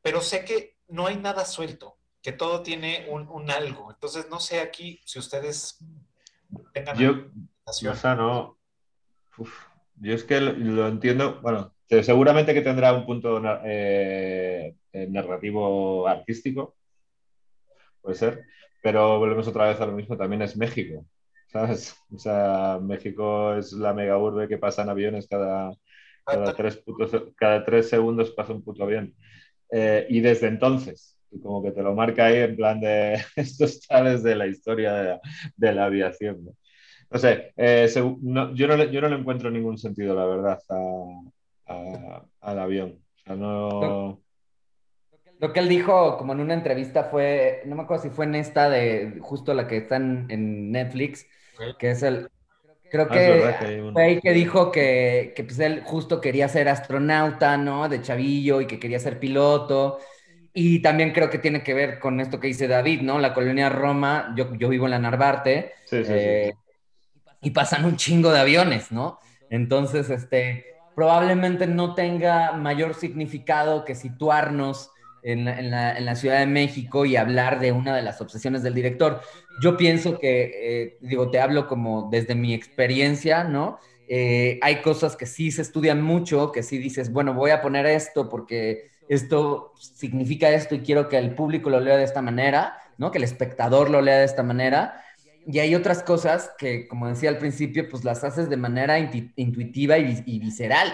pero 0.00 0.20
sé 0.20 0.44
que 0.44 0.76
no 0.86 1.08
hay 1.08 1.16
nada 1.16 1.44
suelto, 1.44 1.98
que 2.22 2.30
todo 2.30 2.62
tiene 2.62 3.06
un, 3.10 3.28
un 3.28 3.50
algo. 3.50 3.90
Entonces, 3.90 4.28
no 4.30 4.38
sé 4.38 4.60
aquí 4.60 5.00
si 5.04 5.18
ustedes 5.18 5.84
tengan... 6.72 6.96
Yo, 6.96 7.26
o 7.64 7.72
sea, 7.72 8.14
no... 8.14 8.56
yo 9.96 10.14
es 10.14 10.22
que 10.22 10.40
lo, 10.40 10.86
entiendo, 10.86 11.40
bueno, 11.42 11.74
seguramente 11.88 12.54
que 12.54 12.62
tendrá 12.62 12.92
un 12.92 13.04
punto 13.04 13.42
eh, 13.64 14.76
narrativo 14.92 16.06
artístico, 16.06 16.76
puede 18.00 18.14
ser, 18.14 18.46
pero 18.86 19.18
volvemos 19.18 19.48
otra 19.48 19.66
vez 19.66 19.80
a 19.80 19.86
lo 19.86 19.90
mismo, 19.90 20.16
también 20.16 20.42
es 20.42 20.56
México, 20.56 21.04
¿sabes? 21.48 21.96
O 22.14 22.18
sea, 22.20 22.78
México 22.80 23.56
es 23.56 23.72
la 23.72 23.92
mega 23.92 24.16
urbe 24.16 24.46
que 24.46 24.58
pasan 24.58 24.88
aviones 24.88 25.26
cada, 25.26 25.72
cada, 26.24 26.54
tres, 26.54 26.84
cada 27.34 27.64
tres 27.64 27.88
segundos 27.88 28.30
pasa 28.30 28.52
un 28.52 28.62
puto 28.62 28.84
avión. 28.84 29.12
Eh, 29.72 30.06
y 30.08 30.20
desde 30.20 30.46
entonces, 30.46 31.18
como 31.42 31.64
que 31.64 31.72
te 31.72 31.82
lo 31.82 31.96
marca 31.96 32.26
ahí 32.26 32.36
en 32.36 32.54
plan 32.54 32.78
de 32.78 33.20
estos 33.34 33.80
tales 33.88 34.22
de 34.22 34.36
la 34.36 34.46
historia 34.46 35.20
de 35.56 35.72
la, 35.72 35.86
aviación. 35.86 36.44
¿no? 37.10 37.18
sé, 37.18 37.54
eh, 37.56 37.90
yo, 37.92 38.16
no, 38.22 38.54
yo 38.54 38.68
no 38.68 38.76
le 39.08 39.16
encuentro 39.16 39.50
ningún 39.50 39.78
sentido, 39.78 40.14
la 40.14 40.26
verdad, 40.26 40.60
al 42.40 42.58
avión. 42.60 43.00
no... 43.26 44.22
Lo 45.38 45.52
que 45.52 45.60
él 45.60 45.68
dijo 45.68 46.16
como 46.16 46.32
en 46.32 46.40
una 46.40 46.54
entrevista 46.54 47.04
fue, 47.04 47.62
no 47.66 47.76
me 47.76 47.82
acuerdo 47.82 48.04
si 48.04 48.10
fue 48.10 48.24
en 48.24 48.36
esta 48.36 48.70
de 48.70 49.18
justo 49.20 49.52
la 49.52 49.66
que 49.66 49.78
está 49.78 49.96
en, 49.96 50.72
Netflix, 50.72 51.26
que 51.78 51.90
es 51.90 52.02
el, 52.02 52.30
creo 52.90 53.06
ah, 53.10 53.12
que 53.12 53.90
fue 53.92 54.02
ahí 54.02 54.20
que 54.20 54.32
dijo 54.32 54.72
que, 54.72 55.34
que 55.36 55.44
pues 55.44 55.58
él 55.58 55.82
justo 55.84 56.20
quería 56.20 56.48
ser 56.48 56.68
astronauta, 56.68 57.56
¿no? 57.58 57.88
De 57.88 58.00
chavillo 58.00 58.60
y 58.60 58.66
que 58.66 58.78
quería 58.78 58.98
ser 58.98 59.18
piloto. 59.18 59.98
Y 60.58 60.80
también 60.80 61.12
creo 61.12 61.28
que 61.28 61.36
tiene 61.36 61.62
que 61.62 61.74
ver 61.74 61.98
con 61.98 62.18
esto 62.18 62.40
que 62.40 62.46
dice 62.46 62.66
David, 62.66 63.02
¿no? 63.02 63.18
La 63.18 63.34
colonia 63.34 63.68
Roma, 63.68 64.32
yo, 64.34 64.54
yo 64.54 64.70
vivo 64.70 64.86
en 64.86 64.92
la 64.92 64.98
Narvarte, 64.98 65.74
eh, 65.92 66.54
y 67.42 67.50
pasan 67.50 67.84
un 67.84 67.96
chingo 67.96 68.32
de 68.32 68.40
aviones, 68.40 68.90
¿no? 68.90 69.18
Entonces, 69.50 70.08
este, 70.08 70.64
probablemente 70.94 71.66
no 71.66 71.94
tenga 71.94 72.52
mayor 72.52 72.94
significado 72.94 73.84
que 73.84 73.94
situarnos 73.94 74.92
en 75.26 75.70
la, 75.70 76.14
Ciudad 76.14 76.38
de 76.38 76.46
México 76.46 77.04
y 77.04 77.16
hablar 77.16 77.58
de 77.58 77.72
una 77.72 77.96
de 77.96 78.02
las 78.02 78.20
obsesiones 78.20 78.62
del 78.62 78.74
director. 78.74 79.20
Yo 79.60 79.76
pienso 79.76 80.18
que, 80.18 80.52
eh, 80.54 80.98
digo, 81.00 81.30
te 81.30 81.40
hablo 81.40 81.66
como 81.66 82.08
desde 82.10 82.34
mi 82.36 82.54
experiencia, 82.54 83.42
¿no? 83.42 83.78
Eh, 84.08 84.60
hay 84.62 84.82
cosas 84.82 85.16
que 85.16 85.26
sí 85.26 85.50
se 85.50 85.62
estudian 85.62 86.00
mucho, 86.00 86.52
que 86.52 86.62
sí 86.62 86.78
dices, 86.78 87.12
bueno, 87.12 87.34
voy 87.34 87.50
a 87.50 87.60
poner 87.60 87.86
esto 87.86 88.28
porque 88.28 88.90
esto 89.08 89.72
significa 89.78 90.50
esto 90.50 90.76
y 90.76 90.80
quiero 90.80 91.08
que 91.08 91.18
el 91.18 91.34
público 91.34 91.70
lo 91.70 91.80
lea 91.80 91.96
de 91.96 92.04
esta 92.04 92.22
manera, 92.22 92.78
¿no? 92.96 93.10
Que 93.10 93.18
el 93.18 93.24
espectador 93.24 93.90
lo 93.90 94.00
lea 94.02 94.18
de 94.18 94.24
esta 94.24 94.44
manera. 94.44 95.02
Y 95.44 95.58
hay 95.58 95.74
otras 95.74 96.04
cosas 96.04 96.52
que, 96.56 96.86
como 96.86 97.08
decía 97.08 97.30
al 97.30 97.38
principio, 97.38 97.88
pues 97.88 98.04
las 98.04 98.22
haces 98.22 98.48
de 98.48 98.56
manera 98.56 98.98
intuitiva 98.98 99.98
y, 99.98 100.38
visceral. 100.38 100.88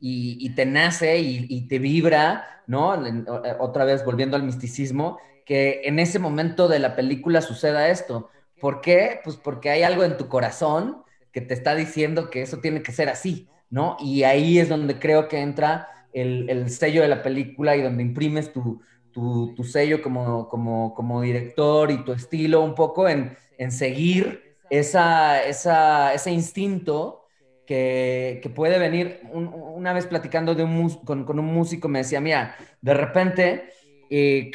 Y, 0.00 0.50
te 0.50 0.66
nace 0.66 1.18
y, 1.18 1.68
te 1.68 1.78
vibra, 1.78 2.62
¿no? 2.66 2.94
Otra 3.58 3.84
vez 3.84 4.04
volviendo 4.04 4.36
al 4.36 4.42
misticismo, 4.42 5.18
que 5.44 5.82
en 5.84 5.98
ese 5.98 6.18
momento 6.18 6.68
de 6.68 6.78
la 6.78 6.94
película 6.94 7.40
suceda 7.40 7.88
esto. 7.88 8.30
¿Por 8.60 8.80
qué? 8.80 9.20
Pues 9.24 9.36
porque 9.36 9.70
hay 9.70 9.82
algo 9.82 10.04
en 10.04 10.16
tu 10.16 10.28
corazón 10.28 11.02
que 11.32 11.40
te 11.40 11.54
está 11.54 11.74
diciendo 11.74 12.30
que 12.30 12.42
eso 12.42 12.58
tiene 12.58 12.82
que 12.82 12.92
ser 12.92 13.08
así, 13.08 13.48
¿no? 13.70 13.96
Y 14.00 14.24
ahí 14.24 14.58
es 14.58 14.68
donde 14.68 14.98
creo 14.98 15.28
que 15.28 15.40
entra 15.40 15.88
el, 16.12 16.70
sello 16.70 17.02
de 17.02 17.08
la 17.08 17.22
película 17.22 17.76
y 17.76 17.82
donde 17.82 18.02
imprimes 18.02 18.52
tu, 18.52 18.82
sello 19.64 20.02
como, 20.02 20.48
como, 20.48 21.22
director 21.22 21.90
y 21.90 22.04
tu 22.04 22.12
estilo 22.12 22.62
un 22.62 22.74
poco 22.74 23.08
en, 23.08 23.36
seguir 23.70 24.56
esa, 24.70 25.42
ese 25.44 26.30
instinto 26.30 27.17
que, 27.68 28.50
puede 28.54 28.78
venir. 28.78 29.20
una 29.30 29.92
vez 29.92 30.06
platicando 30.06 30.56
con, 31.04 31.38
un 31.38 31.44
músico 31.44 31.86
me 31.88 31.98
decía, 31.98 32.18
mira, 32.18 32.56
de 32.80 32.94
repente 32.94 33.68
eh, 34.08 34.50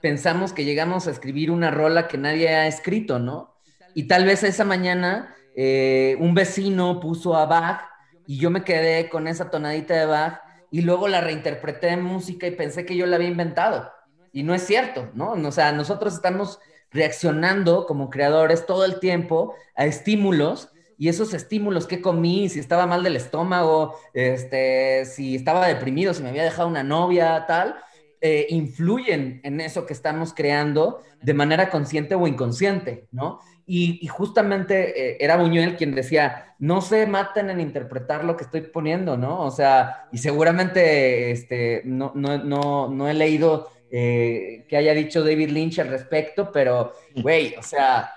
pensamos 0.00 0.54
que 0.54 0.64
llegamos 0.64 1.06
a 1.06 1.10
escribir 1.10 1.50
una 1.50 1.70
rola 1.70 2.08
que 2.08 2.16
nadie 2.16 2.48
ha 2.48 2.66
escrito, 2.66 3.18
¿no? 3.18 3.54
Y 3.94 4.04
tal 4.04 4.24
vez 4.24 4.42
esa 4.42 4.64
mañana 4.64 5.36
eh, 5.54 6.16
un 6.18 6.32
vecino 6.32 6.98
puso 6.98 7.36
a 7.36 7.44
Bach 7.44 7.82
y 8.26 8.38
yo 8.38 8.50
me 8.50 8.64
quedé 8.64 9.10
con 9.10 9.28
esa 9.28 9.50
tonadita 9.50 9.94
de 9.94 10.06
Bach 10.06 10.40
y 10.70 10.80
luego 10.80 11.08
la 11.08 11.20
reinterpreté 11.20 11.88
en 11.88 12.02
música 12.02 12.46
y 12.46 12.52
pensé 12.52 12.86
que 12.86 12.96
yo 12.96 13.04
la 13.04 13.16
había 13.16 13.28
inventado. 13.28 13.92
Y 14.32 14.44
no 14.44 14.54
es 14.54 14.62
cierto, 14.62 15.10
¿no? 15.12 15.32
O 15.32 15.52
sea, 15.52 15.72
nosotros 15.72 16.14
estamos 16.14 16.58
reaccionando 16.90 17.84
como 17.84 18.08
creadores 18.08 18.64
todo 18.64 18.86
el 18.86 18.98
tiempo 18.98 19.54
a 19.74 19.84
estímulos 19.84 20.70
y 20.98 21.08
esos 21.08 21.34
estímulos 21.34 21.86
que 21.86 22.00
comí, 22.00 22.48
si 22.48 22.58
estaba 22.58 22.86
mal 22.86 23.02
del 23.02 23.16
estómago, 23.16 23.96
este, 24.14 25.04
si 25.04 25.36
estaba 25.36 25.66
deprimido, 25.66 26.14
si 26.14 26.22
me 26.22 26.30
había 26.30 26.44
dejado 26.44 26.68
una 26.68 26.82
novia, 26.82 27.44
tal, 27.46 27.76
eh, 28.20 28.46
influyen 28.48 29.40
en 29.44 29.60
eso 29.60 29.84
que 29.84 29.92
estamos 29.92 30.32
creando 30.32 31.02
de 31.20 31.34
manera 31.34 31.68
consciente 31.68 32.14
o 32.14 32.26
inconsciente, 32.26 33.06
¿no? 33.12 33.40
Y, 33.68 34.06
justamente 34.06 35.10
eh, 35.10 35.16
era 35.20 35.36
Buñuel 35.36 35.76
quien 35.76 35.94
decía, 35.94 36.54
no 36.58 36.80
se 36.80 37.06
maten 37.06 37.50
en 37.50 37.60
interpretar 37.60 38.24
lo 38.24 38.36
que 38.36 38.44
estoy 38.44 38.62
poniendo, 38.62 39.16
¿no? 39.16 39.40
O 39.40 39.50
sea, 39.50 40.08
y 40.12 40.18
seguramente 40.18 41.30
este, 41.32 41.82
no, 41.84 42.12
no, 42.14 42.38
no, 42.38 42.88
no 42.88 43.08
he 43.08 43.14
leído 43.14 43.70
eh, 43.90 44.64
que 44.68 44.76
haya 44.76 44.94
dicho 44.94 45.22
David 45.22 45.50
Lynch 45.50 45.80
al 45.80 45.88
respecto, 45.88 46.50
pero, 46.52 46.92
güey, 47.16 47.54
o 47.56 47.62
sea, 47.62 48.10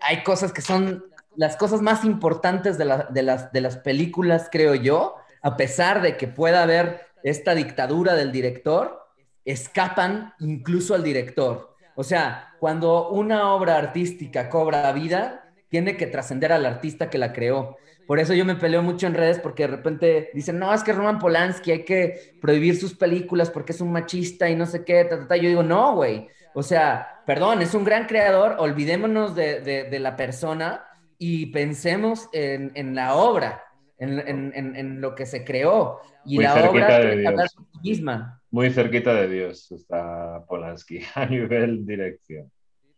hay 0.00 0.22
cosas 0.22 0.52
que 0.52 0.62
son 0.62 1.04
las 1.40 1.56
cosas 1.56 1.80
más 1.80 2.04
importantes 2.04 2.76
de, 2.76 2.84
de, 3.08 3.22
las, 3.22 3.50
de 3.50 3.60
las 3.62 3.78
películas, 3.78 4.50
creo 4.52 4.74
yo, 4.74 5.16
a 5.40 5.56
pesar 5.56 6.02
de 6.02 6.18
que 6.18 6.28
pueda 6.28 6.62
haber 6.62 7.06
esta 7.22 7.54
dictadura 7.54 8.14
del 8.14 8.30
director, 8.30 9.06
escapan 9.46 10.34
incluso 10.38 10.94
al 10.94 11.02
director. 11.02 11.74
O 11.94 12.04
sea, 12.04 12.52
cuando 12.60 13.08
una 13.08 13.54
obra 13.54 13.78
artística 13.78 14.50
cobra 14.50 14.92
vida, 14.92 15.50
tiene 15.70 15.96
que 15.96 16.06
trascender 16.06 16.52
al 16.52 16.66
artista 16.66 17.08
que 17.08 17.16
la 17.16 17.32
creó. 17.32 17.78
Por 18.06 18.18
eso 18.18 18.34
yo 18.34 18.44
me 18.44 18.56
peleo 18.56 18.82
mucho 18.82 19.06
en 19.06 19.14
redes 19.14 19.38
porque 19.38 19.62
de 19.62 19.76
repente 19.76 20.30
dicen, 20.34 20.58
no, 20.58 20.74
es 20.74 20.82
que 20.82 20.92
Roman 20.92 21.18
Polanski 21.18 21.72
hay 21.72 21.84
que 21.86 22.36
prohibir 22.38 22.78
sus 22.78 22.94
películas 22.94 23.48
porque 23.48 23.72
es 23.72 23.80
un 23.80 23.92
machista 23.92 24.50
y 24.50 24.56
no 24.56 24.66
sé 24.66 24.84
qué, 24.84 25.08
Yo 25.08 25.48
digo, 25.48 25.62
no, 25.62 25.94
güey. 25.94 26.28
O 26.52 26.62
sea, 26.62 27.22
perdón, 27.24 27.62
es 27.62 27.74
un 27.74 27.84
gran 27.84 28.06
creador, 28.06 28.56
olvidémonos 28.58 29.34
de, 29.34 29.96
la 29.98 30.16
persona 30.16 30.84
y 31.22 31.46
pensemos 31.46 32.30
en, 32.32 32.94
la 32.94 33.14
obra, 33.14 33.62
en, 33.98 35.02
lo 35.02 35.14
que 35.14 35.26
se 35.26 35.44
creó. 35.44 36.00
Y 36.24 36.38
la 36.38 36.70
obra 36.70 36.98
de 36.98 37.46
misma. 37.82 38.42
Muy 38.50 38.70
cerquita 38.70 39.12
de 39.12 39.28
Dios 39.28 39.70
está 39.70 40.42
Polanski 40.48 41.00
a 41.14 41.26
nivel 41.26 41.84
dirección. 41.84 42.50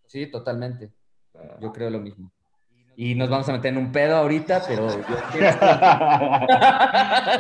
Sí, 0.07 0.29
totalmente. 0.29 0.93
Yo 1.61 1.73
creo 1.73 1.91
lo 1.91 1.99
mismo. 1.99 2.33
Y 2.97 3.15
nos 3.15 3.31
vamos 3.31 3.49
a 3.49 3.53
meter 3.53 3.73
en 3.73 3.79
un 3.79 3.91
pedo 3.91 4.17
ahorita, 4.17 4.63
pero 4.69 4.87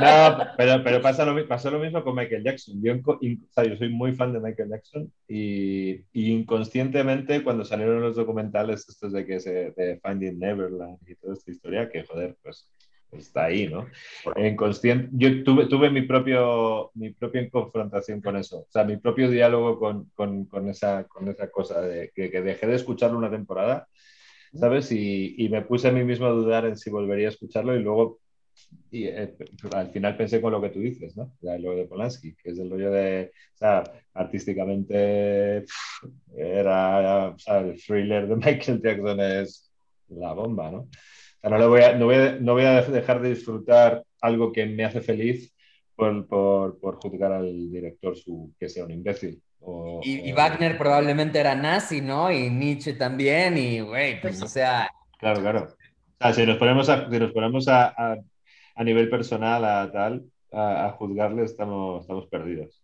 No, 0.01 0.47
pero, 0.57 0.83
pero 0.83 1.03
pasa 1.03 1.25
lo, 1.25 1.47
pasó 1.47 1.71
lo 1.71 1.79
mismo 1.79 2.03
con 2.03 2.15
Michael 2.15 2.43
Jackson. 2.45 2.83
Yo, 2.83 2.95
yo 2.97 3.77
soy 3.77 3.89
muy 3.91 4.15
fan 4.15 4.33
de 4.33 4.41
Michael 4.41 4.71
Jackson 4.71 5.13
y, 5.29 6.01
inconscientemente 6.13 7.43
cuando 7.43 7.65
salieron 7.65 8.01
los 8.01 8.17
documentales 8.17 8.89
estos 8.89 9.13
de 9.13 9.27
que 9.27 9.41
se 9.41 9.73
de 9.73 10.01
Finding 10.03 10.39
Neverland 10.39 10.99
y 11.07 11.15
toda 11.17 11.35
esta 11.35 11.51
historia, 11.51 11.91
que 11.91 12.05
joder, 12.05 12.37
pues 12.43 12.69
está 13.19 13.45
ahí, 13.45 13.69
¿no? 13.69 13.87
En 14.37 14.57
consciente, 14.57 15.09
yo 15.13 15.45
tuve, 15.45 15.67
tuve 15.67 15.91
mi, 15.91 16.03
propio, 16.03 16.91
mi 16.95 17.11
propia 17.11 17.49
confrontación 17.51 18.21
con 18.21 18.37
eso, 18.37 18.61
o 18.61 18.67
sea, 18.71 18.85
mi 18.85 18.97
propio 18.97 19.31
diálogo 19.31 19.79
con, 19.79 20.11
con, 20.15 20.47
con 20.47 20.69
esa, 20.69 21.05
con 21.05 21.29
esa 21.29 21.51
cosa 21.51 21.81
de 21.81 22.11
que, 22.15 22.29
dejé 22.29 22.67
de 22.67 22.77
escucharlo 22.77 23.19
una 23.19 23.31
temporada, 23.31 23.89
¿sabes? 24.55 24.91
Y, 24.93 25.49
me 25.51 25.63
puse 25.63 25.89
a 25.89 25.93
mí 25.93 26.05
mismo 26.05 26.27
a 26.27 26.31
dudar 26.31 26.67
en 26.67 26.77
si 26.77 26.91
volvería 26.91 27.29
a 27.29 27.31
escucharlo 27.31 27.75
y 27.77 27.83
luego 27.83 28.21
y, 28.91 29.07
eh, 29.07 29.35
al 29.75 29.91
final 29.91 30.17
pensé 30.17 30.41
con 30.41 30.53
lo 30.53 30.61
que 30.61 30.71
tú 30.71 30.81
dices, 30.81 31.17
¿no? 31.17 31.33
Lo 31.41 31.75
de 31.75 31.87
Polanski, 31.87 32.35
que 32.35 32.51
es 32.51 32.59
el 32.59 32.71
rollo 32.71 32.91
de, 32.91 33.33
o 33.55 33.57
sea, 33.57 33.83
artísticamente 34.15 35.65
era, 36.37 37.29
o 37.29 37.39
sea, 37.39 37.59
el 37.59 37.83
thriller 37.83 38.29
de 38.29 38.37
Michael 38.37 38.83
Jackson 38.83 39.21
es 39.21 39.73
la 40.09 40.33
bomba, 40.35 40.71
¿no? 40.71 40.89
no, 41.43 41.69
voy 41.69 41.81
a, 41.83 41.97
no, 41.97 42.07
voy 42.55 42.65
a, 42.65 42.83
dejar 42.83 43.21
de 43.21 43.31
disfrutar 43.31 44.05
algo 44.21 44.53
que 44.53 44.67
me 44.67 44.85
hace 44.85 45.01
feliz 45.01 45.53
por, 45.97 46.27
por, 46.27 46.97
juzgar 46.97 47.33
al 47.33 47.71
director 47.71 48.17
su, 48.17 48.53
que 48.59 48.69
sea 48.69 48.85
un 48.85 48.93
imbécil. 48.93 49.43
Y, 50.03 50.33
Wagner 50.33 50.77
probablemente 50.77 51.39
era 51.39 51.55
nazi, 51.55 52.01
¿no? 52.01 52.31
Y 52.31 52.51
Nietzsche 52.51 52.95
también, 52.95 53.57
y 53.57 53.81
güey, 53.81 54.21
pues 54.21 54.43
o 54.43 54.49
sea... 54.49 54.91
Claro, 55.19 55.41
claro. 55.41 55.69
O 55.69 56.25
sea, 56.25 56.33
si 56.33 56.47
nos 56.47 56.57
ponemos 56.57 56.89
a, 56.89 57.09
si 57.09 57.19
nos 57.19 57.33
ponemos 57.33 57.69
a, 57.69 57.95
a, 58.75 58.85
nivel 58.85 59.09
personal, 59.09 59.65
a 59.65 59.91
tal, 59.93 60.25
a, 60.53 60.95
juzgarle, 60.99 61.45
estamos, 61.45 62.03
estamos 62.03 62.27
perdidos. 62.27 62.83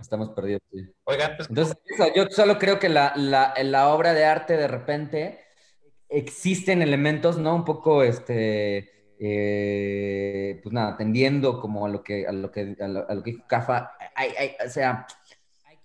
Estamos 0.00 0.30
perdidos, 0.30 0.60
sí. 0.72 0.86
Oigan, 1.04 1.36
pues... 1.36 1.48
Entonces, 1.48 1.76
yo 2.14 2.26
solo 2.30 2.58
creo 2.58 2.78
que 2.78 2.88
la, 2.88 3.12
la, 3.16 3.54
la 3.62 3.88
obra 3.88 4.14
de 4.14 4.24
arte 4.24 4.56
de 4.56 4.68
repente 4.68 5.40
existen 6.08 6.82
elementos, 6.82 7.38
¿no? 7.38 7.54
Un 7.54 7.64
poco, 7.64 8.02
este, 8.02 8.92
eh, 9.18 10.60
pues 10.62 10.72
nada, 10.72 10.96
tendiendo 10.96 11.60
como 11.60 11.86
a 11.86 11.88
lo 11.88 12.02
que, 12.02 12.26
a 12.26 12.32
lo 12.32 12.50
que, 12.50 12.76
a 12.80 12.88
lo, 12.88 13.22
que 13.22 13.30
dijo 13.30 13.44
Cafa, 13.46 13.92
hay, 14.14 14.30
hay, 14.36 14.56
o 14.64 14.68
sea, 14.68 15.06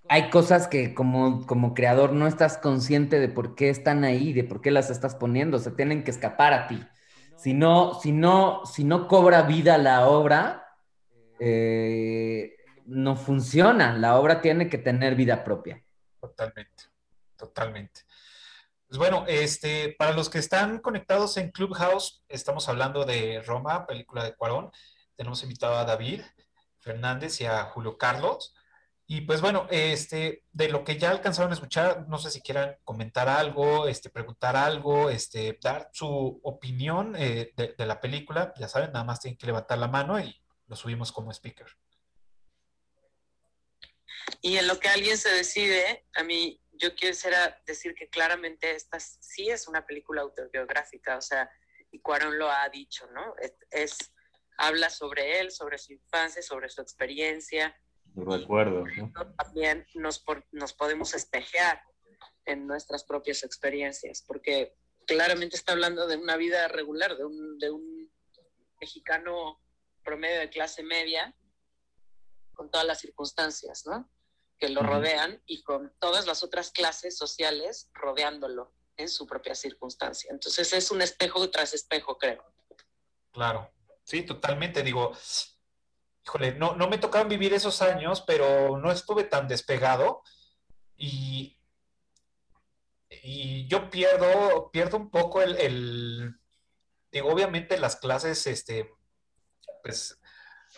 hay 0.09 0.29
cosas 0.29 0.67
que 0.67 0.93
como, 0.93 1.45
como 1.45 1.73
creador 1.73 2.13
no 2.13 2.27
estás 2.27 2.57
consciente 2.57 3.19
de 3.19 3.29
por 3.29 3.55
qué 3.55 3.69
están 3.69 4.03
ahí, 4.03 4.33
de 4.33 4.43
por 4.43 4.61
qué 4.61 4.71
las 4.71 4.89
estás 4.89 5.15
poniendo, 5.15 5.59
se 5.59 5.71
tienen 5.71 6.03
que 6.03 6.11
escapar 6.11 6.53
a 6.53 6.67
ti. 6.67 6.85
Si 7.35 7.53
no, 7.53 7.99
si 8.01 8.11
no, 8.11 8.65
si 8.65 8.83
no 8.83 9.07
cobra 9.07 9.43
vida 9.43 9.77
la 9.77 10.07
obra, 10.07 10.75
eh, 11.39 12.55
no 12.85 13.15
funciona. 13.15 13.95
La 13.97 14.17
obra 14.17 14.41
tiene 14.41 14.69
que 14.69 14.77
tener 14.77 15.15
vida 15.15 15.43
propia. 15.43 15.83
totalmente, 16.19 16.85
totalmente. 17.35 18.01
Pues 18.87 18.97
bueno, 18.97 19.25
este, 19.27 19.95
para 19.99 20.13
los 20.13 20.29
que 20.29 20.39
están 20.39 20.79
conectados 20.79 21.35
en 21.37 21.51
Clubhouse, 21.51 22.23
estamos 22.29 22.69
hablando 22.69 23.03
de 23.03 23.41
Roma, 23.45 23.85
película 23.85 24.23
de 24.23 24.33
Cuarón. 24.33 24.71
Tenemos 25.15 25.43
invitado 25.43 25.75
a 25.75 25.83
David 25.83 26.21
Fernández 26.79 27.41
y 27.41 27.45
a 27.45 27.65
Julio 27.65 27.97
Carlos. 27.97 28.55
Y 29.09 29.21
pues 29.21 29.39
bueno, 29.39 29.67
este, 29.71 30.43
de 30.51 30.67
lo 30.67 30.83
que 30.83 30.97
ya 30.97 31.11
alcanzaron 31.11 31.51
a 31.51 31.53
escuchar, 31.53 32.09
no 32.09 32.17
sé 32.17 32.29
si 32.29 32.41
quieran 32.41 32.77
comentar 32.83 33.29
algo, 33.29 33.87
este, 33.87 34.09
preguntar 34.09 34.57
algo, 34.57 35.09
este, 35.09 35.57
dar 35.61 35.89
su 35.93 36.41
opinión 36.43 37.15
eh, 37.17 37.53
de, 37.55 37.85
la 37.85 38.01
película. 38.01 38.53
Ya 38.57 38.67
saben, 38.67 38.91
nada 38.91 39.05
más 39.05 39.21
tienen 39.21 39.37
que 39.37 39.47
levantar 39.47 39.77
la 39.77 39.87
mano 39.87 40.19
y 40.19 40.37
lo 40.67 40.75
subimos 40.75 41.13
como 41.13 41.31
speaker. 41.31 41.67
Y 44.41 44.57
en 44.57 44.67
lo 44.67 44.77
que 44.77 44.89
alguien 44.89 45.17
se 45.17 45.29
decide, 45.29 46.05
a 46.15 46.23
mí 46.23 46.61
yo 46.73 46.93
quisiera 46.93 47.61
decir 47.65 47.95
que 47.95 48.09
claramente 48.09 48.75
esta 48.75 48.99
sí 48.99 49.49
es 49.49 49.69
una 49.69 49.85
película 49.85 50.21
autobiográfica, 50.21 51.15
o 51.15 51.21
sea, 51.21 51.49
y 51.91 52.01
Cuarón 52.01 52.37
lo 52.37 52.51
ha 52.51 52.67
dicho, 52.67 53.07
¿no? 53.11 53.35
Es 53.71 54.11
habla 54.57 54.89
sobre 54.89 55.39
él, 55.39 55.51
sobre 55.51 55.77
su 55.77 55.93
infancia, 55.93 56.41
sobre 56.41 56.67
su 56.67 56.81
experiencia. 56.81 57.73
Recuerdo. 58.25 58.85
¿no? 58.97 59.11
También 59.37 59.85
nos, 59.93 60.23
nos 60.51 60.73
podemos 60.73 61.13
espejear 61.13 61.81
en 62.45 62.65
nuestras 62.65 63.03
propias 63.03 63.43
experiencias, 63.43 64.23
porque 64.25 64.75
claramente 65.05 65.55
está 65.55 65.73
hablando 65.73 66.07
de 66.07 66.17
una 66.17 66.35
vida 66.37 66.67
regular, 66.67 67.15
de 67.15 67.25
un, 67.25 67.59
de 67.59 67.69
un 67.69 68.11
mexicano 68.81 69.61
promedio 70.03 70.39
de 70.39 70.49
clase 70.49 70.83
media, 70.83 71.35
con 72.53 72.71
todas 72.71 72.87
las 72.87 72.99
circunstancias, 72.99 73.85
¿no? 73.85 74.09
que 74.57 74.69
lo 74.69 74.81
rodean 74.81 75.41
y 75.45 75.61
con 75.61 75.93
todas 75.99 76.25
las 76.25 76.43
otras 76.43 76.71
clases 76.71 77.15
sociales 77.15 77.89
rodeándolo 77.93 78.73
en 78.95 79.09
su 79.09 79.27
propia 79.27 79.53
circunstancia. 79.53 80.31
Entonces 80.31 80.73
es 80.73 80.89
un 80.89 81.01
espejo 81.01 81.49
tras 81.51 81.73
espejo, 81.73 82.17
creo. 82.17 82.43
Claro, 83.31 83.71
sí, 84.03 84.23
totalmente. 84.23 84.81
Digo, 84.81 85.13
híjole, 86.27 86.55
no, 86.55 86.75
no 86.75 86.89
me 86.89 86.97
tocaron 86.97 87.29
vivir 87.29 87.53
esos 87.53 87.81
años, 87.81 88.21
pero 88.27 88.77
no 88.77 88.91
estuve 88.91 89.23
tan 89.23 89.47
despegado 89.47 90.23
y, 90.97 91.57
y 93.09 93.65
yo 93.67 93.89
pierdo, 93.89 94.69
pierdo 94.69 94.97
un 94.97 95.09
poco 95.09 95.41
el, 95.41 95.55
el, 95.55 96.35
digo, 97.13 97.29
obviamente 97.29 97.77
las 97.77 97.95
clases, 97.95 98.45
este, 98.45 98.91
pues, 99.81 100.19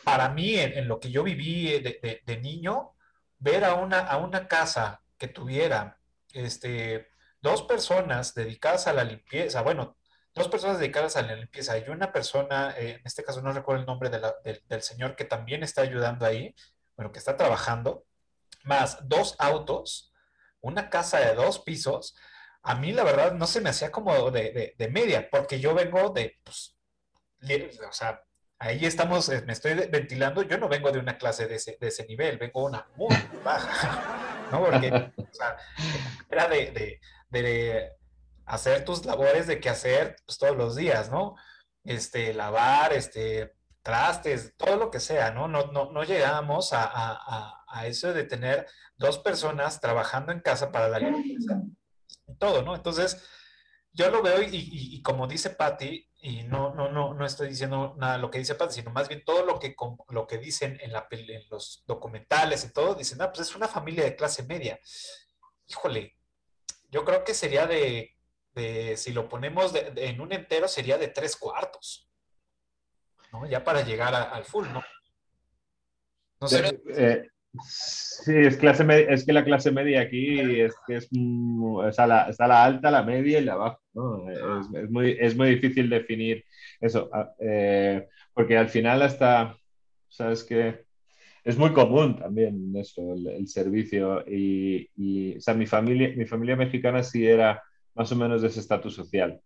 para 0.04 0.30
mí, 0.30 0.56
en, 0.56 0.88
lo 0.88 1.00
que 1.00 1.10
yo 1.10 1.24
viví 1.24 1.80
de, 1.80 2.00
de, 2.00 2.22
de 2.24 2.38
niño, 2.38 2.96
ver 3.40 3.66
a 3.66 3.74
una, 3.74 4.02
a 4.02 4.18
una 4.18 4.48
casa 4.48 5.02
que 5.18 5.30
tuviera 5.30 6.00
este, 6.32 7.08
dos 7.42 7.64
personas 7.64 8.36
dedicadas 8.36 8.86
a 8.86 8.94
la 8.94 9.04
limpieza, 9.04 9.64
bueno, 9.64 9.98
dos 10.40 10.48
personas 10.48 10.80
dedicadas 10.80 11.16
a 11.16 11.22
la 11.22 11.36
limpieza 11.36 11.78
y 11.78 11.88
una 11.90 12.12
persona, 12.12 12.74
eh, 12.78 12.96
en 13.00 13.02
este 13.06 13.24
caso 13.24 13.42
no 13.42 13.54
recuerdo 13.54 13.82
el 13.82 13.88
nombre 13.88 14.10
de 14.10 14.20
la, 14.20 14.36
de, 14.44 14.64
del 14.68 14.82
señor 14.82 15.16
que 15.16 15.26
también 15.26 15.62
está 15.62 15.82
ayudando 15.82 16.26
ahí, 16.26 16.56
bueno, 16.96 17.12
que 17.12 17.20
está 17.20 17.38
trabajando, 17.38 18.06
más 18.64 19.08
dos 19.08 19.36
autos, 19.38 20.14
una 20.62 20.90
casa 20.90 21.20
de 21.20 21.36
dos 21.36 21.60
pisos, 21.60 22.16
a 22.64 22.76
mí 22.76 22.92
la 22.92 23.04
verdad 23.04 23.34
no 23.34 23.48
se 23.48 23.62
me 23.62 23.70
hacía 23.70 23.92
como 23.92 24.32
de, 24.32 24.52
de, 24.52 24.76
de 24.78 24.88
media, 24.90 25.30
porque 25.30 25.60
yo 25.60 25.74
vengo 25.74 26.10
de, 26.10 26.40
pues, 26.44 26.76
o 27.88 27.92
sea, 27.92 28.24
ahí 28.60 28.86
estamos, 28.86 29.30
me 29.46 29.54
estoy 29.54 29.74
ventilando, 29.74 30.44
yo 30.44 30.58
no 30.58 30.68
vengo 30.68 30.92
de 30.92 31.00
una 31.00 31.18
clase 31.18 31.48
de 31.48 31.56
ese, 31.56 31.78
de 31.80 31.88
ese 31.88 32.06
nivel, 32.06 32.38
vengo 32.38 32.66
una 32.66 32.86
muy 32.96 33.16
baja, 33.44 34.48
¿no? 34.52 34.64
Porque 34.66 35.12
o 35.18 35.34
sea, 35.34 35.58
era 36.30 36.48
de, 36.48 36.72
de, 36.72 37.00
de, 37.30 37.92
hacer 38.50 38.84
tus 38.84 39.06
labores 39.06 39.48
de 39.48 39.60
qué 39.60 39.70
hacer 39.70 40.16
pues, 40.26 40.38
todos 40.38 40.58
los 40.58 40.76
días, 40.76 41.10
¿no? 41.12 41.36
Este, 41.84 42.34
lavar, 42.34 42.94
este, 42.94 43.56
trastes, 43.84 44.56
todo 44.58 44.76
lo 44.76 44.92
que 44.92 45.00
sea, 45.00 45.32
¿no? 45.32 45.48
No, 45.48 45.68
no, 45.72 45.92
no 45.92 46.04
llegamos 46.04 46.74
a, 46.74 46.84
a, 46.84 47.64
a, 47.68 47.88
eso 47.88 48.12
de 48.12 48.24
tener 48.24 48.68
dos 48.98 49.20
personas 49.20 49.80
trabajando 49.80 50.32
en 50.32 50.42
casa 50.42 50.72
para 50.72 50.90
la 50.90 51.00
limpieza, 51.00 51.62
todo, 52.40 52.64
¿no? 52.64 52.76
Entonces, 52.76 53.24
yo 53.94 54.10
lo 54.10 54.22
veo 54.24 54.42
y, 54.42 54.48
y, 54.48 54.96
y 54.96 55.02
como 55.04 55.28
dice 55.28 55.52
Patti, 55.52 56.08
y 56.22 56.44
no, 56.44 56.74
no, 56.74 56.92
no, 56.92 57.14
no 57.14 57.26
estoy 57.26 57.50
diciendo 57.50 57.96
nada 57.98 58.14
de 58.14 58.20
lo 58.20 58.32
que 58.32 58.40
dice 58.40 58.56
Patti, 58.56 58.76
sino 58.76 58.92
más 58.92 59.08
bien 59.08 59.24
todo 59.24 59.46
lo 59.46 59.60
que, 59.60 59.76
lo 60.10 60.28
que 60.28 60.38
dicen 60.40 60.78
en, 60.82 60.92
la, 60.92 61.08
en 61.12 61.50
los 61.50 61.84
documentales 61.86 62.66
y 62.66 62.74
todo, 62.74 62.96
dicen, 62.96 63.22
ah, 63.22 63.32
pues 63.32 63.48
es 63.48 63.56
una 63.56 63.68
familia 63.68 64.04
de 64.04 64.16
clase 64.16 64.44
media. 64.44 64.80
Híjole, 65.68 66.18
yo 66.90 67.06
creo 67.06 67.24
que 67.24 67.34
sería 67.34 67.68
de, 67.68 68.19
de 68.60 68.98
si 68.98 69.14
lo 69.14 69.30
ponemos 69.30 69.74
de, 69.74 69.92
de, 69.92 70.08
en 70.08 70.22
un 70.22 70.32
entero, 70.34 70.68
sería 70.68 70.98
de 70.98 71.08
tres 71.08 71.36
cuartos, 71.36 72.10
¿no? 73.32 73.48
Ya 73.48 73.64
para 73.64 73.82
llegar 73.82 74.14
a, 74.14 74.24
al 74.24 74.46
full, 74.46 74.68
¿no? 74.68 74.84
no. 76.42 76.48
Eh, 76.96 77.30
Sí, 77.58 78.32
es, 78.36 78.58
clase 78.58 78.84
media, 78.84 79.08
es 79.10 79.26
que 79.26 79.34
la 79.34 79.44
clase 79.44 79.72
media 79.72 80.02
aquí 80.02 80.62
es 80.62 80.76
que 80.86 80.98
es, 80.98 81.10
está, 81.88 82.06
la, 82.06 82.30
está 82.30 82.48
la 82.48 82.64
alta, 82.64 82.92
la 82.92 83.04
media 83.04 83.40
y 83.40 83.44
la 83.44 83.56
baja. 83.56 83.80
¿no? 83.94 84.30
Es, 84.30 84.68
es, 84.74 84.90
muy, 84.92 85.18
es 85.20 85.36
muy 85.36 85.50
difícil 85.56 85.90
definir 85.90 86.46
eso, 86.80 87.10
eh, 87.40 88.08
porque 88.34 88.56
al 88.56 88.70
final 88.70 89.02
hasta, 89.02 89.58
sabes 90.10 90.44
que 90.44 90.86
es 91.44 91.58
muy 91.58 91.74
común 91.74 92.18
también 92.18 92.72
eso, 92.76 93.16
el, 93.16 93.28
el 93.28 93.48
servicio 93.48 94.24
y, 94.28 94.90
y, 94.96 95.38
o 95.38 95.42
sea, 95.42 95.56
mi 95.56 95.66
familia, 95.66 96.14
mi 96.16 96.26
familia 96.26 96.56
mexicana 96.56 97.02
sí 97.02 97.26
era 97.26 97.64
más 98.00 98.14
o 98.14 98.16
menos 98.16 98.42
de 98.42 98.48
ese 98.48 98.62
estatus 98.62 98.96
social. 98.96 99.42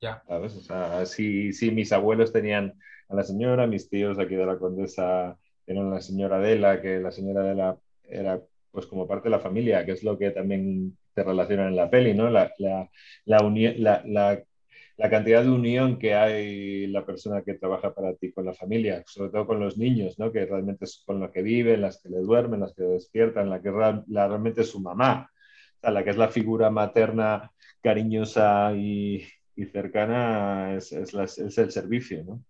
Ya. 0.00 0.24
¿Sabes? 0.26 0.56
O 0.56 0.60
sea, 0.60 1.06
sí, 1.06 1.52
sí, 1.52 1.70
mis 1.70 1.92
abuelos 1.92 2.32
tenían 2.32 2.74
a 3.08 3.14
la 3.14 3.22
señora, 3.22 3.68
mis 3.68 3.88
tíos 3.88 4.18
aquí 4.18 4.34
de 4.34 4.44
la 4.44 4.58
condesa 4.58 5.38
tenían 5.64 5.88
la 5.88 6.00
señora 6.00 6.38
Adela, 6.38 6.82
que 6.82 6.98
la 6.98 7.12
señora 7.12 7.42
Adela 7.42 7.78
era 8.02 8.42
pues 8.72 8.86
como 8.86 9.06
parte 9.06 9.28
de 9.28 9.36
la 9.36 9.38
familia, 9.38 9.86
que 9.86 9.92
es 9.92 10.02
lo 10.02 10.18
que 10.18 10.32
también 10.32 10.98
te 11.14 11.22
relaciona 11.22 11.68
en 11.68 11.76
la 11.76 11.88
peli, 11.88 12.12
¿no? 12.12 12.28
La, 12.28 12.52
la, 12.58 12.90
la, 13.24 13.38
la, 13.38 14.02
la, 14.04 14.42
la 14.96 15.10
cantidad 15.10 15.44
de 15.44 15.50
unión 15.50 15.96
que 15.96 16.12
hay 16.12 16.88
la 16.88 17.06
persona 17.06 17.42
que 17.42 17.54
trabaja 17.54 17.94
para 17.94 18.14
ti 18.14 18.32
con 18.32 18.46
la 18.46 18.52
familia, 18.52 19.04
sobre 19.06 19.30
todo 19.30 19.46
con 19.46 19.60
los 19.60 19.78
niños, 19.78 20.18
¿no? 20.18 20.32
Que 20.32 20.44
realmente 20.44 20.86
es 20.86 21.04
con 21.06 21.20
los 21.20 21.30
que 21.30 21.42
viven, 21.42 21.82
las 21.82 22.02
que 22.02 22.08
le 22.08 22.18
duermen, 22.18 22.58
las 22.58 22.74
que 22.74 22.82
le 22.82 22.88
despiertan, 22.88 23.48
la 23.48 23.62
que 23.62 23.70
realmente 23.70 24.62
es 24.62 24.70
su 24.70 24.80
mamá, 24.80 25.30
la 25.90 26.04
que 26.04 26.10
es 26.10 26.16
la 26.16 26.28
figura 26.28 26.70
materna 26.70 27.52
cariñosa 27.82 28.72
y, 28.74 29.26
y 29.56 29.64
cercana 29.66 30.74
es, 30.74 30.92
es, 30.92 31.12
la, 31.12 31.24
es 31.24 31.58
el 31.58 31.70
servicio, 31.70 32.24
¿no? 32.24 32.42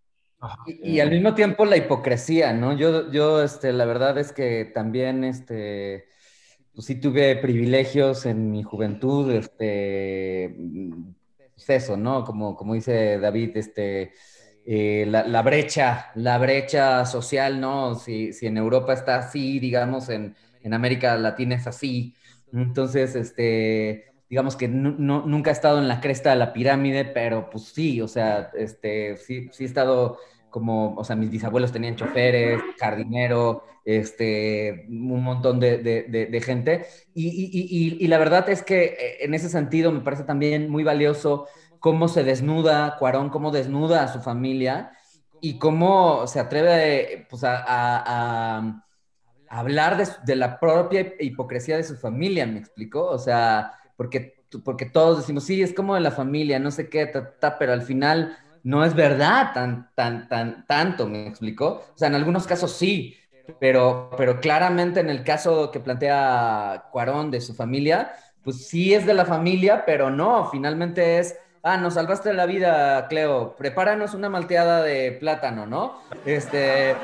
Y, 0.66 0.97
y, 0.97 1.01
al 1.01 1.11
mismo 1.11 1.35
tiempo 1.35 1.65
la 1.65 1.77
hipocresía, 1.77 2.52
¿no? 2.52 2.77
Yo, 2.77 3.11
yo 3.11 3.43
este, 3.43 3.73
la 3.73 3.86
verdad 3.86 4.19
es 4.19 4.32
que 4.32 4.66
también, 4.66 5.24
este, 5.24 6.09
pues 6.74 6.86
sí 6.86 6.97
tuve 6.97 7.36
privilegios 7.36 8.27
en 8.27 8.51
mi 8.51 8.62
juventud, 8.62 9.31
este, 9.31 10.55
pues 11.55 11.70
eso, 11.70 11.97
¿no? 11.97 12.24
Como, 12.24 12.56
como 12.56 12.74
dice 12.74 13.19
David, 13.19 13.56
este, 13.56 14.12
eh, 14.66 15.05
la, 15.09 15.27
la, 15.27 15.43
brecha, 15.43 16.11
la 16.15 16.39
brecha 16.39 17.05
social, 17.06 17.61
¿no? 17.61 17.94
Si, 17.94 18.32
si 18.32 18.47
en 18.47 18.56
Europa 18.56 18.93
está 18.93 19.16
así, 19.16 19.59
digamos, 19.61 20.09
en, 20.09 20.35
en, 20.62 20.74
América 20.74 21.16
Latina 21.16 21.56
es 21.56 21.66
así. 21.66 22.15
Entonces, 22.62 23.14
este, 23.16 24.12
digamos 24.28 24.56
que 24.56 24.68
no, 24.68 25.26
nunca 25.26 25.51
he 25.51 25.52
estado 25.52 25.78
en 25.78 25.89
la 25.89 26.01
cresta 26.01 26.31
de 26.31 26.36
la 26.36 26.52
pirámide, 26.52 27.05
pero 27.05 27.51
pues 27.51 27.64
sí, 27.64 28.01
o 28.01 28.09
sea, 28.09 28.51
este, 28.56 29.16
sí, 29.16 29.48
sí 29.52 29.64
he 29.64 29.66
estado 29.66 30.18
como, 30.51 30.94
o 30.94 31.02
sea, 31.02 31.16
mis 31.16 31.31
bisabuelos 31.31 31.72
tenían 31.72 31.97
choferes, 31.97 32.60
jardinero, 32.78 33.64
este, 33.85 34.86
un 34.89 35.22
montón 35.22 35.59
de, 35.59 35.78
de, 35.78 36.40
gente. 36.40 36.86
Y, 37.12 37.98
y, 38.01 38.06
la 38.06 38.18
verdad 38.18 38.48
es 38.48 38.62
que 38.62 38.85
eh, 38.85 39.16
en 39.24 39.35
ese 39.35 39.48
sentido 39.48 39.90
me 39.90 40.01
parece 40.01 40.22
también 40.22 40.70
muy 40.70 40.85
valioso 40.85 41.48
cómo 41.81 42.06
se 42.09 42.22
desnuda 42.24 42.97
Cuarón, 42.98 43.31
cómo 43.31 43.51
desnuda 43.51 44.05
a 44.05 44.09
su 44.09 44.20
familia 44.20 44.93
y 45.40 45.59
cómo 45.59 46.26
se 46.28 46.40
atreve 46.40 47.26
pues, 47.28 47.44
a, 47.44 47.56
a, 47.56 48.59
a 48.59 48.85
hablar 49.48 49.96
de, 50.24 50.36
la 50.36 50.58
propia 50.58 51.14
hipocresía 51.20 51.76
de 51.76 51.84
su 51.84 51.96
familia, 51.96 52.46
¿me 52.46 52.58
explicó? 52.58 53.06
O 53.06 53.18
sea, 53.18 53.72
porque, 53.96 54.44
porque 54.64 54.86
todos 54.86 55.18
decimos, 55.18 55.44
sí, 55.44 55.62
es 55.62 55.72
como 55.72 55.94
de 55.94 56.00
la 56.00 56.10
familia, 56.10 56.58
no 56.58 56.70
sé 56.70 56.88
qué, 56.88 57.10
pero 57.58 57.72
al 57.72 57.82
final 57.82 58.36
no 58.62 58.84
es 58.84 58.94
verdad 58.94 59.52
tan, 59.52 59.90
tan, 59.94 60.28
tan, 60.28 60.66
tanto, 60.66 61.06
¿me 61.06 61.26
explicó? 61.26 61.84
O 61.94 61.98
sea, 61.98 62.08
en 62.08 62.14
algunos 62.14 62.46
casos 62.46 62.72
sí, 62.72 63.16
pero, 63.60 64.10
pero 64.16 64.40
claramente 64.40 65.00
en 65.00 65.10
el 65.10 65.22
caso 65.22 65.70
que 65.70 65.80
plantea 65.80 66.86
Cuarón 66.90 67.30
de 67.30 67.40
su 67.40 67.54
familia, 67.54 68.12
pues 68.42 68.66
sí 68.66 68.94
es 68.94 69.06
de 69.06 69.14
la 69.14 69.24
familia, 69.24 69.84
pero 69.86 70.10
no, 70.10 70.50
finalmente 70.50 71.18
es, 71.18 71.36
ah, 71.62 71.76
nos 71.76 71.94
salvaste 71.94 72.32
la 72.32 72.46
vida, 72.46 73.06
Cleo, 73.08 73.54
prepáranos 73.56 74.14
una 74.14 74.28
malteada 74.28 74.82
de 74.82 75.12
plátano, 75.12 75.66
¿no? 75.66 76.00
Este, 76.24 76.94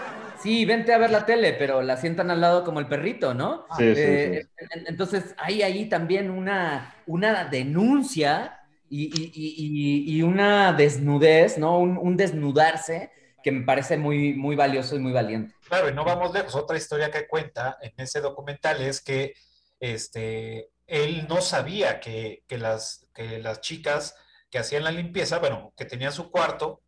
sí, 0.43 0.65
vente 0.65 0.93
a 0.93 0.99
ver 0.99 1.11
la 1.11 1.27
tele, 1.27 1.53
pero 1.55 1.83
la 1.83 1.97
sientan 1.97 2.31
al 2.31 2.41
lado 2.41 2.65
como 2.65 2.81
el 2.81 2.89
perrito, 2.89 3.35
¿no? 3.35 3.67
Sí, 3.69 3.95
sí, 3.97 4.19
Eh, 4.19 4.19
sí. 4.19 4.49
en- 4.59 4.87
Entonces 4.89 5.35
hay 5.39 5.63
ahí 5.63 5.89
también 5.89 6.31
una, 6.31 6.95
una 7.07 7.45
denuncia 7.45 8.59
y, 8.89 9.05
y- 9.05 9.33
y- 9.35 10.13
y- 10.15 10.19
y 10.19 10.23
una 10.23 10.73
desnudez, 10.73 11.59
¿no? 11.59 11.79
Un, 11.79 11.97
un 11.99 12.17
desnudarse 12.17 13.11
que 13.43 13.53
me 13.53 13.65
parece 13.65 13.97
muy, 13.99 14.35
muy 14.35 14.57
valioso 14.57 14.97
y 14.97 14.99
muy 15.01 15.13
valiente. 15.13 15.55
Claro, 15.63 15.89
y 15.89 15.95
no 15.95 16.05
vamos 16.05 16.33
lejos. 16.33 16.55
Otra 16.55 16.77
historia 16.77 17.11
que 17.11 17.29
cuenta 17.29 17.79
en 17.81 17.93
ese 17.97 18.21
documental 18.21 18.81
es 18.83 19.01
que 19.01 19.35
este, 19.79 20.71
él 20.87 21.27
no 21.29 21.41
sabía 21.41 22.01
que, 22.01 22.43
que 22.49 22.59
las, 22.59 23.07
que 23.15 23.39
las 23.39 23.61
chicas 23.61 24.17
que 24.51 24.59
hacían 24.59 24.85
la 24.85 24.91
limpieza, 24.91 25.39
bueno, 25.39 25.73
que 25.77 25.85
tenían 25.85 26.13
su 26.13 26.31
cuarto, 26.31 26.83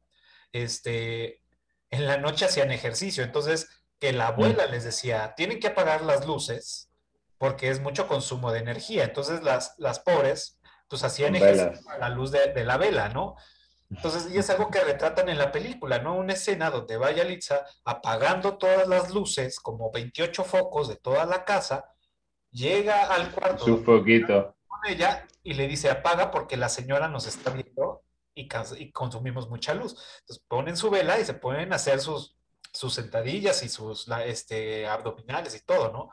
este, 0.52 1.41
en 1.92 2.06
la 2.06 2.16
noche 2.16 2.46
hacían 2.46 2.72
ejercicio. 2.72 3.22
Entonces, 3.22 3.68
que 4.00 4.12
la 4.12 4.28
abuela 4.28 4.66
les 4.66 4.82
decía, 4.82 5.34
tienen 5.36 5.60
que 5.60 5.68
apagar 5.68 6.02
las 6.02 6.26
luces 6.26 6.90
porque 7.38 7.70
es 7.70 7.80
mucho 7.80 8.08
consumo 8.08 8.50
de 8.50 8.58
energía. 8.58 9.04
Entonces, 9.04 9.42
las, 9.42 9.74
las 9.78 10.00
pobres, 10.00 10.58
pues 10.88 11.04
hacían 11.04 11.36
ejercicio 11.36 11.88
a 11.88 11.98
la 11.98 12.08
luz 12.08 12.32
de, 12.32 12.52
de 12.52 12.64
la 12.64 12.76
vela, 12.78 13.08
¿no? 13.10 13.36
Entonces, 13.90 14.32
y 14.32 14.38
es 14.38 14.48
algo 14.48 14.70
que 14.70 14.80
retratan 14.80 15.28
en 15.28 15.36
la 15.36 15.52
película, 15.52 15.98
¿no? 15.98 16.16
Una 16.16 16.32
escena 16.32 16.70
donde 16.70 16.96
va 16.96 17.10
Yalitza 17.12 17.66
apagando 17.84 18.56
todas 18.56 18.88
las 18.88 19.10
luces, 19.10 19.60
como 19.60 19.90
28 19.92 20.44
focos 20.44 20.88
de 20.88 20.96
toda 20.96 21.26
la 21.26 21.44
casa, 21.44 21.92
llega 22.50 23.12
al 23.12 23.30
cuarto 23.32 23.64
Su 23.64 23.84
foquito. 23.84 24.56
con 24.66 24.90
ella 24.90 25.26
y 25.42 25.54
le 25.54 25.68
dice 25.68 25.90
apaga 25.90 26.30
porque 26.30 26.56
la 26.56 26.70
señora 26.70 27.08
nos 27.08 27.26
está 27.26 27.50
viendo 27.50 28.01
y, 28.34 28.92
consumimos 28.92 29.48
mucha 29.48 29.74
luz. 29.74 29.96
Entonces 30.20 30.44
ponen 30.48 30.76
su 30.76 30.90
vela 30.90 31.18
y 31.20 31.24
se 31.24 31.32
a 31.42 31.74
hacer 31.74 32.00
sus, 32.00 32.36
sus 32.72 32.94
sentadillas 32.94 33.62
y 33.62 33.68
sus 33.68 34.08
este, 34.24 34.86
abdominales 34.86 35.54
y 35.54 35.60
todo, 35.64 35.92
¿no? 35.92 36.10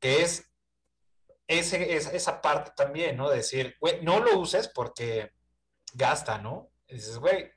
Que 0.00 0.22
es 0.22 0.50
ese, 1.48 1.96
es- 1.96 2.12
esa 2.12 2.40
parte 2.40 2.72
también, 2.76 3.16
¿no? 3.16 3.30
De 3.30 3.36
decir, 3.36 3.76
güey, 3.80 4.02
no 4.02 4.20
lo 4.20 4.38
uses 4.38 4.68
porque 4.68 5.32
gasta, 5.94 6.38
¿no? 6.38 6.70
Dices, 6.88 7.18
güey, 7.18 7.50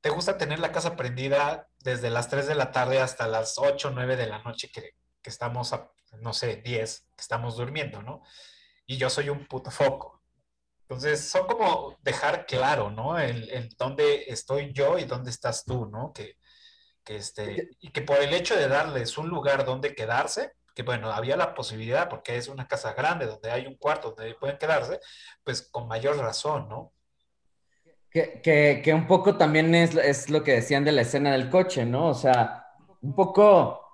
te 0.00 0.10
gusta 0.10 0.38
tener 0.38 0.58
la 0.60 0.72
casa 0.72 0.96
prendida 0.96 1.68
desde 1.80 2.10
las 2.10 2.28
3 2.28 2.46
de 2.46 2.54
la 2.54 2.70
tarde 2.70 3.00
hasta 3.00 3.26
las 3.26 3.58
8 3.58 3.88
o 3.88 3.90
9 3.90 4.16
de 4.16 4.26
la 4.26 4.38
noche 4.42 4.70
que, 4.70 4.94
que 5.22 5.30
estamos, 5.30 5.74
no 6.20 6.32
sé, 6.32 6.56
10, 6.56 7.00
que 7.16 7.20
estamos 7.20 7.56
durmiendo, 7.56 8.02
¿no? 8.02 8.22
Y 8.86 8.96
yo 8.96 9.10
soy 9.10 9.28
un 9.28 9.46
puto 9.46 9.70
foco. 9.70 10.17
Entonces, 10.90 11.28
son 11.28 11.46
como 11.46 11.96
dejar 12.02 12.46
claro, 12.46 12.90
¿no? 12.90 13.18
El, 13.18 13.50
el 13.50 13.68
dónde 13.76 14.24
estoy 14.28 14.72
yo 14.72 14.98
y 14.98 15.04
dónde 15.04 15.28
estás 15.30 15.64
tú, 15.66 15.84
¿no? 15.86 16.12
Que, 16.14 16.36
que 17.04 17.16
este, 17.16 17.68
y 17.80 17.90
que 17.90 18.00
por 18.00 18.16
el 18.18 18.32
hecho 18.32 18.56
de 18.56 18.68
darles 18.68 19.18
un 19.18 19.28
lugar 19.28 19.66
donde 19.66 19.94
quedarse, 19.94 20.52
que 20.74 20.82
bueno, 20.82 21.10
había 21.10 21.36
la 21.36 21.54
posibilidad, 21.54 22.08
porque 22.08 22.36
es 22.38 22.48
una 22.48 22.66
casa 22.66 22.94
grande 22.94 23.26
donde 23.26 23.50
hay 23.50 23.66
un 23.66 23.76
cuarto 23.76 24.12
donde 24.16 24.34
pueden 24.36 24.56
quedarse, 24.56 24.98
pues 25.44 25.60
con 25.70 25.88
mayor 25.88 26.16
razón, 26.16 26.68
¿no? 26.70 26.94
Que, 28.10 28.40
que- 28.42 28.80
que 28.82 28.94
un 28.94 29.06
poco 29.06 29.36
también 29.36 29.74
es, 29.74 29.94
es 29.94 30.30
lo 30.30 30.42
que 30.42 30.52
decían 30.52 30.84
de 30.84 30.92
la 30.92 31.02
escena 31.02 31.32
del 31.32 31.50
coche, 31.50 31.84
¿no? 31.84 32.08
O 32.08 32.14
sea, 32.14 32.64
un 33.02 33.14
poco 33.14 33.84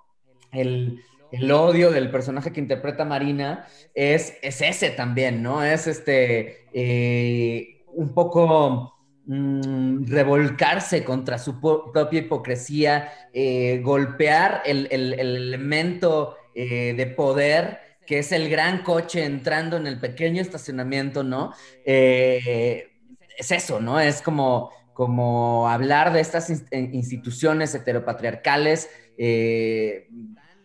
el, 0.53 1.03
el 1.41 1.51
odio 1.51 1.91
del 1.91 2.09
personaje 2.11 2.51
que 2.51 2.59
interpreta 2.59 3.05
Marina 3.05 3.65
es, 3.93 4.37
es 4.41 4.61
ese 4.61 4.89
también, 4.91 5.41
¿no? 5.43 5.63
Es 5.63 5.87
este, 5.87 6.65
eh, 6.73 7.83
un 7.87 8.13
poco 8.13 8.93
mm, 9.25 10.05
revolcarse 10.07 11.03
contra 11.03 11.37
su 11.37 11.59
propia 11.59 12.19
hipocresía, 12.19 13.09
eh, 13.33 13.81
golpear 13.83 14.61
el, 14.65 14.87
el- 14.91 15.13
el 15.13 15.35
elemento 15.35 16.35
eh, 16.53 16.93
de 16.95 17.07
poder 17.07 17.79
que 18.05 18.19
es 18.19 18.31
el 18.31 18.49
gran 18.49 18.83
coche 18.83 19.23
entrando 19.25 19.77
en 19.77 19.87
el 19.87 19.99
pequeño 19.99 20.39
estacionamiento, 20.41 21.23
¿no? 21.23 21.53
Es 23.37 23.51
eso, 23.51 23.79
¿no? 23.81 23.99
Es 23.99 24.21
como, 24.21 24.69
como 24.93 25.67
hablar 25.69 26.13
de 26.13 26.21
estas 26.21 26.49
ins- 26.49 26.93
instituciones 26.93 27.73
heteropatriarcales 27.75 28.89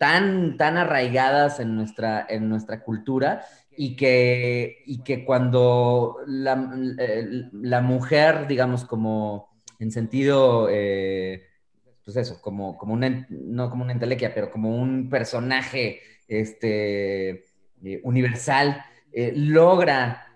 tan, 0.00 0.56
tan 0.58 0.78
arraigadas 0.78 1.60
en 1.60 1.76
nuestra, 1.76 2.26
en 2.28 2.48
nuestra 2.48 2.82
cultura 2.82 3.44
y 3.76 3.96
que, 3.96 4.82
y 4.86 5.04
que 5.04 5.26
cuando 5.26 6.18
la, 6.26 6.72
eh, 6.98 7.50
la 7.52 7.82
mujer, 7.82 8.48
digamos, 8.48 8.86
como 8.86 9.50
en 9.78 9.92
sentido, 9.92 10.68
eh, 10.70 11.44
pues 12.04 12.16
eso, 12.16 12.40
como, 12.40 12.78
como 12.78 12.94
una, 12.94 13.26
no 13.30 13.70
como 13.70 13.84
una 13.84 13.92
entelequia, 13.92 14.34
pero 14.34 14.50
como 14.50 14.76
un 14.76 15.10
personaje 15.10 16.00
este, 16.28 17.30
eh, 17.84 18.00
universal, 18.04 18.82
logra 19.36 20.26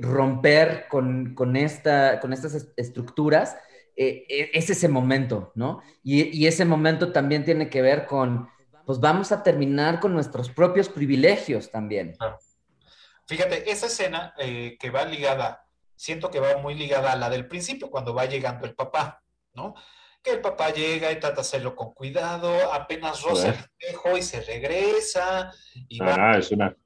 romper 0.00 0.86
con, 0.88 1.34
con, 1.34 1.56
esta, 1.56 2.20
con 2.20 2.32
estas 2.32 2.54
est- 2.54 2.72
estructuras, 2.78 3.56
eh, 3.96 4.24
es 4.54 4.70
ese 4.70 4.88
momento, 4.88 5.52
¿no? 5.54 5.82
Y, 6.02 6.22
y 6.36 6.46
ese 6.46 6.64
momento 6.64 7.12
también 7.12 7.44
tiene 7.44 7.68
que 7.70 7.82
ver 7.82 8.06
con, 8.06 8.48
pues 8.86 9.00
vamos 9.00 9.32
a 9.32 9.42
terminar 9.42 10.00
con 10.00 10.12
nuestros 10.12 10.50
propios 10.50 10.88
privilegios 10.88 11.70
también. 11.70 12.16
Fíjate, 13.26 13.70
esa 13.70 13.86
escena 13.86 14.34
eh, 14.38 14.76
que 14.78 14.90
va 14.90 15.04
ligada, 15.04 15.64
siento 15.96 16.30
que 16.30 16.40
va 16.40 16.56
muy 16.58 16.74
ligada 16.74 17.12
a 17.12 17.16
la 17.16 17.30
del 17.30 17.46
principio, 17.46 17.90
cuando 17.90 18.14
va 18.14 18.26
llegando 18.26 18.66
el 18.66 18.74
papá, 18.74 19.22
¿no? 19.54 19.74
Que 20.22 20.32
el 20.32 20.40
papá 20.40 20.70
llega 20.70 21.10
y 21.10 21.18
trata 21.18 21.36
de 21.36 21.40
hacerlo 21.42 21.74
con 21.74 21.94
cuidado, 21.94 22.72
apenas 22.72 23.22
roza 23.22 23.48
el 23.48 23.54
espejo 23.54 24.16
y 24.16 24.22
se 24.22 24.40
regresa, 24.40 25.52
y 25.88 25.98
No, 25.98 26.06
va 26.06 26.16
no, 26.16 26.38
es 26.38 26.50
una, 26.50 26.76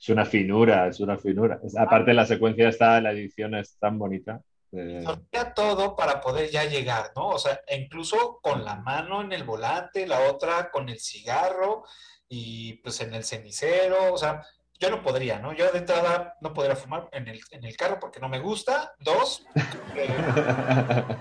es 0.00 0.08
una 0.08 0.24
finura, 0.24 0.88
es 0.88 1.00
una 1.00 1.18
finura. 1.18 1.60
Es- 1.64 1.76
aparte, 1.76 2.12
la 2.14 2.26
secuencia 2.26 2.68
está, 2.68 3.00
la 3.00 3.12
edición 3.12 3.54
es 3.54 3.78
tan 3.78 3.98
bonita. 3.98 4.40
Eh, 4.72 5.02
sortea 5.04 5.52
todo 5.52 5.94
para 5.94 6.20
poder 6.20 6.50
ya 6.50 6.64
llegar, 6.64 7.12
¿no? 7.14 7.28
O 7.28 7.38
sea, 7.38 7.60
incluso 7.76 8.38
con 8.42 8.64
la 8.64 8.76
mano 8.76 9.20
en 9.20 9.32
el 9.32 9.44
volante, 9.44 10.06
la 10.06 10.20
otra 10.20 10.70
con 10.70 10.88
el 10.88 10.98
cigarro 10.98 11.84
y 12.26 12.74
pues 12.74 13.00
en 13.02 13.12
el 13.12 13.24
cenicero, 13.24 14.14
o 14.14 14.16
sea, 14.16 14.42
yo 14.80 14.88
no 14.88 15.02
podría, 15.02 15.38
¿no? 15.38 15.52
Yo 15.52 15.70
de 15.70 15.78
entrada 15.78 16.36
no 16.40 16.54
podría 16.54 16.74
fumar 16.74 17.08
en 17.12 17.28
el, 17.28 17.40
en 17.50 17.64
el 17.64 17.76
carro 17.76 18.00
porque 18.00 18.18
no 18.18 18.30
me 18.30 18.40
gusta. 18.40 18.94
Dos, 18.98 19.44
eh, 19.94 20.08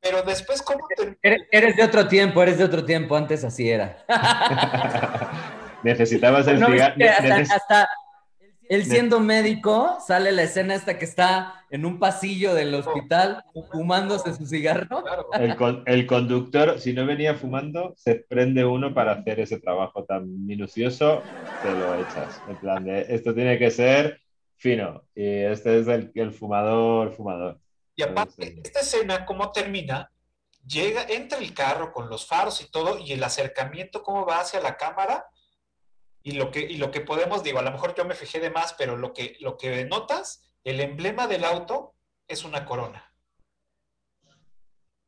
pero 0.00 0.22
después, 0.22 0.62
¿cómo 0.62 0.86
te... 0.96 1.18
Eres, 1.22 1.42
eres 1.50 1.76
de 1.76 1.82
otro 1.82 2.06
tiempo, 2.06 2.40
eres 2.40 2.58
de 2.58 2.64
otro 2.64 2.84
tiempo, 2.84 3.16
antes 3.16 3.42
así 3.42 3.68
era. 3.68 4.04
Necesitabas 5.82 6.46
el 6.46 6.60
¿No 6.60 6.70
ves 6.70 6.76
cigarro. 6.76 6.96
que 6.96 7.08
hasta, 7.08 7.54
hasta 7.56 7.88
él 8.68 8.84
siendo 8.84 9.20
médico, 9.20 9.98
sale 10.06 10.32
la 10.32 10.42
escena 10.42 10.74
esta 10.74 10.98
que 10.98 11.04
está 11.04 11.64
en 11.70 11.84
un 11.86 11.98
pasillo 11.98 12.54
del 12.54 12.74
hospital 12.74 13.42
fumándose 13.72 14.34
su 14.34 14.46
cigarro. 14.46 15.02
El, 15.32 15.56
con- 15.56 15.82
el 15.86 16.06
conductor, 16.06 16.78
si 16.78 16.92
no 16.92 17.06
venía 17.06 17.34
fumando, 17.34 17.94
se 17.96 18.16
prende 18.16 18.64
uno 18.64 18.92
para 18.94 19.12
hacer 19.12 19.40
ese 19.40 19.58
trabajo 19.58 20.04
tan 20.04 20.46
minucioso, 20.46 21.22
te 21.62 21.70
lo 21.72 21.94
echas. 22.00 22.40
En 22.48 22.56
plan 22.56 22.84
de, 22.84 23.06
esto 23.08 23.34
tiene 23.34 23.58
que 23.58 23.70
ser 23.70 24.20
fino. 24.56 25.02
Y 25.14 25.24
este 25.24 25.80
es 25.80 25.88
el, 25.88 26.10
el 26.14 26.32
fumador, 26.32 27.12
fumador. 27.14 27.58
Y 27.96 28.02
aparte, 28.02 28.60
esta 28.62 28.80
escena, 28.80 29.24
¿cómo 29.24 29.50
termina? 29.50 30.10
Llega, 30.66 31.04
entra 31.08 31.38
el 31.38 31.54
carro 31.54 31.92
con 31.92 32.10
los 32.10 32.26
faros 32.26 32.60
y 32.60 32.70
todo, 32.70 32.98
y 32.98 33.12
el 33.12 33.24
acercamiento, 33.24 34.02
cómo 34.02 34.26
va 34.26 34.40
hacia 34.40 34.60
la 34.60 34.76
cámara, 34.76 35.24
y 36.28 36.32
lo 36.32 36.50
que, 36.50 36.60
y 36.60 36.76
lo 36.76 36.90
que 36.90 37.00
podemos, 37.00 37.42
digo, 37.42 37.58
a 37.58 37.62
lo 37.62 37.70
mejor 37.70 37.94
yo 37.94 38.04
me 38.04 38.14
fijé 38.14 38.38
de 38.38 38.50
más, 38.50 38.74
pero 38.74 38.98
lo 38.98 39.14
que, 39.14 39.38
lo 39.40 39.56
que 39.56 39.86
notas, 39.86 40.42
el 40.62 40.78
emblema 40.80 41.26
del 41.26 41.42
auto 41.42 41.94
es 42.26 42.44
una 42.44 42.66
corona. 42.66 43.14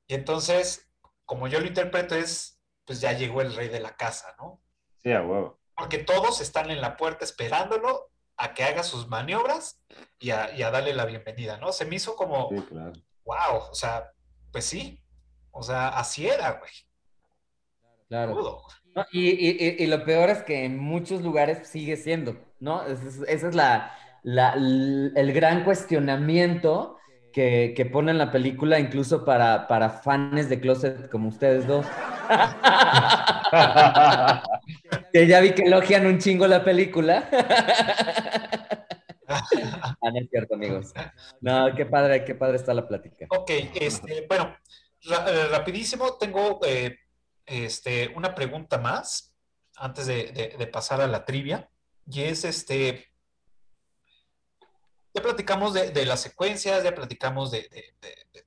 Y 0.07 0.15
entonces, 0.15 0.91
como 1.27 1.47
yo 1.47 1.61
lo 1.61 1.67
interpreto, 1.67 2.15
es, 2.15 2.63
pues 2.87 3.03
ya 3.03 3.13
llegó 3.13 3.43
el 3.43 3.55
rey 3.55 3.69
de 3.69 3.81
la 3.81 3.99
casa, 3.99 4.35
¿no? 4.39 4.63
Sí, 5.03 5.13
a 5.13 5.21
huevo. 5.21 5.61
Porque 5.77 5.99
todos 5.99 6.41
están 6.41 6.71
en 6.71 6.81
la 6.81 6.97
puerta 6.97 7.27
esperándolo 7.27 8.11
a 8.39 8.55
que 8.55 8.65
haga 8.65 8.83
sus 8.83 9.07
maniobras 9.07 9.83
y 10.19 10.31
a, 10.31 10.57
y 10.57 10.63
a 10.63 10.71
darle 10.71 10.95
la 10.95 11.05
bienvenida, 11.05 11.59
¿no? 11.59 11.71
Se 11.73 11.85
me 11.85 11.97
hizo 11.97 12.17
como, 12.17 12.49
Sí, 12.49 12.63
claro. 12.63 12.93
wow, 13.25 13.59
o 13.71 13.75
sea, 13.75 14.11
pues 14.51 14.65
sí, 14.65 15.05
o 15.51 15.63
sea, 15.63 15.89
así 15.89 16.27
era, 16.27 16.53
güey, 16.53 16.73
Claro. 18.09 18.63
No, 18.95 19.05
y, 19.13 19.29
y- 19.31 19.77
y- 19.79 19.87
lo 19.87 20.05
peor 20.05 20.31
es 20.31 20.43
que 20.43 20.65
en 20.65 20.79
muchos 20.79 21.23
lugares 21.23 21.69
sigue 21.69 21.97
siendo, 21.97 22.37
¿no? 22.59 22.85
Ese 22.87 23.09
es, 23.29 23.45
es 23.45 23.55
la, 23.55 23.93
la- 24.23 24.55
el 24.55 25.33
gran 25.33 25.63
cuestionamiento 25.65 26.97
que, 27.33 27.73
que 27.77 27.87
pone 27.87 28.11
en 28.11 28.19
la 28.19 28.33
película, 28.33 28.81
incluso 28.81 29.25
para, 29.25 29.69
para 29.69 29.91
fans 29.91 30.49
de 30.49 30.61
Closet 30.61 31.09
como 31.09 31.29
ustedes 31.29 31.67
dos. 31.69 31.87
que 35.13 35.27
ya 35.27 35.41
vi 35.41 35.53
que 35.53 35.63
elogian 35.63 36.07
un 36.07 36.19
chingo 36.19 36.47
la 36.47 36.65
película. 36.65 37.29
Ah, 39.33 40.11
no 40.13 40.19
es 40.21 40.29
cierto, 40.29 40.57
amigos. 40.57 40.93
No, 41.41 41.73
qué 41.77 41.87
padre, 41.87 42.25
qué 42.25 42.35
padre 42.35 42.57
está 42.57 42.75
la 42.75 42.89
plática. 42.89 43.27
Ok, 43.31 43.49
este, 43.81 44.27
bueno, 44.29 44.57
eh, 45.09 45.47
rapidísimo, 45.53 46.17
tengo 46.19 46.59
eh, 46.67 46.97
este, 47.51 48.09
una 48.15 48.35
pregunta 48.35 48.79
más 48.79 49.35
antes 49.77 50.07
de, 50.07 50.71
pasar 50.73 51.01
a 51.01 51.09
la 51.09 51.25
trivia. 51.25 51.69
Y 52.07 52.23
es 52.23 52.45
este. 52.45 53.09
Ya 55.13 55.23
platicamos 55.23 55.75
de, 55.75 56.07
las 56.07 56.21
secuencias, 56.21 56.85
ya 56.85 56.95
platicamos 56.95 57.51
de, 57.51 57.69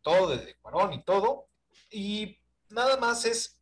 todo, 0.02 0.30
de 0.30 0.56
Cuarón 0.62 0.94
y 0.94 1.04
todo. 1.04 1.50
Y 1.90 2.40
nada 2.70 2.96
más 2.98 3.26
es, 3.26 3.60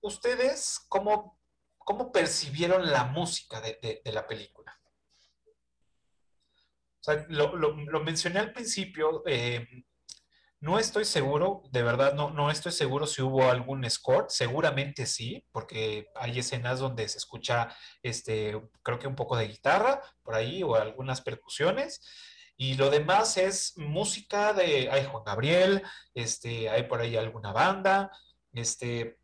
¿ustedes 0.00 0.78
cómo, 0.88 1.40
cómo 1.78 2.12
percibieron 2.12 2.90
la 2.92 3.04
música 3.04 3.60
de, 3.60 4.00
la 4.04 4.26
película? 4.26 4.80
O 7.00 7.02
sea, 7.02 7.26
lo, 7.28 7.74
mencioné 8.04 8.38
al 8.38 8.52
principio, 8.52 9.24
eh, 9.26 9.66
no 10.60 10.78
estoy 10.78 11.04
seguro, 11.04 11.62
de 11.70 11.82
verdad, 11.82 12.14
no, 12.14 12.30
no 12.30 12.50
estoy 12.50 12.72
seguro 12.72 13.06
si 13.06 13.22
hubo 13.22 13.48
algún 13.48 13.88
score, 13.88 14.26
seguramente 14.28 15.06
sí, 15.06 15.46
porque 15.52 16.08
hay 16.16 16.40
escenas 16.40 16.80
donde 16.80 17.08
se 17.08 17.18
escucha, 17.18 17.68
este, 18.02 18.60
creo 18.82 18.98
que 18.98 19.06
un 19.06 19.14
poco 19.14 19.36
de 19.36 19.46
guitarra 19.46 20.02
por 20.22 20.34
ahí 20.34 20.62
o 20.62 20.74
algunas 20.74 21.20
percusiones. 21.20 22.00
Y 22.56 22.74
lo 22.74 22.90
demás 22.90 23.36
es 23.36 23.74
música 23.76 24.52
de, 24.52 24.90
hay 24.90 25.04
Juan 25.04 25.22
Gabriel, 25.24 25.82
este, 26.14 26.68
hay 26.68 26.84
por 26.84 27.00
ahí 27.00 27.16
alguna 27.16 27.52
banda, 27.52 28.10
este, 28.52 29.20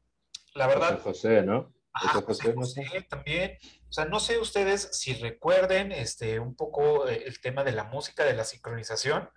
la 0.55 0.69
verdad. 0.69 1.01
José, 1.03 1.43
¿no? 1.43 1.75
José, 1.93 2.55
José, 2.55 3.07
también. 3.09 3.59
O 3.89 3.93
sea, 3.93 4.05
no 4.05 4.21
sé 4.21 4.39
ustedes 4.39 4.89
si 4.93 5.15
recuerden, 5.15 5.91
este, 5.91 6.39
un 6.39 6.55
poco 6.55 7.09
eh, 7.09 7.25
el 7.27 7.41
tema 7.41 7.65
de 7.65 7.73
la 7.73 7.85
música, 7.85 8.25
de 8.25 8.35
la 8.35 8.45
sincronización, 8.45 9.29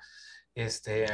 este, 0.54 1.08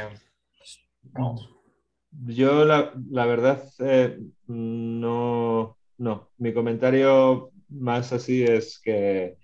yo 2.26 2.64
la, 2.64 3.26
verdad 3.26 3.64
eh, 3.80 4.18
no, 4.46 5.76
no. 5.98 6.30
Mi 6.38 6.52
comentario 6.52 7.50
más 7.68 8.12
así 8.12 8.44
es 8.44 8.80
que 8.80 9.36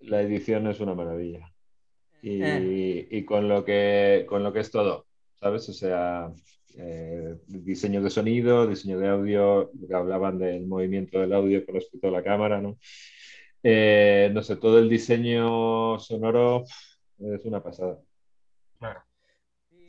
la 0.00 0.22
edición 0.22 0.66
es 0.66 0.80
una 0.80 0.94
maravilla. 0.94 1.52
Y, 2.22 2.40
eh. 2.42 3.24
con, 3.26 3.48
lo 3.48 3.64
que, 3.64 4.26
con 4.28 4.42
lo 4.42 4.52
que 4.52 4.60
es 4.60 4.70
todo, 4.70 5.06
¿sabes? 5.38 5.68
O 5.68 5.72
sea, 5.72 6.32
eh, 6.76 7.36
diseño 7.46 8.02
de 8.02 8.10
sonido, 8.10 8.66
diseño 8.66 8.98
de 8.98 9.08
audio, 9.08 9.70
que 9.86 9.94
hablaban 9.94 10.38
del 10.38 10.66
movimiento 10.66 11.20
del 11.20 11.32
audio 11.32 11.64
con 11.64 11.76
respecto 11.76 12.08
a 12.08 12.10
la 12.10 12.24
cámara, 12.24 12.60
¿no? 12.60 12.78
no 13.62 14.42
sé, 14.42 14.56
todo 14.56 14.78
el 14.78 14.88
diseño 14.88 15.98
sonoro 15.98 16.64
es 17.18 17.44
una 17.44 17.62
pasada. 17.62 17.98
Claro. 18.78 19.05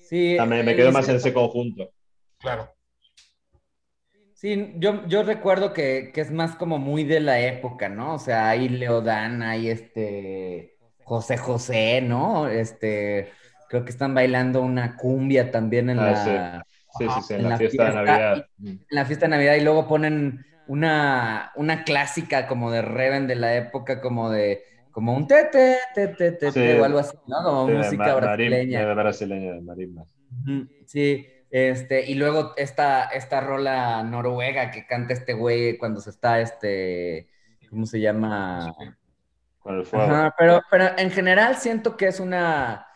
Sí, 0.07 0.38
me, 0.47 0.75
quedo 0.75 0.91
más 0.93 1.09
en 1.09 1.17
ese 1.17 1.34
conjunto. 1.34 1.91
Claro. 2.39 2.73
Sí, 4.34 4.75
yo, 4.77 5.05
yo 5.07 5.23
recuerdo 5.23 5.73
que, 5.73 6.13
es 6.15 6.31
más 6.31 6.55
como 6.55 6.77
muy 6.77 7.03
de 7.03 7.19
la 7.19 7.41
época, 7.41 7.89
¿no? 7.89 8.13
O 8.13 8.19
sea, 8.19 8.49
hay 8.49 8.69
Leodán, 8.69 9.41
hay 9.41 9.69
este 9.69 10.77
José 11.03 11.38
José, 11.38 12.01
¿no? 12.01 12.47
Este, 12.47 13.31
creo 13.67 13.84
que 13.84 13.89
están 13.89 14.13
bailando 14.13 14.61
una 14.61 14.95
cumbia 14.95 15.51
también 15.51 15.89
en 15.89 15.99
ah, 15.99 16.11
la. 16.11 16.65
Sí. 16.97 17.05
sí, 17.05 17.21
sí, 17.27 17.34
en, 17.34 17.49
la, 17.49 17.57
fiesta, 17.57 17.85
de 17.85 17.93
Navidad. 17.93 18.45
en 18.63 18.85
la 18.89 19.05
fiesta 19.05 19.25
de 19.25 19.29
Navidad 19.31 19.55
y 19.55 19.61
luego 19.61 19.88
ponen 19.88 20.45
una, 20.67 21.51
una 21.55 21.84
clásica 21.84 22.47
como 22.47 22.71
de 22.71 22.81
Reven 22.81 23.27
de 23.27 23.35
la 23.35 23.55
época, 23.55 23.99
como 23.99 24.29
de 24.29 24.63
como 24.97 25.15
un 25.15 25.27
tete, 25.27 25.77
tete, 25.93 26.31
tete, 26.31 26.81
o 26.81 26.83
algo 26.83 26.97
así, 26.97 27.15
¿no? 27.27 27.43
Como 27.43 27.67
música 27.67 28.15
brasileña. 28.15 28.79
De 28.83 28.95
brasileña, 28.95 29.53
de 29.53 29.61
marimba. 29.61 30.05
Sí, 30.87 31.23
este, 31.51 32.09
y 32.09 32.15
luego 32.15 32.53
esta, 32.57 33.03
esta 33.09 33.39
rola 33.39 34.01
noruega 34.01 34.71
que 34.71 34.87
canta 34.87 35.13
este 35.13 35.33
güey 35.33 35.77
cuando 35.77 36.01
se 36.01 36.09
está, 36.09 36.41
este, 36.41 37.29
¿cómo 37.69 37.85
se 37.85 37.99
llama? 37.99 38.73
Con 39.59 39.77
el 39.77 39.85
fuego. 39.85 40.33
pero, 40.35 40.63
pero 40.71 40.97
en 40.97 41.11
general 41.11 41.57
siento 41.57 41.95
que 41.95 42.07
es 42.07 42.19
una, 42.19 42.87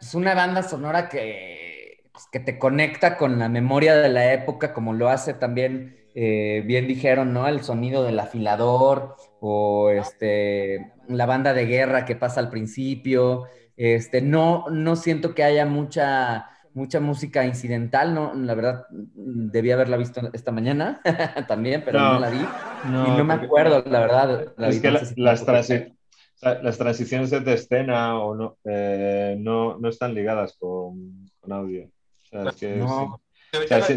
es 0.00 0.14
una 0.14 0.36
banda 0.36 0.62
sonora 0.62 1.08
que, 1.08 2.10
pues, 2.12 2.28
que 2.30 2.38
te 2.38 2.60
conecta 2.60 3.16
con 3.16 3.40
la 3.40 3.48
memoria 3.48 3.96
de 3.96 4.08
la 4.08 4.32
época, 4.32 4.72
como 4.72 4.92
lo 4.92 5.08
hace 5.08 5.34
también, 5.34 5.96
eh, 6.14 6.62
bien 6.64 6.86
dijeron, 6.86 7.32
¿no? 7.32 7.48
El 7.48 7.64
sonido 7.64 8.04
del 8.04 8.20
afilador 8.20 9.16
o 9.40 9.90
este, 9.90 10.93
la 11.08 11.26
banda 11.26 11.52
de 11.52 11.66
guerra 11.66 12.04
que 12.04 12.16
pasa 12.16 12.40
al 12.40 12.50
principio. 12.50 13.44
Este, 13.76 14.20
no, 14.20 14.66
no 14.70 14.96
siento 14.96 15.34
que 15.34 15.42
haya 15.42 15.66
mucha, 15.66 16.48
mucha 16.74 17.00
música 17.00 17.44
incidental, 17.44 18.14
¿no? 18.14 18.34
La 18.34 18.54
verdad, 18.54 18.86
debía 18.90 19.74
haberla 19.74 19.96
visto 19.96 20.30
esta 20.32 20.52
mañana 20.52 21.00
también, 21.48 21.82
pero 21.84 22.00
no, 22.00 22.20
la 22.20 22.30
vi. 22.30 22.38
y 22.38 23.16
no 23.16 23.24
me 23.24 23.34
acuerdo, 23.34 23.82
la 23.86 24.00
verdad. 24.00 24.54
es 24.58 24.80
que 24.80 24.90
las, 24.90 25.16
las, 25.16 26.78
transiciones 26.78 27.30
de 27.30 27.52
escena 27.52 28.18
o 28.18 28.34
no, 28.34 28.58
eh, 28.64 29.36
no, 29.38 29.78
no, 29.78 29.88
están 29.88 30.14
ligadas 30.14 30.56
con, 30.58 31.28
con 31.40 31.52
audio. 31.52 31.84
O 31.84 32.26
sea, 32.26 32.42
es 32.50 32.56
que, 32.56 32.76
no. 32.76 33.20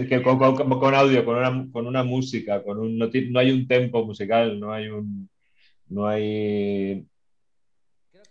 que 0.08 0.22
con, 0.24 0.38
con, 0.38 0.56
con, 0.56 0.96
audio, 0.96 1.26
con 1.26 1.38
una, 1.38 1.68
con 1.72 1.88
una 1.88 2.04
música, 2.04 2.64
con 2.64 2.80
un, 2.80 2.98
no, 2.98 3.08
no 3.30 3.40
hay 3.40 3.52
un 3.52 3.68
tempo 3.68 4.06
musical, 4.06 4.60
no 4.60 4.72
hay 4.72 4.88
un 4.88 5.30
no 5.89 6.07
hay... 6.07 7.07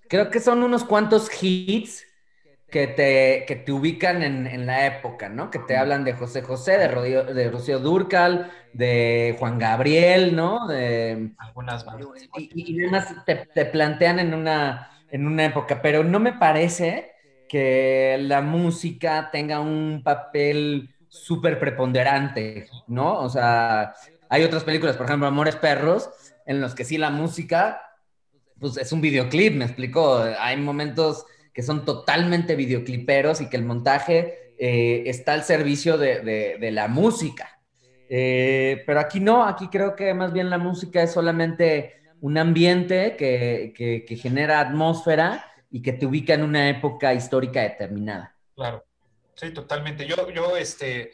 Creo 0.08 0.30
que 0.30 0.40
son 0.40 0.62
unos 0.62 0.84
cuantos 0.84 1.28
hits 1.42 2.04
que 2.68 2.86
te, 2.88 3.44
que 3.46 3.56
te 3.56 3.72
ubican 3.72 4.22
en, 4.22 4.66
la 4.66 4.86
época, 4.86 5.28
¿no? 5.28 5.50
Que 5.50 5.58
te 5.60 5.76
hablan 5.76 6.04
de 6.04 6.14
José 6.14 6.42
José, 6.42 6.78
de, 6.78 6.88
Rocío, 6.88 7.24
de 7.24 7.50
Rocío 7.50 7.78
Durcal, 7.78 8.50
de 8.72 9.36
Juan 9.38 9.58
Gabriel, 9.58 10.34
¿no? 10.34 10.66
De, 10.66 11.32
Algunas 11.38 11.84
Y, 12.36 12.50
y, 12.54 12.82
además 12.82 13.14
te, 13.24 13.64
plantean 13.66 14.18
en 14.18 14.34
una, 14.34 14.90
en 15.10 15.26
una 15.26 15.44
época, 15.46 15.80
pero 15.80 16.04
no 16.04 16.20
me 16.20 16.34
parece 16.34 17.12
que 17.48 18.18
la 18.20 18.42
música 18.42 19.30
tenga 19.32 19.60
un 19.60 20.02
papel 20.04 20.94
súper 21.08 21.58
preponderante, 21.58 22.68
¿no? 22.88 23.20
O 23.20 23.28
sea, 23.28 23.94
hay 24.28 24.42
otras 24.42 24.64
películas, 24.64 24.96
por 24.96 25.06
ejemplo, 25.06 25.28
Amores 25.28 25.56
Perros, 25.56 26.10
en 26.46 26.60
los 26.60 26.74
que 26.74 26.84
sí 26.84 26.96
la 26.96 27.10
música, 27.10 27.82
pues 28.58 28.76
es 28.78 28.92
un 28.92 29.00
videoclip, 29.00 29.54
me 29.54 29.64
explicó. 29.64 30.18
Hay 30.38 30.56
momentos 30.56 31.26
que 31.52 31.62
son 31.62 31.84
totalmente 31.84 32.54
videocliperos 32.54 33.40
y 33.40 33.48
que 33.48 33.56
el 33.56 33.64
montaje 33.64 34.54
eh, 34.58 35.02
está 35.06 35.32
al 35.34 35.42
servicio 35.42 35.98
de, 35.98 36.58
la 36.72 36.88
música. 36.88 37.60
Eh, 38.08 38.84
pero 38.86 39.00
aquí 39.00 39.20
no, 39.20 39.44
aquí 39.44 39.68
creo 39.68 39.96
que 39.96 40.14
más 40.14 40.32
bien 40.32 40.48
la 40.48 40.58
música 40.58 41.02
es 41.02 41.12
solamente 41.12 42.02
un 42.20 42.38
ambiente 42.38 43.16
que, 43.16 44.04
genera 44.20 44.60
atmósfera 44.60 45.44
y 45.70 45.82
que 45.82 45.92
te 45.92 46.06
ubica 46.06 46.34
en 46.34 46.44
una 46.44 46.70
época 46.70 47.12
histórica 47.12 47.62
determinada. 47.62 48.34
Claro, 48.54 48.84
sí, 49.34 49.50
totalmente. 49.50 50.06
Yo, 50.06 50.30
yo 50.30 50.56
este, 50.56 51.12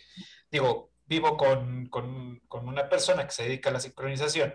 digo, 0.50 0.92
vivo 1.06 1.36
con, 1.36 1.86
con 1.86 2.68
una 2.68 2.88
persona 2.88 3.24
que 3.24 3.32
se 3.32 3.44
dedica 3.44 3.70
a 3.70 3.72
la 3.72 3.80
sincronización 3.80 4.52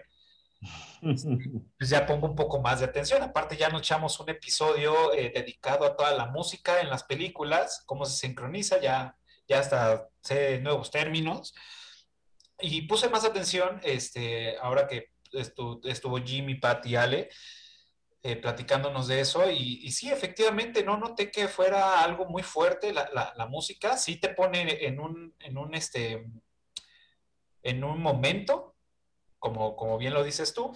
pues 1.02 1.90
ya 1.90 2.06
pongo 2.06 2.28
un 2.28 2.36
poco 2.36 2.62
más 2.62 2.80
de 2.80 2.86
atención. 2.86 3.22
Aparte, 3.22 3.58
ya 3.58 3.70
nos 3.70 3.82
echamos 3.82 4.20
un 4.20 4.30
episodio 4.30 5.14
eh, 5.14 5.32
dedicado 5.34 5.86
a 5.86 5.96
toda 5.96 6.12
la 6.14 6.28
música 6.28 6.82
en 6.82 6.90
las 6.90 7.04
películas, 7.04 7.84
cómo 7.86 8.06
se 8.06 8.18
sincroniza, 8.18 8.80
ya, 8.82 9.16
ya 9.48 9.60
hasta 9.60 10.10
sé 10.22 10.60
nuevos 10.60 10.92
términos. 10.92 11.54
Y 12.60 12.82
puse 12.84 13.10
más 13.10 13.24
atención, 13.24 13.80
este, 13.84 14.58
ahora 14.58 14.88
que 14.88 15.12
estuvo, 15.32 15.80
estuvo 15.84 16.18
Jimmy, 16.18 16.56
Pat 16.56 16.86
y 16.88 16.96
Ale, 16.96 17.30
eh, 18.24 18.36
platicándonos 18.36 19.08
de 19.08 19.20
eso. 19.20 19.50
Y, 19.50 19.80
y, 19.84 19.92
sí, 19.92 20.10
efectivamente, 20.10 20.84
no 20.84 20.98
noté 20.98 21.30
que 21.32 21.48
fuera 21.48 22.02
algo 22.02 22.26
muy 22.26 22.42
fuerte 22.42 22.94
la, 22.94 23.10
la, 23.14 23.34
la 23.36 23.46
música. 23.46 23.96
Sí 23.96 24.16
te 24.18 24.30
pone 24.30 24.86
en 24.86 25.00
un, 25.00 25.36
en 25.40 25.58
un, 25.58 25.76
este, 25.76 26.26
en 27.62 27.84
un 27.84 28.02
momento 28.02 28.77
como, 29.40 29.76
como 29.76 29.98
bien 29.98 30.14
lo 30.14 30.24
dices 30.24 30.54
tú, 30.54 30.76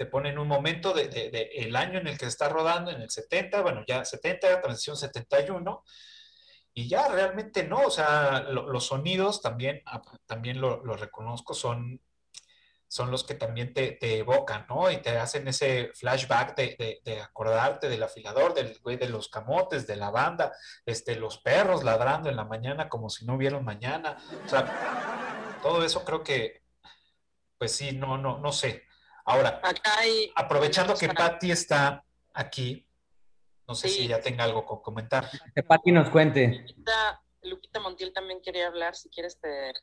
te 0.00 0.06
pone 0.06 0.30
en 0.30 0.38
un 0.38 0.48
momento 0.48 0.94
del 0.94 1.10
de, 1.10 1.50
el 1.56 1.76
año 1.76 1.98
en 1.98 2.06
el 2.06 2.16
que 2.16 2.24
está 2.24 2.48
rodando, 2.48 2.90
en 2.90 3.02
el 3.02 3.10
70, 3.10 3.60
bueno, 3.60 3.84
ya 3.86 4.02
70, 4.02 4.62
transición 4.62 4.96
71, 4.96 5.84
y 6.72 6.88
ya 6.88 7.06
realmente 7.08 7.64
no, 7.64 7.82
o 7.82 7.90
sea, 7.90 8.40
los 8.48 8.86
sonidos 8.86 9.42
también, 9.42 9.82
también 10.24 10.58
lo, 10.58 10.80
reconozco, 10.96 11.52
son, 11.52 12.00
son 12.88 13.10
los 13.10 13.24
que 13.24 13.34
también 13.34 13.74
te, 13.74 13.92
te, 13.92 14.16
evocan, 14.16 14.64
¿no? 14.70 14.90
Y 14.90 15.02
te 15.02 15.18
hacen 15.18 15.46
ese 15.48 15.90
flashback 15.94 16.56
de, 16.56 17.02
de, 17.04 17.20
acordarte 17.20 17.90
del 17.90 18.02
afilador, 18.02 18.54
del 18.54 18.78
güey 18.82 18.96
de 18.96 19.10
los 19.10 19.28
camotes, 19.28 19.86
de 19.86 19.96
la 19.96 20.10
banda, 20.10 20.52
este, 20.86 21.16
los 21.16 21.38
perros 21.38 21.84
ladrando 21.84 22.30
en 22.30 22.36
la 22.36 22.44
mañana 22.44 22.88
como 22.88 23.10
si 23.10 23.26
no 23.26 23.34
hubiera 23.34 23.60
mañana, 23.60 24.16
o 24.46 24.48
sea, 24.48 25.58
todo 25.62 25.84
eso 25.84 26.04
creo 26.06 26.22
que 26.22 26.59
pues 27.60 27.72
sí, 27.72 27.92
no, 27.92 28.16
no, 28.16 28.38
no 28.38 28.52
sé. 28.52 28.84
Ahora, 29.26 29.60
aprovechando 30.34 30.94
que 30.94 31.10
Patti 31.10 31.50
está 31.50 32.02
aquí, 32.32 32.88
no 33.68 33.74
sé 33.74 33.88
si 33.88 34.08
ya 34.08 34.18
tenga 34.18 34.44
algo 34.44 34.62
que 34.62 34.82
comentar. 34.82 35.28
Que 35.54 35.62
Patti 35.62 35.92
nos 35.92 36.08
cuente. 36.08 36.64
Lupita 37.42 37.80
Montiel 37.80 38.14
también 38.14 38.40
quería 38.40 38.66
hablar, 38.66 38.96
si 38.96 39.10
quieres 39.10 39.38
te... 39.38 39.74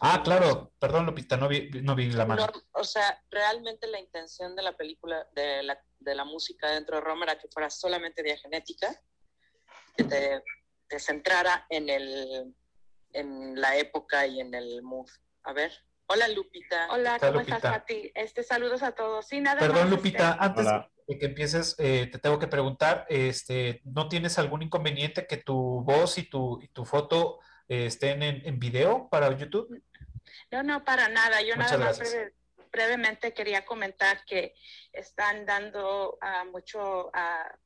Ah, 0.00 0.22
claro, 0.22 0.72
perdón 0.78 1.06
Lupita, 1.06 1.36
no 1.36 1.48
vi, 1.48 1.70
no 1.82 1.96
vi 1.96 2.12
la 2.12 2.24
mano. 2.24 2.46
o 2.72 2.84
sea, 2.84 3.20
realmente 3.30 3.88
la 3.88 3.98
intención 3.98 4.54
de 4.54 4.62
la 4.62 4.76
película, 4.76 5.26
de 5.32 5.64
la, 5.64 5.84
de 5.98 6.14
la 6.14 6.24
música 6.24 6.70
dentro 6.70 6.96
de 6.96 7.02
Roma 7.02 7.24
era 7.24 7.38
que 7.38 7.48
fuera 7.48 7.68
solamente 7.68 8.22
diagenética, 8.22 8.94
que 9.96 10.04
te, 10.04 10.42
te 10.86 11.00
centrara 11.00 11.66
en, 11.68 11.88
el, 11.88 12.54
en 13.12 13.60
la 13.60 13.76
época 13.76 14.24
y 14.24 14.38
en 14.38 14.54
el 14.54 14.82
mood. 14.84 15.08
A 15.42 15.52
ver. 15.52 15.72
Hola 16.06 16.28
Lupita. 16.28 16.88
Hola, 16.90 17.18
¿cómo 17.18 17.40
estás, 17.40 17.62
Pati? 17.62 18.12
Este, 18.14 18.42
saludos 18.42 18.82
a 18.82 18.92
todos. 18.92 19.26
Sí, 19.26 19.40
nada 19.40 19.58
Perdón, 19.58 19.90
Lupita, 19.90 20.32
este, 20.32 20.44
antes 20.44 20.66
de 21.06 21.18
que 21.18 21.26
empieces, 21.26 21.74
eh, 21.78 22.08
te 22.12 22.18
tengo 22.18 22.38
que 22.38 22.46
preguntar, 22.46 23.06
este, 23.08 23.80
¿no 23.84 24.08
tienes 24.08 24.38
algún 24.38 24.62
inconveniente 24.62 25.26
que 25.26 25.38
tu 25.38 25.82
voz 25.82 26.18
y 26.18 26.24
tu, 26.24 26.60
y 26.60 26.68
tu 26.68 26.84
foto 26.84 27.40
eh, 27.68 27.86
estén 27.86 28.22
en, 28.22 28.46
en, 28.46 28.58
video 28.58 29.08
para 29.10 29.34
YouTube? 29.36 29.82
No, 30.50 30.62
no, 30.62 30.84
para 30.84 31.08
nada. 31.08 31.40
Yo 31.40 31.56
nada 31.56 31.78
más 31.78 32.00
brevemente 32.70 33.32
quería 33.32 33.64
comentar 33.64 34.24
que 34.24 34.54
están 34.92 35.46
dando 35.46 36.18
uh, 36.20 36.50
mucho 36.50 37.06
uh, 37.06 37.56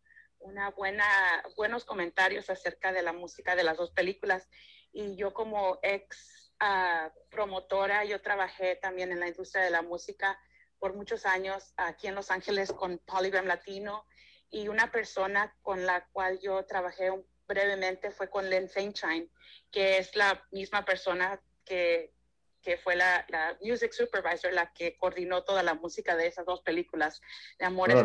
una 0.41 0.71
buena, 0.71 1.43
buenos 1.57 1.85
comentarios 1.85 2.51
acerca 2.51 2.93
de 2.93 3.03
la 3.03 3.13
música 3.13 3.57
de 3.57 3.65
las 3.65 3.77
dos 3.77 3.91
películas. 3.91 4.49
Y 4.93 5.17
yo 5.17 5.35
como 5.35 5.79
ex 5.83 6.38
uh, 6.61 7.11
promotora, 7.31 8.05
yo 8.05 8.21
trabajé 8.21 8.77
también 8.77 9.13
en 9.13 9.21
la 9.21 9.29
industria 9.29 9.65
de 9.65 9.71
la 9.71 9.83
música 9.83 10.39
por 10.79 10.95
muchos 10.95 11.27
años 11.27 11.73
aquí 11.77 12.07
en 12.07 12.15
Los 12.15 12.31
Ángeles 12.31 12.73
con 12.73 12.99
Polygram 12.99 13.47
Latino. 13.47 14.07
Y 14.51 14.69
una 14.69 14.91
persona 14.91 15.55
con 15.63 15.85
la 15.85 16.07
cual 16.13 16.39
yo 16.41 16.65
trabajé 16.65 17.13
brevemente 17.47 18.11
fue 18.11 18.31
con 18.31 18.49
Lynn 18.49 18.69
Saintshine, 18.69 19.31
que 19.71 19.99
es 19.99 20.15
la 20.17 20.47
misma 20.53 20.85
persona 20.85 21.41
que, 21.65 22.15
que 22.63 22.79
fue 22.79 22.97
la, 22.97 23.27
la, 23.29 23.59
music 23.61 23.93
supervisor, 23.93 24.53
la 24.53 24.73
que 24.73 24.97
coordinó 24.97 25.45
toda 25.45 25.63
la 25.63 25.75
música 25.75 26.17
de 26.17 26.29
esas 26.29 26.47
dos 26.47 26.63
películas, 26.63 27.21
de 27.59 27.67
Amores 27.67 27.97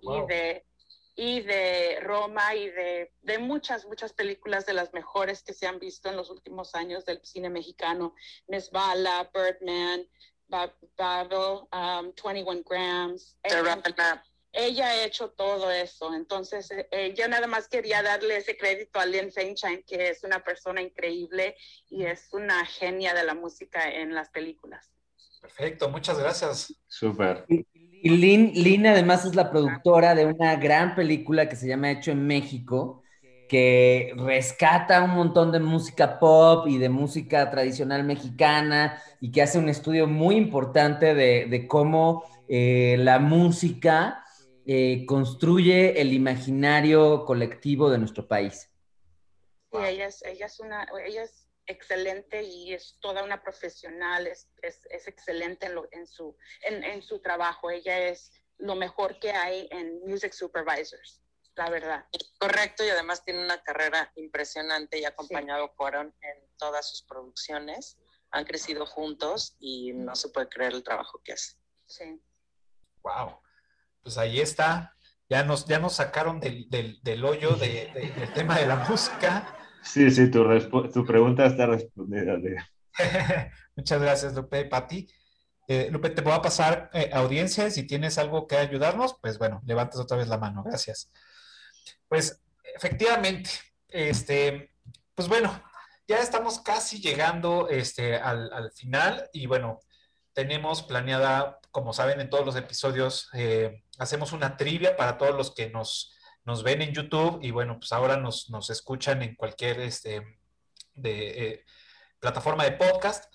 y 0.00 0.26
de 0.26 0.66
y 1.16 1.40
de 1.42 2.00
Roma 2.00 2.54
y 2.54 2.68
de, 2.70 3.12
de, 3.22 3.38
muchas, 3.38 3.86
muchas 3.86 4.12
películas 4.12 4.66
de 4.66 4.74
las 4.74 4.92
mejores 4.92 5.42
que 5.42 5.54
se 5.54 5.66
han 5.66 5.78
visto 5.78 6.08
en 6.08 6.16
los 6.16 6.30
últimos 6.30 6.74
años 6.74 7.04
del 7.04 7.20
cine 7.24 7.50
mexicano. 7.50 8.14
Nesbala, 8.48 9.30
Birdman, 9.32 10.08
Babel, 10.48 11.66
um, 11.72 12.12
21 12.14 12.62
Grams. 12.68 13.36
Ella, 13.42 13.82
ella, 14.52 14.86
ha 14.86 15.04
hecho 15.04 15.30
todo 15.30 15.70
eso. 15.70 16.12
Entonces, 16.14 16.68
eh, 16.70 17.14
yo 17.16 17.28
nada 17.28 17.46
más 17.46 17.68
quería 17.68 18.02
darle 18.02 18.36
ese 18.36 18.56
crédito 18.56 18.98
a 18.98 19.06
Lynn 19.06 19.32
Feinstein, 19.32 19.82
que 19.84 20.10
es 20.10 20.24
una 20.24 20.42
persona 20.42 20.82
increíble 20.82 21.56
y 21.88 22.04
es 22.04 22.28
una 22.32 22.64
genia 22.66 23.14
de 23.14 23.24
la 23.24 23.34
música 23.34 23.88
en 23.90 24.14
las 24.14 24.30
películas. 24.30 24.90
Perfecto, 25.40 25.88
muchas 25.90 26.18
gracias. 26.18 26.74
Súper. 26.86 27.46
Y 28.04 28.10
Lynn, 28.10 28.86
además 28.86 29.24
es 29.24 29.34
la 29.34 29.50
productora 29.50 30.14
de 30.14 30.26
una 30.26 30.56
gran 30.56 30.94
película 30.94 31.48
que 31.48 31.56
se 31.56 31.66
llama 31.66 31.90
Hecho 31.90 32.10
en 32.10 32.26
México, 32.26 33.02
que 33.48 34.12
rescata 34.18 35.02
un 35.02 35.12
montón 35.12 35.50
de 35.50 35.58
música 35.58 36.18
pop 36.18 36.66
y 36.68 36.76
de 36.76 36.90
música 36.90 37.50
tradicional 37.50 38.04
mexicana 38.04 39.02
y 39.22 39.32
que 39.32 39.40
hace 39.40 39.58
un 39.58 39.70
estudio 39.70 40.06
muy 40.06 40.36
importante 40.36 41.14
de, 41.14 41.66
cómo 41.66 42.24
eh, 42.46 42.96
la 42.98 43.18
música 43.18 44.22
eh, 44.66 45.06
construye 45.06 45.98
el 45.98 46.12
imaginario 46.12 47.24
colectivo 47.24 47.88
de 47.88 47.96
nuestro 47.96 48.28
país. 48.28 48.70
Sí, 49.72 49.78
ella 49.82 50.08
es, 50.08 50.60
una, 50.60 50.86
excelente 51.66 52.42
y 52.42 52.74
es 52.74 52.98
toda 53.00 53.22
una 53.22 53.42
profesional, 53.42 54.26
es, 54.26 54.48
es, 54.62 54.80
es 54.90 55.08
excelente 55.08 55.66
en, 55.66 55.74
lo, 55.74 55.88
en, 55.92 56.06
su, 56.06 56.36
en, 56.62 56.84
en, 56.84 57.02
su 57.02 57.20
trabajo. 57.20 57.70
Ella 57.70 57.98
es 58.08 58.30
lo 58.58 58.74
mejor 58.74 59.18
que 59.18 59.32
hay 59.32 59.68
en 59.70 60.00
Music 60.06 60.32
Supervisors, 60.32 61.22
la 61.56 61.70
verdad. 61.70 62.06
Correcto, 62.38 62.84
y 62.84 62.88
además 62.88 63.24
tiene 63.24 63.42
una 63.42 63.62
carrera 63.62 64.12
impresionante 64.16 64.98
y 64.98 65.04
acompañado 65.04 65.66
sí. 65.66 65.72
Cuarón 65.76 66.14
en 66.20 66.56
todas 66.58 66.88
sus 66.88 67.02
producciones. 67.02 67.98
Han 68.30 68.44
crecido 68.44 68.84
juntos 68.84 69.56
y 69.60 69.92
no 69.92 70.16
se 70.16 70.28
puede 70.28 70.48
creer 70.48 70.72
el 70.72 70.82
trabajo 70.82 71.20
que 71.22 71.34
hace. 71.34 71.56
Sí. 71.86 72.20
Wow. 73.02 73.40
Pues 74.02 74.18
ahí 74.18 74.40
está. 74.40 74.96
Ya 75.28 75.42
nos, 75.42 75.66
ya 75.66 75.78
nos 75.78 75.94
sacaron 75.94 76.40
del, 76.40 76.68
del, 76.68 77.00
del 77.02 77.24
hoyo 77.24 77.52
de, 77.56 77.90
de, 77.94 78.10
del 78.10 78.32
tema 78.34 78.58
de 78.58 78.66
la 78.66 78.76
música. 78.76 79.63
Sí, 79.84 80.10
sí, 80.10 80.30
tu, 80.30 81.04
pregunta 81.06 81.46
está 81.46 81.66
respondida. 81.66 82.38
Muchas 83.76 84.00
gracias, 84.00 84.34
Lupe 84.34 84.60
y 84.60 84.68
Pati. 84.68 85.08
Eh, 85.68 85.88
Lupe, 85.90 86.10
te 86.10 86.22
voy 86.22 86.32
a 86.32 86.42
pasar 86.42 86.90
eh, 86.92 87.10
audiencia. 87.12 87.70
Si 87.70 87.86
tienes 87.86 88.18
algo 88.18 88.46
que 88.46 88.56
ayudarnos, 88.56 89.16
pues 89.20 89.38
bueno, 89.38 89.60
levantas 89.66 90.00
otra 90.00 90.16
vez 90.16 90.28
la 90.28 90.38
mano. 90.38 90.62
Gracias. 90.62 91.10
Pues 92.08 92.42
efectivamente, 92.74 93.50
este, 93.88 94.74
pues 95.14 95.28
bueno, 95.28 95.62
ya 96.08 96.18
estamos 96.18 96.60
casi 96.60 97.00
llegando 97.00 97.68
este, 97.68 98.16
al, 98.16 98.52
al 98.52 98.72
final 98.72 99.28
y 99.32 99.46
bueno, 99.46 99.80
tenemos 100.32 100.82
planeada, 100.82 101.60
como 101.70 101.92
saben, 101.92 102.20
en 102.20 102.28
todos 102.28 102.44
los 102.44 102.56
episodios, 102.56 103.28
eh, 103.32 103.84
hacemos 103.98 104.32
una 104.32 104.56
trivia 104.56 104.96
para 104.96 105.16
todos 105.16 105.34
los 105.34 105.54
que 105.54 105.70
nos 105.70 106.12
nos 106.44 106.62
ven 106.62 106.82
en 106.82 106.92
YouTube 106.92 107.38
y 107.42 107.50
bueno, 107.50 107.78
pues 107.78 107.92
ahora 107.92 108.16
nos, 108.16 108.50
nos 108.50 108.70
escuchan 108.70 109.22
en 109.22 109.34
cualquier 109.34 109.80
este, 109.80 110.38
de, 110.94 111.48
eh, 111.48 111.64
plataforma 112.18 112.64
de 112.64 112.72
podcast. 112.72 113.32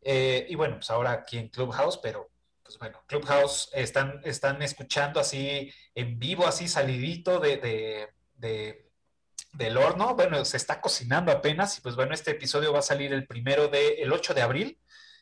Eh, 0.00 0.46
y 0.48 0.54
bueno, 0.54 0.76
pues 0.76 0.90
ahora 0.90 1.12
aquí 1.12 1.38
en 1.38 1.48
Clubhouse, 1.48 1.98
pero 1.98 2.30
pues 2.62 2.78
bueno, 2.78 3.02
Clubhouse 3.06 3.70
están, 3.72 4.20
están 4.24 4.62
escuchando 4.62 5.20
así 5.20 5.72
en 5.94 6.18
vivo, 6.18 6.46
así 6.46 6.66
salidito 6.66 7.40
de, 7.40 7.58
de, 7.58 8.08
de, 8.34 8.90
del 9.52 9.76
horno. 9.76 10.14
Bueno, 10.14 10.44
se 10.44 10.56
está 10.56 10.80
cocinando 10.80 11.32
apenas 11.32 11.78
y 11.78 11.80
pues 11.80 11.94
bueno, 11.94 12.14
este 12.14 12.32
episodio 12.32 12.72
va 12.72 12.78
a 12.80 12.82
salir 12.82 13.12
el 13.12 13.26
primero 13.26 13.68
de, 13.68 13.94
el 13.94 14.12
8 14.12 14.34
de 14.34 14.42
abril 14.42 14.80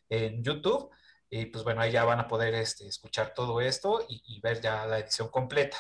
en 0.08 0.42
YouTube. 0.42 0.90
Y 1.30 1.46
pues 1.46 1.64
bueno, 1.64 1.80
ahí 1.80 1.90
ya 1.90 2.04
van 2.04 2.20
a 2.20 2.28
poder 2.28 2.54
este, 2.54 2.86
escuchar 2.86 3.34
todo 3.34 3.60
esto 3.60 4.06
y, 4.08 4.22
y 4.26 4.40
ver 4.40 4.60
ya 4.60 4.86
la 4.86 5.00
edición 5.00 5.28
completa. 5.28 5.76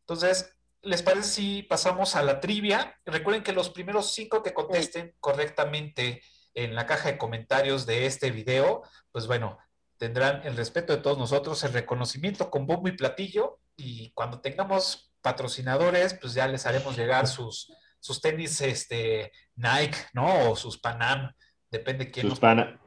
Entonces, 0.00 0.53
¿les 0.84 1.02
parece 1.02 1.28
si 1.28 1.62
pasamos 1.62 2.16
a 2.16 2.22
la 2.22 2.40
trivia? 2.40 2.98
Recuerden 3.04 3.42
que 3.42 3.52
los 3.52 3.70
primeros 3.70 4.14
cinco 4.14 4.42
que 4.42 4.54
contesten 4.54 5.14
correctamente 5.20 6.22
en 6.54 6.74
la 6.74 6.86
caja 6.86 7.10
de 7.10 7.18
comentarios 7.18 7.86
de 7.86 8.06
este 8.06 8.30
video, 8.30 8.82
pues 9.10 9.26
bueno, 9.26 9.58
tendrán 9.96 10.42
el 10.44 10.56
respeto 10.56 10.94
de 10.94 11.02
todos 11.02 11.18
nosotros, 11.18 11.62
el 11.64 11.72
reconocimiento 11.72 12.50
con 12.50 12.66
bombo 12.66 12.88
y 12.88 12.92
platillo 12.92 13.58
y 13.76 14.12
cuando 14.12 14.40
tengamos 14.40 15.12
patrocinadores, 15.20 16.14
pues 16.14 16.34
ya 16.34 16.46
les 16.46 16.66
haremos 16.66 16.96
llegar 16.96 17.26
sus, 17.26 17.72
sus 17.98 18.20
tenis 18.20 18.60
este, 18.60 19.32
Nike, 19.56 19.96
¿no? 20.12 20.50
O 20.50 20.56
sus 20.56 20.78
Panam, 20.78 21.32
depende 21.70 22.10
quién. 22.10 22.24
Sus 22.24 22.32
nos... 22.32 22.40
Panam, 22.40 22.78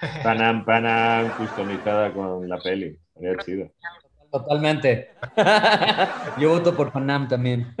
Panam, 0.22 0.64
Panam, 0.64 1.36
customizada 1.36 2.12
con 2.12 2.48
la 2.48 2.58
peli, 2.58 2.98
sería 3.14 3.36
chido. 3.38 3.70
Totalmente. 4.34 5.14
Yo 6.40 6.48
voto 6.48 6.74
por 6.76 6.90
Panam 6.90 7.28
también. 7.28 7.72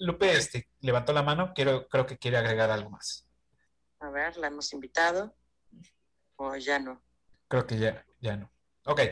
Lupe 0.00 0.32
este, 0.32 0.66
levantó 0.80 1.12
la 1.12 1.22
mano, 1.22 1.52
quiero, 1.54 1.86
creo 1.86 2.04
que 2.04 2.18
quiere 2.18 2.36
agregar 2.36 2.68
algo 2.68 2.90
más. 2.90 3.28
A 4.00 4.10
ver, 4.10 4.36
la 4.38 4.48
hemos 4.48 4.72
invitado. 4.72 5.36
O 6.34 6.56
ya 6.56 6.80
no. 6.80 7.00
Creo 7.46 7.64
que 7.64 7.78
ya, 7.78 8.04
ya 8.18 8.36
no. 8.36 8.50
Ok. 8.86 9.02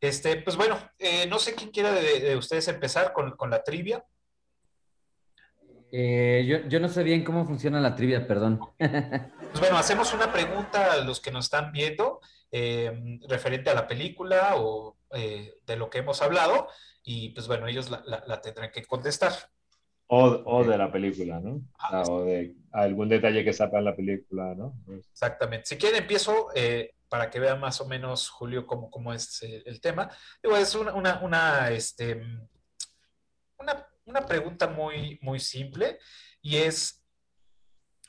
Este, 0.00 0.36
pues 0.36 0.56
bueno, 0.56 0.78
eh, 0.98 1.26
no 1.26 1.38
sé 1.38 1.54
quién 1.54 1.70
quiera 1.70 1.92
de, 1.92 2.20
de 2.20 2.36
ustedes 2.38 2.68
empezar 2.68 3.12
con, 3.12 3.36
con, 3.36 3.50
la 3.50 3.62
trivia. 3.62 4.02
Eh, 5.94 6.44
yo, 6.48 6.66
yo, 6.68 6.80
no 6.80 6.88
sé 6.88 7.02
bien 7.02 7.22
cómo 7.22 7.44
funciona 7.44 7.78
la 7.78 7.94
trivia, 7.94 8.26
perdón. 8.26 8.60
Pues 8.78 9.60
bueno, 9.60 9.76
hacemos 9.76 10.14
una 10.14 10.32
pregunta 10.32 10.94
a 10.94 10.96
los 11.04 11.20
que 11.20 11.30
nos 11.30 11.44
están 11.44 11.72
viendo 11.72 12.20
eh, 12.50 13.18
referente 13.28 13.68
a 13.68 13.74
la 13.74 13.86
película 13.86 14.56
o 14.56 14.96
eh, 15.14 15.58
de 15.66 15.76
lo 15.76 15.90
que 15.90 15.98
hemos 15.98 16.22
hablado 16.22 16.68
y 17.04 17.28
pues 17.30 17.46
bueno, 17.48 17.66
ellos 17.66 17.90
la, 17.90 18.02
la, 18.06 18.24
la 18.26 18.40
tendrán 18.40 18.70
que 18.70 18.82
contestar. 18.82 19.32
O, 20.06 20.24
o, 20.24 20.64
de 20.64 20.78
la 20.78 20.90
película, 20.90 21.40
¿no? 21.40 21.60
Ah, 21.78 22.02
o 22.08 22.24
de 22.24 22.54
algún 22.72 23.08
detalle 23.08 23.44
que 23.44 23.52
sepa 23.52 23.78
en 23.78 23.84
la 23.84 23.96
película, 23.96 24.54
¿no? 24.54 24.74
Exactamente. 25.10 25.66
Si 25.66 25.76
quieren, 25.76 26.02
empiezo 26.02 26.48
eh, 26.54 26.94
para 27.08 27.30
que 27.30 27.40
vean 27.40 27.60
más 27.60 27.80
o 27.80 27.86
menos, 27.86 28.28
Julio, 28.30 28.66
cómo, 28.66 28.90
cómo 28.90 29.12
es 29.12 29.42
el, 29.42 29.62
el 29.66 29.80
tema. 29.80 30.10
Digo, 30.42 30.56
es 30.56 30.74
una, 30.74 30.94
una, 30.94 31.20
una, 31.22 31.70
este, 31.70 32.22
una, 33.58 33.86
una 34.04 34.26
pregunta 34.26 34.68
muy, 34.68 35.18
muy 35.22 35.38
simple 35.38 35.98
y 36.40 36.56
es, 36.56 37.04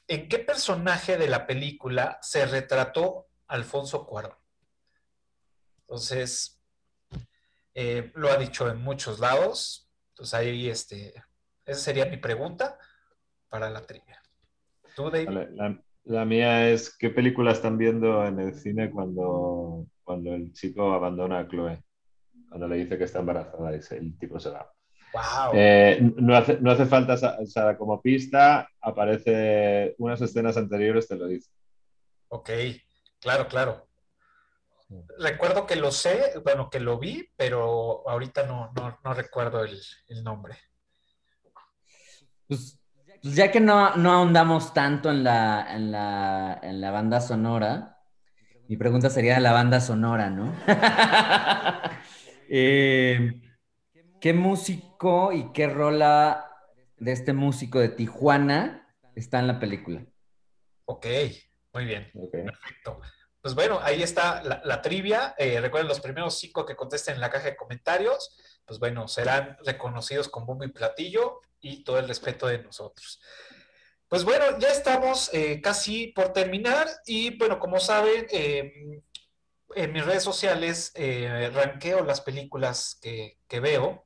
¿en 0.07 0.27
qué 0.27 0.39
personaje 0.39 1.17
de 1.17 1.27
la 1.27 1.45
película 1.45 2.17
se 2.21 2.45
retrató 2.45 3.27
Alfonso 3.47 4.05
Cuarón? 4.05 4.35
Entonces, 5.81 6.63
eh, 7.75 8.11
lo 8.15 8.29
ha 8.29 8.37
dicho 8.37 8.69
en 8.69 8.81
muchos 8.81 9.19
lados. 9.19 9.89
Entonces 10.09 10.33
ahí, 10.33 10.69
este, 10.69 11.13
esa 11.65 11.79
sería 11.79 12.05
mi 12.05 12.17
pregunta 12.17 12.77
para 13.49 13.69
la 13.69 13.81
trivia. 13.81 14.21
La, 16.05 16.25
mía 16.25 16.69
es 16.69 16.95
¿qué 16.97 17.09
película 17.09 17.51
están 17.51 17.77
viendo 17.77 18.25
en 18.25 18.39
el 18.39 18.55
cine 18.55 18.91
cuando, 18.91 19.87
cuando 20.03 20.33
el 20.33 20.51
chico 20.51 20.91
abandona 20.91 21.39
a 21.39 21.47
Chloe? 21.47 21.83
Cuando 22.49 22.67
le 22.67 22.77
dice 22.77 22.97
que 22.97 23.05
está 23.05 23.19
embarazada 23.19 23.75
y 23.75 23.79
el 23.95 24.17
tipo 24.17 24.39
se 24.39 24.49
va. 24.49 24.72
Eh, 25.53 25.99
no, 26.17 26.35
hace, 26.35 26.57
no, 26.59 26.71
hace, 26.71 26.85
falta, 26.85 27.15
o 27.15 27.77
como 27.77 28.01
pista, 28.01 28.67
aparece 28.81 29.95
unas 29.99 30.21
escenas 30.21 30.57
anteriores, 30.57 31.07
te 31.07 31.15
lo 31.15 31.27
dice. 31.27 31.49
Ok, 32.29 32.49
claro, 33.19 33.47
claro. 33.47 33.87
Recuerdo 35.19 35.65
que 35.65 35.75
lo 35.75 35.91
sé, 35.91 36.33
bueno, 36.43 36.69
que 36.69 36.79
lo 36.79 36.99
vi, 36.99 37.27
pero 37.35 38.07
ahorita 38.07 38.45
no, 38.45 38.71
no, 39.03 39.13
recuerdo 39.13 39.63
el, 39.63 40.23
nombre. 40.23 40.57
Pues, 42.47 42.79
pues, 43.21 43.35
ya 43.35 43.51
que 43.51 43.59
no, 43.59 43.95
no 43.95 44.11
ahondamos 44.11 44.73
tanto 44.73 45.09
en 45.09 45.23
la, 45.23 45.75
en, 45.75 45.91
la, 45.91 46.59
en 46.61 46.81
la 46.81 46.91
banda 46.91 47.21
sonora, 47.21 47.97
mi 48.67 48.77
pregunta 48.77 49.09
sería 49.09 49.39
la 49.39 49.51
banda 49.51 49.79
sonora, 49.79 50.29
¿no? 50.29 50.53
eh, 52.49 53.42
¿Qué 54.23 54.31
músico 54.31 55.33
y 55.33 55.51
qué 55.51 55.67
rola 55.67 56.49
de 56.95 57.11
este 57.11 57.33
músico 57.33 57.79
de 57.79 57.89
Tijuana 57.89 58.95
está 59.17 59.39
en 59.39 59.47
la 59.47 59.59
película? 59.59 60.05
Ok, 60.85 61.07
muy 61.73 61.83
bien. 61.83 62.09
Perfecto. 62.31 63.01
Pues 63.41 63.53
bueno, 63.53 63.81
ahí 63.81 64.01
está 64.01 64.41
la, 64.41 64.81
trivia. 64.81 65.35
Eh, 65.37 65.59
recuerden, 65.59 65.89
los 65.89 65.99
primeros 65.99 66.39
cinco 66.39 66.65
que 66.65 66.77
contesten 66.77 67.15
en 67.15 67.19
la 67.19 67.29
caja 67.29 67.47
de 67.47 67.57
comentarios, 67.57 68.61
pues 68.63 68.79
bueno, 68.79 69.09
serán 69.09 69.57
reconocidos 69.65 70.29
con 70.29 70.45
bombo 70.45 70.63
y 70.63 70.71
platillo 70.71 71.41
y 71.59 71.83
todo 71.83 71.99
el 71.99 72.07
respeto 72.07 72.47
de 72.47 72.63
nosotros. 72.63 73.19
Pues 74.07 74.23
bueno, 74.23 74.57
ya 74.57 74.69
estamos 74.69 75.33
eh, 75.33 75.59
casi 75.61 76.13
por 76.13 76.31
terminar 76.31 76.87
y 77.05 77.37
bueno, 77.37 77.59
como 77.59 77.77
saben, 77.77 78.25
em, 78.29 79.01
en 79.75 79.91
mis 79.91 80.05
redes 80.05 80.23
sociales 80.23 80.93
eh, 80.95 81.51
ranqueo 81.53 82.05
las 82.05 82.21
películas 82.21 82.97
que, 83.01 83.39
que 83.49 83.59
veo 83.59 84.05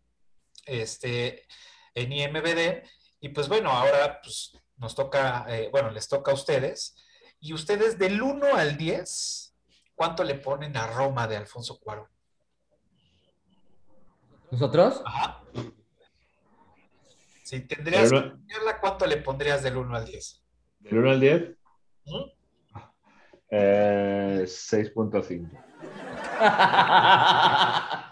este, 0.68 1.48
en 1.94 2.12
IMBD. 2.12 2.84
Y 3.22 3.30
pues 3.30 3.48
bueno, 3.48 3.72
ahora 3.72 4.20
pues, 4.22 4.58
nos 4.78 4.96
toca, 4.96 5.46
eh, 5.50 5.70
bueno, 5.72 5.90
les 5.92 6.08
toca 6.08 6.32
a 6.32 6.36
ustedes. 6.36 6.96
Y 7.40 7.54
ustedes 7.54 7.98
del 7.98 8.22
1 8.22 8.56
al 8.56 8.78
10, 8.78 9.56
¿cuánto 9.96 10.24
le 10.24 10.36
ponen 10.36 10.76
a 10.78 10.88
Roma 10.88 11.28
de 11.28 11.38
Alfonso 11.38 11.80
Cuarón? 11.80 12.08
¿Nosotros? 14.52 15.02
Ajá. 15.06 15.44
Si 17.44 17.62
tendrías 17.62 18.12
que 18.12 18.22
ponerla, 18.22 18.80
¿cuánto 18.80 19.06
le 19.06 19.18
pondrías 19.18 19.64
del 19.64 19.78
1 19.78 19.96
al 19.96 20.06
10? 20.06 20.44
¿Del 20.80 20.98
1 20.98 21.12
al 21.12 21.20
10? 21.20 21.44
Eh, 23.50 24.44
6.5. 24.46 25.64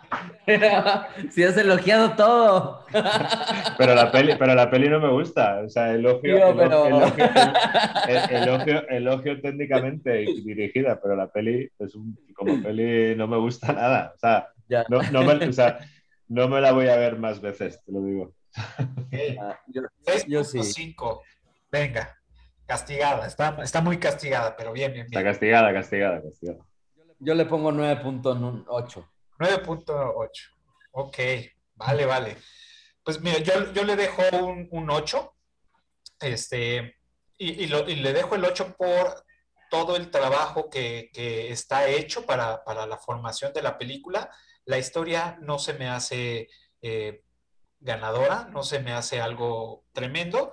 si 1.31 1.43
has 1.43 1.57
elogiado 1.57 2.15
todo. 2.15 2.85
pero, 3.77 3.95
la 3.95 4.11
peli, 4.11 4.35
pero 4.37 4.53
la 4.53 4.69
peli 4.69 4.89
no 4.89 4.99
me 4.99 5.09
gusta. 5.09 5.61
O 5.65 5.69
sea, 5.69 5.91
elogio, 5.95 6.53
elogio, 8.89 9.41
técnicamente 9.41 10.23
y 10.23 10.41
dirigida, 10.41 10.99
pero 11.01 11.15
la 11.15 11.27
peli 11.27 11.69
es 11.79 11.95
un, 11.95 12.17
como 12.33 12.61
peli 12.61 13.15
no 13.15 13.27
me 13.27 13.37
gusta 13.37 13.73
nada. 13.73 14.13
O 14.15 14.19
sea, 14.19 14.49
no, 14.89 15.01
no, 15.11 15.23
me, 15.23 15.47
o 15.47 15.53
sea, 15.53 15.79
no 16.27 16.47
me 16.47 16.61
la 16.61 16.71
voy 16.71 16.87
a 16.87 16.97
ver 16.97 17.17
más 17.17 17.41
veces, 17.41 17.81
te 17.83 17.91
lo 17.91 18.01
digo. 18.01 18.33
Ah, 19.41 19.59
yo, 20.27 20.43
sí. 20.43 20.95
Venga, 21.71 22.17
castigada. 22.65 23.27
Está, 23.27 23.57
está 23.61 23.81
muy 23.81 23.97
castigada, 23.97 24.55
pero 24.55 24.71
bien, 24.71 24.93
bien, 24.93 25.07
bien. 25.07 25.19
Está 25.19 25.29
castigada, 25.31 25.73
castigada, 25.73 26.21
castigada. 26.21 26.59
Yo 27.19 27.33
le 27.33 27.45
pongo 27.45 27.71
9.8. 27.71 29.05
9.8. 29.39 30.29
Ok, 30.91 31.17
vale, 31.75 32.05
vale. 32.05 32.37
Pues 33.03 33.21
mira, 33.21 33.39
yo, 33.39 33.71
yo 33.73 33.83
le 33.83 33.95
dejo 33.95 34.23
un, 34.37 34.67
un 34.71 34.89
8. 34.89 35.33
Este, 36.21 36.95
y, 37.37 37.63
y, 37.63 37.67
lo, 37.67 37.85
le 37.85 38.13
dejo 38.13 38.35
el 38.35 38.45
8 38.45 38.75
por 38.77 39.25
todo 39.69 39.95
el 39.95 40.09
trabajo 40.09 40.69
que, 40.69 41.09
que 41.13 41.51
está 41.51 41.87
hecho 41.87 42.25
para, 42.25 42.63
para, 42.63 42.85
la 42.85 42.97
formación 42.97 43.53
de 43.53 43.61
la 43.61 43.77
película. 43.77 44.29
La 44.63 44.77
historia 44.77 45.37
no 45.41 45.59
se 45.59 45.73
me 45.73 45.89
hace 45.89 46.49
eh, 46.81 47.23
ganadora, 47.79 48.47
no 48.51 48.63
se 48.63 48.79
me 48.79 48.93
hace 48.93 49.21
algo 49.21 49.83
tremendo. 49.91 50.51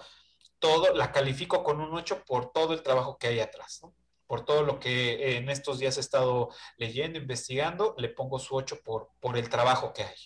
Todo 0.59 0.95
la 0.95 1.13
califico 1.13 1.63
con 1.63 1.81
un 1.81 1.95
8 1.95 2.25
por 2.27 2.53
todo 2.53 2.75
el 2.75 2.83
trabajo 2.83 3.17
que 3.17 3.29
hay 3.29 3.41
atrás. 3.41 3.81
¿no? 3.83 3.95
Por 4.33 4.47
todo 4.47 4.63
lo 4.63 4.81
que 4.81 5.37
en 5.37 5.51
estos 5.51 5.79
días 5.79 5.99
he 5.99 6.01
estado 6.01 6.49
leyendo, 6.79 7.19
investigando, 7.19 7.95
le 7.99 8.09
pongo 8.09 8.39
su 8.39 8.57
8 8.57 8.79
por, 8.83 9.11
por 9.21 9.37
el 9.37 9.51
trabajo 9.51 9.93
que 9.93 10.05
hay, 10.05 10.17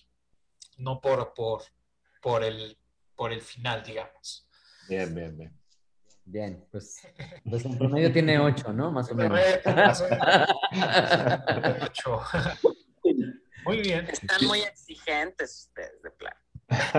no 0.77 1.01
por, 1.01 1.35
por, 1.35 1.65
por, 2.23 2.45
el, 2.45 2.79
por 3.17 3.33
el 3.33 3.41
final, 3.41 3.83
digamos. 3.83 4.49
Bien, 4.89 5.13
bien, 5.13 5.37
bien. 5.37 5.61
Bien, 6.25 6.69
pues, 6.71 7.01
pues 7.51 7.65
en 7.65 7.77
promedio 7.77 8.13
tiene 8.13 8.39
8, 8.39 8.73
¿no? 8.73 8.93
Más 8.93 9.11
o 9.11 9.17
menos. 9.17 9.41
8. 11.83 12.23
Muy 13.65 13.81
bien. 13.81 14.07
Están 14.07 14.47
muy 14.47 14.61
exigentes 14.61 15.67
ustedes, 15.67 16.01
de 16.01 16.11
plan. 16.13 16.35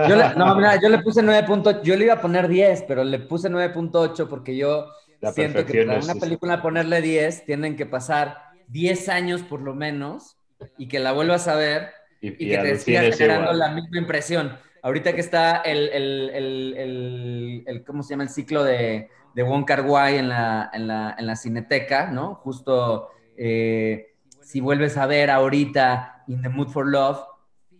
Yo 0.06 0.14
le, 0.14 0.34
no, 0.34 0.54
mira, 0.56 0.78
yo 0.78 0.90
le 0.90 0.98
puse 0.98 1.22
9.8, 1.22 1.80
yo 1.80 1.96
le 1.96 2.04
iba 2.04 2.14
a 2.14 2.20
poner 2.20 2.48
10, 2.48 2.82
pero 2.82 3.02
le 3.02 3.18
puse 3.20 3.48
9.8 3.48 4.28
porque 4.28 4.54
yo 4.54 4.90
Siento 5.34 5.66
que 5.66 5.84
para 5.84 6.00
una 6.00 6.14
película 6.14 6.62
ponerle 6.62 7.02
10, 7.02 7.44
tienen 7.44 7.76
que 7.76 7.86
pasar 7.86 8.38
10 8.68 9.08
años 9.08 9.42
por 9.42 9.60
lo 9.60 9.74
menos 9.74 10.36
y 10.76 10.88
que 10.88 10.98
la 11.00 11.12
vuelvas 11.12 11.48
a 11.48 11.56
ver 11.56 11.90
y, 12.20 12.32
que 12.32 12.58
te 12.58 12.76
siga 12.78 13.02
generando 13.12 13.52
la 13.52 13.70
misma 13.70 13.98
impresión. 13.98 14.56
Ahorita 14.82 15.12
que 15.14 15.20
está 15.20 15.56
el, 15.58 15.88
el, 15.88 16.30
el, 16.30 17.64
el, 17.66 17.84
¿cómo 17.84 18.02
se 18.02 18.10
llama? 18.10 18.22
El 18.22 18.28
ciclo 18.28 18.62
de, 18.62 19.08
de 19.34 19.42
Wong 19.42 19.64
Kar 19.64 19.84
Wai 19.84 20.18
en 20.18 20.28
la, 20.28 20.70
en 20.72 20.86
la, 20.86 21.16
en 21.18 21.26
la 21.26 21.36
cineteca, 21.36 22.06
¿no? 22.06 22.36
Justo 22.36 23.10
eh, 23.36 24.14
si 24.40 24.60
vuelves 24.60 24.96
a 24.96 25.06
ver 25.06 25.30
ahorita 25.30 26.24
In 26.28 26.42
the 26.42 26.48
Mood 26.48 26.68
for 26.68 26.86
Love, 26.86 27.18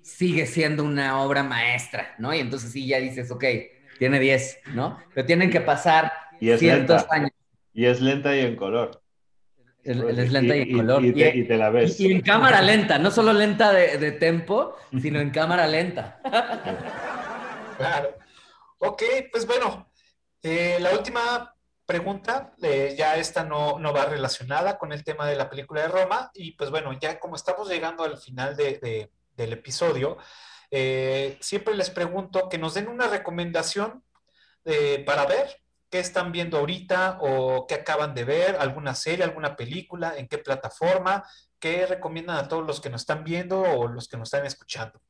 sigue 0.02 0.47
siendo 0.47 0.85
una 0.85 1.20
obra 1.23 1.43
maestra, 1.43 2.15
¿no? 2.19 2.35
Y 2.35 2.40
entonces 2.40 2.73
sí 2.73 2.86
ya 2.86 2.98
dices, 2.98 3.31
ok, 3.31 3.44
tiene 3.98 4.20
10, 4.20 4.60
¿no? 4.74 4.98
Pero 5.15 5.27
tienen 5.27 5.51
que 5.51 5.60
pasar 5.60 6.12
y 6.40 6.51
es 6.51 6.62
lenta. 6.62 7.06
Y 7.73 7.86
es 7.86 8.01
lenta 8.01 8.36
y 8.36 8.40
en 8.40 8.56
color. 8.56 9.02
es 9.85 9.97
lenta 10.32 10.56
y, 10.56 10.62
en 10.62 10.77
color. 10.77 11.05
Y, 11.05 11.12
te, 11.44 11.56
la 11.56 11.70
ves. 11.70 11.98
Y, 12.01 12.12
en 12.12 12.20
cámara 12.20 12.60
lenta, 12.62 12.98
no 12.98 13.10
solo 13.10 13.32
lenta 13.32 13.73
de, 13.73 13.98
de 13.98 14.12
tempo, 14.12 14.77
sino 15.01 15.20
en 15.20 15.31
cámara 15.31 15.66
lenta. 15.66 16.20
Claro. 17.78 18.19
Ok, 18.81 19.02
pues 19.32 19.47
bueno, 19.47 19.90
eh, 20.43 20.78
la 20.81 20.93
última 20.93 21.55
pregunta, 21.85 22.55
eh, 22.62 22.94
ya 22.97 23.16
esta 23.16 23.43
no, 23.43 23.78
no, 23.78 23.93
va 23.93 24.05
relacionada 24.05 24.78
con 24.78 24.93
el 24.93 25.02
tema 25.02 25.27
de 25.27 25.35
la 25.35 25.51
película 25.51 25.82
de 25.82 25.89
Roma, 25.89 26.31
y 26.35 26.52
pues 26.52 26.70
bueno, 26.70 26.93
ya 27.01 27.19
como 27.19 27.35
estamos 27.35 27.69
llegando 27.69 28.05
al 28.05 28.19
final 28.19 28.56
de, 28.56 29.10
del 29.36 29.52
episodio, 29.52 30.19
eh, 30.70 31.39
siempre 31.40 31.74
les 31.74 31.90
pregunto 31.90 32.48
que 32.48 32.59
nos 32.59 32.74
den 32.74 32.89
una 32.89 33.09
recomendación 33.09 34.05
para 35.06 35.24
ver 35.24 35.47
qué 35.90 35.98
están 35.98 36.32
viendo 36.32 36.59
ahorita 36.59 37.19
o 37.20 37.66
qué 37.66 37.77
acaban 37.77 38.15
de 38.15 38.24
ver, 38.24 38.56
alguna 38.56 38.94
serie, 38.94 39.24
alguna 39.24 39.56
película, 39.56 40.16
en 40.19 40.28
qué 40.28 40.39
plataforma, 40.39 41.24
qué 41.59 41.86
recomiendan 41.86 42.36
a 42.36 42.48
todos 42.48 42.66
los 42.66 42.81
que 42.81 42.90
nos 42.90 43.02
están 43.02 43.24
viendo 43.24 43.60
o 43.60 43.89
los 43.89 44.09
que 44.09 44.16
nos 44.16 44.32
están 44.32 44.47
escuchando. 44.47 45.01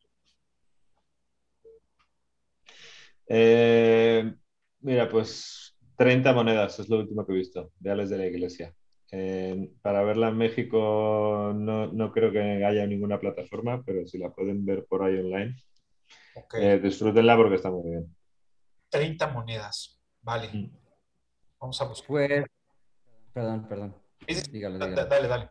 Eh, 3.27 4.33
mira, 4.81 5.09
pues 5.09 5.77
30 5.97 6.33
monedas 6.33 6.79
es 6.79 6.89
lo 6.89 6.99
último 7.01 7.27
que 7.27 7.33
he 7.33 7.37
visto, 7.37 7.73
de 7.79 7.91
Alex 7.91 8.11
de 8.11 8.19
la 8.19 8.27
Iglesia. 8.27 8.75
para 9.83 10.03
verla 10.03 10.29
en 10.29 10.37
México 10.37 11.53
no, 11.55 12.13
creo 12.13 12.31
que 12.31 12.65
haya 12.65 12.87
ninguna 12.87 13.19
plataforma, 13.19 13.83
pero 13.85 14.07
si 14.07 14.19
la 14.19 14.31
pueden 14.31 14.65
ver 14.65 14.87
por 14.87 15.03
ahí 15.03 15.19
online, 15.19 15.57
eh, 16.61 16.79
disfrútenla 16.81 17.37
porque 17.37 17.57
está 17.57 17.71
muy 17.71 17.91
bien. 17.91 18.17
30 18.91 19.27
monedas. 19.29 19.98
Vale. 20.29 20.51
Mm. 20.53 20.71
Vamos 21.59 21.81
a 21.81 21.85
buscar. 21.87 22.07
Pues, 22.07 22.45
perdón, 23.33 23.67
perdón. 23.67 23.95
Dígalo, 24.53 24.77
Dale, 24.77 25.27
dale. 25.27 25.51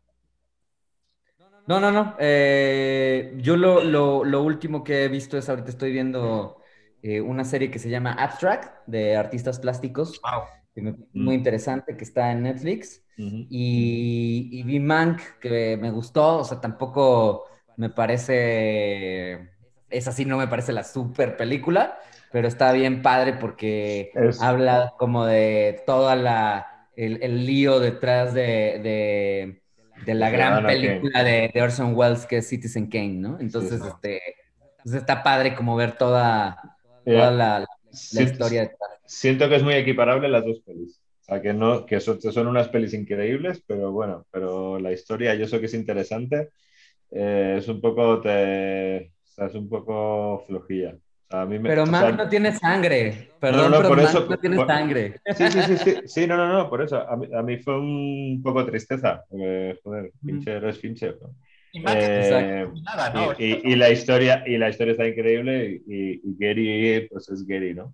No, 1.66 1.80
no, 1.80 1.92
no. 1.92 2.16
Eh, 2.20 3.34
yo 3.38 3.58
lo, 3.58 3.84
lo, 3.84 4.24
lo, 4.24 4.44
último 4.44 4.84
que 4.84 5.06
he 5.06 5.08
visto 5.08 5.36
es 5.36 5.50
ahorita 5.50 5.72
estoy 5.72 5.92
viendo 5.92 6.62
eh, 7.02 7.20
una 7.22 7.44
serie 7.44 7.72
que 7.72 7.80
se 7.80 7.90
llama 7.90 8.14
Abstract 8.14 8.86
de 8.86 9.18
artistas 9.18 9.60
plásticos. 9.60 10.22
Wow. 10.22 10.94
muy 11.14 11.36
mm. 11.36 11.40
interesante, 11.40 11.98
que 11.98 12.04
está 12.04 12.32
en 12.32 12.44
Netflix. 12.44 13.04
y, 13.18 14.50
y 14.52 14.62
vi 14.62 14.80
Mank, 14.80 15.40
que 15.40 15.76
me 15.76 15.90
gustó. 15.90 16.38
O 16.38 16.44
sea, 16.44 16.62
tampoco 16.62 17.46
me 17.78 17.90
parece 17.90 19.58
esa 19.90 20.12
sí 20.12 20.26
no 20.26 20.38
me 20.38 20.48
parece 20.48 20.74
la 20.74 20.84
super 20.84 21.38
película, 21.38 22.00
pero 22.32 22.48
está 22.48 22.72
bien 22.74 23.02
padre 23.02 23.34
porque 23.34 24.12
habla 24.40 24.94
como 24.98 25.26
de 25.26 25.82
toda 25.86 26.16
la, 26.16 26.88
el, 26.96 27.46
lío 27.46 27.80
detrás 27.80 28.34
de, 28.34 29.62
la 30.06 30.30
gran 30.30 30.66
película 30.66 31.24
de, 31.24 31.52
Orson 31.62 31.96
Welles 31.96 32.26
que 32.26 32.38
es 32.38 32.48
Citizen 32.48 32.88
Kane, 32.88 33.14
¿no? 33.14 33.40
Entonces, 33.40 33.82
este, 33.82 34.22
pues 34.84 34.96
está 34.96 35.24
padre 35.24 35.56
como 35.56 35.76
ver 35.76 35.98
toda, 35.98 36.78
toda 37.06 37.32
la, 37.32 37.66
historia. 37.92 38.72
Siento 39.06 39.48
que 39.48 39.56
es 39.56 39.64
muy 39.64 39.76
equiparable 39.76 40.28
las 40.28 40.44
dos 40.44 40.60
pelis. 40.62 41.02
O 41.22 41.26
sea, 41.26 41.42
que, 41.42 41.54
no, 41.54 41.86
que 41.86 42.00
son, 42.00 42.22
son 42.22 42.48
unas 42.48 42.70
pelis 42.70 42.94
increíbles, 42.94 43.62
pero 43.68 43.92
bueno, 43.92 44.26
pero 44.32 44.80
la 44.80 44.94
historia, 44.94 45.36
yo 45.36 45.46
sé 45.46 45.60
que 45.60 45.66
es 45.66 45.74
interesante, 45.74 46.52
eh, 47.12 47.56
es 47.58 47.68
un 47.68 47.82
poco, 47.82 48.22
te, 48.22 48.98
es 48.98 49.54
un 49.54 49.68
poco 49.68 50.44
flojilla. 50.48 50.98
Pero 51.30 51.86
Mac 51.86 52.16
no 52.16 52.30
tiene 52.30 52.56
sangre. 52.56 53.32
Perdón, 53.40 53.72
no, 53.72 53.82
no, 53.82 53.90
pero 53.90 54.04
Mac 54.04 54.30
no 54.30 54.38
tiene 54.38 54.66
sangre. 54.66 55.20
Sí, 55.36 55.52
sí, 55.52 55.62
sí, 55.62 55.78
sí, 55.78 55.96
sí, 56.06 56.28
no, 56.28 56.38
no, 56.38 56.48
no, 56.48 56.70
por 56.70 56.82
eso. 56.82 57.08
A 57.08 57.16
mí, 57.18 57.28
a 57.34 57.42
mí 57.42 57.58
fue 57.58 57.80
un 57.80 58.42
poco 58.44 58.66
tristeza. 58.66 59.24
Porque, 59.30 59.80
joder, 59.84 60.12
Fincher 60.26 60.64
es 60.66 60.80
Fincher. 60.80 61.18
Y, 61.74 61.84
eh, 61.86 62.68
nada, 62.82 63.10
¿no? 63.10 63.34
y, 63.38 63.72
y, 63.72 63.76
la 63.76 63.90
historia, 63.90 64.44
y 64.48 64.58
la 64.58 64.70
historia 64.70 64.94
está 64.94 65.08
increíble 65.08 65.82
y, 65.86 66.22
y 66.24 66.36
Gary, 66.40 67.08
pues 67.10 67.30
es 67.30 67.46
Gary, 67.46 67.76
¿no? 67.76 67.94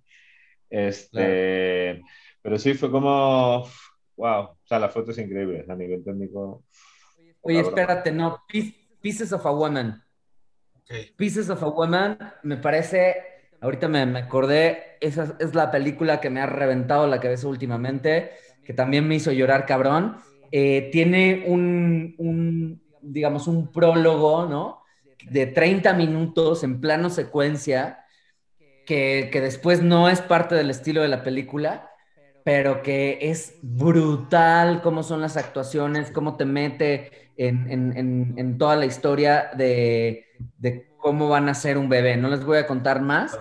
Este, 0.70 2.02
Pero 2.40 2.58
sí, 2.58 2.74
fue 2.74 2.90
como, 2.90 3.68
wow, 4.16 4.42
o 4.42 4.58
sea, 4.64 4.78
la 4.78 4.88
foto 4.88 5.10
es 5.10 5.18
increíble 5.18 5.64
a 5.68 5.74
nivel 5.74 6.04
técnico. 6.04 6.64
Oye, 7.42 7.60
espérate, 7.60 8.12
no, 8.12 8.42
Pieces 9.00 9.32
of 9.32 9.44
a 9.44 9.50
Woman. 9.50 10.03
Pieces 11.16 11.48
of 11.48 11.62
a 11.62 11.68
Woman, 11.68 12.18
me 12.42 12.56
parece, 12.58 13.16
ahorita 13.60 13.88
me, 13.88 14.18
acordé, 14.18 14.98
esa 15.00 15.36
es 15.40 15.54
la 15.54 15.70
película 15.70 16.20
que 16.20 16.30
me 16.30 16.40
ha 16.40 16.46
reventado 16.46 17.06
la 17.06 17.20
cabeza 17.20 17.48
últimamente, 17.48 18.32
que 18.64 18.74
también 18.74 19.08
me 19.08 19.14
hizo 19.14 19.32
llorar 19.32 19.64
cabrón. 19.66 20.16
Eh, 20.52 20.90
tiene 20.92 21.44
un, 21.46 22.14
un, 22.18 22.82
digamos, 23.00 23.48
un 23.48 23.72
prólogo, 23.72 24.46
¿no? 24.46 24.82
De 25.30 25.46
30 25.46 25.94
minutos 25.94 26.62
en 26.64 26.80
plano 26.80 27.08
secuencia, 27.08 28.04
que, 28.84 29.30
que 29.32 29.40
después 29.40 29.82
no 29.82 30.10
es 30.10 30.20
parte 30.20 30.54
del 30.54 30.68
estilo 30.68 31.00
de 31.00 31.08
la 31.08 31.24
película, 31.24 31.90
pero 32.44 32.82
que 32.82 33.18
es 33.22 33.56
brutal 33.62 34.82
cómo 34.82 35.02
son 35.02 35.22
las 35.22 35.38
actuaciones, 35.38 36.10
cómo 36.10 36.36
te 36.36 36.44
mete 36.44 37.10
en, 37.36 37.70
en, 37.70 38.34
en, 38.36 38.58
toda 38.58 38.76
la 38.76 38.86
historia 38.86 39.50
de, 39.56 40.26
de, 40.58 40.88
cómo 40.98 41.28
van 41.28 41.48
a 41.48 41.54
ser 41.54 41.78
un 41.78 41.88
bebé. 41.88 42.16
No 42.16 42.28
les 42.28 42.44
voy 42.44 42.58
a 42.58 42.66
contar 42.66 43.00
más. 43.00 43.38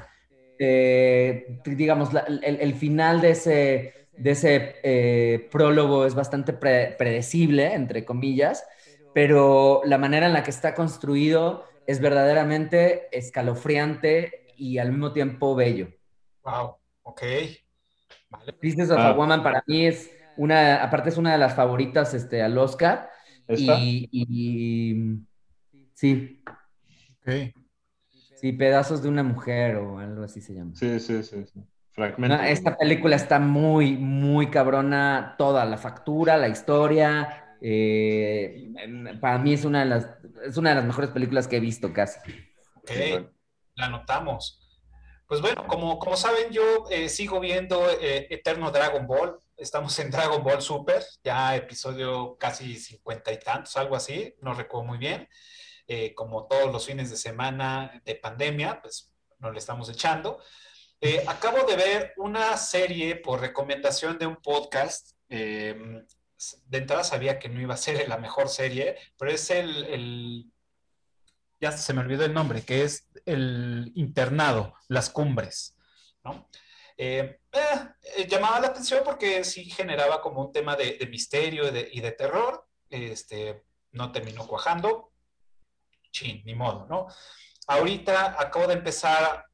Eh, 0.59 1.59
digamos, 1.65 2.09
el, 2.27 2.57
el, 2.61 2.73
final 2.75 3.21
de 3.21 3.31
ese, 3.31 4.03
de 4.17 4.31
ese 4.31 4.75
eh, 4.83 5.49
prólogo 5.51 6.05
es 6.05 6.15
bastante 6.15 6.53
predecible, 6.53 7.73
entre 7.73 8.05
comillas, 8.05 8.65
pero 9.13 9.81
la 9.85 9.97
manera 9.97 10.27
en 10.27 10.33
la 10.33 10.43
que 10.43 10.51
está 10.51 10.73
construido 10.75 11.65
es 11.87 11.99
verdaderamente 11.99 13.07
escalofriante 13.11 14.45
y 14.55 14.77
al 14.77 14.91
mismo 14.91 15.11
tiempo 15.11 15.55
bello. 15.55 15.89
Wow, 16.43 16.77
ok. 17.03 17.21
Vale. 18.29 18.55
Business 18.61 18.89
of 18.89 18.99
a 18.99 19.09
ah. 19.09 19.13
Woman 19.13 19.43
para 19.43 19.63
mí 19.67 19.85
es 19.85 20.11
una, 20.37 20.83
aparte 20.83 21.09
es 21.09 21.17
una 21.17 21.33
de 21.33 21.37
las 21.37 21.55
favoritas 21.55 22.13
este, 22.13 22.41
al 22.41 22.57
Oscar. 22.57 23.09
Y, 23.47 24.07
y, 24.11 25.19
sí. 25.93 26.42
Sí, 28.35 28.51
pedazos 28.51 29.01
de 29.01 29.09
una 29.09 29.23
mujer 29.23 29.77
o 29.77 29.99
algo 29.99 30.23
así 30.23 30.41
se 30.41 30.53
llama. 30.53 30.75
Sí, 30.75 30.99
sí, 30.99 31.23
sí. 31.23 31.45
sí. 31.45 31.61
esta 32.47 32.77
película 32.77 33.15
está 33.15 33.39
muy, 33.39 33.93
muy 33.93 34.49
cabrona, 34.49 35.35
toda 35.37 35.63
la 35.65 35.77
factura, 35.77 36.37
la 36.37 36.49
historia. 36.49 37.55
Eh, 37.61 38.73
para 39.21 39.37
mí 39.37 39.53
es 39.53 39.63
una, 39.63 39.79
de 39.79 39.85
las, 39.85 40.07
es 40.45 40.57
una 40.57 40.71
de 40.71 40.75
las 40.75 40.85
mejores 40.85 41.11
películas 41.11 41.47
que 41.47 41.57
he 41.57 41.61
visto 41.61 41.93
casi. 41.93 42.19
Ok, 42.75 42.91
la 43.75 43.87
notamos. 43.87 44.59
Pues 45.25 45.39
bueno, 45.39 45.65
como, 45.65 45.97
como 45.97 46.17
saben, 46.17 46.51
yo 46.51 46.85
eh, 46.91 47.07
sigo 47.07 47.39
viendo 47.39 47.89
eh, 47.89 48.27
Eterno 48.29 48.71
Dragon 48.71 49.07
Ball. 49.07 49.39
Estamos 49.55 49.97
en 49.99 50.11
Dragon 50.11 50.43
Ball 50.43 50.61
Super, 50.61 51.01
ya 51.23 51.55
episodio 51.55 52.35
casi 52.37 52.75
cincuenta 52.75 53.31
y 53.31 53.39
tantos, 53.39 53.77
algo 53.77 53.95
así, 53.95 54.35
no 54.41 54.53
recuerdo 54.53 54.87
muy 54.87 54.97
bien. 54.97 55.29
Eh, 55.87 56.13
como 56.15 56.47
todos 56.47 56.71
los 56.71 56.85
fines 56.85 57.09
de 57.09 57.17
semana 57.17 58.01
de 58.05 58.15
pandemia, 58.15 58.81
pues 58.81 59.11
nos 59.39 59.51
le 59.51 59.59
estamos 59.59 59.89
echando. 59.89 60.39
acabo 61.27 61.65
de 61.65 61.75
ver 61.75 62.13
una 62.17 62.55
serie 62.57 63.17
por 63.17 63.41
recomendación 63.41 64.17
de 64.17 64.27
un 64.27 64.37
podcast. 64.37 65.11
Em, 65.27 66.05
de 66.65 66.77
entrada 66.77 67.03
sabía 67.03 67.39
que 67.39 67.49
no 67.49 67.61
iba 67.61 67.73
a 67.73 67.77
ser 67.77 68.07
la 68.07 68.17
mejor 68.17 68.49
serie, 68.49 68.97
pero 69.17 69.31
es 69.31 69.49
el, 69.49 69.83
el 69.85 70.53
ya 71.63 71.71
se 71.71 71.93
me 71.93 72.01
olvidó 72.01 72.25
el 72.25 72.33
nombre, 72.33 72.61
que 72.61 72.83
es 72.83 73.07
el 73.25 73.93
internado, 73.95 74.73
las 74.89 75.09
cumbres, 75.09 75.77
¿no? 76.23 76.49
Eh, 76.97 77.39
eh, 77.53 77.59
eh, 78.17 78.27
llamaba 78.27 78.59
la 78.59 78.67
atención 78.67 79.01
porque 79.03 79.45
sí 79.45 79.65
generaba 79.69 80.21
como 80.21 80.41
un 80.41 80.51
tema 80.51 80.75
de, 80.75 81.07
misterio 81.09 81.69
y 81.69 82.01
de, 82.01 82.11
terror. 82.11 82.67
Este, 82.89 83.63
no 83.91 84.11
terminó 84.11 84.45
cuajando. 84.45 85.12
Chin, 86.13 86.41
ni 86.45 86.55
modo, 86.55 86.87
¿no? 86.87 87.07
Ahorita 87.67 88.39
acabo 88.39 88.67
de 88.67 88.75
empezar, 88.75 89.45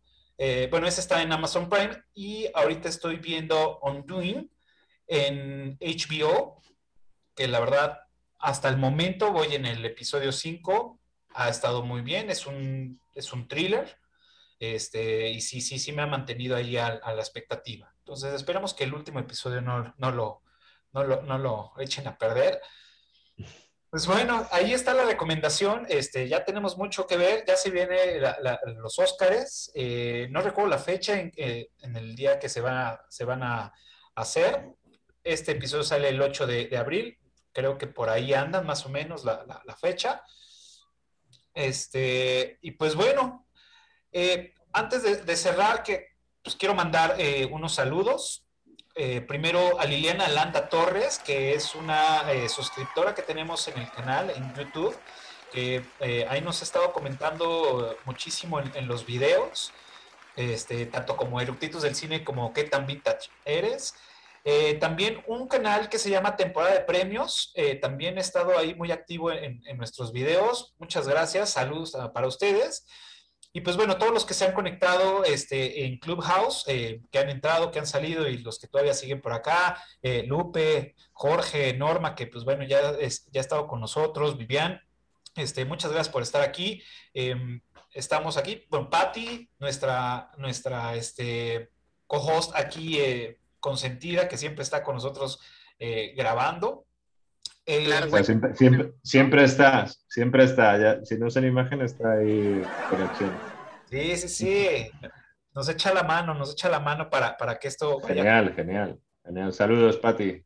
bueno, 0.70 0.88
ese 0.88 1.02
está 1.02 1.22
en 1.24 1.32
Amazon 1.32 1.70
Prime 1.70 2.04
y 2.14 2.48
ahorita 2.54 2.90
estoy 2.90 3.18
viendo 3.18 3.80
Undoing 3.80 4.52
en 5.08 5.78
HBO, 5.80 6.62
que 7.36 7.48
la 7.48 7.60
verdad, 7.60 8.00
hasta 8.38 8.70
el 8.70 8.78
momento 8.78 9.32
voy 9.32 9.56
en 9.56 9.66
el 9.66 9.84
episodio 9.84 10.32
5, 10.32 11.00
ha 11.34 11.50
estado 11.50 11.84
muy 11.84 12.02
bien, 12.02 12.30
es 12.30 12.46
un, 12.46 13.02
es 13.14 13.34
un 13.34 13.48
thriller, 13.48 13.98
este, 14.60 15.30
y 15.30 15.42
sí, 15.42 15.62
sí, 15.62 15.80
sí 15.80 15.92
me 15.92 16.02
ha 16.02 16.08
mantenido 16.08 16.56
ahí 16.56 16.78
a, 16.78 17.00
la 17.00 17.22
expectativa. 17.22 17.94
Entonces, 18.00 18.34
esperamos 18.34 18.74
que 18.74 18.84
el 18.84 18.94
último 18.94 19.20
episodio 19.20 19.62
no, 19.62 19.94
no, 19.98 20.12
lo, 20.12 20.44
no, 20.94 21.04
lo, 21.04 21.22
no 21.24 21.38
lo 21.38 21.74
echen 21.80 22.08
a 22.08 22.18
perder. 22.18 22.62
Pues 23.90 24.06
bueno, 24.06 24.48
ahí 24.52 24.74
está 24.74 24.94
la 24.94 25.04
recomendación. 25.04 25.88
Este, 25.90 26.28
ya 26.28 26.46
tenemos 26.46 26.78
mucho 26.78 27.08
que 27.08 27.18
ver. 27.18 27.44
Ya 27.48 27.56
se 27.56 27.72
vienen 27.72 28.22
los 28.78 29.00
Óscares. 29.00 29.72
Eh, 29.74 30.28
no 30.30 30.42
recuerdo 30.42 30.70
la 30.70 30.78
fecha 30.78 31.20
en, 31.20 31.32
eh, 31.36 31.70
en, 31.80 31.96
el 31.96 32.16
día 32.16 32.38
que 32.38 32.50
se, 32.50 32.62
va, 32.62 33.04
se 33.10 33.26
van 33.26 33.42
a 33.42 33.74
hacer. 34.14 34.76
Este 35.24 35.54
episodio 35.54 35.84
sale 35.84 36.10
el 36.10 36.22
8 36.22 36.46
de, 36.46 36.68
de 36.68 36.78
abril. 36.78 37.18
Creo 37.52 37.80
que 37.80 37.88
por 37.88 38.10
ahí 38.10 38.34
andan 38.34 38.66
más 38.66 38.86
o 38.86 38.90
menos 38.90 39.26
la, 39.26 39.78
fecha. 39.82 40.22
Este, 41.54 42.60
y 42.62 42.72
pues 42.72 42.94
bueno, 42.94 43.48
eh, 44.12 44.54
antes 44.72 45.26
de, 45.26 45.36
cerrar, 45.36 45.82
que 45.82 46.10
pues 46.44 46.56
quiero 46.56 46.76
mandar 46.76 47.16
eh, 47.18 47.50
unos 47.52 47.74
saludos. 47.74 48.46
Eh, 49.02 49.22
primero 49.22 49.80
a 49.80 49.86
Liliana 49.86 50.28
Landa 50.28 50.68
Torres, 50.68 51.20
que 51.20 51.54
es 51.54 51.74
una 51.74 52.26
suscriptora 52.50 53.16
que 53.16 53.22
tenemos 53.22 53.66
en 53.70 53.78
el 53.78 53.90
canal, 53.90 54.30
en 54.30 54.54
YouTube, 54.54 54.94
que 55.54 55.86
ahí 56.28 56.42
nos 56.42 56.60
ha 56.60 56.66
estado 56.66 56.92
comentando 56.92 57.98
muchísimo 58.04 58.60
en, 58.60 58.88
los 58.90 59.06
videos, 59.06 59.72
este, 60.36 60.86
tanto 60.86 61.16
como 61.16 61.40
Eructitos 61.40 61.84
del 61.84 61.96
Cine 61.96 62.26
como 62.26 62.52
qué 62.52 62.66
tan 62.66 62.86
vintage 62.86 63.30
eres. 63.46 63.96
Eh, 64.46 64.76
también 64.76 65.22
un 65.28 65.48
canal 65.48 65.90
que 65.90 66.00
se 66.00 66.10
llama 66.10 66.36
Temporada 66.36 66.74
de 66.74 66.82
Premios, 66.82 67.52
eh, 67.56 67.76
también 67.76 68.18
he 68.18 68.22
estado 68.22 68.58
ahí 68.58 68.74
muy 68.74 68.92
activo 68.92 69.32
en, 69.32 69.62
nuestros 69.78 70.12
videos. 70.12 70.74
Muchas 70.80 71.08
gracias, 71.08 71.52
saludos 71.52 71.96
para 72.14 72.28
ustedes. 72.28 72.86
Y 73.52 73.62
pues 73.62 73.78
bueno, 73.78 73.98
todos 73.98 74.14
los 74.14 74.26
que 74.26 74.34
se 74.34 74.46
han 74.46 74.54
conectado 74.54 75.24
este, 75.24 75.86
en 75.86 75.98
Clubhouse, 75.98 76.66
eh, 76.68 77.02
que 77.12 77.20
han 77.20 77.30
entrado, 77.30 77.72
que 77.72 77.80
han 77.80 77.88
salido 77.88 78.28
y 78.28 78.38
los 78.38 78.60
que 78.60 78.68
todavía 78.68 78.94
siguen 78.94 79.22
por 79.22 79.34
acá, 79.34 79.84
Lupe, 80.26 80.96
Jorge, 81.14 81.74
Norma, 81.74 82.14
que 82.14 82.28
pues 82.28 82.46
bueno, 82.46 82.64
ya, 82.64 82.98
ya 83.00 83.40
ha 83.40 83.42
estado 83.42 83.68
con 83.68 83.80
nosotros, 83.80 84.38
Vivian, 84.38 84.82
este, 85.36 85.66
muchas 85.66 85.92
gracias 85.92 86.14
por 86.14 86.22
estar 86.22 86.42
aquí. 86.44 86.84
Em, 87.14 87.62
estamos 87.92 88.38
aquí, 88.38 88.66
bueno, 88.70 88.90
Patti, 88.90 89.50
nuestra, 89.58 90.32
nuestra 90.38 90.96
este, 90.96 91.72
co-host 92.06 92.52
aquí 92.56 93.00
consentida 93.60 94.28
que 94.28 94.38
siempre 94.38 94.64
está 94.64 94.84
con 94.84 94.96
nosotros 94.96 95.40
eh, 97.70 98.24
siempre, 98.24 98.56
siempre, 98.56 98.94
siempre, 99.04 99.44
está, 99.44 99.88
siempre 100.08 100.44
está. 100.44 100.78
Ya, 100.78 101.06
si 101.06 101.18
no 101.18 101.28
es 101.28 101.36
en 101.36 101.46
imagen, 101.46 101.82
está 101.82 102.14
ahí 102.14 102.62
conexión. 102.90 103.38
Sí, 103.90 104.18
sí, 104.18 104.28
sí. 104.30 104.92
Nos 105.54 105.70
echa 105.70 105.94
la 105.94 106.04
mano, 106.04 106.34
nos 106.34 106.54
echa 106.54 106.70
la 106.70 106.80
mano 106.80 107.10
para, 107.10 107.38
para 107.38 107.60
que 107.60 107.68
esto 107.68 108.00
Genial, 108.02 108.54
genial, 108.56 109.00
genial. 109.26 109.54
Saludos, 109.54 109.98
Pati. 109.98 110.44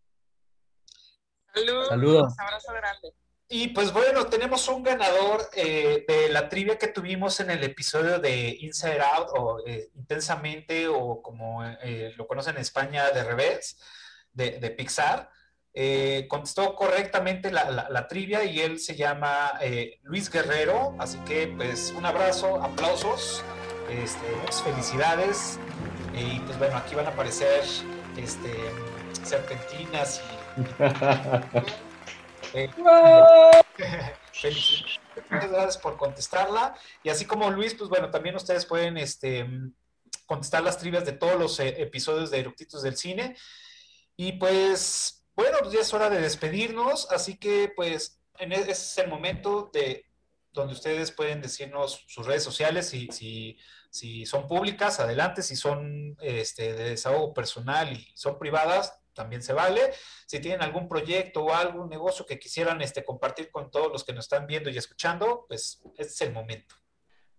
Saludos. 1.53 1.87
Saludos. 1.89 2.33
Abrazo 2.39 2.73
grande. 2.73 3.13
Y 3.55 3.67
pues 3.67 3.93
bueno, 3.93 4.25
tenemos 4.25 4.67
un 4.67 4.81
ganador 4.81 5.47
eh, 5.55 6.05
de 6.07 6.29
la 6.29 6.49
trivia 6.49 6.79
que 6.79 6.87
tuvimos 6.87 7.39
en 7.39 7.51
el 7.51 7.63
episodio 7.63 8.17
de 8.17 8.57
Inside 8.61 9.01
Out 9.01 9.27
o 9.37 9.59
eh, 9.67 9.91
Intensamente 9.93 10.87
o 10.87 11.21
como 11.21 11.63
eh, 11.63 12.13
lo 12.17 12.25
conocen 12.25 12.55
en 12.55 12.61
España 12.61 13.11
de 13.11 13.23
revés, 13.23 13.79
de, 14.31 14.71
Pixar. 14.71 15.29
Contestó 16.29 16.75
correctamente 16.75 17.51
la, 17.51 18.07
trivia 18.07 18.43
y 18.43 18.59
él 18.59 18.79
se 18.79 18.95
llama 18.95 19.59
Luis 20.03 20.29
Guerrero, 20.29 20.95
así 20.99 21.17
que 21.19 21.47
pues 21.47 21.93
un 21.97 22.05
abrazo, 22.05 22.61
aplausos, 22.61 23.43
este, 23.89 24.27
muchas 24.41 24.61
felicidades 24.61 25.59
y 26.13 26.39
pues 26.41 26.57
bueno, 26.59 26.77
aquí 26.77 26.93
van 26.95 27.07
a 27.07 27.09
aparecer 27.09 27.63
este, 28.17 28.53
serpentinas 29.23 30.21
y... 30.21 30.43
Eh, 32.53 32.69
Muchas 32.77 33.09
gracias 35.29 35.77
por 35.77 35.97
contestarla. 35.97 36.75
Y 37.03 37.09
así 37.09 37.25
como 37.25 37.49
Luis, 37.49 37.73
pues 37.73 37.89
bueno, 37.89 38.11
también 38.11 38.35
ustedes 38.35 38.65
pueden 38.65 38.97
este, 38.97 39.47
contestar 40.25 40.63
las 40.63 40.77
trivias 40.77 41.05
de 41.05 41.13
todos 41.13 41.39
los 41.39 41.59
eh, 41.59 41.81
episodios 41.81 42.29
de 42.31 42.39
Eructitos 42.39 42.83
del 42.83 42.95
Cine. 42.95 43.35
Y 44.15 44.33
pues, 44.33 45.22
bueno, 45.35 45.57
pues 45.61 45.73
ya 45.73 45.81
es 45.81 45.93
hora 45.93 46.10
de 46.10 46.22
despedirnos. 46.22 47.10
Así 47.11 47.38
que, 47.38 47.72
pues, 47.76 48.19
en 48.39 48.51
e, 48.51 48.55
ese 48.55 48.72
es 48.72 48.97
el 48.97 49.10
momento 49.10 49.69
de 49.73 50.05
donde 50.53 50.73
ustedes 50.73 51.11
pueden 51.11 51.41
decirnos 51.41 52.05
sus 52.07 52.26
redes 52.27 52.43
sociales, 52.43 52.88
si, 52.88 53.07
si, 53.07 53.57
si 53.89 54.26
son 54.26 54.47
públicas, 54.47 54.99
adelante, 54.99 55.41
si 55.41 55.55
son 55.55 56.15
este, 56.22 56.73
de 56.73 56.89
desahogo 56.91 57.34
personal 57.34 57.91
y 57.91 58.11
son 58.15 58.38
privadas, 58.38 58.99
también 59.14 59.41
se 59.41 59.53
vale. 59.53 59.93
Si 60.27 60.39
tienen 60.39 60.61
algún 60.61 60.88
proyecto 60.88 61.43
o 61.43 61.53
algún 61.53 61.89
negocio 61.89 62.26
que 62.26 62.39
quisieran 62.39 62.81
este, 62.81 63.03
compartir 63.03 63.49
con 63.51 63.72
todos 63.72 63.91
los 63.91 64.03
que 64.03 64.14
nos 64.14 64.26
están 64.26 64.45
viendo 64.45 64.69
y 64.69 64.77
escuchando, 64.77 65.45
pues 65.47 65.81
este 65.97 66.14
es 66.14 66.22
el 66.22 66.34
momento. 66.34 66.76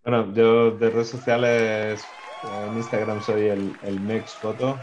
Bueno, 0.02 0.32
yo 0.34 0.72
de 0.72 0.90
redes 0.90 1.08
sociales, 1.08 2.04
en 2.42 2.76
Instagram 2.76 3.22
soy 3.22 3.46
el, 3.46 3.76
el 3.82 4.00
Mex 4.00 4.32
Foto, 4.32 4.78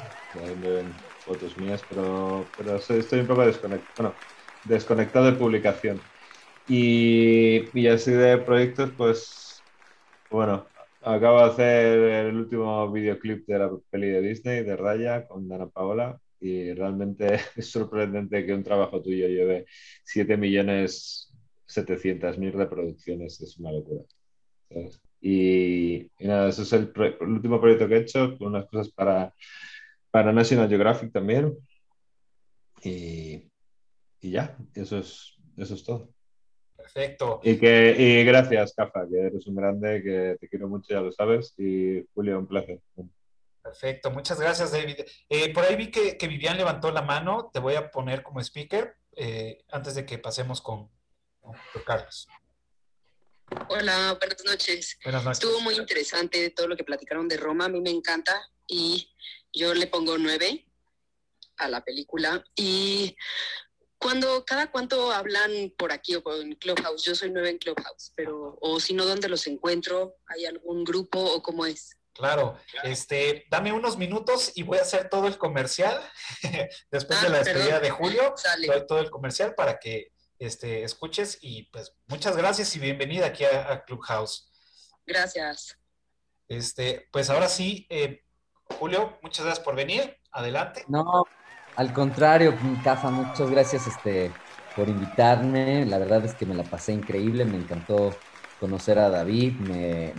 fotos 1.25 1.57
mías, 1.57 1.83
pero, 1.89 2.45
pero 2.57 2.77
estoy 2.77 3.19
un 3.19 3.27
poco 3.27 3.45
desconectado, 3.45 3.93
bueno, 3.97 4.15
desconectado 4.65 5.25
de 5.25 5.33
publicación. 5.33 5.99
Y, 6.67 7.77
y 7.77 7.87
así 7.87 8.11
de 8.11 8.37
proyectos, 8.37 8.91
pues, 8.97 9.61
bueno, 10.29 10.67
acabo 11.01 11.39
de 11.39 11.45
hacer 11.45 11.97
el 12.27 12.35
último 12.35 12.91
videoclip 12.91 13.47
de 13.47 13.59
la 13.59 13.71
peli 13.89 14.07
de 14.07 14.21
Disney, 14.21 14.63
de 14.63 14.75
Raya, 14.75 15.27
con 15.27 15.47
Dana 15.47 15.67
Paola, 15.67 16.19
y 16.39 16.73
realmente 16.73 17.39
es 17.55 17.71
sorprendente 17.71 18.45
que 18.45 18.53
un 18.53 18.63
trabajo 18.63 19.01
tuyo 19.01 19.27
lleve 19.27 19.65
7 20.03 20.37
millones 20.37 21.31
700 21.71 22.37
mil 22.37 22.51
reproducciones, 22.51 23.39
es 23.41 23.57
una 23.57 23.71
locura. 23.71 24.03
Y, 25.21 26.07
nada, 26.19 26.49
eso 26.49 26.63
es 26.63 26.73
el, 26.73 26.91
último 27.21 27.59
proyecto 27.59 27.87
que 27.87 27.95
he 27.95 27.99
hecho, 27.99 28.35
unas 28.39 28.65
cosas 28.65 28.89
para, 28.91 29.33
para 30.11 30.31
National 30.31 30.69
Geographic 30.69 31.11
también. 31.11 31.57
Y, 32.83 33.49
y 34.19 34.31
ya, 34.31 34.57
eso 34.75 34.99
es, 34.99 35.35
eso 35.57 35.73
es 35.73 35.83
todo. 35.83 36.09
Perfecto. 36.75 37.39
Y, 37.43 37.57
que, 37.57 37.95
y 37.97 38.23
gracias, 38.25 38.73
Cafa, 38.73 39.07
que 39.09 39.19
eres 39.19 39.47
un 39.47 39.55
grande, 39.55 40.03
que 40.03 40.37
te 40.39 40.49
quiero 40.49 40.67
mucho, 40.67 40.93
ya 40.93 40.99
lo 40.99 41.11
sabes. 41.11 41.53
Y 41.57 42.05
Julio, 42.13 42.39
un 42.39 42.47
placer. 42.47 42.79
Perfecto, 43.61 44.09
muchas 44.11 44.39
gracias, 44.39 44.71
David. 44.71 44.97
Eh, 45.29 45.53
por 45.53 45.63
ahí 45.63 45.75
vi 45.75 45.91
que, 45.91 46.17
que, 46.17 46.27
Vivian 46.27 46.57
levantó 46.57 46.91
la 46.91 47.03
mano, 47.03 47.51
te 47.53 47.59
voy 47.59 47.75
a 47.75 47.91
poner 47.91 48.23
como 48.23 48.41
speaker 48.41 48.95
eh, 49.15 49.63
antes 49.71 49.95
de 49.95 50.05
que 50.05 50.17
pasemos 50.17 50.61
con, 50.61 50.89
Carlos. 51.85 52.27
Hola, 53.69 54.17
buenas 54.19 54.43
noches. 54.45 54.97
Buenas 55.03 55.23
noches. 55.23 55.43
Estuvo 55.43 55.61
muy 55.61 55.75
interesante 55.75 56.49
todo 56.51 56.67
lo 56.67 56.75
que 56.75 56.83
platicaron 56.83 57.27
de 57.27 57.37
Roma, 57.37 57.65
a 57.65 57.69
mí 57.69 57.81
me 57.81 57.91
encanta 57.91 58.41
y 58.67 59.11
yo 59.53 59.73
le 59.73 59.87
pongo 59.87 60.17
nueve 60.17 60.65
a 61.57 61.69
la 61.69 61.83
película. 61.83 62.43
Y 62.55 63.15
cuando, 63.97 64.43
cada 64.45 64.71
cuánto 64.71 65.11
hablan 65.11 65.73
por 65.77 65.91
aquí 65.91 66.15
o 66.15 66.41
en 66.41 66.55
Clubhouse, 66.55 67.03
yo 67.03 67.15
soy 67.15 67.31
nueve 67.31 67.51
en 67.51 67.57
Clubhouse, 67.57 68.11
pero, 68.15 68.57
o 68.59 68.79
si 68.79 68.93
no, 68.93 69.05
¿dónde 69.05 69.29
los 69.29 69.45
encuentro? 69.47 70.17
¿Hay 70.25 70.45
algún 70.45 70.83
grupo 70.83 71.19
o 71.19 71.41
cómo 71.43 71.65
es? 71.65 71.97
Claro, 72.13 72.57
este, 72.83 73.45
dame 73.49 73.71
unos 73.71 73.97
minutos 73.97 74.51
y 74.55 74.63
voy 74.63 74.79
a 74.79 74.81
hacer 74.81 75.09
todo 75.09 75.27
el 75.27 75.37
comercial. 75.37 76.01
Después 76.91 77.21
de 77.21 77.29
la 77.29 77.37
ah, 77.37 77.43
despedida 77.43 77.79
de 77.79 77.89
Julio, 77.89 78.35
doy 78.67 78.85
todo 78.85 78.99
el 78.99 79.09
comercial 79.09 79.55
para 79.55 79.79
que 79.79 80.11
este, 80.37 80.83
escuches 80.83 81.37
y 81.41 81.63
pues 81.63 81.93
muchas 82.07 82.35
gracias 82.35 82.75
y 82.75 82.79
bienvenida 82.79 83.27
aquí 83.27 83.45
a, 83.45 83.83
Clubhouse. 83.85 84.51
Gracias. 85.05 85.77
Este, 86.47 87.07
pues 87.11 87.29
ahora 87.29 87.47
sí, 87.47 87.87
eh, 87.89 88.25
Julio, 88.71 89.17
muchas 89.21 89.45
gracias 89.45 89.63
por 89.63 89.75
venir. 89.75 90.17
Adelante. 90.31 90.85
No, 90.87 91.25
al 91.75 91.93
contrario, 91.93 92.53
Cafa, 92.83 93.09
muchas 93.09 93.49
gracias 93.49 93.87
este, 93.87 94.31
por 94.75 94.89
invitarme. 94.89 95.85
La 95.85 95.97
verdad 95.97 96.23
es 96.25 96.33
que 96.35 96.45
me 96.45 96.55
la 96.55 96.63
pasé 96.63 96.93
increíble, 96.93 97.45
me 97.45 97.57
encantó 97.57 98.15
conocer 98.59 98.99
a 98.99 99.09
David, 99.09 99.53
me 99.59 100.13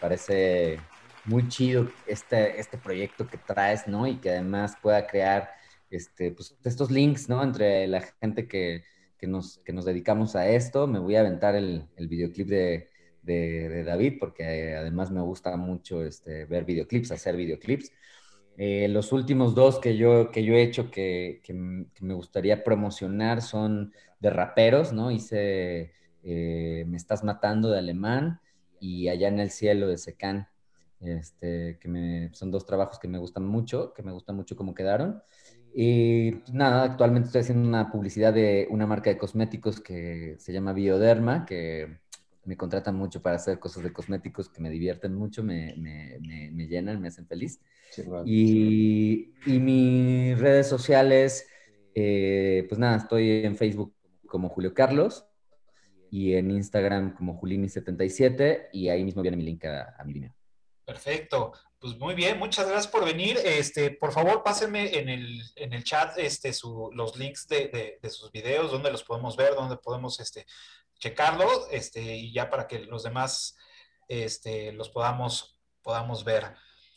parece 0.00 0.78
muy 1.24 1.48
chido 1.48 1.88
este, 2.06 2.60
este 2.60 2.76
proyecto 2.78 3.26
que 3.26 3.38
traes, 3.38 3.86
¿no? 3.86 4.06
Y 4.06 4.16
que 4.16 4.30
además 4.30 4.76
pueda 4.82 5.06
crear 5.06 5.50
este, 5.90 6.30
pues, 6.32 6.56
estos 6.64 6.90
links, 6.90 7.28
¿no? 7.28 7.42
Entre 7.42 7.86
la 7.86 8.02
gente 8.20 8.46
que, 8.46 8.84
que, 9.18 9.26
nos, 9.26 9.58
que 9.58 9.72
nos 9.72 9.84
dedicamos 9.84 10.36
a 10.36 10.46
esto. 10.48 10.86
Me 10.86 10.98
voy 10.98 11.16
a 11.16 11.20
aventar 11.20 11.54
el, 11.54 11.88
el 11.96 12.08
videoclip 12.08 12.48
de, 12.48 12.90
de, 13.24 13.84
David 13.84 14.14
porque 14.18 14.74
además 14.76 15.10
me 15.10 15.20
gusta 15.20 15.56
mucho 15.56 16.04
este, 16.04 16.44
ver 16.46 16.64
videoclips, 16.64 17.12
hacer 17.12 17.36
videoclips. 17.36 17.92
Eh, 18.56 18.86
los 18.88 19.12
últimos 19.12 19.54
dos 19.54 19.80
que 19.80 19.96
yo, 19.96 20.30
que 20.30 20.44
yo 20.44 20.54
he 20.54 20.62
hecho 20.62 20.90
que, 20.90 21.40
que, 21.42 21.52
me 21.52 22.14
gustaría 22.14 22.62
promocionar 22.62 23.42
son 23.42 23.92
de 24.20 24.30
raperos, 24.30 24.92
¿no? 24.92 25.10
Hice 25.10 25.92
eh, 26.22 26.84
Me 26.86 26.96
estás 26.96 27.24
matando 27.24 27.70
de 27.70 27.78
alemán 27.78 28.40
y 28.78 29.08
Allá 29.08 29.28
en 29.28 29.40
el 29.40 29.50
cielo 29.50 29.88
de 29.88 29.98
Secan, 29.98 30.48
este, 31.00 31.78
que 31.80 31.88
me, 31.88 32.30
son 32.34 32.50
dos 32.50 32.66
trabajos 32.66 32.98
que 32.98 33.08
me 33.08 33.18
gustan 33.18 33.44
mucho, 33.46 33.92
que 33.94 34.02
me 34.02 34.12
gustan 34.12 34.36
mucho 34.36 34.56
cómo 34.56 34.74
quedaron. 34.74 35.22
Y 35.74 36.32
pues, 36.32 36.52
nada, 36.52 36.84
actualmente 36.84 37.26
estoy 37.26 37.40
haciendo 37.40 37.68
una 37.68 37.90
publicidad 37.90 38.32
de 38.32 38.68
una 38.70 38.86
marca 38.86 39.10
de 39.10 39.18
cosméticos 39.18 39.80
que 39.80 40.36
se 40.38 40.52
llama 40.52 40.72
Bioderma, 40.72 41.44
que 41.44 41.98
me 42.44 42.56
contratan 42.56 42.94
mucho 42.94 43.22
para 43.22 43.36
hacer 43.36 43.58
cosas 43.58 43.82
de 43.82 43.92
cosméticos 43.92 44.48
que 44.48 44.60
me 44.60 44.70
divierten 44.70 45.14
mucho, 45.14 45.42
me, 45.42 45.74
me, 45.76 46.18
me, 46.50 46.66
llenan, 46.66 47.00
me 47.00 47.08
hacen 47.08 47.26
feliz. 47.26 47.60
y, 48.24 49.32
y, 49.46 49.58
mis 49.58 50.38
redes 50.38 50.66
sociales, 50.66 51.46
eh, 51.94 52.66
pues 52.68 52.78
nada, 52.78 52.96
estoy 52.96 53.44
en 53.44 53.56
Facebook 53.56 53.94
como 54.26 54.48
Julio 54.48 54.74
Carlos 54.74 55.24
y 56.10 56.34
en 56.34 56.50
Instagram 56.50 57.16
como 57.16 57.40
Julini77 57.40 58.68
y 58.72 58.88
ahí 58.88 59.04
mismo 59.04 59.22
viene 59.22 59.36
mi 59.36 59.42
link 59.42 59.64
a, 59.64 60.02
mi 60.04 60.14
línea. 60.14 60.34
Perfecto. 60.84 61.52
Pues 61.78 61.98
muy 61.98 62.14
bien, 62.14 62.38
muchas 62.38 62.66
gracias 62.66 62.90
por 62.90 63.04
venir. 63.04 63.38
Este, 63.44 63.90
por 63.90 64.12
favor, 64.12 64.42
pásenme 64.42 64.98
en 64.98 65.08
el, 65.08 65.42
en 65.56 65.72
el 65.72 65.84
chat 65.84 66.16
este, 66.18 66.52
su, 66.52 66.90
los 66.94 67.16
links 67.16 67.46
de, 67.46 67.98
de, 68.00 68.10
sus 68.10 68.30
videos, 68.32 68.70
donde 68.70 68.90
los 68.90 69.04
podemos 69.04 69.36
ver, 69.36 69.54
donde 69.54 69.76
podemos 69.76 70.18
este, 70.20 70.46
checarlos, 71.04 71.68
este, 71.70 72.00
y 72.00 72.32
ya 72.32 72.48
para 72.48 72.66
que 72.66 72.78
los 72.78 73.02
demás 73.02 73.58
este, 74.08 74.72
los 74.72 74.88
podamos, 74.88 75.60
podamos 75.82 76.24
ver. 76.24 76.54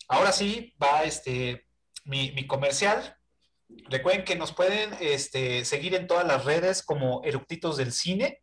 Ahora 0.08 0.32
sí, 0.32 0.74
va 0.82 1.04
este, 1.04 1.68
mi, 2.06 2.32
mi 2.32 2.48
comercial. 2.48 3.18
Recuerden 3.90 4.24
que 4.24 4.38
nos 4.38 4.54
pueden 4.54 4.96
este, 5.02 5.66
seguir 5.66 5.94
en 5.94 6.08
todas 6.08 6.26
las 6.26 6.46
redes 6.46 6.84
como 6.84 7.22
Eructitos 7.26 7.76
del 7.76 7.92
Cine. 7.92 8.42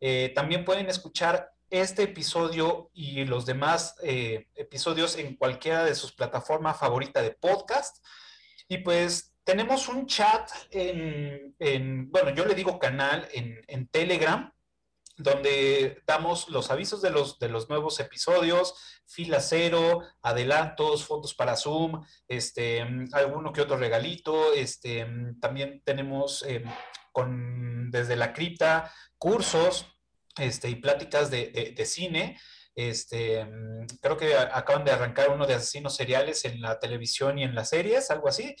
Eh, 0.00 0.32
también 0.34 0.64
pueden 0.64 0.88
escuchar 0.88 1.52
este 1.70 2.02
episodio 2.02 2.90
y 2.92 3.24
los 3.26 3.46
demás 3.46 3.94
eh, 4.02 4.48
episodios 4.56 5.16
en 5.16 5.36
cualquiera 5.36 5.84
de 5.84 5.94
sus 5.94 6.12
plataformas 6.12 6.80
favoritas 6.80 7.22
de 7.22 7.30
podcast. 7.30 8.04
Y 8.66 8.78
pues 8.78 9.36
tenemos 9.44 9.88
un 9.88 10.06
chat 10.06 10.48
en, 10.70 12.10
bueno, 12.10 12.30
yo 12.30 12.44
le 12.44 12.54
digo 12.54 12.78
canal 12.78 13.28
en, 13.32 13.88
Telegram, 13.88 14.52
donde 15.22 16.02
damos 16.06 16.48
los 16.48 16.70
avisos 16.70 17.02
de 17.02 17.10
los, 17.10 17.38
de 17.38 17.48
los 17.48 17.68
nuevos 17.68 18.00
episodios, 18.00 18.74
fila 19.06 19.40
cero, 19.40 20.02
adelantos, 20.22 21.04
fotos 21.04 21.34
para 21.34 21.56
Zoom, 21.56 22.04
este, 22.28 22.86
alguno 23.12 23.52
que 23.52 23.60
otro 23.60 23.76
regalito. 23.76 24.52
Este, 24.54 25.06
también 25.40 25.82
tenemos 25.84 26.44
eh, 26.46 26.64
con, 27.12 27.90
desde 27.90 28.16
la 28.16 28.32
cripta 28.32 28.92
cursos 29.18 29.86
este, 30.38 30.70
y 30.70 30.76
pláticas 30.76 31.30
de, 31.30 31.74
de, 31.76 31.86
cine. 31.86 32.38
Este, 32.74 33.46
creo 34.00 34.16
que 34.16 34.36
acaban 34.36 34.84
de 34.84 34.92
arrancar 34.92 35.30
uno 35.30 35.46
de 35.46 35.54
asesinos 35.54 35.96
seriales 35.96 36.44
en 36.44 36.60
la 36.60 36.78
televisión 36.78 37.38
y 37.38 37.44
en 37.44 37.54
las 37.54 37.70
series, 37.70 38.10
algo 38.10 38.28
así. 38.28 38.54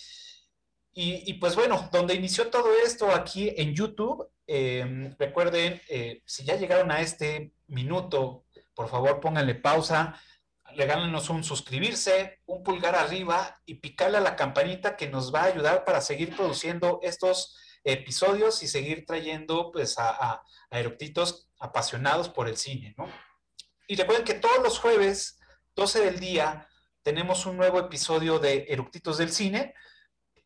Y, 0.92 1.30
y, 1.30 1.34
pues 1.34 1.54
bueno, 1.54 1.88
donde 1.92 2.14
inició 2.14 2.50
todo 2.50 2.68
esto 2.84 3.12
aquí 3.12 3.54
en 3.56 3.74
YouTube, 3.74 4.28
em, 4.50 5.14
recuerden, 5.18 5.80
eh, 5.88 6.22
si 6.26 6.44
ya 6.44 6.56
llegaron 6.56 6.90
a 6.90 7.00
este 7.00 7.52
minuto, 7.68 8.46
por 8.74 8.88
favor 8.88 9.20
pónganle 9.20 9.54
pausa, 9.54 10.20
regálenos 10.76 11.30
un 11.30 11.44
suscribirse, 11.44 12.40
un 12.46 12.62
pulgar 12.62 12.94
arriba 12.94 13.60
y 13.64 13.74
picarle 13.76 14.18
a 14.18 14.20
la 14.22 14.36
campanita 14.36 14.96
que 14.96 15.08
nos 15.08 15.32
va 15.32 15.42
a 15.42 15.46
ayudar 15.46 15.84
para 15.84 16.00
seguir 16.00 16.34
produciendo 16.34 17.00
estos 17.02 17.56
episodios 17.84 18.62
y 18.62 18.68
seguir 18.68 19.06
trayendo 19.06 19.70
pues 19.72 19.98
a, 19.98 20.10
a, 20.10 20.42
apasionados 21.60 22.28
por 22.28 22.48
el 22.48 22.56
cine, 22.56 22.94
¿no? 22.96 23.08
Y 23.86 23.96
recuerden 23.96 24.24
que 24.24 24.34
todos 24.34 24.62
los 24.62 24.78
jueves, 24.78 25.38
12 25.74 26.04
del 26.04 26.20
día, 26.20 26.68
tenemos 27.02 27.46
un 27.46 27.56
nuevo 27.56 27.78
episodio 27.78 28.38
de 28.38 28.66
Eructitos 28.68 29.18
del 29.18 29.32
Cine. 29.32 29.74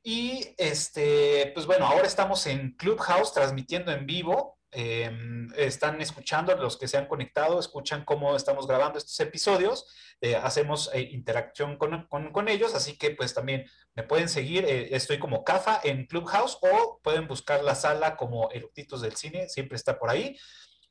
Y 0.07 0.55
este, 0.59 1.51
pues 1.55 1.65
bueno, 1.65 1.87
ahora 1.87 2.07
estamos 2.07 2.47
en 2.47 2.73
Clubhouse 2.77 3.33
transmitiendo 3.33 3.91
en 3.91 4.05
vivo. 4.05 4.59
Em, 4.71 5.49
están 5.57 5.99
escuchando, 6.03 6.55
los 6.57 6.77
que 6.77 6.89
se 6.89 6.99
han 6.99 7.07
conectado, 7.07 7.59
escuchan 7.59 8.05
cómo 8.05 8.37
estamos 8.37 8.67
grabando 8.67 8.99
estos 8.99 9.19
episodios. 9.21 9.87
Eh, 10.21 10.37
hacemos 10.37 10.91
eh, 10.93 11.01
interacción 11.01 11.79
con, 11.79 12.07
con, 12.07 12.49
ellos, 12.49 12.75
así 12.75 12.99
que 12.99 13.13
pues 13.13 13.33
también 13.33 13.65
me 13.95 14.03
pueden 14.03 14.29
seguir. 14.29 14.67
Eh, 14.67 14.95
estoy 14.95 15.19
como 15.19 15.43
CAFA 15.43 15.81
en 15.85 16.07
Clubhouse 16.07 16.59
o 16.61 17.01
pueden 17.03 17.27
buscar 17.27 17.65
la 17.65 17.75
sala 17.75 18.17
como 18.19 18.51
Eructitos 18.51 19.01
del 19.01 19.17
Cine, 19.17 19.49
siempre 19.49 19.77
está 19.77 19.99
por 19.99 20.11
ahí. 20.11 20.37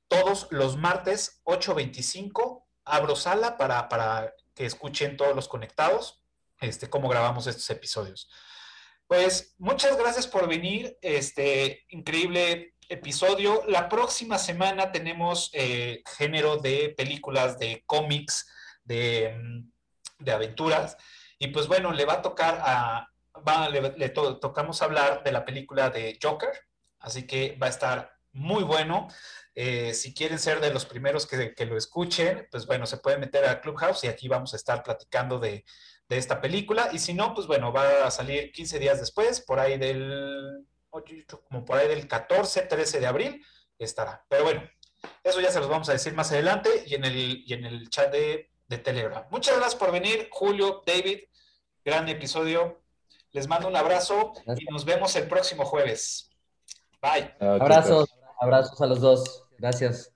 Todos 0.08 0.48
los 0.50 0.76
martes 0.76 1.40
8.25 1.44 2.64
abro 2.86 3.16
sala 3.16 3.58
para, 3.60 3.88
para 3.90 4.34
que 4.56 4.66
escuchen 4.66 5.18
todos 5.18 5.36
los 5.36 5.48
conectados 5.48 6.24
este, 6.64 6.90
cómo 6.90 7.10
grabamos 7.10 7.46
estos 7.48 7.70
episodios. 7.70 8.30
Pues 9.08 9.56
muchas 9.58 9.98
gracias 9.98 10.28
por 10.28 10.48
venir, 10.48 10.98
este 11.02 11.86
increíble 11.90 12.74
episodio. 12.90 13.64
La 13.68 13.90
próxima 13.90 14.38
semana 14.38 14.92
tenemos 14.92 15.50
eh, 15.54 16.02
género 16.18 16.58
de 16.58 16.94
películas, 16.98 17.60
de 17.60 17.84
cómics, 17.86 18.48
de, 18.84 19.64
de, 20.20 20.32
aventuras. 20.32 20.98
Y 21.38 21.48
pues 21.50 21.68
bueno, 21.68 21.92
le 21.92 22.06
va 22.06 22.14
a 22.14 22.22
tocar 22.22 22.60
a, 22.62 23.08
va, 23.48 23.70
le, 23.70 24.10
tocamos 24.10 24.82
hablar 24.82 25.24
de 25.24 25.32
la 25.32 25.46
película 25.46 25.90
de 25.90 26.18
Joker, 26.22 26.52
así 27.00 27.28
que 27.28 27.58
va 27.62 27.68
a 27.68 27.72
estar 27.72 28.14
muy 28.32 28.64
bueno. 28.64 29.10
Eh, 29.54 29.94
si 29.94 30.14
quieren 30.14 30.40
ser 30.40 30.62
de 30.62 30.74
los 30.74 30.86
primeros 30.86 31.28
que, 31.28 31.54
que, 31.54 31.66
lo 31.66 31.78
escuchen, 31.78 32.48
pues 32.50 32.66
bueno, 32.66 32.86
se 32.88 32.98
pueden 32.98 33.20
meter 33.20 33.46
a 33.46 33.62
Clubhouse 33.62 34.04
y 34.06 34.08
aquí 34.08 34.28
vamos 34.28 34.54
a 34.54 34.58
estar 34.58 34.82
platicando 34.82 35.40
de, 35.40 35.64
de 36.14 36.20
esta 36.20 36.40
película. 36.42 36.90
Y 36.94 37.00
si 37.00 37.14
no, 37.14 37.34
pues 37.34 37.48
bueno, 37.48 37.74
va 37.74 38.06
a 38.06 38.12
salir 38.12 38.52
15 38.52 38.80
días 38.80 39.00
después, 39.00 39.42
por 39.42 39.60
ahí 39.60 39.78
del, 39.78 40.66
como 40.90 41.66
por 41.66 41.78
ahí 41.78 41.88
del 41.88 42.08
14, 42.08 42.62
13 42.62 43.00
de 43.00 43.08
abril, 43.08 43.46
estará. 43.78 44.26
Pero 44.30 44.44
bueno, 44.44 44.64
eso 45.24 45.42
ya 45.42 45.52
se 45.52 45.60
los 45.60 45.70
vamos 45.70 45.90
a 45.90 45.94
decir 45.94 46.14
más 46.14 46.32
adelante 46.32 46.70
y 46.86 46.96
en 46.96 47.06
el, 47.06 47.44
y 47.46 47.54
en 47.54 47.66
el 47.66 47.90
chat 47.90 48.12
de, 48.12 48.52
de 48.68 48.78
Telegram. 48.78 49.26
Muchas 49.30 49.56
gracias 49.56 49.76
por 49.76 49.92
venir, 49.92 50.30
Julio, 50.32 50.84
David. 50.86 51.20
Gran 51.84 52.08
episodio. 52.08 52.82
Les 53.32 53.48
mando 53.48 53.68
un 53.68 53.76
abrazo 53.76 54.34
y 54.58 54.66
nos 54.66 54.86
vemos 54.86 55.16
el 55.16 55.28
próximo 55.28 55.66
jueves. 55.66 56.30
Bye. 57.02 57.34
Abrazos, 57.40 58.10
abrazos 58.40 58.80
a 58.80 58.86
los 58.86 59.02
dos. 59.02 59.46
Gracias. 59.58 60.13